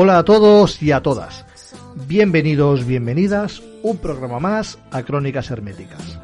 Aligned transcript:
Hola 0.00 0.18
a 0.18 0.24
todos 0.24 0.80
y 0.80 0.92
a 0.92 1.02
todas. 1.02 1.44
Bienvenidos, 2.06 2.86
bienvenidas, 2.86 3.60
un 3.82 3.96
programa 3.96 4.38
más 4.38 4.78
a 4.92 5.02
Crónicas 5.02 5.50
Herméticas. 5.50 6.20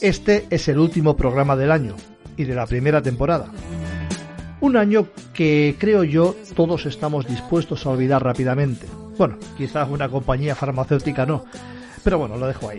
Este 0.00 0.46
es 0.48 0.68
el 0.68 0.78
último 0.78 1.16
programa 1.16 1.56
del 1.56 1.72
año 1.72 1.96
y 2.36 2.44
de 2.44 2.54
la 2.54 2.68
primera 2.68 3.02
temporada. 3.02 3.48
Un 4.60 4.76
año 4.76 5.08
que 5.34 5.74
creo 5.76 6.04
yo 6.04 6.36
todos 6.54 6.86
estamos 6.86 7.26
dispuestos 7.26 7.84
a 7.84 7.90
olvidar 7.90 8.22
rápidamente. 8.22 8.86
Bueno, 9.16 9.38
quizás 9.56 9.88
una 9.88 10.08
compañía 10.08 10.54
farmacéutica 10.54 11.26
no, 11.26 11.46
pero 12.04 12.20
bueno, 12.20 12.36
lo 12.36 12.46
dejo 12.46 12.68
ahí. 12.68 12.78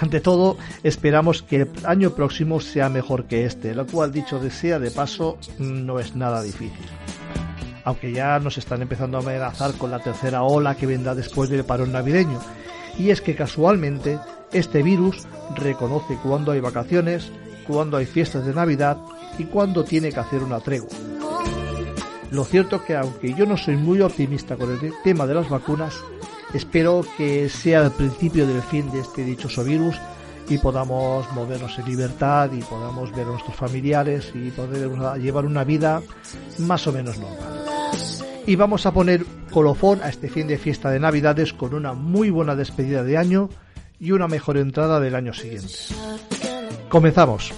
Ante 0.00 0.20
todo, 0.20 0.56
esperamos 0.82 1.44
que 1.44 1.60
el 1.60 1.70
año 1.84 2.10
próximo 2.10 2.58
sea 2.58 2.88
mejor 2.88 3.26
que 3.26 3.44
este, 3.44 3.72
lo 3.72 3.86
cual, 3.86 4.10
dicho 4.10 4.40
sea 4.50 4.80
de 4.80 4.90
paso, 4.90 5.38
no 5.60 6.00
es 6.00 6.16
nada 6.16 6.42
difícil. 6.42 6.86
Aunque 7.84 8.12
ya 8.12 8.38
nos 8.38 8.58
están 8.58 8.82
empezando 8.82 9.18
a 9.18 9.20
amenazar 9.20 9.74
con 9.74 9.90
la 9.90 9.98
tercera 9.98 10.42
ola 10.42 10.76
que 10.76 10.86
vendrá 10.86 11.14
después 11.14 11.50
del 11.50 11.64
parón 11.64 11.92
navideño. 11.92 12.40
Y 12.98 13.10
es 13.10 13.20
que 13.20 13.34
casualmente, 13.34 14.18
este 14.52 14.82
virus 14.82 15.26
reconoce 15.56 16.16
cuándo 16.22 16.52
hay 16.52 16.60
vacaciones, 16.60 17.30
cuándo 17.66 17.96
hay 17.96 18.06
fiestas 18.06 18.46
de 18.46 18.54
Navidad 18.54 18.98
y 19.38 19.44
cuándo 19.44 19.84
tiene 19.84 20.12
que 20.12 20.20
hacer 20.20 20.42
una 20.42 20.60
tregua. 20.60 20.90
Lo 22.30 22.44
cierto 22.44 22.76
es 22.76 22.82
que 22.82 22.96
aunque 22.96 23.34
yo 23.34 23.46
no 23.46 23.56
soy 23.56 23.76
muy 23.76 24.00
optimista 24.00 24.56
con 24.56 24.70
el 24.70 24.92
tema 25.04 25.26
de 25.26 25.34
las 25.34 25.48
vacunas, 25.48 25.94
Espero 26.54 27.04
que 27.16 27.48
sea 27.48 27.82
el 27.82 27.90
principio 27.90 28.46
del 28.46 28.62
fin 28.62 28.88
de 28.92 29.00
este 29.00 29.24
dichoso 29.24 29.64
virus 29.64 29.96
y 30.48 30.56
podamos 30.58 31.30
movernos 31.32 31.76
en 31.80 31.86
libertad 31.86 32.52
y 32.52 32.62
podamos 32.62 33.10
ver 33.10 33.26
a 33.26 33.30
nuestros 33.30 33.56
familiares 33.56 34.30
y 34.34 34.52
poder 34.52 34.88
llevar 35.20 35.46
una 35.46 35.64
vida 35.64 36.00
más 36.58 36.86
o 36.86 36.92
menos 36.92 37.18
normal. 37.18 37.73
Y 38.46 38.56
vamos 38.56 38.84
a 38.84 38.92
poner 38.92 39.24
colofón 39.50 40.02
a 40.02 40.08
este 40.08 40.28
fin 40.28 40.46
de 40.46 40.58
fiesta 40.58 40.90
de 40.90 41.00
Navidades 41.00 41.52
con 41.54 41.74
una 41.74 41.94
muy 41.94 42.30
buena 42.30 42.54
despedida 42.54 43.02
de 43.02 43.16
año 43.16 43.48
y 43.98 44.12
una 44.12 44.28
mejor 44.28 44.58
entrada 44.58 45.00
del 45.00 45.14
año 45.14 45.32
siguiente. 45.32 45.72
Comenzamos. 46.90 47.52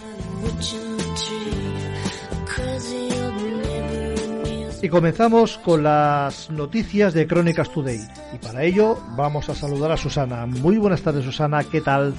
Y 4.83 4.89
comenzamos 4.89 5.59
con 5.59 5.83
las 5.83 6.51
noticias 6.51 7.13
de 7.15 7.27
Crónicas 7.27 7.73
Today. 7.73 8.01
Y 8.33 8.39
para 8.39 8.63
ello 8.63 8.97
vamos 9.17 9.49
a 9.49 9.55
saludar 9.57 9.91
a 9.91 9.97
Susana. 9.97 10.47
Muy 10.47 10.77
buenas 10.77 11.03
tardes 11.03 11.25
Susana, 11.25 11.65
¿qué 11.65 11.81
tal? 11.81 12.15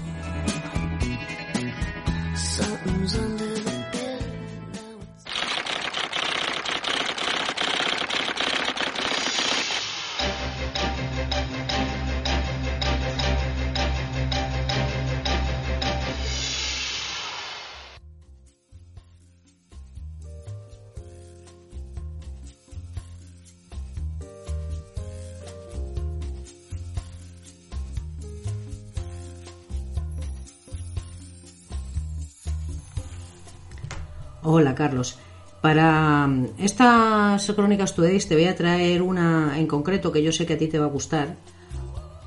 Hola, 34.50 34.74
Carlos. 34.74 35.18
Para 35.60 36.26
mm, 36.26 36.52
estas 36.58 37.52
crónicas 37.52 37.94
Todays 37.94 38.30
te 38.30 38.36
voy 38.36 38.46
a 38.46 38.56
traer 38.56 39.02
una 39.02 39.60
en 39.60 39.68
concreto 39.68 40.10
que 40.10 40.24
yo 40.24 40.32
sé 40.32 40.46
que 40.46 40.54
a 40.54 40.58
ti 40.58 40.70
te 40.70 40.80
va 40.80 40.86
a 40.86 40.90
gustar, 40.90 41.36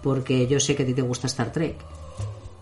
porque 0.02 0.46
yo 0.46 0.60
sé 0.60 0.76
que 0.76 0.82
a 0.82 0.86
ti 0.86 0.92
te 0.92 1.00
gusta 1.00 1.28
Star 1.28 1.50
Trek. 1.50 1.76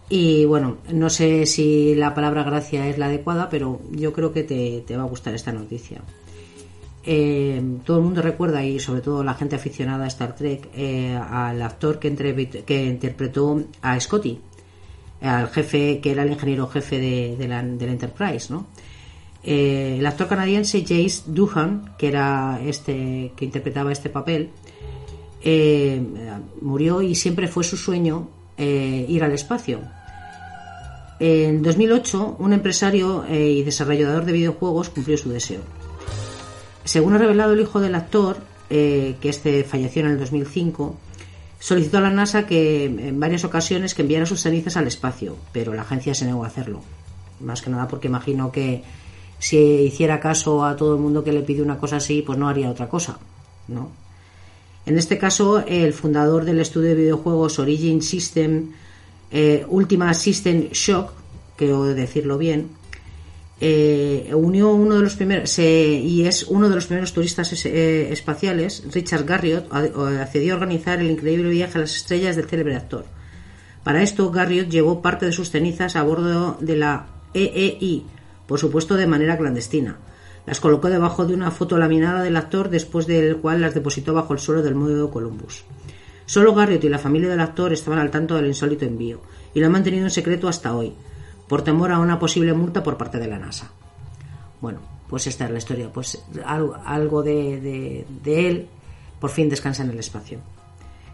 Y 0.09 0.45
bueno, 0.45 0.77
no 0.93 1.11
sé 1.11 1.45
si 1.45 1.97
la 1.97 2.15
palabra 2.15 2.45
gracia 2.45 2.87
es 2.87 2.99
la 2.99 3.07
adecuada, 3.07 3.51
pero 3.51 3.81
yo 3.91 4.13
creo 4.13 4.33
que 4.33 4.45
te, 4.45 4.97
va 4.97 5.03
a 5.03 5.07
gustar 5.07 5.35
esta 5.35 5.51
noticia. 5.51 6.03
Eh, 7.03 7.61
todo 7.85 7.97
el 7.97 8.05
mundo 8.05 8.23
recuerda, 8.23 8.63
y 8.63 8.79
sobre 8.79 9.01
todo 9.01 9.25
la 9.25 9.35
gente 9.35 9.57
aficionada 9.57 10.05
a 10.05 10.09
Star 10.09 10.37
Trek, 10.37 10.69
eh, 10.73 11.17
al 11.17 11.61
actor 11.63 11.99
que, 11.99 12.15
que, 12.65 12.85
interpretó 12.85 13.61
a 13.83 13.99
Scotty, 13.99 14.39
al 15.21 15.49
jefe, 15.49 15.99
que 15.99 16.13
era 16.13 16.23
el 16.23 16.31
ingeniero 16.31 16.69
jefe 16.69 17.01
de 17.37 17.49
la 17.49 17.59
Enterprise, 17.59 18.53
¿no? 18.53 18.69
Eh, 19.45 19.97
el 19.99 20.07
actor 20.07 20.29
canadiense 20.29 20.81
Jace 20.81 21.23
Duhan, 21.27 21.95
que 21.97 22.09
era 22.09 22.61
este 22.65 23.33
que 23.37 23.45
interpretaba 23.45 23.93
este 23.93 24.11
papel, 24.11 24.51
eh, 25.43 26.03
murió 26.61 27.03
y 27.03 27.15
siempre 27.15 27.47
fue 27.47 27.65
su 27.65 27.77
sueño 27.77 28.29
eh, 28.57 29.07
ir 29.09 29.23
al 29.23 29.33
espacio. 29.33 29.81
En 31.21 31.63
2008, 31.63 32.37
un 32.39 32.53
empresario 32.53 33.25
y 33.29 33.65
desarrollador 33.65 34.25
de 34.25 34.33
videojuegos 34.33 34.89
cumplió 34.89 35.19
su 35.19 35.31
deseo. 35.31 35.63
Según 36.85 37.15
ha 37.15 37.19
revelado 37.19 37.55
el 37.55 37.61
hijo 37.61 37.81
del 37.81 37.97
actor, 37.97 38.37
que 38.69 39.17
este 39.25 39.65
falleció 39.65 40.03
en 40.03 40.13
el 40.13 40.19
2005, 40.21 40.97
solicitó 41.59 41.99
a 41.99 42.03
la 42.03 42.11
NASA 42.11 42.47
que 42.47 42.85
en 42.85 43.19
varias 43.19 43.43
ocasiones 43.43 43.95
que 43.95 44.03
enviara 44.03 44.27
sus 44.27 44.43
cenizas 44.43 44.77
al 44.77 44.87
espacio, 44.87 45.37
pero 45.51 45.75
la 45.75 45.83
agencia 45.83 46.15
se 46.15 46.25
negó 46.25 46.45
a 46.45 46.47
hacerlo. 46.47 46.83
Más 47.41 47.63
que 47.63 47.71
nada 47.71 47.89
porque 47.89 48.07
imagino 48.07 48.53
que 48.53 48.85
si 49.39 49.57
hiciera 49.57 50.21
caso 50.21 50.65
a 50.65 50.77
todo 50.77 50.95
el 50.95 51.01
mundo 51.01 51.23
que 51.23 51.33
le 51.33 51.43
pide 51.43 51.63
una 51.63 51.79
cosa 51.79 51.97
así, 51.97 52.23
pues 52.23 52.39
no 52.39 52.49
haría 52.49 52.71
otra 52.71 52.89
cosa, 52.89 53.19
¿no? 53.69 53.91
En 54.87 54.97
este 54.97 55.19
caso, 55.19 55.63
el 55.67 55.93
fundador 55.93 56.45
del 56.45 56.61
estudio 56.61 56.89
de 56.89 56.95
videojuegos 56.95 57.59
Origin 57.59 58.01
System, 58.01 58.71
eh, 59.31 59.65
Ultima 59.69 60.15
System 60.15 60.71
Shock, 60.73 61.13
creo 61.57 61.85
decirlo 61.85 62.39
bien, 62.39 62.71
eh, 63.61 64.31
unió 64.35 64.71
uno 64.73 64.95
de 64.95 65.03
los 65.03 65.17
primeros 65.17 65.59
y 65.59 66.25
es 66.25 66.45
uno 66.45 66.69
de 66.69 66.77
los 66.77 66.87
primeros 66.87 67.13
turistas 67.13 67.67
eh, 67.67 68.13
espaciales, 68.13 68.85
Richard 68.93 69.25
Garriott, 69.25 69.71
accedió 69.73 70.55
a 70.55 70.57
organizar 70.57 71.01
el 71.01 71.11
increíble 71.11 71.51
viaje 71.51 71.77
a 71.77 71.81
las 71.83 71.95
estrellas 71.97 72.37
del 72.37 72.47
célebre 72.49 72.77
actor. 72.77 73.05
Para 73.85 74.03
esto, 74.03 74.31
Garriott 74.31 74.69
llevó 74.69 75.03
parte 75.03 75.27
de 75.27 75.33
sus 75.33 75.51
cenizas 75.51 75.97
a 75.97 76.03
bordo 76.03 76.57
de 76.61 76.77
la 76.77 77.09
EEI, 77.35 78.05
por 78.49 78.59
supuesto 78.59 78.97
de 78.97 79.07
manera 79.07 79.39
clandestina. 79.39 79.99
Las 80.47 80.59
colocó 80.59 80.89
debajo 80.89 81.27
de 81.27 81.35
una 81.35 81.51
foto 81.51 81.77
laminada 81.79 82.23
del 82.23 82.37
actor, 82.37 82.71
después 82.71 83.07
del 83.07 83.37
cual 83.37 83.61
las 83.61 83.75
depositó 83.75 84.15
bajo 84.15 84.33
el 84.33 84.41
suelo 84.41 84.63
del 84.63 84.75
de 84.75 85.11
Columbus. 85.11 85.65
Solo 86.25 86.55
Garriott 86.55 86.83
y 86.85 86.89
la 86.89 86.99
familia 86.99 87.29
del 87.29 87.41
actor 87.41 87.73
estaban 87.73 87.99
al 87.99 88.11
tanto 88.11 88.35
del 88.35 88.47
insólito 88.47 88.87
envío, 88.87 89.21
y 89.55 89.61
lo 89.61 89.67
han 89.67 89.73
mantenido 89.73 90.05
en 90.05 90.11
secreto 90.11 90.49
hasta 90.49 90.75
hoy, 90.75 90.95
por 91.47 91.63
temor 91.63 91.93
a 91.93 91.99
una 91.99 92.19
posible 92.19 92.55
multa 92.55 92.83
por 92.83 92.97
parte 92.97 93.19
de 93.19 93.29
la 93.29 93.39
NASA. 93.39 93.71
Bueno, 94.61 94.81
pues 95.09 95.27
esta 95.27 95.45
es 95.45 95.51
la 95.51 95.59
historia. 95.59 95.93
Pues 95.93 96.23
algo, 96.45 97.23
de, 97.23 98.07
de 98.25 98.49
él 98.49 98.69
por 99.21 99.31
fin 99.31 99.49
descansa 99.49 99.83
en 99.83 99.91
el 99.91 99.99
espacio. 99.99 100.39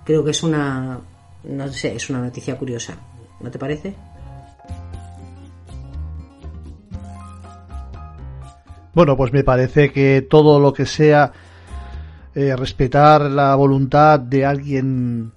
Creo 0.05 0.25
que 0.25 0.31
es 0.31 0.43
una, 0.43 1.01
no 1.45 1.69
sé, 1.69 1.95
es 1.95 2.11
una 2.11 2.21
noticia 2.21 2.57
curiosa. 2.59 2.97
¿No 3.41 3.51
te 3.51 3.59
parece? 3.59 3.95
Bueno, 8.95 9.17
pues 9.17 9.33
me 9.33 9.43
parece 9.43 9.91
que 9.93 10.23
todo 10.29 10.61
lo 10.61 10.73
que 10.73 10.87
sea 10.87 11.33
eh, 12.35 12.55
respetar 12.57 13.23
la 13.23 13.55
voluntad 13.57 14.21
de 14.21 14.45
alguien 14.47 15.33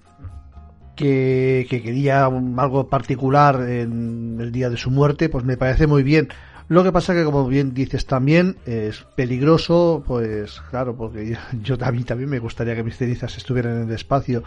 que, 0.95 1.65
quería 1.69 2.25
algo 2.25 2.87
particular 2.87 3.61
en 3.69 4.37
el 4.39 4.51
día 4.51 4.69
de 4.69 4.77
su 4.77 4.91
muerte, 4.91 5.29
pues 5.29 5.45
me 5.45 5.57
parece 5.57 5.87
muy 5.87 6.03
bien. 6.03 6.29
Lo 6.69 6.83
que 6.83 6.91
pasa 6.91 7.13
que, 7.13 7.23
como 7.23 7.47
bien 7.47 7.73
dices 7.73 8.05
también, 8.05 8.57
es 8.65 9.05
peligroso, 9.15 10.03
pues 10.05 10.59
claro, 10.69 10.95
porque 10.97 11.37
yo, 11.63 11.77
mí 11.93 12.03
también 12.03 12.29
me 12.29 12.39
gustaría 12.39 12.75
que 12.75 12.83
mis 12.83 12.97
cenizas 12.97 13.37
estuvieran 13.37 13.77
en 13.77 13.89
el 13.89 13.95
espacio, 13.95 14.43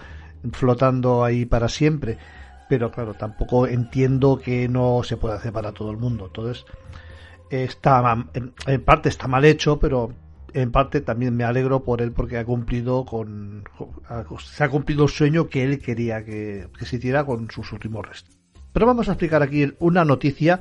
flotando 0.52 1.24
ahí 1.24 1.46
para 1.46 1.68
siempre. 1.68 2.18
Pero 2.68 2.92
claro, 2.92 3.14
tampoco 3.14 3.66
entiendo 3.66 4.38
que 4.38 4.68
no 4.68 5.02
se 5.02 5.16
puede 5.16 5.34
hacer 5.34 5.52
para 5.52 5.72
todo 5.72 5.90
el 5.90 5.96
mundo. 5.96 6.26
Entonces, 6.26 6.64
está 7.50 8.26
en 8.66 8.84
parte 8.84 9.08
está 9.08 9.28
mal 9.28 9.44
hecho, 9.44 9.78
pero 9.78 10.14
en 10.54 10.72
parte 10.72 11.00
también 11.00 11.36
me 11.36 11.44
alegro 11.44 11.84
por 11.84 12.02
él 12.02 12.12
porque 12.12 12.38
ha 12.38 12.44
cumplido 12.44 13.04
con 13.04 13.64
se 14.38 14.64
ha 14.64 14.68
cumplido 14.68 15.04
el 15.04 15.10
sueño 15.10 15.48
que 15.48 15.62
él 15.62 15.78
quería 15.80 16.24
que, 16.24 16.68
se 16.80 16.96
hiciera 16.96 17.24
con 17.24 17.50
sus 17.50 17.72
últimos 17.72 18.06
restos. 18.06 18.36
Pero 18.72 18.86
vamos 18.86 19.08
a 19.08 19.12
explicar 19.12 19.42
aquí 19.42 19.72
una 19.80 20.04
noticia 20.04 20.60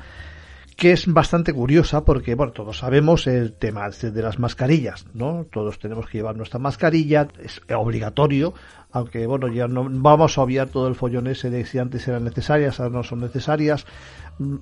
que 0.75 0.93
es 0.93 1.11
bastante 1.11 1.53
curiosa 1.53 2.05
porque, 2.05 2.35
bueno, 2.35 2.53
todos 2.53 2.77
sabemos 2.77 3.27
el 3.27 3.53
tema 3.53 3.89
de 3.89 4.21
las 4.21 4.39
mascarillas, 4.39 5.05
¿no? 5.13 5.45
Todos 5.51 5.77
tenemos 5.77 6.07
que 6.07 6.19
llevar 6.19 6.37
nuestra 6.37 6.57
mascarilla, 6.57 7.27
es 7.43 7.61
obligatorio, 7.75 8.53
aunque, 8.89 9.27
bueno, 9.27 9.49
ya 9.49 9.67
no 9.67 9.87
vamos 9.89 10.37
a 10.37 10.41
obviar 10.41 10.69
todo 10.69 10.87
el 10.87 10.95
follón 10.95 11.27
ese 11.27 11.49
de 11.49 11.65
si 11.65 11.79
antes 11.79 12.07
eran 12.07 12.23
necesarias, 12.23 12.79
ahora 12.79 12.95
no 12.95 13.03
son 13.03 13.19
necesarias. 13.19 13.85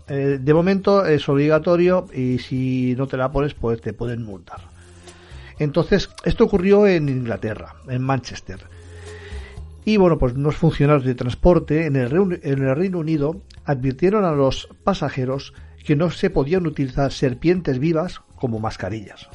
Eh, 0.07 0.39
de 0.41 0.53
momento 0.53 1.05
es 1.05 1.27
obligatorio 1.29 2.07
y 2.13 2.39
si 2.39 2.95
no 2.97 3.07
te 3.07 3.17
la 3.17 3.31
pones, 3.31 3.53
pues 3.53 3.81
te 3.81 3.93
pueden 3.93 4.23
multar. 4.23 4.61
Entonces, 5.59 6.09
esto 6.23 6.45
ocurrió 6.45 6.87
en 6.87 7.09
Inglaterra, 7.09 7.75
en 7.87 8.01
Manchester. 8.01 8.59
Y 9.85 9.97
bueno, 9.97 10.17
pues 10.17 10.33
unos 10.33 10.57
funcionarios 10.57 11.05
de 11.05 11.15
transporte 11.15 11.85
en 11.85 11.95
el, 11.95 12.39
en 12.43 12.63
el 12.63 12.75
Reino 12.75 12.99
Unido 12.99 13.41
advirtieron 13.65 14.25
a 14.25 14.31
los 14.31 14.67
pasajeros 14.83 15.53
que 15.85 15.95
no 15.95 16.11
se 16.11 16.29
podían 16.29 16.67
utilizar 16.67 17.11
serpientes 17.11 17.79
vivas 17.79 18.21
como 18.35 18.59
mascarillas. 18.59 19.29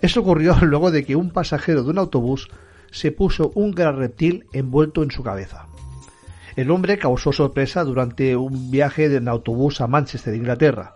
Eso 0.00 0.20
ocurrió 0.20 0.56
luego 0.62 0.90
de 0.90 1.04
que 1.04 1.16
un 1.16 1.30
pasajero 1.30 1.82
de 1.82 1.90
un 1.90 1.98
autobús 1.98 2.48
se 2.90 3.10
puso 3.10 3.50
un 3.54 3.72
gran 3.72 3.96
reptil 3.96 4.44
envuelto 4.52 5.02
en 5.02 5.10
su 5.10 5.22
cabeza. 5.22 5.66
El 6.54 6.70
hombre 6.70 6.98
causó 6.98 7.32
sorpresa 7.32 7.82
durante 7.84 8.36
un 8.36 8.70
viaje 8.70 9.06
en 9.14 9.28
autobús 9.28 9.80
a 9.80 9.86
Manchester, 9.86 10.34
Inglaterra. 10.34 10.94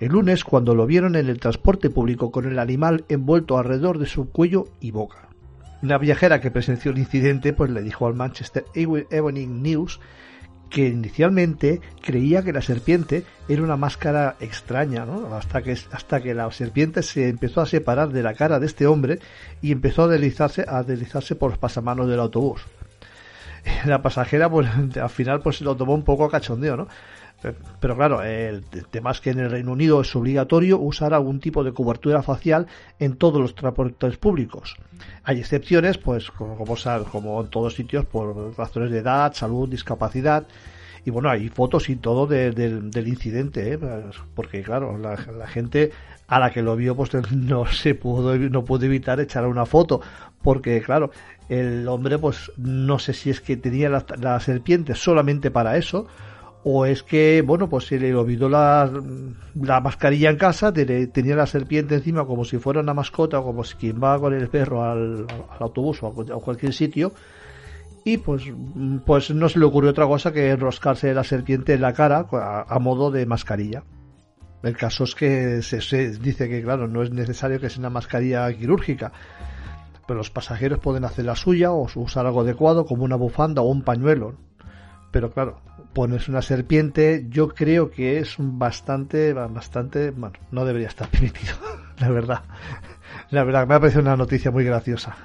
El 0.00 0.12
lunes, 0.12 0.44
cuando 0.44 0.74
lo 0.74 0.86
vieron 0.86 1.16
en 1.16 1.28
el 1.28 1.40
transporte 1.40 1.88
público 1.88 2.30
con 2.30 2.46
el 2.46 2.58
animal 2.58 3.04
envuelto 3.08 3.58
alrededor 3.58 3.98
de 3.98 4.06
su 4.06 4.30
cuello 4.30 4.64
y 4.80 4.90
boca. 4.90 5.28
Una 5.82 5.98
viajera 5.98 6.40
que 6.40 6.50
presenció 6.50 6.90
el 6.90 6.98
incidente 6.98 7.52
pues 7.52 7.70
le 7.70 7.82
dijo 7.82 8.06
al 8.06 8.14
Manchester 8.14 8.64
Evening 8.74 9.62
News 9.62 10.00
que 10.70 10.88
inicialmente 10.88 11.80
creía 12.02 12.42
que 12.42 12.52
la 12.52 12.60
serpiente 12.60 13.24
era 13.48 13.62
una 13.62 13.76
máscara 13.76 14.36
extraña, 14.40 15.06
hasta, 15.32 15.62
que, 15.62 16.34
la 16.34 16.50
serpiente 16.50 17.02
se 17.02 17.28
empezó 17.28 17.60
a 17.60 17.66
separar 17.66 18.10
de 18.10 18.22
la 18.22 18.34
cara 18.34 18.58
de 18.58 18.66
este 18.66 18.86
hombre 18.86 19.20
y 19.62 19.70
empezó 19.70 20.04
a 20.04 20.08
deslizarse 20.08 21.36
por 21.36 21.50
los 21.50 21.58
pasamanos 21.58 22.08
del 22.08 22.20
autobús. 22.20 22.62
La 23.84 24.02
pasajera, 24.02 24.50
pues 24.50 24.68
al 25.02 25.10
final, 25.10 25.40
pues 25.40 25.60
lo 25.60 25.76
tomó 25.76 25.94
un 25.94 26.04
poco 26.04 26.24
a 26.24 26.30
cachondeo, 26.30 26.76
¿no? 26.76 26.88
Pero 27.80 27.96
claro, 27.96 28.22
el 28.22 28.64
tema 28.90 29.10
es 29.10 29.20
que 29.20 29.30
en 29.30 29.38
el 29.38 29.50
Reino 29.50 29.72
Unido 29.72 30.00
es 30.00 30.16
obligatorio 30.16 30.78
usar 30.78 31.12
algún 31.12 31.38
tipo 31.38 31.62
de 31.62 31.72
cobertura 31.72 32.22
facial 32.22 32.66
en 32.98 33.16
todos 33.16 33.40
los 33.40 33.54
transportes 33.54 34.16
públicos. 34.16 34.76
Hay 35.22 35.38
excepciones, 35.38 35.98
pues 35.98 36.30
como, 36.30 36.56
como, 37.12 37.42
en 37.42 37.50
todos 37.50 37.74
sitios, 37.74 38.06
por 38.06 38.56
razones 38.56 38.90
de 38.90 38.98
edad, 38.98 39.34
salud, 39.34 39.68
discapacidad. 39.68 40.46
Y 41.04 41.10
bueno, 41.10 41.28
hay 41.28 41.48
fotos 41.50 41.88
y 41.90 41.96
todo 41.96 42.26
del 42.26 43.06
incidente, 43.06 43.74
¿eh? 43.74 43.78
porque 44.34 44.62
claro, 44.62 44.98
la, 44.98 45.16
gente 45.46 45.92
a 46.26 46.40
la 46.40 46.50
que 46.50 46.62
lo 46.62 46.74
vio, 46.74 46.96
pues 46.96 47.10
no 47.32 47.66
se 47.66 47.94
pudo, 47.94 48.36
no 48.36 48.64
pudo 48.64 48.86
evitar 48.86 49.20
echar 49.20 49.46
una 49.46 49.66
foto, 49.66 50.00
porque 50.42 50.80
claro, 50.82 51.12
el 51.48 51.86
hombre, 51.88 52.18
pues 52.18 52.52
no 52.56 52.98
sé 52.98 53.12
si 53.12 53.30
es 53.30 53.40
que 53.40 53.56
tenía 53.56 53.88
la 53.88 54.40
serpiente 54.40 54.94
solamente 54.94 55.50
para 55.50 55.76
eso, 55.76 56.06
o 56.68 56.84
es 56.84 57.04
que, 57.04 57.44
bueno, 57.46 57.68
pues 57.68 57.86
se 57.86 57.96
le 57.96 58.12
olvidó 58.12 58.48
la, 58.48 58.90
la 59.54 59.80
mascarilla 59.80 60.30
en 60.30 60.36
casa, 60.36 60.72
tenía 60.72 61.36
la 61.36 61.46
serpiente 61.46 61.94
encima 61.94 62.26
como 62.26 62.44
si 62.44 62.58
fuera 62.58 62.80
una 62.80 62.92
mascota 62.92 63.38
o 63.38 63.44
como 63.44 63.62
si 63.62 63.76
quien 63.76 64.02
va 64.02 64.18
con 64.18 64.34
el 64.34 64.48
perro 64.48 64.82
al, 64.82 65.28
autobús 65.60 66.02
o 66.02 66.08
a, 66.08 66.40
cualquier 66.40 66.72
sitio 66.72 67.12
y 68.02 68.16
pues, 68.16 68.52
pues 69.04 69.30
no 69.30 69.48
se 69.48 69.60
le 69.60 69.64
ocurrió 69.64 69.90
otra 69.90 70.08
cosa 70.08 70.32
que 70.32 70.50
enroscarse 70.50 71.14
la 71.14 71.22
serpiente 71.22 71.74
en 71.74 71.82
la 71.82 71.92
cara 71.92 72.26
a, 72.68 72.78
modo 72.80 73.12
de 73.12 73.26
mascarilla. 73.26 73.84
El 74.64 74.76
caso 74.76 75.04
es 75.04 75.14
que 75.14 75.62
se, 75.62 75.80
se, 75.80 76.18
dice 76.18 76.48
que, 76.48 76.64
claro, 76.64 76.88
no 76.88 77.04
es 77.04 77.12
necesario 77.12 77.60
que 77.60 77.70
sea 77.70 77.78
una 77.78 77.90
mascarilla 77.90 78.52
quirúrgica, 78.52 79.12
pero 80.06 80.18
los 80.18 80.30
pasajeros 80.30 80.78
pueden 80.78 81.04
hacer 81.04 81.24
la 81.24 81.36
suya 81.36 81.72
o 81.72 81.88
usar 81.96 82.26
algo 82.26 82.42
adecuado 82.42 82.86
como 82.86 83.04
una 83.04 83.16
bufanda 83.16 83.62
o 83.62 83.66
un 83.66 83.82
pañuelo. 83.82 84.34
Pero 85.10 85.30
claro, 85.32 85.60
pones 85.92 86.28
una 86.28 86.42
serpiente, 86.42 87.26
yo 87.28 87.48
creo 87.48 87.90
que 87.90 88.18
es 88.18 88.36
bastante, 88.38 89.32
bastante, 89.32 90.10
bueno, 90.10 90.38
no 90.50 90.64
debería 90.64 90.88
estar 90.88 91.08
permitido, 91.10 91.54
la 91.98 92.10
verdad. 92.10 92.42
La 93.30 93.44
verdad, 93.44 93.66
me 93.66 93.74
ha 93.74 93.80
parecido 93.80 94.02
una 94.02 94.16
noticia 94.16 94.50
muy 94.50 94.64
graciosa. 94.64 95.16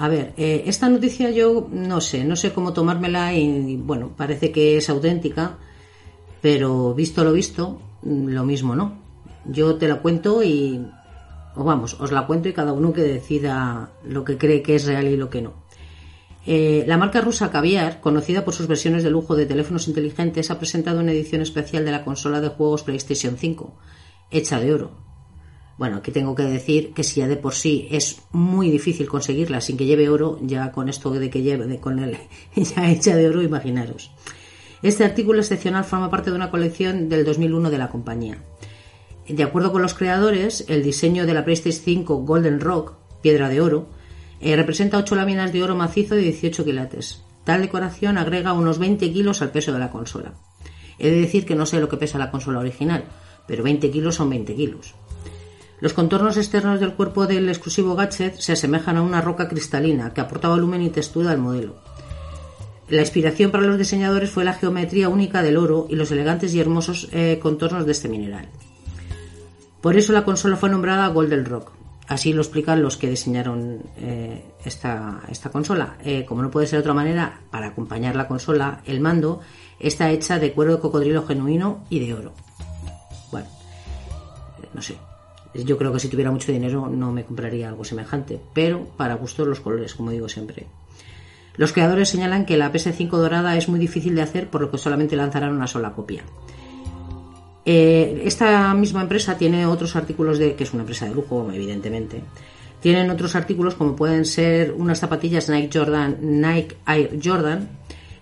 A 0.00 0.08
ver, 0.08 0.32
eh, 0.38 0.62
esta 0.64 0.88
noticia 0.88 1.30
yo 1.30 1.68
no 1.70 2.00
sé, 2.00 2.24
no 2.24 2.34
sé 2.34 2.54
cómo 2.54 2.72
tomármela 2.72 3.34
y, 3.34 3.76
bueno, 3.76 4.14
parece 4.16 4.50
que 4.50 4.78
es 4.78 4.88
auténtica, 4.88 5.58
pero 6.40 6.94
visto 6.94 7.22
lo 7.22 7.34
visto, 7.34 7.82
lo 8.02 8.44
mismo, 8.44 8.74
¿no? 8.74 9.09
Yo 9.44 9.76
te 9.76 9.88
la 9.88 9.96
cuento 9.96 10.42
y 10.42 10.84
o 11.56 11.64
vamos, 11.64 11.96
os 12.00 12.12
la 12.12 12.26
cuento 12.26 12.48
y 12.48 12.52
cada 12.52 12.72
uno 12.72 12.92
que 12.92 13.02
decida 13.02 13.90
lo 14.04 14.24
que 14.24 14.38
cree 14.38 14.62
que 14.62 14.76
es 14.76 14.86
real 14.86 15.08
y 15.08 15.16
lo 15.16 15.30
que 15.30 15.42
no. 15.42 15.54
Eh, 16.46 16.84
la 16.86 16.96
marca 16.96 17.20
rusa 17.20 17.50
Caviar, 17.50 18.00
conocida 18.00 18.44
por 18.44 18.54
sus 18.54 18.66
versiones 18.66 19.02
de 19.02 19.10
lujo 19.10 19.36
de 19.36 19.46
teléfonos 19.46 19.88
inteligentes, 19.88 20.50
ha 20.50 20.58
presentado 20.58 21.00
una 21.00 21.12
edición 21.12 21.42
especial 21.42 21.84
de 21.84 21.90
la 21.90 22.04
consola 22.04 22.40
de 22.40 22.48
juegos 22.48 22.82
PlayStation 22.82 23.36
5, 23.36 23.74
hecha 24.30 24.60
de 24.60 24.72
oro. 24.72 24.90
Bueno, 25.76 25.96
aquí 25.96 26.12
tengo 26.12 26.34
que 26.34 26.42
decir 26.42 26.92
que 26.92 27.04
si 27.04 27.20
ya 27.20 27.28
de 27.28 27.36
por 27.36 27.54
sí 27.54 27.88
es 27.90 28.22
muy 28.32 28.70
difícil 28.70 29.08
conseguirla 29.08 29.60
sin 29.60 29.76
que 29.76 29.86
lleve 29.86 30.08
oro, 30.08 30.38
ya 30.42 30.72
con 30.72 30.88
esto 30.88 31.10
de 31.10 31.30
que 31.30 31.42
lleve, 31.42 31.78
con 31.80 31.98
el, 31.98 32.16
ya 32.54 32.90
hecha 32.90 33.16
de 33.16 33.28
oro, 33.28 33.42
imaginaros. 33.42 34.10
Este 34.82 35.04
artículo 35.04 35.40
excepcional 35.40 35.84
forma 35.84 36.10
parte 36.10 36.30
de 36.30 36.36
una 36.36 36.50
colección 36.50 37.08
del 37.10 37.24
2001 37.24 37.70
de 37.70 37.78
la 37.78 37.90
compañía. 37.90 38.38
De 39.32 39.44
acuerdo 39.44 39.70
con 39.70 39.80
los 39.80 39.94
creadores, 39.94 40.64
el 40.66 40.82
diseño 40.82 41.24
de 41.24 41.34
la 41.34 41.44
PlayStation 41.44 41.84
5 41.84 42.16
Golden 42.24 42.60
Rock, 42.60 42.94
piedra 43.22 43.48
de 43.48 43.60
oro, 43.60 43.86
eh, 44.40 44.56
representa 44.56 44.98
8 44.98 45.14
láminas 45.14 45.52
de 45.52 45.62
oro 45.62 45.76
macizo 45.76 46.16
de 46.16 46.22
18 46.22 46.64
quilates. 46.64 47.22
Tal 47.44 47.60
decoración 47.60 48.18
agrega 48.18 48.52
unos 48.52 48.78
20 48.80 49.12
kilos 49.12 49.40
al 49.40 49.52
peso 49.52 49.72
de 49.72 49.78
la 49.78 49.92
consola. 49.92 50.34
He 50.98 51.10
de 51.10 51.20
decir 51.20 51.46
que 51.46 51.54
no 51.54 51.64
sé 51.64 51.78
lo 51.78 51.88
que 51.88 51.96
pesa 51.96 52.18
la 52.18 52.32
consola 52.32 52.58
original, 52.58 53.04
pero 53.46 53.62
20 53.62 53.90
kilos 53.92 54.16
son 54.16 54.30
20 54.30 54.54
kilos. 54.56 54.94
Los 55.80 55.92
contornos 55.92 56.36
externos 56.36 56.80
del 56.80 56.94
cuerpo 56.94 57.28
del 57.28 57.48
exclusivo 57.48 57.94
gadget 57.94 58.36
se 58.36 58.52
asemejan 58.52 58.96
a 58.96 59.02
una 59.02 59.20
roca 59.20 59.48
cristalina 59.48 60.12
que 60.12 60.20
aporta 60.20 60.48
volumen 60.48 60.82
y 60.82 60.90
textura 60.90 61.30
al 61.30 61.38
modelo. 61.38 61.76
La 62.88 63.02
inspiración 63.02 63.52
para 63.52 63.64
los 63.64 63.78
diseñadores 63.78 64.30
fue 64.30 64.44
la 64.44 64.54
geometría 64.54 65.08
única 65.08 65.40
del 65.42 65.56
oro 65.56 65.86
y 65.88 65.94
los 65.94 66.10
elegantes 66.10 66.52
y 66.52 66.60
hermosos 66.60 67.08
eh, 67.12 67.38
contornos 67.40 67.86
de 67.86 67.92
este 67.92 68.08
mineral. 68.08 68.48
Por 69.80 69.96
eso 69.96 70.12
la 70.12 70.24
consola 70.24 70.56
fue 70.56 70.68
nombrada 70.68 71.08
Golden 71.08 71.44
Rock. 71.44 71.72
Así 72.06 72.32
lo 72.32 72.42
explican 72.42 72.82
los 72.82 72.96
que 72.96 73.08
diseñaron 73.08 73.82
eh, 73.98 74.44
esta, 74.64 75.22
consola. 75.52 75.96
Eh, 76.04 76.24
como 76.24 76.42
no 76.42 76.50
puede 76.50 76.66
ser 76.66 76.78
de 76.78 76.80
otra 76.80 76.92
manera, 76.92 77.40
para 77.50 77.68
acompañar 77.68 78.16
la 78.16 78.26
consola, 78.26 78.82
el 78.84 79.00
mando 79.00 79.40
está 79.78 80.10
hecha 80.10 80.38
de 80.38 80.52
cuero 80.52 80.74
de 80.74 80.80
cocodrilo 80.80 81.24
genuino 81.24 81.84
y 81.88 82.04
de 82.04 82.14
oro. 82.14 82.32
Bueno, 83.30 83.46
eh, 84.60 84.68
no 84.74 84.82
sé. 84.82 84.96
Yo 85.54 85.78
creo 85.78 85.92
que 85.92 86.00
si 86.00 86.08
tuviera 86.08 86.30
mucho 86.30 86.52
dinero 86.52 86.88
no 86.88 87.12
me 87.12 87.24
compraría 87.24 87.68
algo 87.68 87.84
semejante, 87.84 88.40
pero 88.52 88.86
para 88.96 89.14
gustos 89.14 89.46
los 89.46 89.60
colores, 89.60 89.94
como 89.94 90.10
digo 90.10 90.28
siempre. 90.28 90.66
Los 91.56 91.72
creadores 91.72 92.08
señalan 92.08 92.44
que 92.44 92.56
la 92.56 92.72
PS5 92.72 93.10
dorada 93.10 93.56
es 93.56 93.68
muy 93.68 93.78
difícil 93.78 94.14
de 94.14 94.22
hacer, 94.22 94.48
por 94.48 94.60
lo 94.60 94.70
que 94.70 94.78
solamente 94.78 95.16
lanzarán 95.16 95.54
una 95.54 95.66
sola 95.66 95.92
copia. 95.92 96.24
Eh, 97.64 98.22
esta 98.24 98.72
misma 98.74 99.02
empresa 99.02 99.36
tiene 99.36 99.66
otros 99.66 99.96
artículos 99.96 100.38
de, 100.38 100.54
que 100.54 100.64
es 100.64 100.72
una 100.72 100.82
empresa 100.82 101.06
de 101.06 101.14
lujo, 101.14 101.50
evidentemente. 101.52 102.22
Tienen 102.80 103.10
otros 103.10 103.36
artículos 103.36 103.74
como 103.74 103.94
pueden 103.94 104.24
ser 104.24 104.72
unas 104.72 104.98
zapatillas 104.98 105.48
Nike 105.50 105.78
Jordan, 105.78 106.16
Nike 106.20 106.76
Air 106.86 107.18
Jordan, 107.22 107.68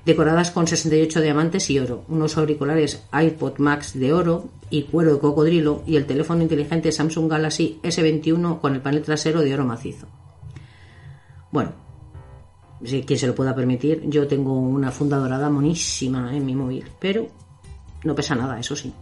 decoradas 0.04 0.50
con 0.50 0.66
68 0.66 1.21
diamantes 1.21 1.71
y 1.71 1.78
oro, 1.78 2.04
unos 2.09 2.37
auriculares 2.37 3.04
iPod 3.12 3.59
Max 3.59 3.92
de 3.99 4.12
oro 4.12 4.49
y 4.71 4.85
cuero 4.85 5.14
de 5.14 5.21
cocodrilo 5.21 5.83
y 5.87 5.97
el 5.97 6.07
teléfono 6.07 6.42
inteligente 6.42 6.90
Samsung 6.90 7.30
Galaxy 7.30 7.78
S21 7.83 8.61
con 8.61 8.75
el 8.75 8.80
panel 8.80 9.02
trasero 9.02 9.42
de 9.42 9.54
oro 9.54 9.64
macizo. 9.64 10.07
Bueno, 11.52 11.73
si 12.85 13.02
quien 13.02 13.18
se 13.18 13.26
lo 13.26 13.35
pueda 13.35 13.54
permitir, 13.54 14.02
yo 14.09 14.26
tengo 14.26 14.59
una 14.59 14.90
funda 14.90 15.18
dorada 15.18 15.50
monísima 15.50 16.35
en 16.35 16.45
mi 16.45 16.54
móvil, 16.54 16.85
pero 16.99 17.28
no 18.04 18.14
pesa 18.14 18.35
nada, 18.35 18.59
eso 18.59 18.75
sí. 18.75 18.92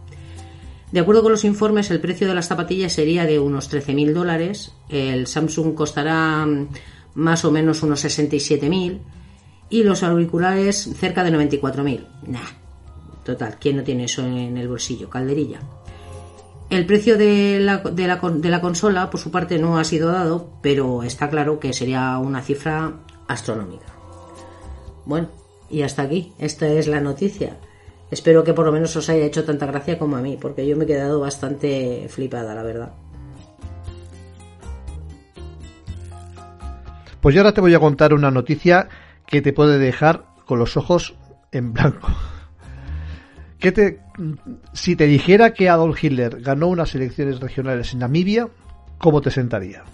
De 0.91 0.99
acuerdo 1.01 1.21
con 1.21 1.31
los 1.31 1.43
informes, 1.43 1.91
el 1.91 1.99
precio 1.99 2.27
de 2.27 2.33
las 2.33 2.47
zapatillas 2.47 2.93
sería 2.93 3.25
de 3.25 3.39
unos 3.39 3.71
13.000 3.71 4.13
dólares, 4.13 4.73
el 4.89 5.27
Samsung 5.27 5.73
costará 5.73 6.45
mm, 6.45 6.69
más 7.15 7.43
o 7.43 7.51
menos 7.51 7.83
unos 7.83 8.05
67.000 8.05 8.99
y 9.69 9.83
los 9.83 10.03
auriculares 10.03 10.89
cerca 10.97 11.23
de 11.23 11.31
94.000. 11.31 12.07
Nah, 12.27 12.39
total, 13.25 13.57
¿quién 13.59 13.77
no 13.77 13.83
tiene 13.83 14.05
eso 14.05 14.25
en 14.25 14.57
el 14.57 14.67
bolsillo? 14.69 15.09
Calderilla. 15.09 15.59
El 16.69 16.85
precio 16.85 17.17
de 17.17 17.59
la, 17.59 17.77
de, 17.77 18.07
la, 18.07 18.17
de 18.17 18.49
la 18.49 18.61
consola, 18.61 19.09
por 19.09 19.19
su 19.19 19.31
parte, 19.31 19.57
no 19.57 19.77
ha 19.77 19.83
sido 19.83 20.11
dado, 20.11 20.51
pero 20.61 21.03
está 21.03 21.29
claro 21.29 21.59
que 21.59 21.73
sería 21.73 22.17
una 22.17 22.41
cifra 22.41 22.93
astronómica. 23.27 23.85
Bueno, 25.05 25.29
y 25.69 25.81
hasta 25.81 26.03
aquí. 26.03 26.33
Esta 26.39 26.67
es 26.67 26.87
la 26.87 27.01
noticia. 27.01 27.57
Espero 28.09 28.43
que 28.43 28.53
por 28.53 28.65
lo 28.65 28.71
menos 28.71 28.95
os 28.95 29.09
haya 29.09 29.25
hecho 29.25 29.43
tanta 29.43 29.65
gracia 29.65 29.99
como 29.99 30.15
a 30.15 30.21
mí, 30.21 30.37
porque 30.39 30.65
yo 30.65 30.77
me 30.77 30.85
he 30.85 30.87
quedado 30.87 31.19
bastante 31.19 32.07
flipada, 32.09 32.55
la 32.55 32.63
verdad. 32.63 32.93
Pues 37.19 37.35
yo 37.35 37.41
ahora 37.41 37.53
te 37.53 37.61
voy 37.61 37.73
a 37.73 37.79
contar 37.79 38.13
una 38.13 38.31
noticia 38.31 38.87
que 39.25 39.41
te 39.41 39.51
puede 39.51 39.77
dejar 39.77 40.23
con 40.45 40.59
los 40.59 40.77
ojos 40.77 41.15
en 41.51 41.73
blanco. 41.73 42.07
¿Qué 43.59 43.73
te, 43.73 43.99
si 44.71 44.95
te 44.95 45.07
dijera 45.07 45.53
que 45.53 45.67
Adolf 45.67 46.01
Hitler 46.01 46.41
ganó 46.41 46.67
unas 46.67 46.95
elecciones 46.95 47.41
regionales 47.41 47.91
en 47.91 47.99
Namibia, 47.99 48.47
¿cómo 48.97 49.21
te 49.21 49.31
sentaría? 49.31 49.83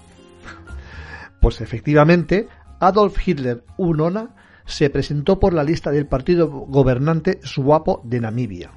Pues 1.40 1.60
efectivamente, 1.60 2.48
Adolf 2.80 3.28
Hitler 3.28 3.66
Unona 3.76 4.30
se 4.66 4.90
presentó 4.90 5.40
por 5.40 5.54
la 5.54 5.64
lista 5.64 5.92
del 5.92 6.06
partido 6.06 6.48
gobernante 6.48 7.40
SWAPO 7.44 8.02
de 8.04 8.20
Namibia. 8.20 8.72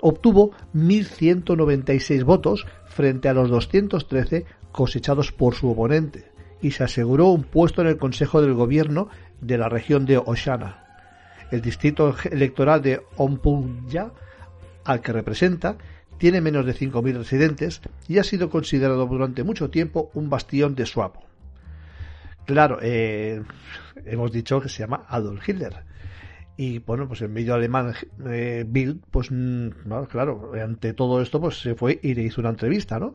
Obtuvo 0.00 0.52
1.196 0.74 2.24
votos 2.24 2.66
frente 2.86 3.28
a 3.28 3.34
los 3.34 3.48
213 3.48 4.44
cosechados 4.72 5.32
por 5.32 5.54
su 5.54 5.70
oponente 5.70 6.32
y 6.60 6.72
se 6.72 6.84
aseguró 6.84 7.26
un 7.28 7.44
puesto 7.44 7.82
en 7.82 7.88
el 7.88 7.98
Consejo 7.98 8.40
del 8.40 8.54
Gobierno 8.54 9.08
de 9.40 9.58
la 9.58 9.68
región 9.68 10.06
de 10.06 10.18
Oshana. 10.18 10.84
El 11.50 11.60
distrito 11.60 12.14
electoral 12.30 12.82
de 12.82 13.02
Ompunya, 13.16 14.10
al 14.84 15.00
que 15.00 15.12
representa, 15.12 15.76
tiene 16.18 16.40
menos 16.40 16.64
de 16.64 16.74
5.000 16.74 17.18
residentes 17.18 17.80
y 18.08 18.18
ha 18.18 18.24
sido 18.24 18.48
considerado 18.48 19.06
durante 19.06 19.42
mucho 19.42 19.70
tiempo 19.70 20.10
un 20.14 20.30
bastión 20.30 20.74
de 20.74 20.86
SWAPO. 20.86 21.20
Claro, 22.46 22.78
eh, 22.80 23.42
hemos 24.04 24.32
dicho 24.32 24.60
que 24.60 24.68
se 24.68 24.80
llama 24.80 25.04
Adolf 25.08 25.48
Hitler. 25.48 25.84
Y 26.56 26.80
bueno, 26.80 27.08
pues 27.08 27.22
el 27.22 27.30
medio 27.30 27.54
alemán 27.54 27.94
eh, 28.26 28.64
Bild, 28.66 29.02
pues 29.10 29.30
mm, 29.30 29.68
claro, 30.10 30.52
ante 30.62 30.92
todo 30.92 31.22
esto, 31.22 31.40
pues 31.40 31.60
se 31.60 31.74
fue 31.74 31.98
y 32.02 32.14
le 32.14 32.22
hizo 32.22 32.40
una 32.40 32.50
entrevista, 32.50 32.98
¿no? 32.98 33.14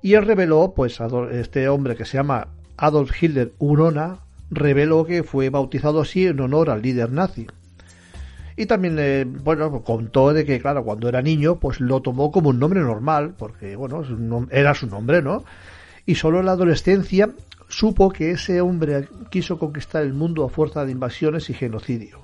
Y 0.00 0.14
él 0.14 0.24
reveló, 0.24 0.72
pues, 0.74 0.98
este 1.32 1.68
hombre 1.68 1.96
que 1.96 2.04
se 2.04 2.16
llama 2.16 2.48
Adolf 2.76 3.22
Hitler 3.22 3.52
Urona, 3.58 4.20
reveló 4.50 5.04
que 5.04 5.24
fue 5.24 5.50
bautizado 5.50 6.00
así 6.00 6.26
en 6.26 6.40
honor 6.40 6.70
al 6.70 6.82
líder 6.82 7.10
nazi. 7.10 7.46
Y 8.56 8.66
también, 8.66 8.96
eh, 8.98 9.24
bueno, 9.24 9.82
contó 9.82 10.32
de 10.32 10.44
que, 10.44 10.60
claro, 10.60 10.84
cuando 10.84 11.08
era 11.08 11.22
niño, 11.22 11.60
pues 11.60 11.80
lo 11.80 12.00
tomó 12.00 12.32
como 12.32 12.50
un 12.50 12.58
nombre 12.58 12.80
normal, 12.80 13.34
porque, 13.36 13.76
bueno, 13.76 14.02
era 14.50 14.74
su 14.74 14.86
nombre, 14.86 15.22
¿no? 15.22 15.44
Y 16.06 16.14
solo 16.14 16.40
en 16.40 16.46
la 16.46 16.52
adolescencia 16.52 17.30
supo 17.68 18.10
que 18.10 18.30
ese 18.30 18.60
hombre 18.60 19.08
quiso 19.30 19.58
conquistar 19.58 20.02
el 20.02 20.14
mundo 20.14 20.44
a 20.44 20.48
fuerza 20.48 20.84
de 20.84 20.92
invasiones 20.92 21.50
y 21.50 21.54
genocidio. 21.54 22.20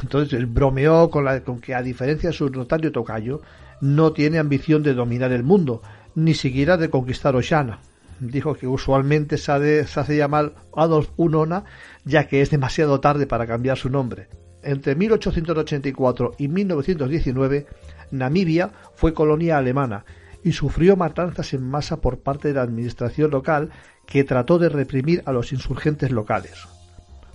Entonces 0.00 0.52
bromeó 0.52 1.10
con 1.10 1.60
que, 1.60 1.74
a 1.74 1.82
diferencia 1.82 2.30
de 2.30 2.36
su 2.36 2.48
notario 2.48 2.92
tocayo, 2.92 3.42
no 3.80 4.12
tiene 4.12 4.38
ambición 4.38 4.82
de 4.82 4.94
dominar 4.94 5.32
el 5.32 5.42
mundo, 5.42 5.82
ni 6.14 6.34
siquiera 6.34 6.76
de 6.76 6.88
conquistar 6.88 7.36
Oshana. 7.36 7.80
Dijo 8.20 8.54
que 8.54 8.66
usualmente 8.68 9.36
se, 9.36 9.84
se 9.84 10.00
hace 10.00 10.16
llamar 10.16 10.54
Adolf 10.74 11.10
Unona, 11.16 11.64
ya 12.04 12.28
que 12.28 12.40
es 12.40 12.50
demasiado 12.50 13.00
tarde 13.00 13.26
para 13.26 13.46
cambiar 13.46 13.76
su 13.76 13.90
nombre. 13.90 14.28
Entre 14.62 14.94
1884 14.94 16.36
y 16.38 16.46
1919, 16.46 17.66
Namibia 18.12 18.70
fue 18.94 19.12
colonia 19.12 19.58
alemana 19.58 20.04
y 20.44 20.52
sufrió 20.52 20.96
matanzas 20.96 21.54
en 21.54 21.62
masa 21.62 22.00
por 22.00 22.20
parte 22.20 22.48
de 22.48 22.54
la 22.54 22.62
administración 22.62 23.30
local 23.30 23.70
que 24.06 24.24
trató 24.24 24.58
de 24.58 24.68
reprimir 24.68 25.22
a 25.26 25.32
los 25.32 25.52
insurgentes 25.52 26.10
locales. 26.10 26.66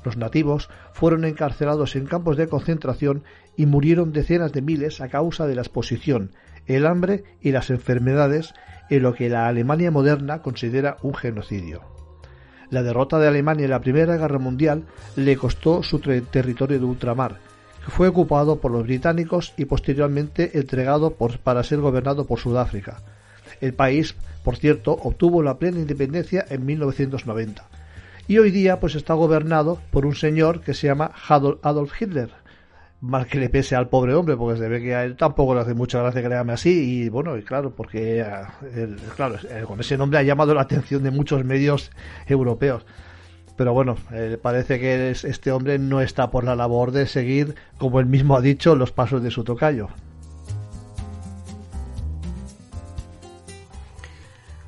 Los 0.04 0.18
nativos 0.18 0.70
fueron 0.94 1.26
encarcelados 1.26 1.96
en 1.96 2.06
campos 2.06 2.38
de 2.38 2.48
concentración 2.48 3.24
y 3.56 3.66
murieron 3.66 4.14
decenas 4.14 4.54
de 4.54 4.62
miles 4.62 5.02
a 5.02 5.10
causa 5.10 5.48
de 5.48 5.56
la 5.56 5.62
exposición, 5.62 6.32
el 6.66 6.86
hambre 6.86 7.24
y 7.42 7.52
las 7.52 7.70
enfermedades 7.70 8.54
en 8.90 9.04
lo 9.04 9.14
que 9.14 9.30
la 9.30 9.48
Alemania 9.48 9.92
moderna 9.92 10.42
considera 10.42 10.98
un 11.02 11.14
genocidio. 11.14 11.82
La 12.70 12.84
derrota 12.84 13.18
de 13.18 13.28
Alemania 13.28 13.66
en 13.66 13.72
la 13.72 13.82
Primera 13.82 14.18
Guerra 14.18 14.40
Mundial 14.40 14.84
le 15.16 15.38
costó 15.38 15.84
su 15.84 16.00
territorio 16.00 16.80
de 16.80 16.86
ultramar, 16.86 17.40
fue 17.88 18.08
ocupado 18.08 18.60
por 18.60 18.72
los 18.72 18.84
británicos 18.84 19.54
y 19.58 19.66
posteriormente 19.66 20.58
entregado 20.58 21.16
para 21.44 21.64
ser 21.64 21.80
gobernado 21.80 22.26
por 22.26 22.40
Sudáfrica. 22.40 23.02
El 23.60 23.74
país 23.74 24.16
por 24.48 24.56
cierto, 24.56 24.94
obtuvo 24.94 25.44
la 25.44 25.58
plena 25.58 25.80
independencia 25.80 26.46
en 26.50 26.66
1990. 26.66 27.66
Y 28.30 28.38
hoy 28.38 28.50
día 28.50 28.80
pues 28.80 28.96
está 28.96 29.14
gobernado 29.14 29.78
por 29.92 30.06
un 30.06 30.16
señor 30.16 30.62
que 30.62 30.74
se 30.74 30.88
llama 30.88 31.12
Adolf 31.28 32.02
Hitler. 32.02 32.30
Mal 33.02 33.28
que 33.28 33.40
le 33.40 33.50
pese 33.50 33.76
al 33.76 33.90
pobre 33.90 34.14
hombre, 34.14 34.38
porque 34.38 34.58
se 34.58 34.70
ve 34.70 34.82
que 34.82 34.96
a 34.96 35.04
él 35.04 35.18
tampoco 35.18 35.54
le 35.54 35.60
hace 35.60 35.74
mucha 35.74 36.00
gracia 36.00 36.22
que 36.22 36.30
le 36.30 36.36
llame 36.36 36.54
así. 36.54 36.70
Y 37.04 37.10
bueno, 37.10 37.36
y 37.36 37.44
claro, 37.44 37.72
porque 37.76 38.22
eh, 38.22 38.96
claro, 39.18 39.36
eh, 39.50 39.66
con 39.68 39.82
ese 39.82 39.98
nombre 39.98 40.18
ha 40.18 40.24
llamado 40.24 40.54
la 40.54 40.62
atención 40.62 41.04
de 41.04 41.12
muchos 41.12 41.44
medios 41.44 41.92
europeos 42.26 42.86
pero 43.58 43.74
bueno, 43.74 43.98
eh, 44.14 44.38
parece 44.42 44.80
que 44.80 45.10
este 45.10 45.52
hombre 45.52 45.80
no 45.80 46.00
está 46.00 46.32
por 46.32 46.44
la 46.46 46.56
labor 46.56 46.92
de 46.92 47.08
seguir, 47.08 47.56
como 47.78 48.00
él 48.00 48.06
mismo 48.06 48.38
ha 48.38 48.42
dicho, 48.42 48.76
los 48.76 48.92
pasos 48.92 49.22
de 49.24 49.32
su 49.32 49.44
tocayo. 49.44 49.90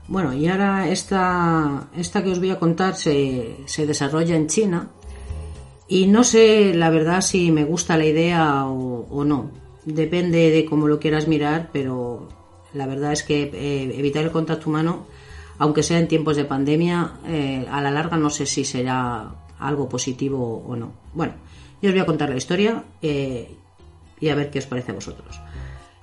Bueno, 0.07 0.33
y 0.33 0.47
ahora 0.47 0.89
esta, 0.89 1.87
esta 1.95 2.23
que 2.23 2.31
os 2.31 2.39
voy 2.39 2.49
a 2.49 2.57
contar 2.57 2.95
se, 2.95 3.57
se 3.65 3.85
desarrolla 3.85 4.35
en 4.35 4.47
China 4.47 4.89
y 5.87 6.05
no 6.05 6.23
sé 6.23 6.73
la 6.75 6.91
verdad 6.91 7.21
si 7.21 7.51
me 7.51 7.63
gusta 7.63 7.97
la 7.97 8.05
idea 8.05 8.65
o, 8.65 9.23
no. 9.23 9.51
Depende 9.85 10.51
de 10.51 10.65
cómo 10.65 10.87
lo 10.87 10.99
quieras 10.99 11.27
mirar, 11.27 11.69
pero 11.73 12.29
la 12.73 12.85
verdad 12.85 13.11
es 13.11 13.23
que 13.23 13.43
eh, 13.53 13.93
evitar 13.97 14.23
el 14.23 14.31
contacto 14.31 14.69
humano, 14.69 15.07
aunque 15.59 15.83
sea 15.83 15.99
en 15.99 16.07
tiempos 16.07 16.37
de 16.37 16.45
pandemia, 16.45 17.15
eh, 17.27 17.65
a 17.69 17.81
la 17.81 17.91
larga 17.91 18.17
no 18.17 18.29
sé 18.29 18.45
si 18.45 18.63
será 18.63 19.29
algo 19.59 19.89
positivo 19.89 20.63
o 20.65 20.75
no. 20.75 20.93
Bueno, 21.13 21.33
yo 21.81 21.89
os 21.89 21.93
voy 21.93 22.01
a 22.01 22.05
contar 22.05 22.29
la 22.29 22.37
historia 22.37 22.85
eh, 23.01 23.51
y 24.21 24.29
a 24.29 24.35
ver 24.35 24.49
qué 24.49 24.59
os 24.59 24.65
parece 24.65 24.91
a 24.91 24.95
vosotros. 24.95 25.39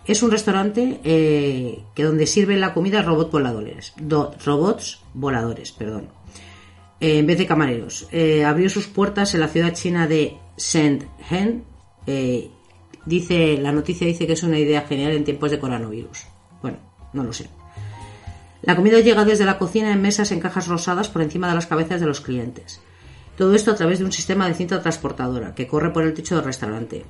Es 0.05 0.23
un 0.23 0.31
restaurante 0.31 1.01
eh, 1.03 1.83
que 1.95 2.05
donde 2.05 2.27
sirven 2.27 2.61
la 2.61 2.75
comida 2.75 3.03
robots 3.03 3.33
voladores, 3.33 3.95
robots 4.45 5.01
voladores, 5.15 5.73
perdón, 5.73 6.11
en 7.01 7.27
vez 7.27 7.39
de 7.39 7.47
camareros. 7.47 8.09
Abrió 8.47 8.69
sus 8.69 8.87
puertas 8.87 9.35
en 9.35 9.41
la 9.41 9.49
ciudad 9.49 9.73
china 9.73 10.07
de 10.07 10.37
Shenzhen. 10.59 11.65
dice 13.07 13.57
la 13.57 13.73
noticia 13.73 14.07
dice 14.07 14.27
que 14.27 14.35
es 14.35 14.43
una 14.43 14.59
idea 14.59 14.83
genial 14.83 15.13
en 15.13 15.25
tiempos 15.25 15.51
de 15.51 15.59
coronavirus. 15.59 16.25
Bueno, 16.63 16.79
no 17.15 17.25
lo 17.25 17.33
sé. 17.33 17.49
La 18.63 18.77
comida 18.77 19.01
llega 19.01 19.25
desde 19.25 19.45
la 19.45 19.59
cocina 19.59 19.93
en 19.93 20.03
mesas 20.03 20.33
en 20.33 20.41
cajas 20.41 20.69
rosadas 20.69 21.09
por 21.09 21.23
encima 21.23 21.49
de 21.49 21.55
las 21.55 21.67
cabezas 21.67 22.01
de 22.01 22.07
los 22.07 22.21
clientes. 22.21 22.81
Todo 23.37 23.55
esto 23.55 23.71
a 23.71 23.75
través 23.75 23.99
de 23.99 24.07
un 24.07 24.13
sistema 24.13 24.49
de 24.49 24.55
cinta 24.55 24.81
transportadora 24.81 25.55
que 25.55 25.67
corre 25.67 25.93
por 25.93 26.05
el 26.05 26.15
techo 26.15 26.37
del 26.37 26.45
restaurante. 26.45 27.05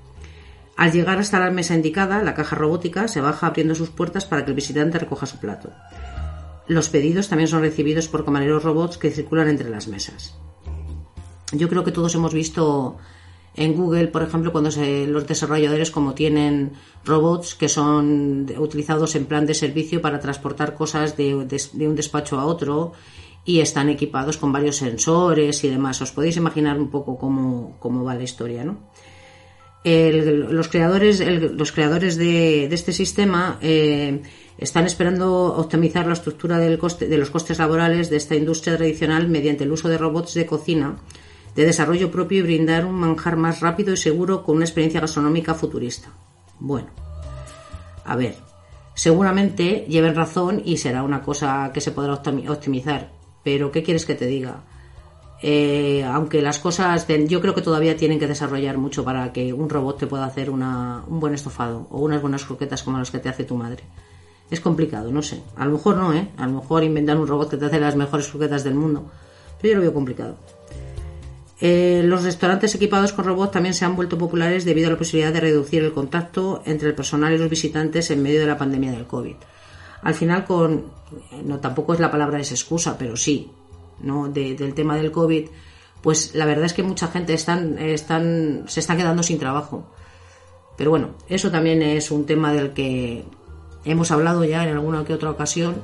Al 0.77 0.93
llegar 0.93 1.19
hasta 1.19 1.39
la 1.39 1.51
mesa 1.51 1.75
indicada, 1.75 2.23
la 2.23 2.35
caja 2.35 2.57
robótica 2.57 3.09
se 3.09 3.21
baja 3.21 3.47
abriendo 3.47 3.75
sus 3.75 3.91
puertas 3.91 4.27
para 4.27 4.45
que 4.45 4.51
el 4.51 4.57
visitante 4.57 4.99
recoja 4.99 5.25
su 5.25 5.39
plato. 5.39 5.71
Los 6.67 6.89
pedidos 6.89 7.29
también 7.29 7.49
son 7.49 7.63
recibidos 7.63 8.09
por 8.09 8.25
camareros 8.25 8.65
robots 8.65 8.99
que 8.99 9.11
circulan 9.11 9.49
entre 9.49 9.71
las 9.71 9.87
mesas. 9.87 10.35
Yo 11.53 11.69
creo 11.69 11.85
que 11.85 11.93
todos 11.93 12.15
hemos 12.17 12.35
visto 12.35 12.99
en 13.57 13.75
Google, 13.75 14.09
por 14.09 14.23
ejemplo, 14.23 14.53
cuando 14.53 14.71
los 14.71 15.27
desarrolladores 15.27 15.91
como 15.91 16.15
tienen 16.15 16.73
robots 17.05 17.55
que 17.55 17.69
son 17.69 18.47
utilizados 18.59 19.15
en 19.17 19.25
plan 19.25 19.47
de 19.47 19.55
servicio 19.55 20.03
para 20.03 20.21
transportar 20.21 20.75
cosas 20.75 21.17
de, 21.17 21.35
un 21.35 21.97
despacho 21.97 22.39
a 22.39 22.45
otro 22.45 22.93
y 23.45 23.61
están 23.61 23.89
equipados 23.89 24.37
con 24.37 24.53
varios 24.53 24.77
sensores 24.77 25.65
y 25.65 25.69
demás. 25.69 26.03
Os 26.03 26.13
podéis 26.13 26.37
imaginar 26.37 26.79
un 26.79 26.91
poco 26.91 27.17
cómo, 27.17 27.77
cómo 27.79 28.05
va 28.05 28.15
la 28.15 28.25
historia, 28.25 28.65
¿no? 28.65 28.79
los 29.85 30.67
creadores, 30.67 31.23
los 31.53 31.71
creadores 31.71 32.17
de, 32.17 32.65
este 32.65 32.93
sistema 32.93 33.57
eh, 33.63 34.21
están 34.59 34.85
esperando 34.85 35.55
optimizar 35.57 36.09
la 36.09 36.15
estructura 36.15 36.59
del 36.59 36.77
coste, 36.77 37.07
de 37.07 37.17
los 37.17 37.31
costes 37.31 37.59
laborales 37.61 38.11
de 38.11 38.17
esta 38.17 38.35
industria 38.35 38.77
tradicional 38.77 39.29
mediante 39.29 39.63
el 39.63 39.71
uso 39.71 39.89
de 39.89 39.97
robots 39.97 40.35
de 40.35 40.45
cocina 40.45 40.97
de 41.57 41.65
desarrollo 41.65 42.11
propio 42.11 42.41
y 42.41 42.43
brindar 42.43 42.85
un 42.85 42.95
manjar 42.95 43.37
más 43.37 43.61
rápido 43.61 43.95
y 43.95 43.97
seguro 43.97 44.45
con 44.45 44.57
una 44.57 44.67
experiencia 44.67 45.01
gastronómica 45.01 45.55
futurista. 45.55 46.11
Bueno, 46.61 46.89
a 48.05 48.15
ver, 48.15 48.37
seguramente 48.95 49.87
lleven 49.89 50.15
razón 50.15 50.63
y 50.65 50.77
será 50.77 51.03
una 51.03 51.23
cosa 51.23 51.71
que 51.73 51.81
se 51.81 51.93
podrá 51.93 52.13
optimizar, 52.13 53.11
pero 53.43 53.73
¿qué 53.73 53.83
quieres 53.83 54.05
que 54.05 54.15
te 54.15 54.27
diga? 54.27 54.61
Eh, 55.43 56.03
aunque 56.05 56.41
las 56.41 56.59
cosas, 56.59 57.07
yo 57.27 57.41
creo 57.41 57.55
que 57.55 57.63
todavía 57.63 57.97
tienen 57.97 58.19
que 58.19 58.27
desarrollar 58.27 58.79
mucho 58.79 59.05
para 59.05 59.33
que 59.33 59.53
un 59.53 59.69
robot 59.69 59.99
te 59.99 60.07
pueda 60.07 60.25
hacer 60.25 60.51
una, 60.51 61.05
un 61.07 61.21
buen 61.21 61.35
estofado 61.35 61.87
o 61.91 62.01
unas 62.01 62.23
buenas 62.23 62.45
croquetas 62.45 62.83
como 62.83 62.99
las 62.99 63.11
que 63.11 63.19
te 63.19 63.29
hace 63.29 63.45
tu 63.45 63.57
madre. 63.57 63.83
Es 64.51 64.61
complicado, 64.61 65.11
no 65.11 65.23
sé. 65.23 65.43
A 65.57 65.65
lo 65.65 65.73
mejor 65.73 65.97
no, 65.97 66.13
¿eh? 66.15 66.29
A 66.37 66.47
lo 66.47 66.61
mejor 66.61 66.85
inventar 66.85 67.17
un 67.19 67.27
robot 67.27 67.51
que 67.51 67.57
te 67.57 67.67
hace 67.67 67.81
las 67.81 67.97
mejores 67.97 68.29
croquetas 68.29 68.63
del 68.63 68.75
mundo. 68.75 69.05
Pero 69.61 69.73
yo 69.73 69.77
lo 69.77 69.83
veo 69.83 69.95
complicado. 69.95 70.37
Eh, 71.61 72.03
los 72.05 72.23
restaurantes 72.23 72.75
equipados 72.75 73.15
con 73.15 73.25
robots 73.25 73.53
también 73.53 73.75
se 73.75 73.85
han 73.85 73.97
vuelto 73.97 74.19
populares 74.19 74.65
debido 74.67 74.89
a 74.89 74.91
la 74.93 74.99
posibilidad 74.99 75.33
de 75.33 75.41
reducir 75.41 75.83
el 75.83 75.93
contacto 75.93 76.63
entre 76.67 76.89
el 76.89 76.95
personal 76.95 77.33
y 77.33 77.39
los 77.39 77.49
visitantes 77.49 78.11
en 78.11 78.23
medio 78.23 78.41
de 78.41 78.47
la 78.47 78.59
pandemia 78.59 78.93
del 78.93 79.07
COVID. 79.07 79.37
Al 80.03 80.15
final, 80.15 80.45
con. 80.45 80.85
No, 81.45 81.59
tampoco 81.59 81.95
es 81.95 82.01
la 82.01 82.11
palabra 82.11 82.39
es 82.39 82.51
excusa, 82.51 82.99
pero 82.99 83.17
sí, 83.17 83.51
¿no? 84.01 84.29
del 84.29 84.75
tema 84.75 84.97
del 84.97 85.13
COVID, 85.13 85.49
pues 86.03 86.35
la 86.35 86.45
verdad 86.45 86.67
es 86.67 86.75
que 86.75 86.83
mucha 86.83 87.09
gente 87.09 87.33
están, 87.35 87.77
se 88.67 88.81
está 88.81 88.97
quedando 88.97 89.23
sin 89.23 89.39
trabajo. 89.39 89.87
Pero 90.77 90.91
bueno, 90.91 91.11
eso 91.29 91.51
también 91.51 91.81
es 91.83 92.11
un 92.11 92.27
tema 92.27 92.53
del 92.53 92.73
que 92.73 93.25
hemos 93.85 94.11
hablado 94.11 94.45
ya 94.45 94.63
en 94.65 94.75
alguna 94.75 95.05
que 95.05 95.15
otra 95.15 95.31
ocasión, 95.31 95.77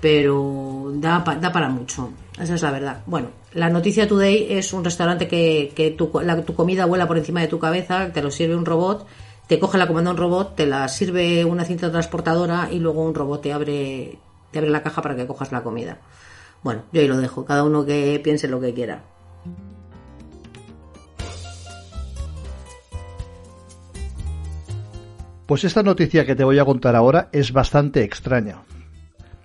pero 0.00 0.92
da, 0.94 1.24
da 1.40 1.52
para 1.52 1.68
mucho. 1.68 2.10
Esa 2.40 2.54
es 2.54 2.62
la 2.62 2.70
verdad. 2.70 3.02
Bueno, 3.06 3.30
la 3.54 3.70
noticia 3.70 4.06
Today 4.06 4.46
es 4.50 4.72
un 4.72 4.84
restaurante 4.84 5.26
que, 5.26 5.72
que 5.74 5.90
tu, 5.90 6.10
comida 6.10 6.86
vuela 6.86 7.06
por 7.06 7.18
encima 7.18 7.40
de 7.40 7.48
tu 7.48 7.58
cabeza, 7.58 8.12
te 8.12 8.22
lo 8.22 8.30
sirve 8.30 8.54
un 8.54 8.66
robot, 8.66 9.06
te 9.46 9.58
coge 9.58 9.78
la 9.78 9.86
comanda 9.86 10.10
un 10.10 10.16
robot, 10.16 10.54
te 10.54 10.66
la 10.66 10.86
sirve 10.88 11.44
una 11.44 11.64
cinta 11.64 11.90
transportadora 11.90 12.68
y 12.70 12.78
luego 12.78 13.02
un 13.02 13.14
robot 13.14 13.42
te 13.42 13.52
abre, 13.52 14.18
te 14.50 14.58
abre 14.58 14.70
la 14.70 14.82
caja 14.82 15.00
para 15.00 15.16
que 15.16 15.26
cojas 15.26 15.52
la 15.52 15.62
comida. 15.62 15.98
Bueno, 16.62 16.82
yo 16.92 17.00
ahí 17.00 17.08
lo 17.08 17.16
dejo, 17.16 17.44
cada 17.44 17.64
uno 17.64 17.86
que 17.86 18.20
piense 18.22 18.48
lo 18.48 18.60
que 18.60 18.74
quiera. 18.74 19.02
Pues 25.46 25.64
esta 25.64 25.82
noticia 25.82 26.26
que 26.26 26.36
te 26.36 26.44
voy 26.44 26.58
a 26.58 26.66
contar 26.66 26.94
ahora 26.94 27.30
es 27.32 27.52
bastante 27.52 28.02
extraña. 28.02 28.64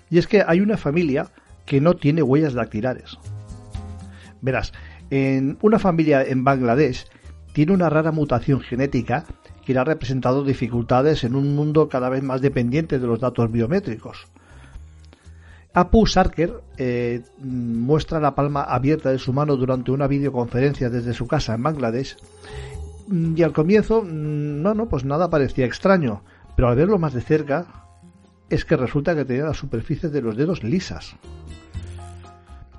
Y 0.09 0.17
es 0.17 0.27
que 0.27 0.43
hay 0.45 0.59
una 0.59 0.75
familia 0.75 1.29
que 1.65 1.79
no 1.79 1.95
tiene 1.95 2.21
huellas 2.21 2.53
dactilares. 2.53 3.17
Verás, 4.43 4.73
en 5.09 5.57
una 5.61 5.79
familia 5.79 6.21
en 6.21 6.43
Bangladesh 6.43 7.07
tiene 7.53 7.71
una 7.71 7.89
rara 7.89 8.11
mutación 8.11 8.59
genética 8.59 9.23
que 9.65 9.73
le 9.73 9.79
ha 9.79 9.85
representado 9.85 10.43
dificultades 10.43 11.23
en 11.23 11.35
un 11.35 11.55
mundo 11.55 11.87
cada 11.87 12.09
vez 12.09 12.21
más 12.23 12.41
dependiente 12.41 12.99
de 12.99 13.07
los 13.07 13.21
datos 13.21 13.49
biométricos. 13.49 14.27
Apu 15.73 16.05
Sarker 16.05 16.61
eh, 16.77 17.21
muestra 17.39 18.19
la 18.19 18.35
palma 18.35 18.63
abierta 18.63 19.11
de 19.11 19.17
su 19.17 19.31
mano 19.31 19.55
durante 19.55 19.91
una 19.91 20.07
videoconferencia 20.07 20.89
desde 20.89 21.13
su 21.13 21.25
casa 21.25 21.55
en 21.55 21.63
Bangladesh 21.63 22.17
y 23.09 23.41
al 23.43 23.53
comienzo, 23.53 24.03
no, 24.03 24.73
no, 24.73 24.89
pues 24.89 25.05
nada 25.05 25.29
parecía 25.29 25.65
extraño, 25.65 26.21
pero 26.57 26.67
al 26.67 26.75
verlo 26.75 26.99
más 26.99 27.13
de 27.13 27.21
cerca 27.21 27.85
es 28.49 28.65
que 28.65 28.75
resulta 28.75 29.15
que 29.15 29.23
tenía 29.23 29.45
las 29.45 29.57
superficies 29.57 30.11
de 30.11 30.21
los 30.21 30.35
dedos 30.35 30.63
lisas. 30.63 31.15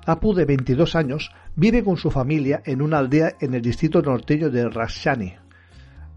Apu, 0.07 0.35
de 0.35 0.45
22 0.45 0.95
años, 0.95 1.31
vive 1.55 1.83
con 1.83 1.97
su 1.97 2.11
familia 2.11 2.61
en 2.65 2.83
una 2.83 2.99
aldea 2.99 3.37
en 3.39 3.55
el 3.55 3.63
distrito 3.63 4.03
norteño 4.03 4.51
de 4.51 4.69
Rashani. 4.69 5.33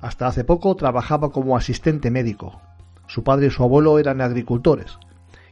Hasta 0.03 0.27
hace 0.27 0.44
poco 0.44 0.77
trabajaba 0.77 1.31
como 1.33 1.57
asistente 1.57 2.11
médico. 2.11 2.61
Su 3.07 3.24
padre 3.24 3.46
y 3.46 3.51
su 3.51 3.62
abuelo 3.62 3.98
eran 3.98 4.20
agricultores. 4.20 4.98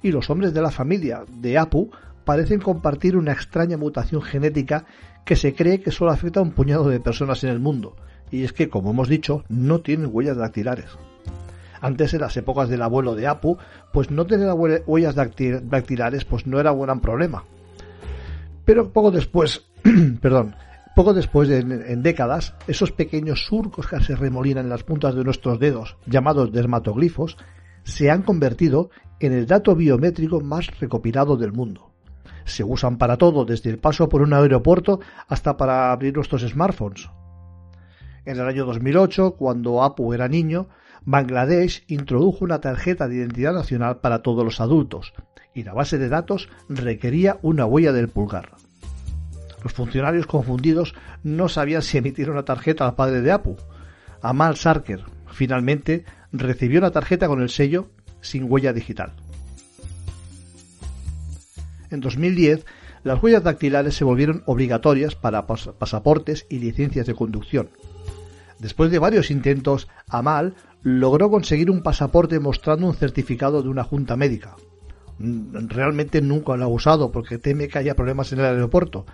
Y 0.03 0.13
los 0.13 0.29
hombres 0.29 0.53
de 0.53 0.61
la 0.61 0.71
familia 0.71 1.25
de 1.41 1.57
Apu 1.57 1.91
parecen 2.27 2.61
compartir 2.61 3.17
una 3.17 3.33
extraña 3.33 3.79
mutación 3.79 4.21
genética 4.21 4.85
que 5.25 5.35
se 5.35 5.55
cree 5.55 5.81
que 5.81 5.91
solo 5.91 6.11
afecta 6.11 6.41
a 6.41 6.43
un 6.43 6.53
puñado 6.53 6.91
de 6.91 7.01
personas 7.01 7.43
en 7.43 7.51
el 7.51 7.59
mundo. 7.59 7.97
Y 8.31 8.45
es 8.45 8.53
que, 8.53 8.69
como 8.69 8.91
hemos 8.91 9.09
dicho, 9.09 9.45
no 9.49 9.81
tienen 9.81 10.11
huellas 10.13 10.37
dactilares. 10.37 10.91
Antes, 11.81 12.13
en 12.13 12.21
las 12.21 12.37
épocas 12.37 12.69
del 12.69 12.83
abuelo 12.83 13.15
de 13.15 13.29
Apu, 13.29 13.57
pues 13.95 14.11
no 14.11 14.27
tener 14.27 14.53
huellas 14.53 15.15
dactilares 15.15 16.27
pues 16.27 16.47
no 16.47 16.61
era 16.61 16.73
un 16.73 16.83
gran 16.83 17.01
problema. 17.01 17.45
Pero 18.67 18.93
poco 18.93 19.11
después, 19.11 19.65
perdón, 20.21 20.55
poco 20.95 21.15
después 21.15 21.49
de, 21.49 21.61
en, 21.61 22.03
décadas, 22.03 22.55
esos 22.67 22.91
pequeños 22.91 23.47
surcos 23.47 23.87
que 23.87 24.01
se 24.01 24.17
remolinan 24.17 24.65
en 24.65 24.71
las 24.71 24.83
puntas 24.83 25.15
de 25.15 25.25
nuestros 25.25 25.59
dedos, 25.59 25.97
llamados 26.05 26.53
dermatoglifos, 26.53 27.39
se 27.85 28.11
han 28.11 28.23
convertido 28.23 28.91
en 29.21 29.33
el 29.33 29.47
dato 29.47 29.75
biométrico 29.77 30.41
más 30.41 30.79
recopilado 30.81 31.37
del 31.37 31.53
mundo. 31.53 31.93
Se 32.45 32.65
usan 32.65 32.99
para 32.99 33.17
todo, 33.17 33.45
desde 33.45 33.71
el 33.71 33.79
paso 33.79 34.09
por 34.09 34.21
un 34.21 34.35
aeropuerto 34.35 35.01
hasta 35.29 35.57
para 35.57 35.93
abrir 35.93 36.15
nuestros 36.15 36.43
smartphones. 36.43 37.09
En 38.25 38.41
el 38.41 38.49
año 38.49 38.67
2008, 38.67 39.37
cuando 39.39 39.85
Apu 39.85 40.13
era 40.13 40.27
niño, 40.27 40.67
Bangladesh 41.07 41.85
introdujo 41.87 42.45
una 42.45 42.61
tarjeta 42.61 43.07
de 43.07 43.15
identidad 43.17 43.55
nacional 43.55 44.01
para 44.01 44.23
todos 44.23 44.45
los 44.45 44.61
adultos, 44.61 45.15
y 45.55 45.63
la 45.63 45.73
base 45.73 45.99
de 45.99 46.09
datos 46.09 46.49
requería 46.69 47.39
una 47.43 47.65
huella 47.65 47.93
del 47.93 48.09
pulgar. 48.09 48.51
Los 49.63 49.73
funcionarios 49.73 50.27
confundidos 50.27 50.95
no 51.23 51.49
sabían 51.49 51.83
si 51.83 51.99
emitir 51.99 52.29
una 52.29 52.45
tarjeta 52.45 52.87
al 52.87 52.97
padre 52.97 53.23
de 53.23 53.33
Apu. 53.33 53.57
Amal 54.21 54.57
Sarker 54.57 55.05
finalmente 55.29 56.05
recibió 56.33 56.81
una 56.81 56.91
tarjeta 56.91 57.29
con 57.29 57.41
el 57.41 57.51
sello 57.51 57.89
sin 58.21 58.51
huella 58.51 58.73
digital. 58.73 59.13
En 61.91 62.01
2010, 62.01 62.67
las 63.05 63.23
huellas 63.23 63.45
dactilares 63.45 63.95
se 63.95 64.05
volvieron 64.05 64.43
obligatorias 64.47 65.15
para 65.15 65.47
pasaportes 65.47 66.47
y 66.51 66.59
licencias 66.59 67.07
de 67.07 67.15
conducción. 67.15 67.71
Después 68.59 68.91
de 68.91 68.99
varios 68.99 69.31
intentos, 69.31 69.87
Amal 70.09 70.55
logró 70.87 71.29
conseguir 71.29 71.69
un 71.69 71.83
pasaporte 71.83 72.39
mostrando 72.39 72.87
un 72.87 72.95
certificado 72.95 73.61
de 73.61 73.69
una 73.69 73.83
junta 73.83 74.17
médica. 74.17 74.55
Mm, 75.19 75.67
realmente 75.67 76.21
nunca 76.21 76.57
lo 76.57 76.65
ha 76.65 76.69
usado 76.69 77.11
porque 77.11 77.39
teme 77.39 77.67
que 77.67 77.81
haya 77.81 77.97
problemas 77.97 78.33
en 78.33 78.39
el 78.39 78.45
aeropuerto. 78.45 79.05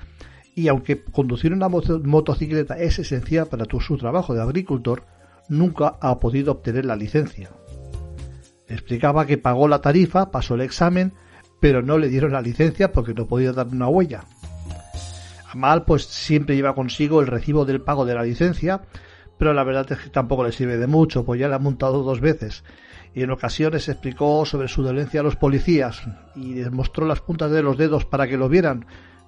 Y 0.55 0.69
aunque 0.69 1.03
conducir 1.03 1.51
una 1.55 1.71
motocicleta 1.71 2.77
es 2.77 2.99
esencial 2.99 3.47
para 3.47 3.65
su 3.65 3.97
trabajo 3.97 4.35
de 4.35 4.43
agricultor, 4.43 5.05
nunca 5.49 5.97
ha 6.03 6.21
podido 6.21 6.53
obtener 6.53 6.85
la 6.85 6.95
licencia. 6.95 7.49
Explicaba 8.69 9.25
que 9.25 9.39
pagó 9.39 9.67
la 9.67 9.81
tarifa, 9.81 10.31
pasó 10.31 10.57
el 10.57 10.61
examen, 10.61 11.15
pero 11.59 11.81
no 11.81 11.97
le 11.97 12.11
dieron 12.11 12.33
la 12.33 12.43
licencia 12.43 12.93
porque 12.93 13.15
no 13.15 13.27
podía 13.27 13.55
dar 13.55 13.69
una 13.69 13.89
huella. 13.89 14.25
Amal 15.51 15.87
pues 15.87 16.05
siempre 16.05 16.55
lleva 16.55 16.75
consigo 16.75 17.23
el 17.23 17.29
recibo 17.29 17.65
del 17.65 17.81
pago 17.81 18.05
de 18.05 18.15
la 18.15 18.25
licencia, 18.25 18.83
pero 19.39 19.53
la 19.53 19.65
verdad 19.65 19.91
es 19.91 19.99
que 19.99 20.11
tampoco 20.11 20.45
le 20.45 20.53
sirve 20.53 20.77
de 20.77 20.87
mucho, 20.87 21.25
pues 21.25 21.41
ya 21.41 21.49
la 21.49 21.57
ha 21.57 21.61
montado 21.61 22.03
dos 22.03 22.21
veces 22.21 22.65
y 23.15 23.23
en 23.23 23.31
ocasiones 23.31 23.89
explicó 23.89 24.45
sobre 24.47 24.69
su 24.69 24.83
dolencia 24.83 25.21
a 25.21 25.23
los 25.23 25.37
policías 25.37 26.03
y 26.35 26.55
les 26.55 26.71
mostró 26.71 27.07
las 27.07 27.21
puntas 27.21 27.51
de 27.51 27.63
los 27.63 27.77
dedos 27.77 28.05
para 28.05 28.27
que 28.27 28.39
lo 28.39 28.49
vieran, 28.49 28.87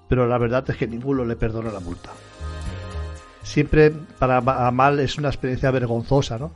pero 0.08 0.26
la 0.26 0.38
verdad 0.38 0.64
es 0.68 0.76
que 0.76 0.86
ninguno 0.86 1.24
le 1.24 1.36
perdonó 1.36 1.70
la 1.70 1.80
multa. 1.80 2.10
Siempre 3.42 3.92
para 4.18 4.40
mal 4.70 5.00
es 5.00 5.18
una 5.18 5.28
experiencia 5.28 5.70
vergonzosa, 5.70 6.38
¿no? 6.38 6.52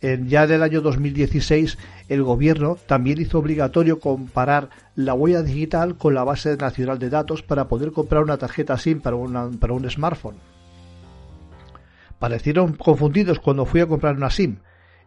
En, 0.00 0.28
ya 0.28 0.46
del 0.46 0.62
año 0.62 0.82
2016 0.82 1.78
el 2.08 2.22
gobierno 2.22 2.76
también 2.86 3.20
hizo 3.20 3.38
obligatorio 3.38 3.98
comparar 3.98 4.68
la 4.94 5.14
huella 5.14 5.42
digital 5.42 5.96
con 5.96 6.14
la 6.14 6.22
base 6.22 6.56
nacional 6.56 6.98
de 6.98 7.08
datos 7.08 7.42
para 7.42 7.66
poder 7.66 7.92
comprar 7.92 8.22
una 8.22 8.36
tarjeta 8.36 8.76
SIM 8.76 9.00
para, 9.00 9.16
para 9.58 9.72
un 9.72 9.90
smartphone. 9.90 10.36
Parecieron 12.18 12.74
confundidos 12.74 13.40
cuando 13.40 13.66
fui 13.66 13.80
a 13.80 13.86
comprar 13.86 14.16
una 14.16 14.30
SIM, 14.30 14.58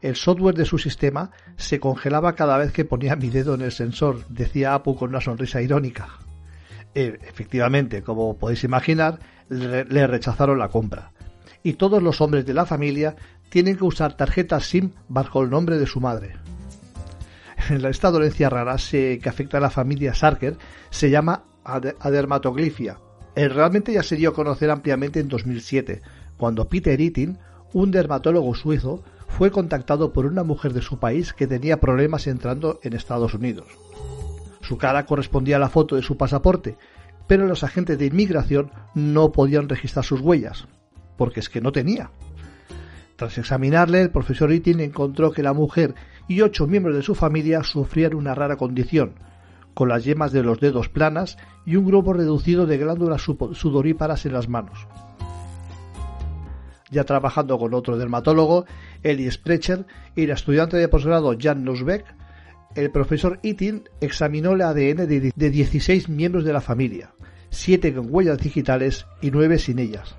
el 0.01 0.15
software 0.15 0.55
de 0.55 0.65
su 0.65 0.77
sistema 0.77 1.31
se 1.57 1.79
congelaba 1.79 2.35
cada 2.35 2.57
vez 2.57 2.71
que 2.71 2.85
ponía 2.85 3.15
mi 3.15 3.29
dedo 3.29 3.55
en 3.55 3.61
el 3.61 3.71
sensor, 3.71 4.25
decía 4.29 4.73
Apu 4.73 4.95
con 4.95 5.09
una 5.09 5.19
sonrisa 5.19 5.61
irónica. 5.61 6.07
E, 6.95 7.19
efectivamente, 7.27 8.01
como 8.01 8.37
podéis 8.37 8.63
imaginar, 8.63 9.19
le 9.49 10.07
rechazaron 10.07 10.57
la 10.57 10.69
compra. 10.69 11.11
Y 11.63 11.73
todos 11.73 12.01
los 12.01 12.21
hombres 12.21 12.45
de 12.45 12.53
la 12.53 12.65
familia 12.65 13.15
tienen 13.49 13.75
que 13.75 13.83
usar 13.83 14.15
tarjetas 14.15 14.65
SIM 14.65 14.91
bajo 15.09 15.43
el 15.43 15.49
nombre 15.49 15.77
de 15.77 15.85
su 15.85 15.99
madre. 15.99 16.35
Esta 17.69 18.09
dolencia 18.11 18.49
rara 18.49 18.77
que 18.79 19.21
afecta 19.25 19.57
a 19.57 19.61
la 19.61 19.69
familia 19.69 20.13
Sarker 20.13 20.57
se 20.89 21.09
llama 21.09 21.43
adermatoglifia. 21.63 22.97
Eh, 23.35 23.47
realmente 23.47 23.93
ya 23.93 24.03
se 24.03 24.15
dio 24.15 24.29
a 24.29 24.33
conocer 24.33 24.71
ampliamente 24.71 25.19
en 25.19 25.27
2007, 25.27 26.01
cuando 26.39 26.69
Peter 26.69 26.99
Eating, 26.99 27.37
un 27.73 27.91
dermatólogo 27.91 28.55
suizo, 28.55 29.03
fue 29.27 29.51
contactado 29.51 30.13
por 30.13 30.25
una 30.25 30.43
mujer 30.43 30.71
de 30.71 30.81
su 30.81 30.97
país 30.97 31.33
que 31.33 31.47
tenía 31.47 31.81
problemas 31.81 32.27
entrando 32.27 32.79
en 32.81 32.93
Estados 32.93 33.33
Unidos. 33.33 33.67
Su 34.61 34.77
cara 34.77 35.05
correspondía 35.05 35.57
a 35.57 35.59
la 35.59 35.67
foto 35.67 35.97
de 35.97 36.01
su 36.01 36.15
pasaporte, 36.15 36.77
pero 37.27 37.45
los 37.45 37.65
agentes 37.65 37.99
de 37.99 38.05
inmigración 38.05 38.71
no 38.95 39.33
podían 39.33 39.67
registrar 39.67 40.05
sus 40.05 40.21
huellas, 40.21 40.65
porque 41.17 41.41
es 41.41 41.49
que 41.49 41.59
no 41.59 41.73
tenía. 41.73 42.09
Tras 43.17 43.37
examinarle, 43.37 44.01
el 44.01 44.09
profesor 44.09 44.53
Itin 44.53 44.79
encontró 44.79 45.31
que 45.31 45.43
la 45.43 45.51
mujer 45.51 45.93
y 46.29 46.39
ocho 46.39 46.67
miembros 46.67 46.95
de 46.95 47.03
su 47.03 47.15
familia 47.15 47.63
sufrían 47.63 48.15
una 48.15 48.33
rara 48.33 48.55
condición, 48.55 49.15
con 49.73 49.89
las 49.89 50.05
yemas 50.05 50.31
de 50.31 50.43
los 50.43 50.61
dedos 50.61 50.87
planas 50.87 51.37
y 51.65 51.75
un 51.75 51.85
grupo 51.85 52.13
reducido 52.13 52.65
de 52.65 52.77
glándulas 52.77 53.21
sudoríparas 53.21 54.25
en 54.25 54.33
las 54.33 54.47
manos 54.47 54.87
ya 56.91 57.03
trabajando 57.03 57.57
con 57.57 57.73
otro 57.73 57.97
dermatólogo, 57.97 58.65
Eli 59.03 59.29
Sprecher, 59.29 59.85
y 60.15 60.25
la 60.25 60.33
estudiante 60.33 60.77
de 60.77 60.87
posgrado 60.87 61.35
Jan 61.39 61.63
Nussbeck, 61.63 62.05
el 62.75 62.91
profesor 62.91 63.39
Itin 63.41 63.89
examinó 63.99 64.53
el 64.53 64.61
ADN 64.61 65.07
de, 65.07 65.33
16 65.35 66.09
miembros 66.09 66.43
de 66.43 66.53
la 66.53 66.61
familia, 66.61 67.13
7 67.49 67.93
con 67.93 68.07
huellas 68.09 68.37
digitales 68.37 69.05
y 69.21 69.31
9 69.31 69.57
sin 69.57 69.79
ellas. 69.79 70.15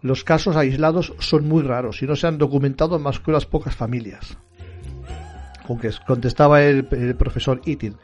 Los 0.00 0.22
casos 0.22 0.56
aislados 0.56 1.14
son 1.18 1.48
muy 1.48 1.62
raros 1.62 2.02
y 2.02 2.06
no 2.06 2.14
se 2.14 2.28
han 2.28 2.38
documentado 2.38 2.98
más 3.00 3.18
que 3.18 3.30
unas 3.30 3.46
pocas 3.46 3.74
familias. 3.74 4.38
Con 5.66 5.78
que 5.78 5.90
contestaba 6.06 6.62
el, 6.62 6.86
el 6.92 7.16
profesor 7.16 7.60
Itin. 7.64 7.96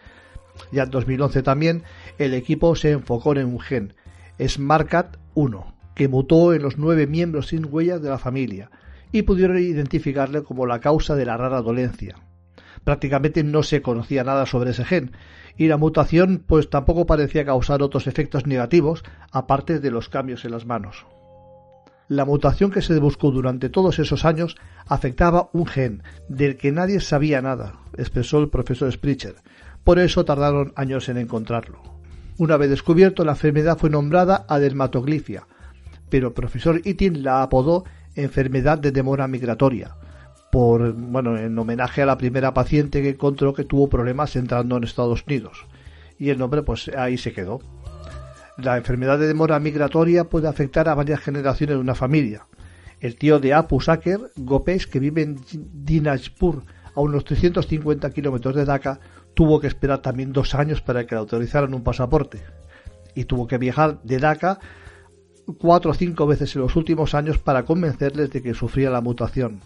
Ya 0.72 0.82
en 0.82 0.90
2011 0.90 1.42
también 1.42 1.84
el 2.18 2.34
equipo 2.34 2.74
se 2.74 2.90
enfocó 2.90 3.34
en 3.36 3.46
un 3.46 3.60
gen, 3.60 3.94
SMARCAT1, 4.38 5.73
que 5.94 6.08
mutó 6.08 6.54
en 6.54 6.62
los 6.62 6.78
nueve 6.78 7.06
miembros 7.06 7.48
sin 7.48 7.66
huellas 7.70 8.02
de 8.02 8.10
la 8.10 8.18
familia 8.18 8.70
y 9.12 9.22
pudieron 9.22 9.58
identificarle 9.58 10.42
como 10.42 10.66
la 10.66 10.80
causa 10.80 11.14
de 11.14 11.24
la 11.24 11.36
rara 11.36 11.62
dolencia. 11.62 12.16
Prácticamente 12.82 13.44
no 13.44 13.62
se 13.62 13.80
conocía 13.80 14.24
nada 14.24 14.44
sobre 14.46 14.70
ese 14.70 14.84
gen 14.84 15.12
y 15.56 15.68
la 15.68 15.76
mutación 15.76 16.42
pues 16.46 16.68
tampoco 16.68 17.06
parecía 17.06 17.44
causar 17.44 17.82
otros 17.82 18.06
efectos 18.06 18.46
negativos 18.46 19.04
aparte 19.30 19.78
de 19.78 19.90
los 19.90 20.08
cambios 20.08 20.44
en 20.44 20.50
las 20.50 20.66
manos. 20.66 21.06
La 22.08 22.26
mutación 22.26 22.70
que 22.70 22.82
se 22.82 22.98
buscó 22.98 23.30
durante 23.30 23.70
todos 23.70 23.98
esos 23.98 24.26
años 24.26 24.56
afectaba 24.86 25.48
un 25.54 25.66
gen 25.66 26.02
del 26.28 26.56
que 26.56 26.70
nadie 26.70 27.00
sabía 27.00 27.40
nada, 27.40 27.80
expresó 27.96 28.40
el 28.40 28.50
profesor 28.50 28.92
Spritzer. 28.92 29.36
Por 29.84 29.98
eso 29.98 30.24
tardaron 30.24 30.72
años 30.76 31.08
en 31.08 31.16
encontrarlo. 31.16 31.80
Una 32.36 32.58
vez 32.58 32.68
descubierto, 32.68 33.24
la 33.24 33.32
enfermedad 33.32 33.78
fue 33.78 33.88
nombrada 33.88 34.44
adermatoglifia, 34.48 35.46
pero 36.14 36.32
profesor 36.32 36.80
Itin 36.84 37.24
la 37.24 37.42
apodó 37.42 37.84
enfermedad 38.14 38.78
de 38.78 38.92
demora 38.92 39.26
migratoria, 39.26 39.96
por, 40.52 40.92
bueno, 40.92 41.36
en 41.36 41.58
homenaje 41.58 42.02
a 42.02 42.06
la 42.06 42.16
primera 42.16 42.54
paciente 42.54 43.02
que 43.02 43.08
encontró 43.08 43.52
que 43.52 43.64
tuvo 43.64 43.88
problemas 43.88 44.36
entrando 44.36 44.76
en 44.76 44.84
Estados 44.84 45.24
Unidos. 45.26 45.66
Y 46.16 46.30
el 46.30 46.38
nombre, 46.38 46.62
pues 46.62 46.88
ahí 46.96 47.18
se 47.18 47.32
quedó. 47.32 47.58
La 48.56 48.76
enfermedad 48.76 49.18
de 49.18 49.26
demora 49.26 49.58
migratoria 49.58 50.22
puede 50.22 50.46
afectar 50.46 50.88
a 50.88 50.94
varias 50.94 51.18
generaciones 51.18 51.74
de 51.74 51.80
una 51.80 51.96
familia. 51.96 52.46
El 53.00 53.16
tío 53.16 53.40
de 53.40 53.52
Apu 53.52 53.80
Saker, 53.80 54.20
Gopes, 54.36 54.86
que 54.86 55.00
vive 55.00 55.22
en 55.22 55.40
Dinajpur, 55.52 56.62
a 56.94 57.00
unos 57.00 57.24
350 57.24 58.08
kilómetros 58.10 58.54
de 58.54 58.64
Dhaka, 58.64 59.00
tuvo 59.34 59.58
que 59.58 59.66
esperar 59.66 59.98
también 59.98 60.32
dos 60.32 60.54
años 60.54 60.80
para 60.80 61.08
que 61.08 61.16
le 61.16 61.22
autorizaran 61.22 61.74
un 61.74 61.82
pasaporte. 61.82 62.40
Y 63.16 63.24
tuvo 63.24 63.48
que 63.48 63.58
viajar 63.58 64.00
de 64.04 64.18
Dhaka 64.18 64.60
cuatro 65.58 65.90
o 65.90 65.94
cinco 65.94 66.26
veces 66.26 66.54
en 66.56 66.62
los 66.62 66.76
últimos 66.76 67.14
años 67.14 67.38
para 67.38 67.64
convencerles 67.64 68.30
de 68.30 68.42
que 68.42 68.54
sufría 68.54 68.90
la 68.90 69.00
mutación. 69.00 69.60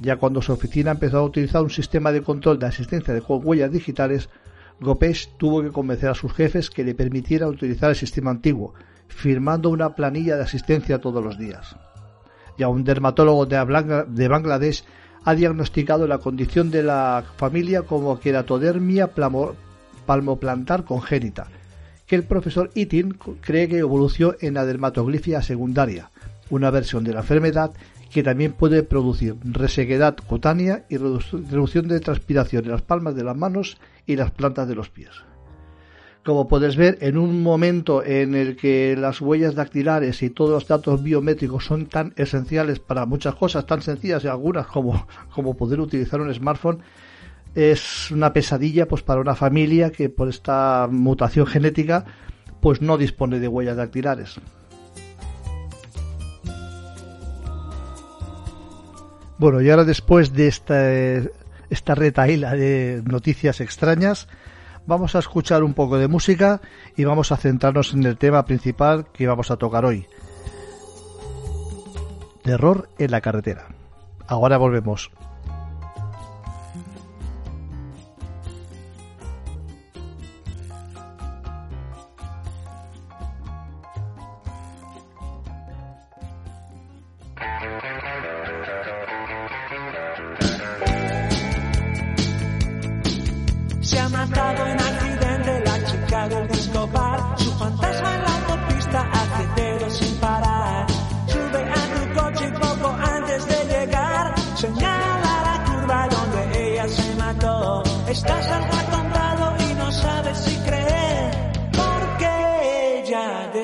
Ya 0.00 0.16
cuando 0.16 0.42
su 0.42 0.52
oficina 0.52 0.90
empezó 0.92 1.18
a 1.18 1.24
utilizar 1.24 1.62
un 1.62 1.70
sistema 1.70 2.10
de 2.10 2.22
control 2.22 2.58
de 2.58 2.66
asistencia 2.66 3.14
de 3.14 3.20
huellas 3.20 3.70
digitales, 3.70 4.28
Gopesh 4.80 5.36
tuvo 5.36 5.62
que 5.62 5.70
convencer 5.70 6.08
a 6.08 6.14
sus 6.14 6.32
jefes 6.32 6.68
que 6.68 6.82
le 6.84 6.94
permitiera 6.94 7.46
utilizar 7.46 7.90
el 7.90 7.96
sistema 7.96 8.30
antiguo, 8.30 8.74
firmando 9.06 9.70
una 9.70 9.94
planilla 9.94 10.36
de 10.36 10.42
asistencia 10.42 11.00
todos 11.00 11.22
los 11.22 11.38
días. 11.38 11.76
Ya 12.58 12.68
un 12.68 12.82
dermatólogo 12.84 13.46
de 13.46 14.28
Bangladesh 14.28 14.84
ha 15.24 15.34
diagnosticado 15.34 16.06
la 16.06 16.18
condición 16.18 16.70
de 16.70 16.82
la 16.82 17.24
familia 17.36 17.82
como 17.82 18.18
queratodermia 18.18 19.10
palmoplantar 20.06 20.84
congénita, 20.84 21.48
que 22.06 22.16
el 22.16 22.24
profesor 22.24 22.70
Itin 22.74 23.16
cree 23.40 23.68
que 23.68 23.78
evolucionó 23.78 24.34
en 24.40 24.54
la 24.54 24.66
dermatoglifia 24.66 25.42
secundaria, 25.42 26.10
una 26.50 26.70
versión 26.70 27.04
de 27.04 27.12
la 27.12 27.20
enfermedad 27.20 27.72
que 28.12 28.22
también 28.22 28.52
puede 28.52 28.84
producir 28.84 29.34
resequedad 29.42 30.16
cutánea 30.26 30.84
y 30.88 30.98
reducción 30.98 31.88
de 31.88 32.00
transpiración 32.00 32.64
en 32.64 32.70
las 32.70 32.82
palmas 32.82 33.16
de 33.16 33.24
las 33.24 33.36
manos 33.36 33.76
y 34.06 34.16
las 34.16 34.30
plantas 34.30 34.68
de 34.68 34.76
los 34.76 34.88
pies. 34.88 35.10
Como 36.24 36.48
puedes 36.48 36.76
ver, 36.76 36.96
en 37.02 37.18
un 37.18 37.42
momento 37.42 38.02
en 38.02 38.34
el 38.34 38.56
que 38.56 38.96
las 38.96 39.20
huellas 39.20 39.54
dactilares 39.54 40.22
y 40.22 40.30
todos 40.30 40.50
los 40.50 40.66
datos 40.66 41.02
biométricos 41.02 41.66
son 41.66 41.86
tan 41.86 42.14
esenciales 42.16 42.78
para 42.78 43.04
muchas 43.04 43.34
cosas 43.34 43.66
tan 43.66 43.82
sencillas 43.82 44.24
y 44.24 44.28
algunas 44.28 44.66
como, 44.66 45.06
como 45.34 45.54
poder 45.54 45.80
utilizar 45.80 46.22
un 46.22 46.32
smartphone, 46.32 46.82
es 47.54 48.10
una 48.10 48.32
pesadilla 48.32 48.86
pues 48.86 49.02
para 49.02 49.20
una 49.20 49.34
familia 49.34 49.90
que 49.90 50.08
por 50.08 50.28
esta 50.28 50.88
mutación 50.90 51.46
genética 51.46 52.04
pues 52.60 52.80
no 52.80 52.96
dispone 52.96 53.40
de 53.40 53.48
huellas 53.48 53.76
dactilares. 53.76 54.40
Bueno, 59.38 59.60
y 59.60 59.68
ahora 59.68 59.84
después 59.84 60.32
de 60.32 60.46
esta, 60.46 60.90
esta 61.68 61.94
retaíla 61.94 62.54
de 62.54 63.02
noticias 63.04 63.60
extrañas, 63.60 64.28
vamos 64.86 65.14
a 65.14 65.18
escuchar 65.18 65.64
un 65.64 65.74
poco 65.74 65.98
de 65.98 66.08
música 66.08 66.60
y 66.96 67.04
vamos 67.04 67.32
a 67.32 67.36
centrarnos 67.36 67.92
en 67.94 68.04
el 68.04 68.16
tema 68.16 68.44
principal 68.44 69.06
que 69.12 69.26
vamos 69.26 69.50
a 69.50 69.56
tocar 69.56 69.84
hoy. 69.84 70.06
Terror 72.42 72.88
en 72.98 73.10
la 73.10 73.20
carretera. 73.20 73.68
Ahora 74.26 74.56
volvemos. 74.56 75.10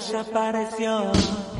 Desapareció. 0.00 1.59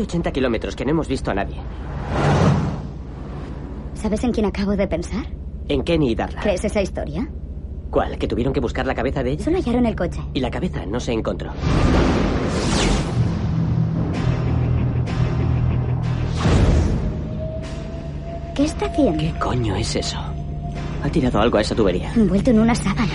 Hace 0.00 0.06
80 0.06 0.32
kilómetros 0.32 0.74
que 0.74 0.84
no 0.86 0.92
hemos 0.92 1.08
visto 1.08 1.30
a 1.30 1.34
nadie. 1.34 1.56
¿Sabes 3.92 4.24
en 4.24 4.32
quién 4.32 4.46
acabo 4.46 4.74
de 4.74 4.88
pensar? 4.88 5.26
En 5.68 5.82
Kenny 5.82 6.12
y 6.12 6.14
Darla. 6.14 6.40
¿Crees 6.40 6.64
esa 6.64 6.80
historia? 6.80 7.28
¿Cuál? 7.90 8.16
¿Que 8.16 8.26
tuvieron 8.26 8.54
que 8.54 8.60
buscar 8.60 8.86
la 8.86 8.94
cabeza 8.94 9.22
de 9.22 9.32
ella? 9.32 9.44
Solo 9.44 9.58
hallaron 9.58 9.84
el 9.84 9.94
coche. 9.94 10.22
Y 10.32 10.40
la 10.40 10.50
cabeza 10.50 10.86
no 10.86 10.98
se 11.00 11.12
encontró. 11.12 11.52
¿Qué 18.54 18.64
está 18.64 18.86
haciendo? 18.86 19.18
¿Qué 19.18 19.34
coño 19.38 19.76
es 19.76 19.96
eso? 19.96 20.18
Ha 21.04 21.10
tirado 21.10 21.40
algo 21.40 21.58
a 21.58 21.60
esa 21.60 21.74
tubería. 21.74 22.10
Envuelto 22.14 22.50
en 22.52 22.60
una 22.60 22.74
sábana. 22.74 23.12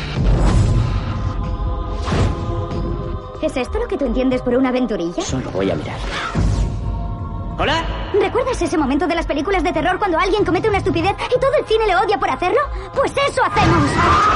¿Es 3.42 3.58
esto 3.58 3.80
lo 3.80 3.88
que 3.88 3.98
tú 3.98 4.06
entiendes 4.06 4.44
por 4.44 4.56
una 4.56 4.70
aventurilla? 4.70 5.24
Solo 5.24 5.50
voy 5.50 5.72
a 5.72 5.76
mirar. 5.76 5.98
¿Recuerdas 8.56 8.74
ese 8.74 8.78
momento 8.78 9.06
de 9.06 9.16
las 9.16 9.26
películas 9.26 9.64
de 9.64 9.74
terror 9.74 10.00
cuando 10.00 10.18
alguien 10.18 10.46
comete 10.46 10.70
una 10.70 10.78
estupidez 10.78 11.14
y 11.36 11.40
todo 11.42 11.52
el 11.60 11.66
cine 11.66 11.88
le 11.88 11.96
odia 11.98 12.18
por 12.18 12.30
hacerlo? 12.30 12.62
Pues 12.94 13.12
eso 13.12 13.44
hacemos. 13.44 14.35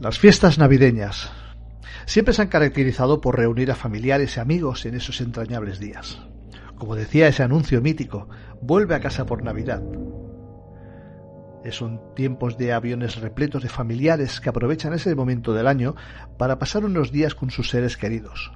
Las 0.00 0.20
fiestas 0.20 0.58
navideñas 0.58 1.28
siempre 2.06 2.32
se 2.32 2.42
han 2.42 2.48
caracterizado 2.48 3.20
por 3.20 3.36
reunir 3.36 3.72
a 3.72 3.74
familiares 3.74 4.36
y 4.36 4.40
amigos 4.40 4.86
en 4.86 4.94
esos 4.94 5.20
entrañables 5.20 5.80
días. 5.80 6.20
Como 6.76 6.94
decía 6.94 7.26
ese 7.26 7.42
anuncio 7.42 7.82
mítico, 7.82 8.28
vuelve 8.62 8.94
a 8.94 9.00
casa 9.00 9.26
por 9.26 9.42
Navidad. 9.42 9.82
Son 11.70 12.00
tiempos 12.14 12.56
de 12.56 12.72
aviones 12.72 13.20
repletos 13.20 13.64
de 13.64 13.68
familiares 13.68 14.40
que 14.40 14.48
aprovechan 14.48 14.94
ese 14.94 15.16
momento 15.16 15.52
del 15.52 15.66
año 15.66 15.96
para 16.38 16.60
pasar 16.60 16.84
unos 16.84 17.10
días 17.10 17.34
con 17.34 17.50
sus 17.50 17.68
seres 17.68 17.96
queridos. 17.96 18.52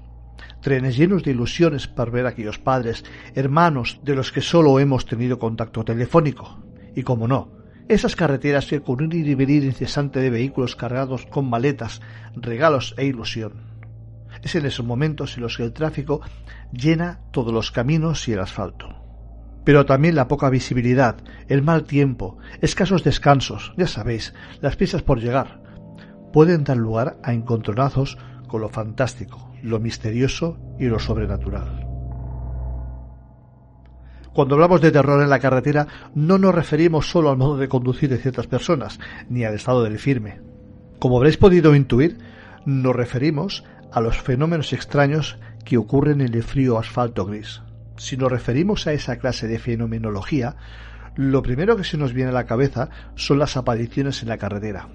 Trenes 0.60 0.96
llenos 0.96 1.24
de 1.24 1.32
ilusiones 1.32 1.88
para 1.88 2.12
ver 2.12 2.24
a 2.24 2.30
aquellos 2.30 2.60
padres, 2.60 3.04
hermanos 3.34 4.00
de 4.04 4.14
los 4.14 4.30
que 4.30 4.40
solo 4.40 4.78
hemos 4.78 5.06
tenido 5.06 5.40
contacto 5.40 5.84
telefónico. 5.84 6.62
Y 6.94 7.02
como 7.02 7.26
no, 7.26 7.61
esas 7.94 8.16
carreteras 8.16 8.66
que 8.66 8.80
con 8.80 9.02
un 9.02 9.12
ir 9.12 9.28
y 9.28 9.34
venir 9.34 9.64
incesante 9.64 10.20
de 10.20 10.30
vehículos 10.30 10.76
cargados 10.76 11.26
con 11.26 11.48
maletas, 11.48 12.00
regalos 12.34 12.94
e 12.96 13.04
ilusión. 13.04 13.52
Es 14.42 14.54
en 14.54 14.66
esos 14.66 14.86
momentos 14.86 15.36
en 15.36 15.42
los 15.42 15.56
que 15.56 15.64
el 15.64 15.72
tráfico 15.72 16.20
llena 16.72 17.20
todos 17.30 17.52
los 17.52 17.70
caminos 17.70 18.26
y 18.28 18.32
el 18.32 18.40
asfalto. 18.40 18.88
Pero 19.64 19.86
también 19.86 20.14
la 20.14 20.26
poca 20.26 20.50
visibilidad, 20.50 21.18
el 21.48 21.62
mal 21.62 21.84
tiempo, 21.84 22.38
escasos 22.60 23.04
descansos, 23.04 23.72
ya 23.76 23.86
sabéis, 23.86 24.34
las 24.60 24.76
prisas 24.76 25.02
por 25.02 25.20
llegar, 25.20 25.62
pueden 26.32 26.64
dar 26.64 26.78
lugar 26.78 27.18
a 27.22 27.32
encontronazos 27.32 28.18
con 28.48 28.62
lo 28.62 28.70
fantástico, 28.70 29.52
lo 29.62 29.78
misterioso 29.78 30.58
y 30.78 30.86
lo 30.86 30.98
sobrenatural. 30.98 31.91
Cuando 34.32 34.54
hablamos 34.54 34.80
de 34.80 34.90
terror 34.90 35.22
en 35.22 35.28
la 35.28 35.40
carretera, 35.40 35.86
no 36.14 36.38
nos 36.38 36.54
referimos 36.54 37.10
solo 37.10 37.30
al 37.30 37.36
modo 37.36 37.58
de 37.58 37.68
conducir 37.68 38.08
de 38.08 38.18
ciertas 38.18 38.46
personas, 38.46 38.98
ni 39.28 39.44
al 39.44 39.54
estado 39.54 39.82
del 39.84 39.98
firme. 39.98 40.40
Como 40.98 41.18
habréis 41.18 41.36
podido 41.36 41.74
intuir, 41.74 42.18
nos 42.64 42.96
referimos 42.96 43.64
a 43.92 44.00
los 44.00 44.16
fenómenos 44.18 44.72
extraños 44.72 45.38
que 45.64 45.76
ocurren 45.76 46.22
en 46.22 46.34
el 46.34 46.42
frío 46.42 46.78
asfalto 46.78 47.26
gris. 47.26 47.60
Si 47.96 48.16
nos 48.16 48.32
referimos 48.32 48.86
a 48.86 48.94
esa 48.94 49.18
clase 49.18 49.48
de 49.48 49.58
fenomenología, 49.58 50.56
lo 51.14 51.42
primero 51.42 51.76
que 51.76 51.84
se 51.84 51.98
nos 51.98 52.14
viene 52.14 52.30
a 52.30 52.34
la 52.34 52.46
cabeza 52.46 52.88
son 53.16 53.38
las 53.38 53.58
apariciones 53.58 54.22
en 54.22 54.30
la 54.30 54.38
carretera, 54.38 54.88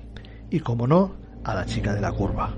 y 0.50 0.62
como 0.62 0.88
no, 0.88 1.16
a 1.44 1.54
la 1.54 1.66
chica 1.68 1.94
de 1.94 2.02
la 2.02 2.12
curva 2.12 2.56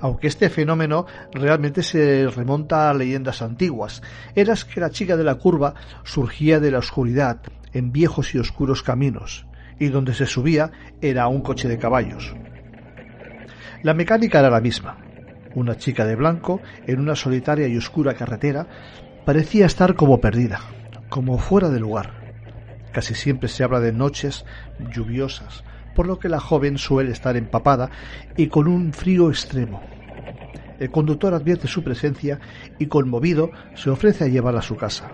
aunque 0.00 0.26
este 0.26 0.48
fenómeno 0.50 1.06
realmente 1.32 1.82
se 1.82 2.28
remonta 2.28 2.90
a 2.90 2.94
leyendas 2.94 3.42
antiguas. 3.42 4.02
Eras 4.34 4.64
que 4.64 4.80
la 4.80 4.90
chica 4.90 5.16
de 5.16 5.24
la 5.24 5.36
curva 5.36 5.74
surgía 6.04 6.60
de 6.60 6.70
la 6.70 6.78
oscuridad 6.78 7.40
en 7.72 7.92
viejos 7.92 8.34
y 8.34 8.38
oscuros 8.38 8.82
caminos, 8.82 9.46
y 9.78 9.88
donde 9.88 10.14
se 10.14 10.26
subía 10.26 10.70
era 11.00 11.28
un 11.28 11.42
coche 11.42 11.68
de 11.68 11.78
caballos. 11.78 12.34
La 13.82 13.94
mecánica 13.94 14.40
era 14.40 14.50
la 14.50 14.60
misma. 14.60 14.98
Una 15.54 15.76
chica 15.76 16.04
de 16.04 16.16
blanco 16.16 16.60
en 16.86 17.00
una 17.00 17.14
solitaria 17.14 17.68
y 17.68 17.76
oscura 17.76 18.14
carretera 18.14 18.66
parecía 19.24 19.66
estar 19.66 19.94
como 19.94 20.20
perdida, 20.20 20.60
como 21.08 21.38
fuera 21.38 21.68
de 21.68 21.80
lugar. 21.80 22.12
Casi 22.92 23.14
siempre 23.14 23.48
se 23.48 23.64
habla 23.64 23.80
de 23.80 23.92
noches 23.92 24.44
lluviosas, 24.92 25.62
por 25.98 26.06
lo 26.06 26.20
que 26.20 26.28
la 26.28 26.38
joven 26.38 26.78
suele 26.78 27.10
estar 27.10 27.36
empapada 27.36 27.90
y 28.36 28.46
con 28.46 28.68
un 28.68 28.92
frío 28.92 29.30
extremo. 29.30 29.82
El 30.78 30.92
conductor 30.92 31.34
advierte 31.34 31.66
su 31.66 31.82
presencia 31.82 32.38
y 32.78 32.86
conmovido 32.86 33.50
se 33.74 33.90
ofrece 33.90 34.22
a 34.22 34.28
llevarla 34.28 34.60
a 34.60 34.62
su 34.62 34.76
casa. 34.76 35.10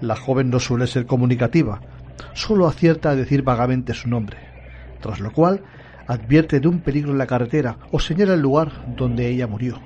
La 0.00 0.16
joven 0.16 0.50
no 0.50 0.58
suele 0.58 0.88
ser 0.88 1.06
comunicativa, 1.06 1.80
solo 2.32 2.66
acierta 2.66 3.10
a 3.10 3.14
decir 3.14 3.42
vagamente 3.44 3.94
su 3.94 4.08
nombre, 4.08 4.38
tras 5.00 5.20
lo 5.20 5.30
cual 5.30 5.62
advierte 6.08 6.58
de 6.58 6.66
un 6.66 6.80
peligro 6.80 7.12
en 7.12 7.18
la 7.18 7.28
carretera 7.28 7.78
o 7.92 8.00
señala 8.00 8.34
el 8.34 8.40
lugar 8.40 8.96
donde 8.96 9.28
ella 9.28 9.46
murió. 9.46 9.80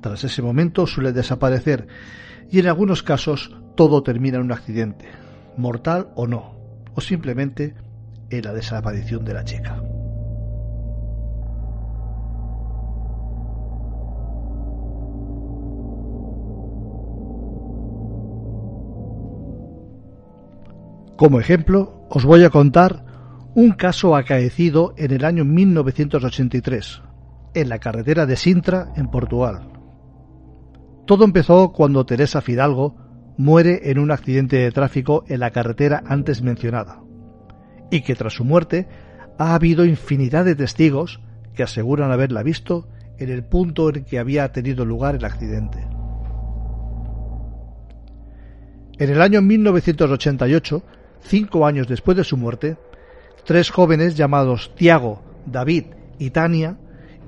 Tras 0.00 0.24
ese 0.24 0.40
momento 0.40 0.86
suele 0.86 1.12
desaparecer 1.12 1.88
y 2.50 2.58
en 2.58 2.68
algunos 2.68 3.02
casos 3.02 3.54
todo 3.76 4.02
termina 4.02 4.38
en 4.38 4.44
un 4.44 4.52
accidente, 4.52 5.04
mortal 5.58 6.08
o 6.14 6.26
no, 6.26 6.56
o 6.94 7.02
simplemente 7.02 7.74
en 8.30 8.44
la 8.44 8.52
desaparición 8.52 9.24
de 9.24 9.34
la 9.34 9.44
chica. 9.44 9.82
Como 21.16 21.38
ejemplo, 21.38 22.06
os 22.08 22.24
voy 22.24 22.44
a 22.44 22.50
contar 22.50 23.04
un 23.54 23.72
caso 23.72 24.16
acaecido 24.16 24.94
en 24.96 25.10
el 25.10 25.24
año 25.26 25.44
1983, 25.44 27.02
en 27.52 27.68
la 27.68 27.78
carretera 27.78 28.24
de 28.24 28.36
Sintra, 28.36 28.92
en 28.96 29.10
Portugal. 29.10 29.68
Todo 31.06 31.24
empezó 31.24 31.72
cuando 31.72 32.06
Teresa 32.06 32.40
Fidalgo 32.40 32.96
muere 33.36 33.90
en 33.90 33.98
un 33.98 34.12
accidente 34.12 34.56
de 34.56 34.72
tráfico 34.72 35.24
en 35.28 35.40
la 35.40 35.50
carretera 35.50 36.02
antes 36.06 36.40
mencionada 36.40 37.02
y 37.90 38.02
que 38.02 38.14
tras 38.14 38.34
su 38.34 38.44
muerte 38.44 38.88
ha 39.38 39.54
habido 39.54 39.84
infinidad 39.84 40.44
de 40.44 40.54
testigos 40.54 41.20
que 41.54 41.62
aseguran 41.62 42.12
haberla 42.12 42.42
visto 42.42 42.88
en 43.18 43.30
el 43.30 43.44
punto 43.44 43.88
en 43.90 44.04
que 44.04 44.18
había 44.18 44.50
tenido 44.52 44.84
lugar 44.84 45.14
el 45.14 45.24
accidente. 45.24 45.86
En 48.98 49.08
el 49.08 49.22
año 49.22 49.40
1988, 49.40 50.82
cinco 51.22 51.66
años 51.66 51.88
después 51.88 52.16
de 52.16 52.24
su 52.24 52.36
muerte, 52.36 52.76
tres 53.44 53.70
jóvenes 53.70 54.14
llamados 54.14 54.74
Tiago, 54.74 55.22
David 55.46 55.84
y 56.18 56.30
Tania 56.30 56.76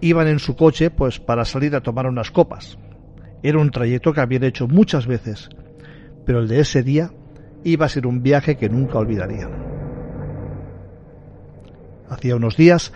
iban 0.02 0.28
en 0.28 0.38
su 0.38 0.54
coche 0.54 0.90
pues 0.90 1.18
para 1.18 1.44
salir 1.44 1.74
a 1.74 1.80
tomar 1.80 2.06
unas 2.06 2.30
copas. 2.30 2.76
Era 3.42 3.58
un 3.58 3.70
trayecto 3.70 4.12
que 4.12 4.20
habían 4.20 4.44
hecho 4.44 4.68
muchas 4.68 5.06
veces, 5.06 5.48
pero 6.26 6.40
el 6.40 6.48
de 6.48 6.60
ese 6.60 6.82
día 6.82 7.10
iba 7.64 7.86
a 7.86 7.88
ser 7.88 8.06
un 8.06 8.22
viaje 8.22 8.56
que 8.56 8.68
nunca 8.68 8.98
olvidarían. 8.98 9.71
Hacía 12.12 12.36
unos 12.36 12.58
días 12.58 12.92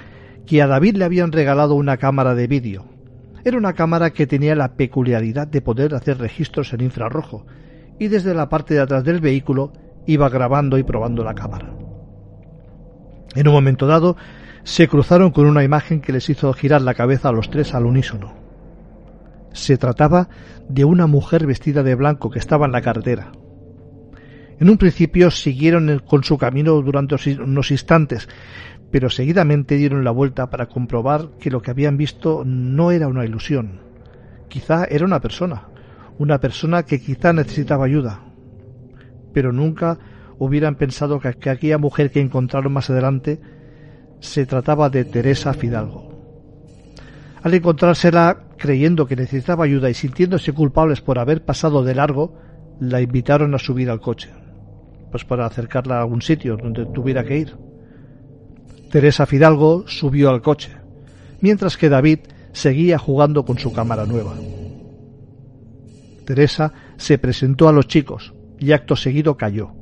que 0.47 0.61
a 0.61 0.67
David 0.67 0.97
le 0.97 1.05
habían 1.07 1.33
regalado 1.33 1.75
una 1.75 1.97
cámara 1.97 2.35
de 2.35 2.47
vídeo. 2.47 2.85
Era 3.45 3.57
una 3.57 3.73
cámara 3.73 4.11
que 4.11 4.27
tenía 4.27 4.55
la 4.55 4.75
peculiaridad 4.75 5.47
de 5.47 5.63
poder 5.63 5.95
hacer 5.95 6.19
registros 6.19 6.73
en 6.75 6.83
infrarrojo 6.83 7.47
y 7.99 8.09
desde 8.09 8.35
la 8.35 8.51
parte 8.51 8.75
de 8.75 8.81
atrás 8.81 9.05
del 9.05 9.21
vehículo 9.21 9.73
iba 10.07 10.29
grabando 10.29 10.77
y 10.77 10.83
probando 10.83 11.25
la 11.25 11.35
cámara. 11.35 11.73
En 13.35 13.49
un 13.49 13.55
momento 13.55 13.87
dado 13.87 14.17
se 14.65 14.87
cruzaron 14.87 15.31
con 15.31 15.47
una 15.47 15.65
imagen 15.65 16.03
que 16.03 16.13
les 16.13 16.29
hizo 16.29 16.53
girar 16.53 16.83
la 16.83 16.95
cabeza 16.95 17.31
a 17.31 17.33
los 17.33 17.49
tres 17.49 17.73
al 17.73 17.87
unísono. 17.87 18.35
Se 19.53 19.79
trataba 19.79 20.29
de 20.69 20.85
una 20.85 21.07
mujer 21.07 21.47
vestida 21.47 21.83
de 21.83 21.95
blanco 21.95 22.31
que 22.31 22.39
estaba 22.39 22.67
en 22.67 22.73
la 22.73 22.83
carretera. 22.83 23.33
En 24.59 24.71
un 24.71 24.79
principio 24.79 25.31
siguieron 25.31 26.03
con 26.07 26.25
su 26.25 26.39
camino 26.39 26.81
durante 26.81 27.17
unos 27.41 27.71
instantes, 27.71 28.29
pero 28.91 29.11
seguidamente 29.11 29.77
dieron 29.77 30.05
la 30.05 30.11
vuelta 30.11 30.49
para 30.51 30.67
comprobar 30.67 31.31
que 31.39 31.51
lo 31.51 31.63
que 31.63 31.71
habían 31.71 31.97
visto 31.97 32.45
no 32.45 32.91
era 32.91 33.09
una 33.09 33.25
ilusión. 33.25 33.81
Quizá 34.49 34.85
era 34.85 35.05
una 35.05 35.21
persona, 35.21 35.69
una 36.19 36.39
persona 36.39 36.85
que 36.85 37.01
quizá 37.01 37.33
necesitaba 37.33 37.85
ayuda, 37.85 38.21
pero 39.33 39.53
nunca 39.53 39.99
hubieran 40.39 40.77
pensado 40.77 41.21
que 41.21 41.29
aquella 41.29 41.79
mujer 41.79 42.11
que 42.11 42.21
encontraron 42.21 42.73
más 42.73 42.91
adelante 42.91 43.41
se 44.21 44.47
trataba 44.47 44.89
de 44.89 45.05
Teresa 45.05 45.53
Fidalgo. 45.53 46.17
Al 47.43 47.55
encontrársela 47.55 48.45
creyendo 48.57 49.07
que 49.07 49.17
necesitaba 49.17 49.65
ayuda 49.65 49.91
y 49.91 49.95
sintiéndose 49.95 50.53
culpables 50.53 51.01
por 51.01 51.19
haber 51.19 51.45
pasado 51.45 51.85
de 51.85 51.95
largo, 51.95 52.35
la 52.81 53.01
invitaron 53.01 53.55
a 53.55 53.59
subir 53.59 53.91
al 53.91 54.01
coche, 54.01 54.31
pues 55.11 55.25
para 55.25 55.47
acercarla 55.47 55.99
a 55.99 56.01
algún 56.01 56.23
sitio 56.23 56.57
donde 56.57 56.87
tuviera 56.87 57.25
que 57.25 57.39
ir. 57.39 57.66
Teresa 58.97 59.27
Fidalgo 59.27 59.85
subió 59.87 60.31
al 60.31 60.41
coche, 60.41 60.71
mientras 61.43 61.77
que 61.77 61.91
David 61.91 62.21
seguía 62.53 62.99
jugando 62.99 63.45
con 63.45 63.59
su 63.59 63.71
cámara 63.71 64.07
nueva. 64.07 64.33
Teresa 66.25 66.73
se 66.97 67.19
presentó 67.19 67.69
a 67.69 67.73
los 67.73 67.89
chicos 67.89 68.33
y 68.59 68.73
acto 68.73 68.97
seguido 68.97 69.37
cayó, 69.37 69.75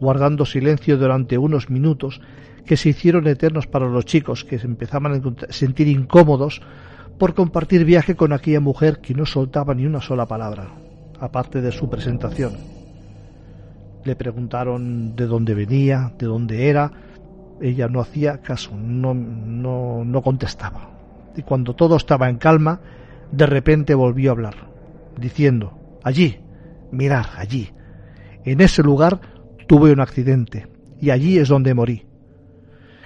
guardando 0.00 0.46
silencio 0.46 0.96
durante 0.96 1.36
unos 1.36 1.68
minutos 1.68 2.22
que 2.64 2.78
se 2.78 2.88
hicieron 2.88 3.26
eternos 3.26 3.66
para 3.66 3.86
los 3.86 4.06
chicos 4.06 4.44
que 4.44 4.58
se 4.58 4.66
empezaban 4.66 5.12
a 5.12 5.52
sentir 5.52 5.86
incómodos 5.88 6.62
por 7.18 7.34
compartir 7.34 7.84
viaje 7.84 8.16
con 8.16 8.32
aquella 8.32 8.60
mujer 8.60 9.00
que 9.02 9.12
no 9.12 9.26
soltaba 9.26 9.74
ni 9.74 9.84
una 9.84 10.00
sola 10.00 10.24
palabra, 10.24 10.70
aparte 11.20 11.60
de 11.60 11.70
su 11.70 11.90
presentación. 11.90 12.54
Le 14.04 14.16
preguntaron 14.16 15.14
de 15.16 15.26
dónde 15.26 15.52
venía, 15.52 16.14
de 16.18 16.24
dónde 16.24 16.70
era. 16.70 16.92
Ella 17.64 17.88
no 17.88 18.02
hacía 18.02 18.42
caso, 18.42 18.76
no, 18.76 19.14
no, 19.14 20.04
no 20.04 20.22
contestaba. 20.22 20.90
Y 21.34 21.40
cuando 21.44 21.74
todo 21.74 21.96
estaba 21.96 22.28
en 22.28 22.36
calma, 22.36 22.82
de 23.32 23.46
repente 23.46 23.94
volvió 23.94 24.30
a 24.30 24.32
hablar, 24.32 24.68
diciendo, 25.18 25.98
allí, 26.02 26.40
mirar, 26.92 27.24
allí. 27.38 27.72
En 28.44 28.60
ese 28.60 28.82
lugar 28.82 29.18
tuve 29.66 29.92
un 29.92 30.00
accidente 30.00 30.68
y 31.00 31.08
allí 31.08 31.38
es 31.38 31.48
donde 31.48 31.72
morí. 31.72 32.06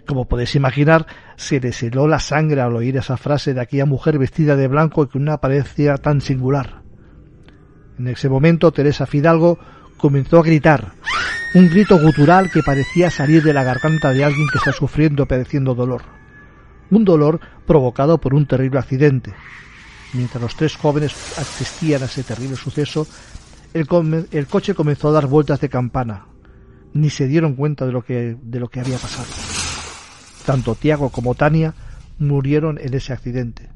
Como 0.09 0.27
podéis 0.27 0.57
imaginar, 0.57 1.07
se 1.37 1.61
les 1.61 1.81
heló 1.85 2.09
la 2.09 2.19
sangre 2.19 2.61
al 2.61 2.75
oír 2.75 2.97
esa 2.97 3.17
frase 3.17 3.55
de 3.55 3.61
aquella 3.61 3.87
mujer 3.87 4.19
vestida 4.19 4.57
de 4.57 4.67
blanco 4.67 5.05
y 5.05 5.07
con 5.07 5.23
una 5.23 5.35
apariencia 5.35 5.99
tan 5.99 6.21
singular. 6.21 6.83
En 7.97 8.09
ese 8.09 8.29
momento 8.29 8.73
Teresa 8.73 9.07
Fidalgo 9.07 9.61
comenzó 9.99 10.41
a 10.41 10.43
gritar, 10.43 10.95
un 11.55 11.69
grito 11.69 11.99
gutural 11.99 12.51
que 12.51 12.63
parecía 12.63 13.11
salir 13.11 13.43
de 13.43 13.55
la 13.55 13.65
garganta 13.65 14.13
de 14.13 14.25
alguien 14.25 14.49
que 14.53 14.59
está 14.59 14.73
sufriendo 14.73 15.23
o 15.23 15.27
padeciendo 15.27 15.75
dolor. 15.75 16.03
Un 16.91 17.05
dolor 17.05 17.41
provocado 17.67 18.19
por 18.19 18.35
un 18.35 18.47
terrible 18.47 18.79
accidente. 18.79 19.33
Mientras 20.13 20.43
los 20.43 20.57
tres 20.57 20.77
jóvenes 20.77 21.13
asistían 21.39 22.03
a 22.03 22.07
ese 22.07 22.23
terrible 22.23 22.57
suceso, 22.57 23.07
el, 23.73 23.87
el 24.31 24.47
coche 24.47 24.75
comenzó 24.75 25.09
a 25.09 25.13
dar 25.13 25.27
vueltas 25.27 25.61
de 25.61 25.69
campana. 25.69 26.27
Ni 26.93 27.11
se 27.11 27.27
dieron 27.27 27.55
cuenta 27.55 27.87
de 27.87 27.93
lo 27.93 28.03
que, 28.03 28.37
de 28.41 28.61
lo 28.61 28.69
que 28.69 28.81
había 28.81 28.99
pasado. 28.99 29.29
Tanto 30.45 30.75
Tiago 30.75 31.11
como 31.11 31.35
Tania 31.35 31.75
murieron 32.19 32.79
en 32.79 32.95
ese 32.95 33.13
accidente. 33.13 33.71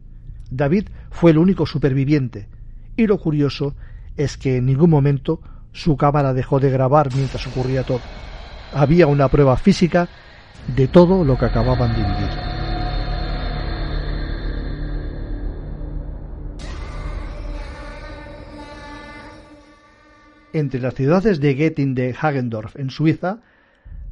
David 0.50 0.88
fue 1.11 1.30
el 1.30 1.38
único 1.38 1.66
superviviente, 1.66 2.48
y 2.96 3.06
lo 3.06 3.18
curioso 3.18 3.74
es 4.16 4.37
que 4.37 4.58
en 4.58 4.66
ningún 4.66 4.90
momento 4.90 5.40
su 5.72 5.96
cámara 5.96 6.35
dejó 6.35 6.61
de 6.61 6.70
grabar 6.70 7.14
mientras 7.14 7.46
ocurría 7.46 7.82
todo. 7.82 8.00
Había 8.72 9.06
una 9.06 9.28
prueba 9.28 9.56
física 9.56 10.08
de 10.74 10.88
todo 10.88 11.24
lo 11.24 11.38
que 11.38 11.46
acababan 11.46 11.92
de 11.92 12.02
vivir. 12.02 12.52
Entre 20.54 20.80
las 20.80 20.94
ciudades 20.94 21.40
de 21.40 21.54
Getting 21.54 21.94
de 21.94 22.14
Hagendorf, 22.18 22.76
en 22.76 22.90
Suiza, 22.90 23.40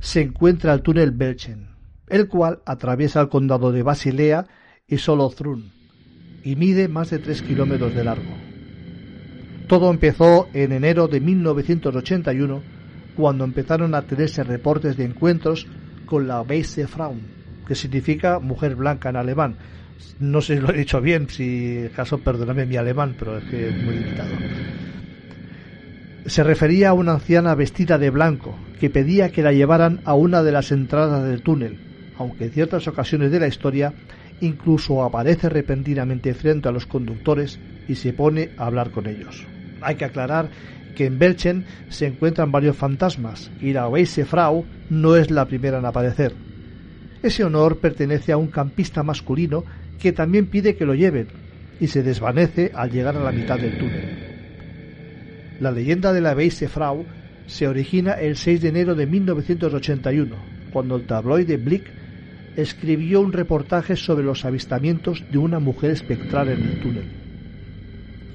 se 0.01 0.23
encuentra 0.23 0.73
el 0.73 0.81
túnel 0.81 1.11
Belchen, 1.11 1.77
el 2.09 2.29
cual 2.29 2.61
atraviesa 2.65 3.21
el 3.21 3.29
condado 3.29 3.73
de 3.73 3.83
Basilea 3.83 4.47
y 4.89 4.97
Solothurn 4.97 5.71
y 6.43 6.57
mide 6.57 6.89
más 6.89 7.11
de 7.11 7.19
3 7.19 7.43
kilómetros 7.43 7.95
de 7.95 8.05
largo. 8.05 8.50
Todo 9.71 9.89
empezó 9.89 10.49
en 10.53 10.73
enero 10.73 11.07
de 11.07 11.21
1981 11.21 12.61
cuando 13.15 13.45
empezaron 13.45 13.95
a 13.95 14.03
tenerse 14.03 14.43
reportes 14.43 14.97
de 14.97 15.05
encuentros 15.05 15.69
con 16.07 16.27
la 16.27 16.43
Weiße 16.43 16.89
Frauen, 16.89 17.21
que 17.69 17.77
significa 17.77 18.41
mujer 18.41 18.75
blanca 18.75 19.11
en 19.11 19.17
alemán. 19.17 19.59
No 20.19 20.41
sé 20.41 20.57
si 20.57 20.61
lo 20.61 20.71
he 20.71 20.79
dicho 20.79 21.01
bien, 21.01 21.29
si 21.29 21.85
acaso 21.87 22.19
perdóname 22.19 22.67
mi 22.67 22.79
alemán, 22.79 23.15
pero 23.17 23.39
es 23.39 23.45
que 23.45 23.69
es 23.69 23.85
muy 23.85 23.95
limitado. 23.95 24.31
Se 26.27 26.43
refería 26.43 26.89
a 26.89 26.95
una 26.95 27.13
anciana 27.13 27.55
vestida 27.55 27.97
de 27.97 28.11
blanco 28.11 28.59
que 28.81 28.91
pedía 28.91 29.31
que 29.31 29.45
la 29.45 29.53
llevaran 29.53 30.01
a 30.05 30.15
una 30.15 30.43
de 30.43 30.51
las 30.51 30.73
entradas 30.73 31.29
del 31.29 31.43
túnel, 31.43 31.79
aunque 32.19 32.47
en 32.47 32.51
ciertas 32.51 32.89
ocasiones 32.89 33.31
de 33.31 33.39
la 33.39 33.47
historia 33.47 33.95
incluso 34.41 35.05
aparece 35.05 35.49
repentinamente 35.49 36.35
frente 36.35 36.69
a 36.69 36.73
los 36.73 36.87
conductores 36.87 37.61
y 37.87 37.95
se 37.95 38.13
pone 38.13 38.51
a 38.57 38.67
hablar 38.67 38.91
con 38.91 39.07
ellos. 39.07 39.47
Hay 39.81 39.97
que 39.97 40.05
aclarar 40.05 40.51
que 40.95 41.07
en 41.07 41.19
Belchen 41.19 41.65
se 41.89 42.07
encuentran 42.07 42.53
varios 42.53 42.77
fantasmas 42.77 43.51
y 43.61 43.73
la 43.73 43.89
Weisse 43.89 44.27
Frau 44.27 44.65
no 44.89 45.17
es 45.17 45.31
la 45.31 45.47
primera 45.47 45.79
en 45.79 45.87
aparecer. 45.87 46.35
Ese 47.23 47.45
honor 47.45 47.79
pertenece 47.79 48.33
a 48.33 48.37
un 48.37 48.49
campista 48.49 49.03
masculino 49.03 49.65
que 49.99 50.13
también 50.13 50.47
pide 50.47 50.77
que 50.77 50.87
lo 50.87 50.95
lleven 50.95 51.29
y 51.81 51.87
se 51.87 52.03
desvanece 52.03 52.73
al 52.75 52.91
llegar 52.91 53.17
a 53.17 53.25
la 53.25 53.33
mitad 53.33 53.59
del 53.59 53.79
túnel. 53.79 54.31
La 55.61 55.71
leyenda 55.71 56.13
de 56.13 56.21
la 56.21 56.35
Weisse 56.35 56.69
Frau 56.69 57.05
se 57.47 57.69
origina 57.69 58.13
el 58.13 58.37
6 58.37 58.63
de 58.63 58.69
enero 58.69 58.95
de 58.95 59.07
1981, 59.07 60.37
cuando 60.73 60.97
el 60.97 61.07
tabloide 61.07 61.57
Blick 61.57 61.91
escribió 62.57 63.21
un 63.21 63.33
reportaje 63.33 63.97
sobre 63.97 64.25
los 64.25 64.45
avistamientos 64.45 65.25
de 65.31 65.39
una 65.39 65.59
mujer 65.59 65.91
espectral 65.91 66.49
en 66.49 66.63
el 66.63 66.81
túnel. 66.81 67.05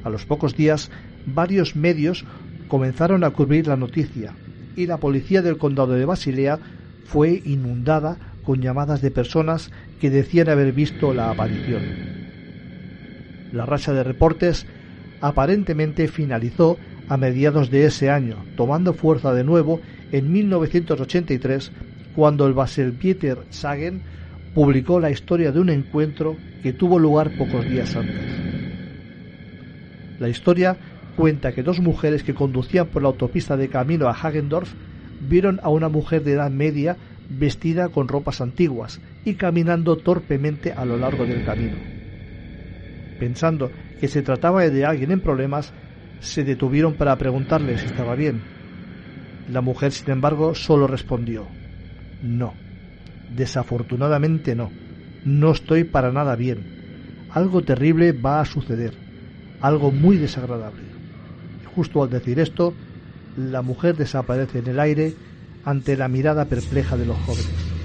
A 0.04 0.10
los 0.10 0.26
pocos 0.26 0.56
días, 0.56 0.92
varios 1.26 1.76
medios 1.76 2.26
comenzaron 2.68 3.24
a 3.24 3.32
cubrir 3.32 3.68
la 3.68 3.76
noticia 3.76 4.34
y 4.76 4.88
la 4.88 4.98
policía 4.98 5.42
del 5.42 5.58
condado 5.58 5.94
de 5.94 6.06
Basilea 6.06 6.60
fue 7.06 7.42
inundada 7.46 8.18
con 8.44 8.62
llamadas 8.62 9.02
de 9.02 9.12
personas 9.12 9.72
que 10.00 10.10
decían 10.10 10.50
haber 10.50 10.72
visto 10.72 11.14
la 11.14 11.30
aparición. 11.30 11.82
La 13.52 13.66
racha 13.66 13.94
de 13.94 14.04
reportes 14.04 14.66
aparentemente 15.22 16.08
finalizó 16.08 16.78
a 17.08 17.18
mediados 17.18 17.70
de 17.70 17.86
ese 17.86 18.10
año, 18.10 18.38
tomando 18.58 18.94
fuerza 18.94 19.34
de 19.34 19.44
nuevo 19.44 19.80
en 20.12 20.32
1983 20.32 21.72
cuando 22.16 22.48
el 22.48 22.54
Baselbieter 22.54 23.40
Sagen 23.50 24.02
publicó 24.54 25.00
la 25.00 25.12
historia 25.12 25.52
de 25.52 25.60
un 25.60 25.70
encuentro 25.70 26.38
que 26.64 26.74
tuvo 26.74 26.98
lugar 26.98 27.32
pocos 27.38 27.66
días 27.70 27.96
antes. 27.96 28.24
La 30.20 30.30
historia 30.30 30.78
cuenta 31.16 31.54
que 31.54 31.64
dos 31.64 31.80
mujeres 31.80 32.24
que 32.24 32.34
conducían 32.34 32.88
por 32.88 33.02
la 33.02 33.10
autopista 33.10 33.58
de 33.58 33.70
camino 33.70 34.08
a 34.08 34.12
Hagendorf 34.12 34.74
vieron 35.30 35.60
a 35.64 35.70
una 35.70 35.90
mujer 35.90 36.24
de 36.24 36.34
edad 36.34 36.52
media 36.52 36.98
vestida 37.30 37.90
con 37.90 38.08
ropas 38.08 38.42
antiguas 38.42 39.00
y 39.24 39.34
caminando 39.34 39.98
torpemente 39.98 40.72
a 40.72 40.86
lo 40.86 40.98
largo 40.98 41.26
del 41.26 41.46
camino. 41.46 41.78
Pensando 43.20 43.72
que 44.00 44.08
se 44.08 44.22
trataba 44.22 44.68
de 44.70 44.86
alguien 44.86 45.12
en 45.12 45.22
problemas, 45.22 45.74
se 46.20 46.44
detuvieron 46.44 46.94
para 46.94 47.16
preguntarle 47.16 47.78
si 47.78 47.86
estaba 47.86 48.16
bien. 48.16 48.42
La 49.52 49.62
mujer, 49.62 49.92
sin 49.92 50.12
embargo, 50.12 50.54
solo 50.54 50.88
respondió 50.88 51.48
no. 52.26 52.54
Desafortunadamente 53.36 54.56
no. 54.56 54.72
No 55.26 55.52
estoy 55.52 55.84
para 55.84 56.12
nada 56.12 56.36
bien. 56.36 57.28
Algo 57.32 57.62
terrible 57.62 58.12
va 58.12 58.40
a 58.40 58.46
suceder. 58.46 58.94
Algo 59.62 59.92
muy 59.92 60.18
desagradable. 60.18 60.95
Justo 61.76 62.02
al 62.02 62.10
decir 62.10 62.40
esto, 62.40 62.74
la 63.36 63.62
mujer 63.62 63.98
desaparece 63.98 64.60
en 64.60 64.68
el 64.68 64.80
aire 64.80 65.14
ante 65.66 65.98
la 65.98 66.08
mirada 66.08 66.46
perpleja 66.46 66.96
de 66.96 67.06
los 67.06 67.18
jóvenes. 67.18 67.76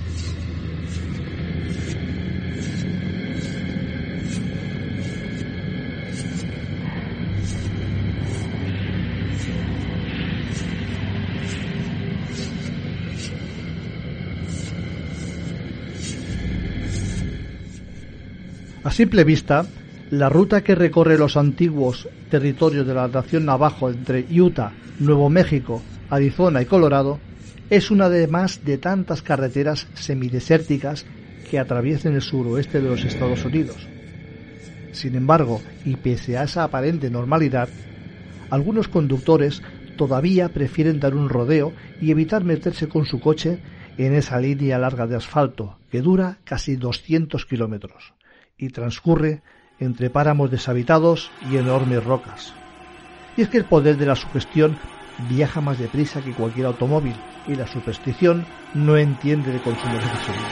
A 18.85 18.93
simple 18.93 19.25
vista, 19.25 19.67
la 20.11 20.29
ruta 20.29 20.63
que 20.63 20.75
recorre 20.75 21.17
los 21.17 21.37
antiguos 21.37 22.09
territorios 22.31 22.85
de 22.85 22.95
la 22.95 23.07
nación 23.07 23.45
navajo 23.45 23.91
entre 23.91 24.27
Utah, 24.29 24.73
Nuevo 24.99 25.31
México, 25.31 25.83
Arizona 26.09 26.61
y 26.61 26.67
Colorado 26.67 27.21
es 27.71 27.93
una 27.93 28.09
de 28.09 28.27
más 28.27 28.65
de 28.65 28.77
tantas 28.77 29.23
carreteras 29.23 29.87
semidesérticas 29.95 31.07
que 31.49 31.61
atraviesen 31.61 32.15
el 32.15 32.23
suroeste 32.23 32.81
de 32.81 32.89
los 32.89 33.05
Estados 33.05 33.45
Unidos. 33.45 33.77
Sin 34.91 35.15
embargo, 35.15 35.61
y 35.85 35.95
pese 35.95 36.37
a 36.37 36.43
esa 36.43 36.65
aparente 36.65 37.09
normalidad, 37.09 37.69
algunos 38.51 38.89
conductores 38.89 39.63
todavía 39.97 40.49
prefieren 40.49 40.99
dar 40.99 41.15
un 41.15 41.29
rodeo 41.29 41.73
y 42.01 42.11
evitar 42.11 42.43
meterse 42.43 42.89
con 42.89 43.05
su 43.05 43.21
coche 43.21 43.59
en 43.97 44.15
esa 44.15 44.41
línea 44.41 44.77
larga 44.79 45.07
de 45.07 45.15
asfalto 45.15 45.79
que 45.89 46.03
dura 46.03 46.39
casi 46.43 46.75
200 46.75 47.47
kilómetros 47.47 48.13
y 48.59 48.71
transcurre 48.71 49.43
entre 49.81 50.11
páramos 50.11 50.51
deshabitados 50.51 51.31
y 51.51 51.57
enormes 51.57 52.05
rocas. 52.05 52.53
Y 53.37 53.43
es 53.43 53.49
que 53.49 53.59
el 53.59 53.65
poder 53.65 53.97
de 53.97 54.07
la 54.07 54.17
sugestión 54.17 54.79
viaja 55.29 55.61
más 55.61 55.79
deprisa 55.79 56.21
que 56.21 56.33
cualquier 56.33 56.67
automóvil 56.67 57.15
y 57.47 57.55
la 57.55 57.67
superstición 57.67 58.45
no 58.75 58.97
entiende 58.97 59.53
de 59.53 59.61
consumo 59.61 59.95
de 59.95 60.01
gasolina. 60.01 60.49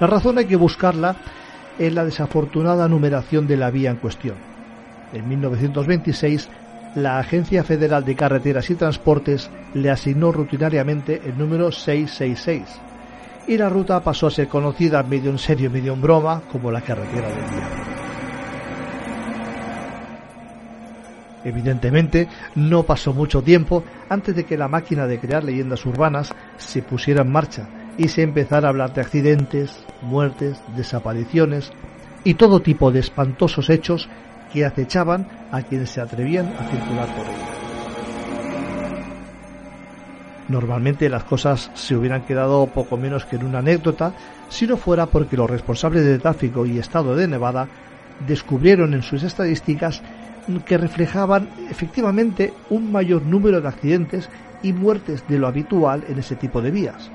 La 0.00 0.06
razón 0.06 0.38
hay 0.38 0.46
que 0.46 0.56
buscarla 0.56 1.16
en 1.78 1.94
la 1.94 2.04
desafortunada 2.04 2.88
numeración 2.88 3.46
de 3.46 3.56
la 3.56 3.70
vía 3.70 3.90
en 3.90 3.96
cuestión. 3.96 4.36
En 5.12 5.28
1926, 5.28 6.48
la 6.94 7.18
Agencia 7.18 7.64
Federal 7.64 8.04
de 8.04 8.16
Carreteras 8.16 8.70
y 8.70 8.74
Transportes 8.74 9.50
le 9.74 9.90
asignó 9.90 10.32
rutinariamente 10.32 11.22
el 11.24 11.38
número 11.38 11.70
666 11.70 12.87
y 13.48 13.56
la 13.56 13.68
ruta 13.68 14.00
pasó 14.00 14.26
a 14.26 14.30
ser 14.30 14.46
conocida 14.46 15.02
medio 15.02 15.30
en 15.30 15.38
serio, 15.38 15.70
medio 15.70 15.94
en 15.94 16.02
broma 16.02 16.42
como 16.52 16.70
la 16.70 16.82
carretera 16.82 17.28
del 17.28 17.50
diablo. 17.50 17.98
Evidentemente, 21.44 22.28
no 22.54 22.82
pasó 22.82 23.14
mucho 23.14 23.42
tiempo 23.42 23.82
antes 24.10 24.36
de 24.36 24.44
que 24.44 24.58
la 24.58 24.68
máquina 24.68 25.06
de 25.06 25.18
crear 25.18 25.44
leyendas 25.44 25.86
urbanas 25.86 26.34
se 26.58 26.82
pusiera 26.82 27.22
en 27.22 27.32
marcha 27.32 27.68
y 27.96 28.08
se 28.08 28.22
empezara 28.22 28.68
a 28.68 28.70
hablar 28.70 28.92
de 28.92 29.00
accidentes, 29.00 29.82
muertes, 30.02 30.60
desapariciones 30.76 31.72
y 32.24 32.34
todo 32.34 32.60
tipo 32.60 32.90
de 32.90 33.00
espantosos 33.00 33.70
hechos 33.70 34.10
que 34.52 34.66
acechaban 34.66 35.26
a 35.50 35.62
quienes 35.62 35.90
se 35.90 36.02
atrevían 36.02 36.52
a 36.58 36.70
circular 36.70 37.06
por 37.16 37.24
ella. 37.24 37.67
Normalmente 40.48 41.08
las 41.10 41.24
cosas 41.24 41.70
se 41.74 41.94
hubieran 41.94 42.22
quedado 42.22 42.66
poco 42.66 42.96
menos 42.96 43.26
que 43.26 43.36
en 43.36 43.44
una 43.44 43.58
anécdota 43.58 44.14
si 44.48 44.66
no 44.66 44.76
fuera 44.76 45.06
porque 45.06 45.36
los 45.36 45.48
responsables 45.48 46.04
de 46.04 46.18
tráfico 46.18 46.64
y 46.64 46.78
estado 46.78 47.14
de 47.14 47.28
Nevada 47.28 47.68
descubrieron 48.26 48.94
en 48.94 49.02
sus 49.02 49.22
estadísticas 49.22 50.02
que 50.64 50.78
reflejaban 50.78 51.48
efectivamente 51.70 52.54
un 52.70 52.90
mayor 52.90 53.22
número 53.22 53.60
de 53.60 53.68
accidentes 53.68 54.30
y 54.62 54.72
muertes 54.72 55.28
de 55.28 55.38
lo 55.38 55.46
habitual 55.46 56.04
en 56.08 56.18
ese 56.18 56.34
tipo 56.34 56.62
de 56.62 56.70
vías. 56.70 57.10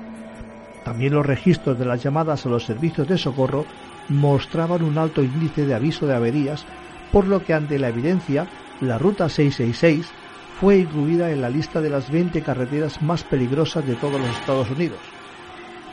También 0.84 1.14
los 1.14 1.26
registros 1.26 1.76
de 1.78 1.86
las 1.86 2.02
llamadas 2.02 2.46
a 2.46 2.48
los 2.48 2.64
servicios 2.64 3.08
de 3.08 3.18
socorro 3.18 3.64
mostraban 4.08 4.82
un 4.82 4.98
alto 4.98 5.22
índice 5.22 5.66
de 5.66 5.74
aviso 5.74 6.06
de 6.06 6.14
averías, 6.14 6.64
por 7.10 7.26
lo 7.26 7.42
que 7.42 7.54
ante 7.54 7.78
la 7.78 7.88
evidencia, 7.88 8.46
la 8.80 8.98
Ruta 8.98 9.28
666 9.28 10.23
fue 10.60 10.78
incluida 10.78 11.30
en 11.30 11.40
la 11.40 11.50
lista 11.50 11.80
de 11.80 11.90
las 11.90 12.10
20 12.10 12.42
carreteras 12.42 13.02
más 13.02 13.24
peligrosas 13.24 13.86
de 13.86 13.94
todos 13.96 14.20
los 14.20 14.30
Estados 14.30 14.70
Unidos. 14.70 14.98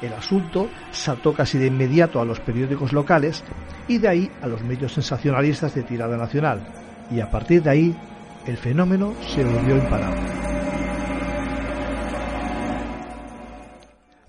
El 0.02 0.14
asunto 0.14 0.70
saltó 0.92 1.34
casi 1.34 1.58
de 1.58 1.68
inmediato 1.68 2.20
a 2.20 2.26
los 2.26 2.40
periódicos 2.40 2.92
locales 2.92 3.44
y 3.88 3.98
de 4.00 4.08
ahí 4.08 4.32
a 4.42 4.48
los 4.48 4.64
medios 4.64 4.94
sensacionalistas 4.94 5.76
de 5.76 5.84
tirada 5.84 6.18
nacional, 6.18 6.62
y 7.12 7.20
a 7.20 7.30
partir 7.30 7.62
de 7.62 7.70
ahí 7.70 7.96
el 8.48 8.58
fenómeno 8.58 9.14
se 9.28 9.44
volvió 9.44 9.76
imparable. 9.76 10.22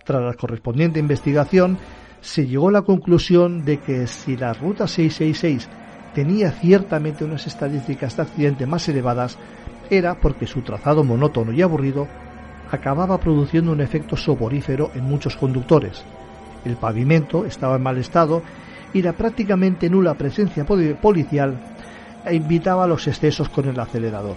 Tras 0.04 0.22
la 0.22 0.34
correspondiente 0.34 0.98
investigación, 0.98 1.78
se 2.20 2.46
llegó 2.46 2.68
a 2.68 2.72
la 2.72 2.82
conclusión 2.82 3.64
de 3.64 3.78
que 3.78 4.06
si 4.06 4.36
la 4.36 4.52
Ruta 4.52 4.86
666 4.86 5.68
tenía 6.14 6.50
ciertamente 6.52 7.24
unas 7.24 7.46
estadísticas 7.46 8.16
de 8.16 8.22
accidente 8.22 8.66
más 8.66 8.88
elevadas, 8.88 9.38
era 9.92 10.14
porque 10.14 10.46
su 10.46 10.62
trazado 10.62 11.04
monótono 11.04 11.52
y 11.52 11.60
aburrido 11.60 12.08
acababa 12.70 13.18
produciendo 13.20 13.72
un 13.72 13.82
efecto 13.82 14.16
soporífero 14.16 14.90
en 14.94 15.04
muchos 15.04 15.36
conductores. 15.36 16.02
El 16.64 16.76
pavimento 16.76 17.44
estaba 17.44 17.76
en 17.76 17.82
mal 17.82 17.98
estado 17.98 18.42
y 18.94 19.02
la 19.02 19.12
prácticamente 19.12 19.90
nula 19.90 20.14
presencia 20.14 20.64
policial 20.64 21.58
invitaba 22.30 22.84
a 22.84 22.86
los 22.86 23.06
excesos 23.06 23.50
con 23.50 23.68
el 23.68 23.78
acelerador. 23.78 24.36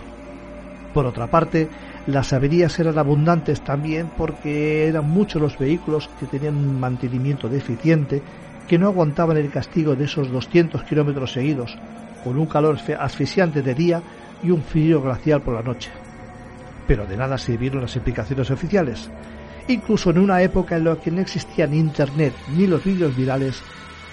Por 0.94 1.06
otra 1.06 1.28
parte, 1.28 1.70
las 2.08 2.34
averías 2.34 2.78
eran 2.80 2.98
abundantes 2.98 3.62
también 3.62 4.10
porque 4.18 4.88
eran 4.88 5.10
muchos 5.10 5.42
los 5.42 5.58
vehículos 5.58 6.10
que 6.20 6.26
tenían 6.26 6.58
un 6.58 6.80
mantenimiento 6.80 7.48
deficiente 7.48 8.22
que 8.68 8.78
no 8.78 8.88
aguantaban 8.88 9.38
el 9.38 9.52
castigo 9.52 9.96
de 9.96 10.04
esos 10.04 10.30
200 10.32 10.84
kilómetros 10.84 11.32
seguidos, 11.32 11.78
con 12.26 12.38
un 12.38 12.46
calor 12.48 12.78
asfixiante 13.00 13.62
de 13.62 13.74
día 13.74 14.02
y 14.44 14.52
un 14.52 14.64
frío 14.64 15.02
glacial 15.02 15.42
por 15.42 15.54
la 15.54 15.62
noche. 15.62 15.92
Pero 16.88 17.06
de 17.06 17.18
nada 17.18 17.38
sirvieron 17.38 17.82
las 17.82 17.96
explicaciones 17.96 18.52
oficiales. 18.52 19.10
Incluso 19.68 20.12
en 20.12 20.20
una 20.20 20.42
época 20.42 20.78
en 20.78 20.84
la 20.86 20.96
que 20.98 21.12
no 21.12 21.22
existía 21.22 21.66
ni 21.68 21.80
Internet 21.80 22.34
ni 22.56 22.68
los 22.68 22.84
vídeos 22.84 23.16
virales, 23.16 23.62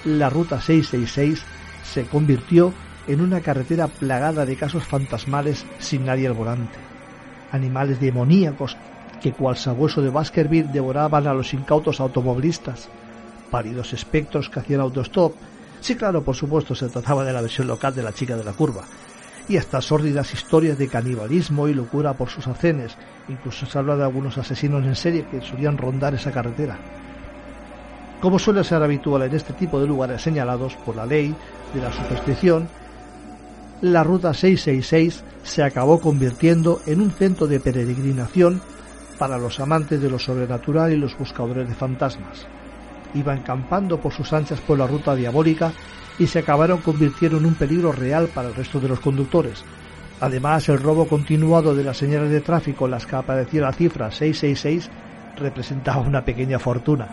la 0.04 0.30
Ruta 0.30 0.60
666 0.60 1.44
se 1.84 2.04
convirtió 2.06 2.72
en 3.06 3.20
una 3.20 3.40
carretera 3.40 3.88
plagada 3.88 4.46
de 4.46 4.56
casos 4.56 4.84
fantasmales 4.84 5.66
sin 5.78 6.06
nadie 6.06 6.26
al 6.26 6.32
volante. 6.32 6.78
Animales 7.50 8.00
demoníacos 8.00 8.76
que 9.20 9.32
cual 9.32 9.56
sabueso 9.56 10.02
de 10.02 10.10
Baskerville 10.10 10.72
devoraban 10.72 11.26
a 11.26 11.34
los 11.34 11.54
incautos 11.54 12.00
automovilistas, 12.00 12.88
pálidos 13.50 13.92
espectros 13.92 14.48
que 14.50 14.60
hacían 14.60 14.80
autostop. 14.80 15.34
Sí, 15.80 15.94
claro, 15.94 16.22
por 16.22 16.34
supuesto, 16.34 16.74
se 16.74 16.88
trataba 16.88 17.24
de 17.24 17.32
la 17.32 17.40
versión 17.40 17.68
local 17.68 17.94
de 17.94 18.02
la 18.02 18.12
chica 18.12 18.36
de 18.36 18.44
la 18.44 18.52
curva. 18.52 18.84
Y 19.48 19.56
hasta 19.56 19.80
sórdidas 19.80 20.32
historias 20.32 20.78
de 20.78 20.88
canibalismo 20.88 21.68
y 21.68 21.74
locura 21.74 22.14
por 22.14 22.28
sus 22.28 22.46
acenes. 22.46 22.96
Incluso 23.28 23.66
se 23.66 23.78
habla 23.78 23.96
de 23.96 24.04
algunos 24.04 24.38
asesinos 24.38 24.84
en 24.84 24.94
serie 24.94 25.26
que 25.30 25.40
solían 25.40 25.78
rondar 25.78 26.14
esa 26.14 26.30
carretera. 26.30 26.78
Como 28.20 28.38
suele 28.38 28.62
ser 28.62 28.82
habitual 28.82 29.22
en 29.22 29.34
este 29.34 29.52
tipo 29.52 29.80
de 29.80 29.86
lugares 29.86 30.22
señalados 30.22 30.74
por 30.76 30.94
la 30.94 31.04
ley 31.04 31.34
de 31.74 31.80
la 31.80 31.92
superstición, 31.92 32.68
la 33.80 34.04
Ruta 34.04 34.32
666 34.32 35.24
se 35.42 35.64
acabó 35.64 36.00
convirtiendo 36.00 36.80
en 36.86 37.00
un 37.00 37.10
centro 37.10 37.48
de 37.48 37.58
peregrinación 37.58 38.62
para 39.18 39.38
los 39.38 39.58
amantes 39.58 40.00
de 40.00 40.08
lo 40.08 40.20
sobrenatural 40.20 40.92
y 40.92 40.96
los 40.96 41.18
buscadores 41.18 41.68
de 41.68 41.74
fantasmas. 41.74 42.46
Iban 43.14 43.42
campando 43.42 43.98
por 43.98 44.12
sus 44.12 44.32
anchas 44.32 44.60
por 44.60 44.78
la 44.78 44.86
ruta 44.86 45.14
diabólica 45.14 45.72
y 46.18 46.26
se 46.26 46.40
acabaron 46.40 46.78
convirtiendo 46.78 47.38
en 47.38 47.46
un 47.46 47.54
peligro 47.54 47.92
real 47.92 48.28
para 48.28 48.48
el 48.48 48.54
resto 48.54 48.80
de 48.80 48.88
los 48.88 49.00
conductores. 49.00 49.64
Además, 50.20 50.68
el 50.68 50.78
robo 50.78 51.08
continuado 51.08 51.74
de 51.74 51.84
las 51.84 51.96
señales 51.96 52.30
de 52.30 52.40
tráfico 52.40 52.84
en 52.84 52.92
las 52.92 53.06
que 53.06 53.16
aparecía 53.16 53.62
la 53.62 53.72
cifra 53.72 54.10
666 54.10 54.88
representaba 55.36 56.00
una 56.00 56.24
pequeña 56.24 56.58
fortuna. 56.58 57.08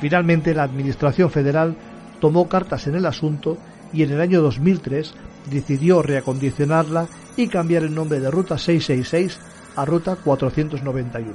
Finalmente, 0.00 0.54
la 0.54 0.62
Administración 0.62 1.30
Federal 1.30 1.74
tomó 2.20 2.48
cartas 2.48 2.86
en 2.86 2.94
el 2.94 3.06
asunto 3.06 3.58
y 3.92 4.02
en 4.02 4.12
el 4.12 4.20
año 4.20 4.40
2003 4.42 5.14
decidió 5.50 6.02
reacondicionarla 6.02 7.08
y 7.36 7.48
cambiar 7.48 7.84
el 7.84 7.94
nombre 7.94 8.20
de 8.20 8.30
Ruta 8.30 8.58
666 8.58 9.40
a 9.76 9.84
Ruta 9.84 10.16
491, 10.16 11.34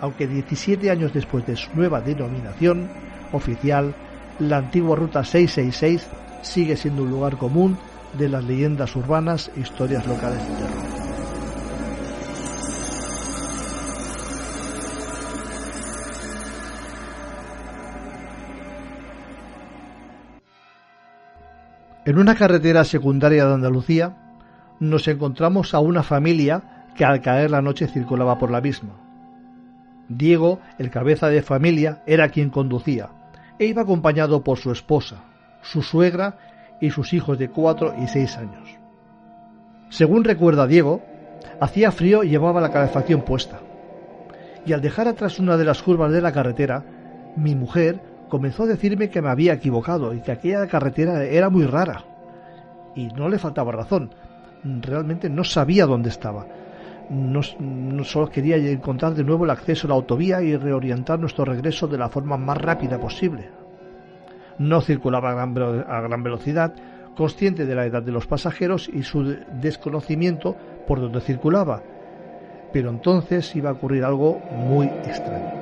aunque 0.00 0.26
17 0.26 0.90
años 0.90 1.12
después 1.12 1.46
de 1.46 1.56
su 1.56 1.70
nueva 1.74 2.00
denominación 2.00 2.88
oficial, 3.32 3.94
la 4.38 4.58
antigua 4.58 4.96
Ruta 4.96 5.24
666 5.24 6.06
sigue 6.42 6.76
siendo 6.76 7.02
un 7.02 7.10
lugar 7.10 7.36
común 7.36 7.78
de 8.18 8.28
las 8.28 8.44
leyendas 8.44 8.94
urbanas 8.96 9.50
e 9.56 9.60
historias 9.60 10.06
locales 10.06 10.38
de 10.38 10.54
terror. 10.54 11.04
En 22.06 22.18
una 22.18 22.34
carretera 22.34 22.84
secundaria 22.84 23.46
de 23.46 23.54
Andalucía 23.54 24.14
nos 24.78 25.08
encontramos 25.08 25.72
a 25.72 25.78
una 25.78 26.02
familia 26.02 26.84
que 26.94 27.04
al 27.04 27.22
caer 27.22 27.50
la 27.50 27.62
noche 27.62 27.88
circulaba 27.88 28.38
por 28.38 28.50
la 28.50 28.60
misma. 28.60 29.03
Diego, 30.08 30.60
el 30.78 30.90
cabeza 30.90 31.28
de 31.28 31.42
familia, 31.42 32.02
era 32.06 32.28
quien 32.28 32.50
conducía 32.50 33.10
e 33.58 33.66
iba 33.66 33.82
acompañado 33.82 34.42
por 34.42 34.58
su 34.58 34.72
esposa, 34.72 35.16
su 35.62 35.82
suegra 35.82 36.38
y 36.80 36.90
sus 36.90 37.12
hijos 37.12 37.38
de 37.38 37.48
cuatro 37.48 37.94
y 38.02 38.08
seis 38.08 38.36
años. 38.36 38.68
Según 39.88 40.24
recuerda 40.24 40.66
Diego, 40.66 41.02
hacía 41.60 41.92
frío 41.92 42.24
y 42.24 42.30
llevaba 42.30 42.60
la 42.60 42.70
calefacción 42.70 43.22
puesta. 43.22 43.60
Y 44.66 44.72
al 44.72 44.80
dejar 44.80 45.08
atrás 45.08 45.38
una 45.38 45.56
de 45.56 45.64
las 45.64 45.82
curvas 45.82 46.10
de 46.10 46.20
la 46.20 46.32
carretera, 46.32 46.84
mi 47.36 47.54
mujer 47.54 48.00
comenzó 48.28 48.64
a 48.64 48.66
decirme 48.66 49.10
que 49.10 49.22
me 49.22 49.28
había 49.28 49.52
equivocado 49.52 50.14
y 50.14 50.20
que 50.20 50.32
aquella 50.32 50.66
carretera 50.66 51.22
era 51.24 51.50
muy 51.50 51.64
rara. 51.64 52.04
Y 52.94 53.08
no 53.08 53.28
le 53.28 53.38
faltaba 53.38 53.72
razón. 53.72 54.10
Realmente 54.64 55.28
no 55.28 55.44
sabía 55.44 55.86
dónde 55.86 56.08
estaba. 56.08 56.46
No, 57.10 57.42
solo 58.04 58.30
quería 58.30 58.56
encontrar 58.56 59.14
de 59.14 59.24
nuevo 59.24 59.44
el 59.44 59.50
acceso 59.50 59.86
a 59.86 59.90
la 59.90 59.94
autovía 59.94 60.42
y 60.42 60.56
reorientar 60.56 61.18
nuestro 61.18 61.44
regreso 61.44 61.86
de 61.86 61.98
la 61.98 62.08
forma 62.08 62.36
más 62.36 62.58
rápida 62.58 62.98
posible. 62.98 63.48
No 64.58 64.80
circulaba 64.80 65.30
a 65.30 65.34
gran, 65.34 65.84
a 65.88 66.00
gran 66.00 66.22
velocidad, 66.22 66.74
consciente 67.16 67.66
de 67.66 67.74
la 67.74 67.86
edad 67.86 68.02
de 68.02 68.12
los 68.12 68.26
pasajeros 68.26 68.88
y 68.88 69.02
su 69.02 69.24
de- 69.24 69.44
desconocimiento 69.60 70.56
por 70.86 71.00
donde 71.00 71.20
circulaba. 71.20 71.82
Pero 72.72 72.90
entonces 72.90 73.54
iba 73.54 73.70
a 73.70 73.74
ocurrir 73.74 74.04
algo 74.04 74.40
muy 74.52 74.86
extraño. 74.86 75.52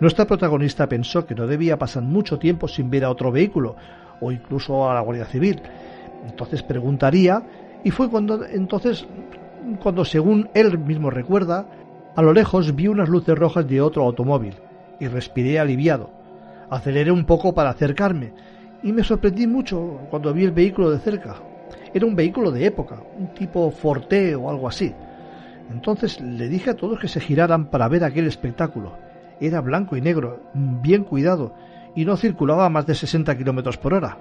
Nuestra 0.00 0.26
protagonista 0.26 0.88
pensó 0.88 1.24
que 1.24 1.34
no 1.34 1.46
debía 1.46 1.78
pasar 1.78 2.02
mucho 2.02 2.38
tiempo 2.38 2.68
sin 2.68 2.90
ver 2.90 3.04
a 3.04 3.10
otro 3.10 3.32
vehículo 3.32 3.76
o 4.20 4.30
incluso 4.30 4.90
a 4.90 4.94
la 4.94 5.00
Guardia 5.00 5.24
Civil. 5.24 5.60
Entonces 6.28 6.62
preguntaría 6.62 7.42
y 7.86 7.92
fue 7.92 8.10
cuando 8.10 8.44
entonces 8.44 9.06
cuando 9.80 10.04
según 10.04 10.50
él 10.54 10.76
mismo 10.76 11.08
recuerda, 11.08 11.66
a 12.16 12.20
lo 12.20 12.32
lejos 12.32 12.74
vi 12.74 12.88
unas 12.88 13.08
luces 13.08 13.38
rojas 13.38 13.68
de 13.68 13.80
otro 13.80 14.02
automóvil 14.02 14.54
y 14.98 15.06
respiré 15.06 15.60
aliviado. 15.60 16.10
Aceleré 16.68 17.12
un 17.12 17.24
poco 17.24 17.54
para 17.54 17.70
acercarme 17.70 18.32
y 18.82 18.90
me 18.90 19.04
sorprendí 19.04 19.46
mucho 19.46 20.00
cuando 20.10 20.34
vi 20.34 20.42
el 20.42 20.50
vehículo 20.50 20.90
de 20.90 20.98
cerca. 20.98 21.36
Era 21.94 22.06
un 22.06 22.16
vehículo 22.16 22.50
de 22.50 22.66
época, 22.66 23.04
un 23.16 23.28
tipo 23.28 23.70
Forte 23.70 24.34
o 24.34 24.50
algo 24.50 24.66
así. 24.66 24.92
Entonces 25.70 26.20
le 26.20 26.48
dije 26.48 26.70
a 26.70 26.76
todos 26.76 26.98
que 26.98 27.06
se 27.06 27.20
giraran 27.20 27.66
para 27.66 27.86
ver 27.86 28.02
aquel 28.02 28.26
espectáculo. 28.26 28.94
Era 29.40 29.60
blanco 29.60 29.96
y 29.96 30.00
negro, 30.00 30.40
bien 30.54 31.04
cuidado, 31.04 31.54
y 31.94 32.04
no 32.04 32.16
circulaba 32.16 32.66
a 32.66 32.70
más 32.70 32.84
de 32.84 32.96
60 32.96 33.38
kilómetros 33.38 33.76
por 33.76 33.94
hora. 33.94 34.18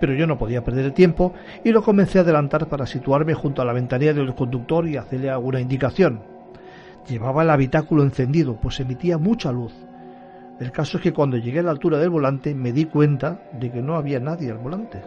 Pero 0.00 0.14
yo 0.14 0.26
no 0.26 0.38
podía 0.38 0.64
perder 0.64 0.86
el 0.86 0.92
tiempo 0.92 1.34
y 1.62 1.70
lo 1.70 1.82
comencé 1.82 2.18
a 2.18 2.22
adelantar 2.22 2.66
para 2.66 2.86
situarme 2.86 3.34
junto 3.34 3.62
a 3.62 3.64
la 3.64 3.74
ventanilla 3.74 4.14
del 4.14 4.34
conductor 4.34 4.88
y 4.88 4.96
hacerle 4.96 5.30
alguna 5.30 5.60
indicación. 5.60 6.22
Llevaba 7.06 7.42
el 7.42 7.50
habitáculo 7.50 8.02
encendido, 8.02 8.56
pues 8.56 8.80
emitía 8.80 9.18
mucha 9.18 9.52
luz. 9.52 9.72
El 10.58 10.72
caso 10.72 10.98
es 10.98 11.02
que 11.02 11.12
cuando 11.12 11.36
llegué 11.36 11.60
a 11.60 11.62
la 11.62 11.70
altura 11.70 11.98
del 11.98 12.10
volante 12.10 12.54
me 12.54 12.72
di 12.72 12.86
cuenta 12.86 13.42
de 13.52 13.70
que 13.70 13.82
no 13.82 13.96
había 13.96 14.20
nadie 14.20 14.50
al 14.50 14.58
volante. 14.58 15.02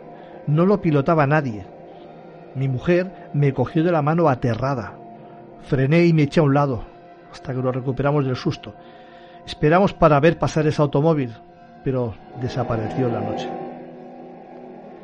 No 0.47 0.65
lo 0.65 0.81
pilotaba 0.81 1.27
nadie. 1.27 1.65
Mi 2.55 2.67
mujer 2.67 3.29
me 3.33 3.53
cogió 3.53 3.83
de 3.83 3.91
la 3.91 4.01
mano 4.01 4.29
aterrada. 4.29 4.97
Frené 5.61 6.05
y 6.05 6.13
me 6.13 6.23
eché 6.23 6.39
a 6.39 6.43
un 6.43 6.53
lado, 6.53 6.83
hasta 7.31 7.53
que 7.53 7.61
nos 7.61 7.73
recuperamos 7.73 8.25
del 8.25 8.35
susto. 8.35 8.75
Esperamos 9.45 9.93
para 9.93 10.19
ver 10.19 10.37
pasar 10.37 10.67
ese 10.67 10.81
automóvil, 10.81 11.31
pero 11.83 12.13
desapareció 12.41 13.07
en 13.07 13.13
la 13.13 13.21
noche. 13.21 13.62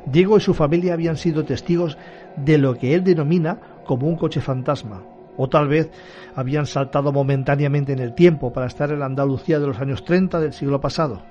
Diego 0.06 0.36
y 0.36 0.40
su 0.40 0.54
familia 0.54 0.94
habían 0.94 1.16
sido 1.16 1.44
testigos 1.44 1.98
de 2.36 2.58
lo 2.58 2.74
que 2.74 2.94
él 2.94 3.04
denomina 3.04 3.58
como 3.84 4.06
un 4.06 4.16
coche 4.16 4.40
fantasma, 4.40 5.02
o 5.36 5.48
tal 5.48 5.68
vez 5.68 5.90
habían 6.34 6.66
saltado 6.66 7.12
momentáneamente 7.12 7.92
en 7.92 7.98
el 7.98 8.14
tiempo 8.14 8.52
para 8.52 8.66
estar 8.66 8.90
en 8.90 9.00
la 9.00 9.06
Andalucía 9.06 9.58
de 9.58 9.66
los 9.66 9.78
años 9.80 10.04
30 10.04 10.40
del 10.40 10.52
siglo 10.52 10.80
pasado. 10.80 11.22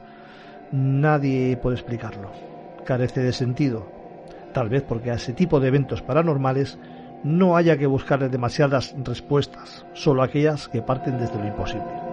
Nadie 0.71 1.57
puede 1.57 1.77
explicarlo. 1.77 2.31
Carece 2.85 3.21
de 3.21 3.33
sentido. 3.33 3.87
Tal 4.53 4.69
vez 4.69 4.83
porque 4.83 5.11
a 5.11 5.15
ese 5.15 5.33
tipo 5.33 5.59
de 5.59 5.67
eventos 5.67 6.01
paranormales 6.01 6.79
no 7.23 7.55
haya 7.55 7.77
que 7.77 7.87
buscarle 7.87 8.29
demasiadas 8.29 8.95
respuestas, 9.03 9.85
solo 9.93 10.23
aquellas 10.23 10.67
que 10.69 10.81
parten 10.81 11.17
desde 11.17 11.37
lo 11.37 11.47
imposible. 11.47 12.08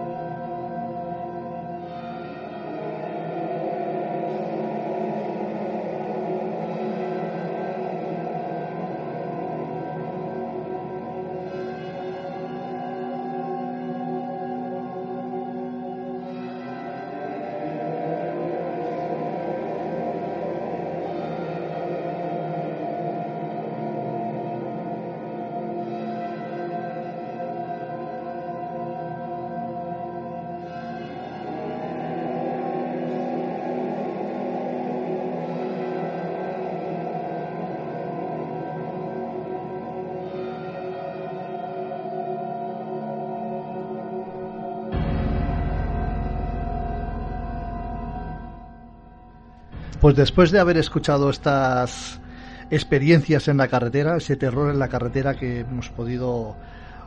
Pues 50.07 50.15
después 50.15 50.51
de 50.51 50.59
haber 50.61 50.77
escuchado 50.77 51.29
estas 51.29 52.21
experiencias 52.69 53.49
en 53.49 53.57
la 53.57 53.67
carretera, 53.67 54.15
ese 54.15 54.37
terror 54.37 54.71
en 54.71 54.79
la 54.79 54.87
carretera 54.87 55.33
que 55.33 55.59
hemos 55.59 55.89
podido 55.89 56.55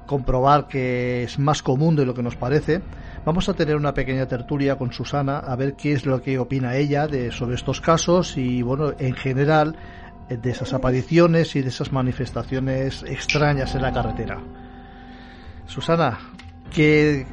comprobar 0.05 0.69
que 0.69 1.23
es 1.23 1.39
más 1.39 1.63
común 1.63 1.97
de 1.97 2.05
lo 2.05 2.13
que 2.13 2.23
nos 2.23 2.37
parece, 2.37 2.83
vamos 3.25 3.49
a 3.49 3.55
tener 3.55 3.77
una 3.77 3.95
pequeña 3.95 4.29
tertulia 4.29 4.77
con 4.77 4.93
Susana 4.93 5.39
a 5.39 5.57
ver 5.57 5.77
qué 5.77 5.95
es 5.95 6.05
lo 6.05 6.21
que 6.21 6.39
opina 6.39 6.77
ella 6.77 7.07
de 7.07 7.33
sobre 7.33 7.55
estos 7.55 7.81
casos 7.81 8.37
y 8.37 8.61
bueno, 8.61 8.93
en 8.99 9.15
general 9.15 9.77
eh, 10.29 10.37
de 10.37 10.51
esas 10.51 10.75
apariciones 10.75 11.57
y 11.57 11.63
de 11.63 11.69
esas 11.69 11.93
manifestaciones 11.93 13.03
extrañas 13.05 13.75
en 13.75 13.81
la 13.81 13.95
carretera. 13.95 14.43
Susana, 15.65 16.19
¿qué, 16.71 17.27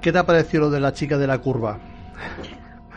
qué 0.00 0.12
te 0.12 0.18
ha 0.18 0.26
parecido 0.26 0.66
lo 0.66 0.70
de 0.70 0.78
la 0.78 0.92
chica 0.92 1.18
de 1.18 1.26
la 1.26 1.38
curva? 1.38 1.80